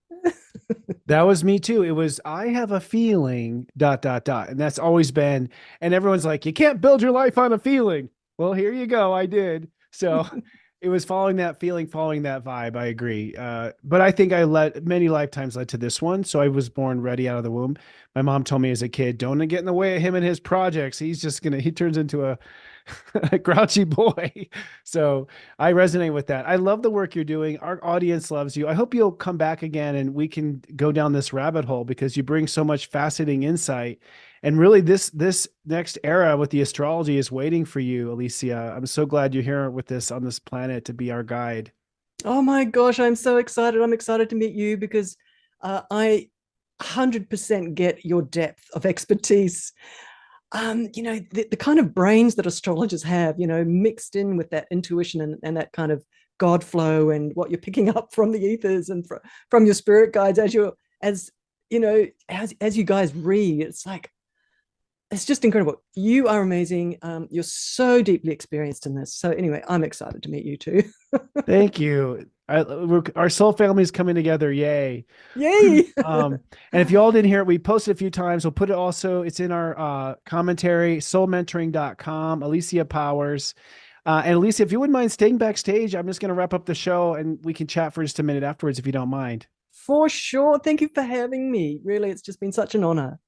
that 1.06 1.22
was 1.22 1.44
me 1.44 1.60
too. 1.60 1.84
It 1.84 1.92
was, 1.92 2.20
I 2.26 2.48
have 2.48 2.72
a 2.72 2.80
feeling, 2.80 3.68
dot, 3.78 4.02
dot, 4.02 4.26
dot. 4.26 4.50
And 4.50 4.60
that's 4.60 4.80
always 4.80 5.12
been, 5.12 5.50
and 5.80 5.94
everyone's 5.94 6.26
like, 6.26 6.46
you 6.46 6.54
can't 6.54 6.82
build 6.82 7.04
your 7.04 7.12
life 7.12 7.38
on 7.38 7.54
a 7.54 7.60
feeling. 7.60 8.10
Well, 8.40 8.54
here 8.54 8.74
you 8.74 8.88
go. 8.88 9.14
I 9.14 9.28
did. 9.28 9.70
So 9.92 10.26
it 10.82 10.90
was 10.90 11.04
following 11.04 11.36
that 11.38 11.60
feeling, 11.60 11.88
following 11.88 12.22
that 12.24 12.44
vibe. 12.44 12.76
I 12.78 12.88
agree. 12.88 13.36
Uh, 13.36 13.72
but 13.84 14.00
I 14.02 14.12
think 14.12 14.32
I 14.32 14.46
let 14.46 14.86
many 14.86 15.10
lifetimes 15.10 15.56
led 15.58 15.68
to 15.70 15.78
this 15.78 16.02
one. 16.02 16.24
So 16.24 16.40
I 16.40 16.48
was 16.48 16.70
born 16.70 17.02
ready 17.02 17.28
out 17.28 17.38
of 17.38 17.44
the 17.44 17.52
womb. 17.52 17.76
My 18.16 18.22
mom 18.22 18.44
told 18.44 18.62
me 18.62 18.72
as 18.72 18.82
a 18.82 18.90
kid, 18.90 19.18
don't 19.18 19.40
get 19.48 19.60
in 19.60 19.66
the 19.66 19.74
way 19.74 19.96
of 19.98 20.02
him 20.02 20.16
and 20.16 20.26
his 20.26 20.40
projects. 20.40 20.98
He's 20.98 21.22
just 21.22 21.42
going 21.44 21.54
to, 21.54 21.60
he 21.60 21.72
turns 21.72 21.98
into 21.98 22.26
a, 22.26 22.38
a 23.32 23.38
grouchy 23.38 23.84
boy. 23.84 24.32
So 24.84 25.28
I 25.60 25.74
resonate 25.74 26.14
with 26.14 26.26
that. 26.28 26.48
I 26.48 26.56
love 26.56 26.82
the 26.82 26.90
work 26.90 27.14
you're 27.14 27.24
doing. 27.24 27.60
Our 27.60 27.84
audience 27.86 28.32
loves 28.32 28.58
you. 28.58 28.68
I 28.68 28.74
hope 28.74 28.96
you'll 28.96 29.12
come 29.12 29.38
back 29.38 29.62
again 29.62 29.96
and 29.96 30.16
we 30.16 30.28
can 30.28 30.64
go 30.76 30.92
down 30.92 31.14
this 31.14 31.32
rabbit 31.32 31.64
hole 31.66 31.86
because 31.86 32.18
you 32.18 32.24
bring 32.24 32.48
so 32.48 32.64
much 32.64 32.88
fascinating 32.88 33.44
insight. 33.44 34.00
And 34.44 34.58
really 34.58 34.82
this 34.82 35.10
this 35.10 35.48
next 35.66 35.98
era 36.04 36.38
with 36.38 36.50
the 36.50 36.62
astrology 36.62 37.18
is 37.18 37.32
waiting 37.32 37.66
for 37.66 37.80
you, 37.80 38.12
Alicia. 38.12 38.74
I'm 38.76 38.86
so 38.86 39.06
glad 39.06 39.34
you're 39.34 39.44
here 39.44 39.70
with 39.70 39.88
this 39.88 40.12
on 40.12 40.24
this 40.24 40.40
planet 40.40 40.86
to 40.86 40.94
be 40.94 41.12
our 41.12 41.24
guide. 41.24 41.72
Oh 42.26 42.42
my 42.42 42.66
gosh, 42.66 43.00
I'm 43.00 43.16
so 43.16 43.38
excited. 43.38 43.82
I'm 43.82 43.94
excited 43.94 44.30
to 44.30 44.36
meet 44.36 44.54
you 44.54 44.78
because 44.78 45.18
uh, 45.62 45.82
I 45.90 46.30
100% 46.82 47.76
get 47.76 48.06
your 48.06 48.22
depth 48.22 48.64
of 48.74 48.86
expertise 48.86 49.74
um, 50.52 50.90
you 50.96 51.04
know, 51.04 51.20
the, 51.32 51.48
the, 51.52 51.58
kind 51.58 51.78
of 51.78 51.94
brains 51.94 52.36
that 52.36 52.48
astrologers 52.48 53.04
have, 53.04 53.40
you 53.40 53.46
know, 53.46 53.64
mixed 53.64 54.16
in 54.16 54.36
with 54.36 54.50
that 54.50 54.68
intuition 54.72 55.22
and, 55.22 55.38
and 55.44 55.56
that 55.58 55.72
kind 55.74 55.92
of 55.92 56.04
God 56.40 56.64
flow 56.64 57.12
and 57.12 57.32
what 57.36 57.52
you're 57.52 57.60
picking 57.60 57.90
up 57.96 58.12
from 58.14 58.32
the 58.32 58.44
ethers 58.44 58.90
and 58.90 59.06
fr- 59.08 59.18
from 59.52 59.66
your 59.66 59.76
spirit 59.76 60.12
guides 60.12 60.40
as 60.40 60.54
you're, 60.54 60.74
as, 61.04 61.30
you 61.70 61.80
know, 61.80 62.08
as, 62.30 62.54
as 62.62 62.76
you 62.76 62.84
guys 62.84 63.14
read, 63.14 63.62
it's 63.62 63.86
like, 63.86 64.10
it's 65.12 65.26
just 65.26 65.44
incredible. 65.44 65.82
You 65.96 66.28
are 66.28 66.42
amazing. 66.42 66.98
Um, 67.02 67.28
you're 67.32 67.44
so 67.44 68.02
deeply 68.04 68.32
experienced 68.32 68.86
in 68.86 68.94
this. 68.94 69.16
So 69.16 69.32
anyway, 69.32 69.64
I'm 69.68 69.84
excited 69.84 70.22
to 70.24 70.30
meet 70.30 70.46
you 70.46 70.56
too. 70.56 70.84
Thank 71.46 71.80
you. 71.80 72.28
I, 72.48 72.64
our 73.16 73.30
soul 73.30 73.54
family 73.54 73.82
is 73.82 73.92
coming 73.92 74.16
together. 74.16 74.52
Yay. 74.52 75.06
Yay. 75.36 75.86
um, 76.06 76.40
and 76.72 76.82
if 76.82 76.92
you 76.92 77.00
all 77.00 77.12
didn't 77.12 77.30
hear 77.30 77.40
it, 77.40 77.48
we 77.48 77.58
posted 77.58 77.96
a 77.96 77.98
few 77.98 78.12
times. 78.12 78.46
We'll 78.46 78.52
put 78.52 78.70
it 78.70 78.76
also, 78.76 79.24
it's 79.24 79.40
in 79.40 79.52
our 79.52 79.78
uh, 79.80 80.16
commentary, 80.26 80.98
soulmentoring.com, 80.98 82.44
Alicia 82.44 82.86
Powers. 82.86 83.56
Uh, 84.06 84.22
and 84.26 84.36
Alicia, 84.36 84.64
if 84.64 84.72
you 84.72 84.80
wouldn't 84.80 84.94
mind 84.94 85.12
staying 85.12 85.38
backstage, 85.40 85.96
I'm 85.96 86.08
just 86.08 86.20
going 86.20 86.30
to 86.30 86.36
wrap 86.36 86.54
up 86.54 86.66
the 86.66 86.76
show 86.76 87.16
and 87.16 87.44
we 87.44 87.54
can 87.54 87.68
chat 87.68 87.94
for 87.94 88.04
just 88.04 88.20
a 88.20 88.24
minute 88.24 88.44
afterwards 88.44 88.78
if 88.78 88.86
you 88.86 88.92
don't 88.92 89.10
mind. 89.10 89.48
For 89.72 90.08
sure. 90.08 90.60
Thank 90.60 90.82
you 90.82 90.90
for 90.94 91.02
having 91.02 91.52
me. 91.52 91.80
Really, 91.84 92.10
it's 92.12 92.22
just 92.22 92.40
been 92.40 92.52
such 92.52 92.76
an 92.76 92.84
honor. 92.84 93.20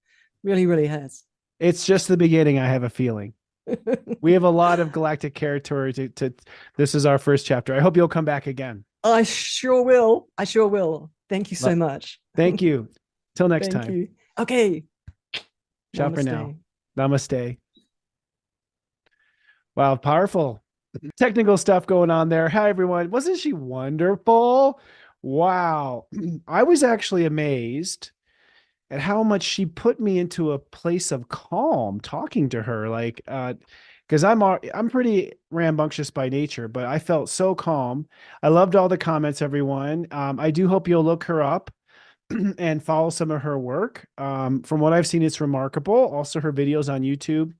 Really, 0.44 0.66
really 0.66 0.88
has. 0.88 1.24
It's 1.62 1.86
just 1.86 2.08
the 2.08 2.18
beginning, 2.18 2.58
I 2.58 2.66
have 2.66 2.82
a 2.82 2.90
feeling. 2.90 3.34
we 4.22 4.34
have 4.34 4.42
a 4.44 4.50
lot 4.50 4.80
of 4.80 4.92
galactic 4.92 5.36
territory 5.36 5.94
to, 5.94 6.10
to 6.10 6.34
this 6.76 6.96
is 6.96 7.06
our 7.06 7.20
first 7.20 7.46
chapter. 7.46 7.76
I 7.76 7.80
hope 7.80 7.96
you'll 7.96 8.08
come 8.08 8.26
back 8.26 8.48
again. 8.48 8.84
I 9.04 9.22
sure 9.22 9.84
will. 9.84 10.28
I 10.40 10.46
sure 10.46 10.68
will. 10.68 11.12
Thank 11.30 11.52
you 11.52 11.58
so 11.58 11.76
much. 11.76 12.20
Thank 12.36 12.64
you. 12.64 12.90
Till 13.36 13.48
next 13.48 13.72
Thank 13.72 13.86
time. 13.86 13.94
You. 13.94 14.08
Okay. 14.40 14.84
Ciao 15.96 16.10
Namaste. 16.10 16.16
for 16.16 16.24
now. 16.24 16.56
Namaste. 16.98 17.58
Wow, 19.76 19.98
powerful. 19.98 20.64
Technical 21.20 21.58
stuff 21.58 21.86
going 21.86 22.10
on 22.10 22.30
there. 22.30 22.50
Hi, 22.50 22.70
everyone. 22.70 23.12
Wasn't 23.12 23.38
she 23.38 23.54
wonderful? 23.54 24.80
Wow. 25.22 26.08
I 26.48 26.64
was 26.64 26.82
actually 26.82 27.26
amazed 27.26 28.10
at 28.92 29.00
how 29.00 29.24
much 29.24 29.42
she 29.42 29.66
put 29.66 30.00
me 30.00 30.20
into 30.20 30.52
a 30.52 30.60
place 30.60 31.12
of 31.12 31.30
calm 31.30 32.00
talking 32.02 32.50
to 32.50 32.62
her. 32.62 32.90
Like, 32.90 33.22
uh, 33.28 33.56
because 34.08 34.26
I'm 34.26 34.44
I'm 34.44 34.90
pretty 34.90 35.32
rambunctious 35.52 36.10
by 36.12 36.28
nature, 36.28 36.68
but 36.68 36.84
I 36.84 37.00
felt 37.00 37.30
so 37.30 37.56
calm. 37.56 38.06
I 38.44 38.50
loved 38.50 38.76
all 38.76 38.90
the 38.90 38.98
comments, 38.98 39.42
everyone. 39.42 40.06
Um, 40.12 40.38
I 40.38 40.52
do 40.52 40.68
hope 40.68 40.90
you'll 40.90 41.06
look 41.06 41.24
her 41.24 41.42
up 41.42 41.72
and 42.58 42.84
follow 42.84 43.10
some 43.10 43.32
of 43.32 43.42
her 43.44 43.58
work. 43.58 44.06
Um, 44.18 44.64
from 44.64 44.82
what 44.82 44.92
I've 44.92 45.08
seen, 45.08 45.24
it's 45.24 45.40
remarkable. 45.40 45.96
Also, 45.96 46.42
her 46.42 46.52
videos 46.52 46.94
on 46.94 47.04
YouTube 47.04 47.54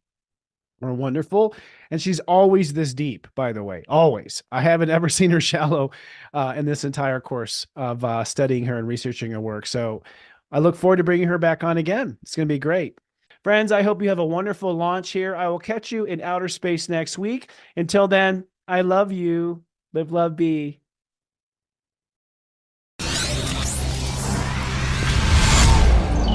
are 0.82 0.94
wonderful, 0.94 1.56
and 1.90 2.02
she's 2.02 2.20
always 2.22 2.74
this 2.74 2.94
deep. 2.94 3.30
By 3.34 3.54
the 3.54 3.64
way, 3.64 3.84
always. 3.88 4.44
I 4.52 4.60
haven't 4.60 4.90
ever 4.90 5.08
seen 5.08 5.32
her 5.32 5.42
shallow 5.52 5.92
uh, 6.34 6.54
in 6.58 6.66
this 6.66 6.84
entire 6.84 7.22
course 7.22 7.66
of 7.78 8.04
uh, 8.04 8.26
studying 8.26 8.66
her 8.66 8.78
and 8.78 8.90
researching 8.90 9.32
her 9.32 9.40
work. 9.40 9.66
So, 9.66 10.04
I 10.52 10.60
look 10.60 10.76
forward 10.76 10.98
to 10.98 11.04
bringing 11.04 11.28
her 11.28 11.38
back 11.38 11.64
on 11.64 11.78
again. 11.78 12.18
It's 12.22 12.36
going 12.36 12.48
to 12.48 12.54
be 12.54 12.60
great. 12.60 12.98
Friends, 13.44 13.72
I 13.72 13.82
hope 13.82 14.02
you 14.02 14.10
have 14.10 14.20
a 14.20 14.26
wonderful 14.26 14.74
launch 14.74 15.10
here. 15.10 15.36
I 15.36 15.48
will 15.48 15.60
catch 15.60 15.92
you 15.92 16.06
in 16.06 16.22
outer 16.22 16.48
space 16.48 16.90
next 16.90 17.18
week. 17.18 17.50
Until 17.76 18.08
then, 18.08 18.46
I 18.68 18.82
love 18.82 19.12
you. 19.12 19.64
Live, 19.94 20.12
love, 20.12 20.36
be. 20.36 20.80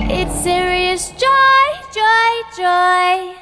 It's 0.08 0.32
SiriusJoy, 0.46 1.94
joy, 1.94 2.56
joy. 2.56 3.26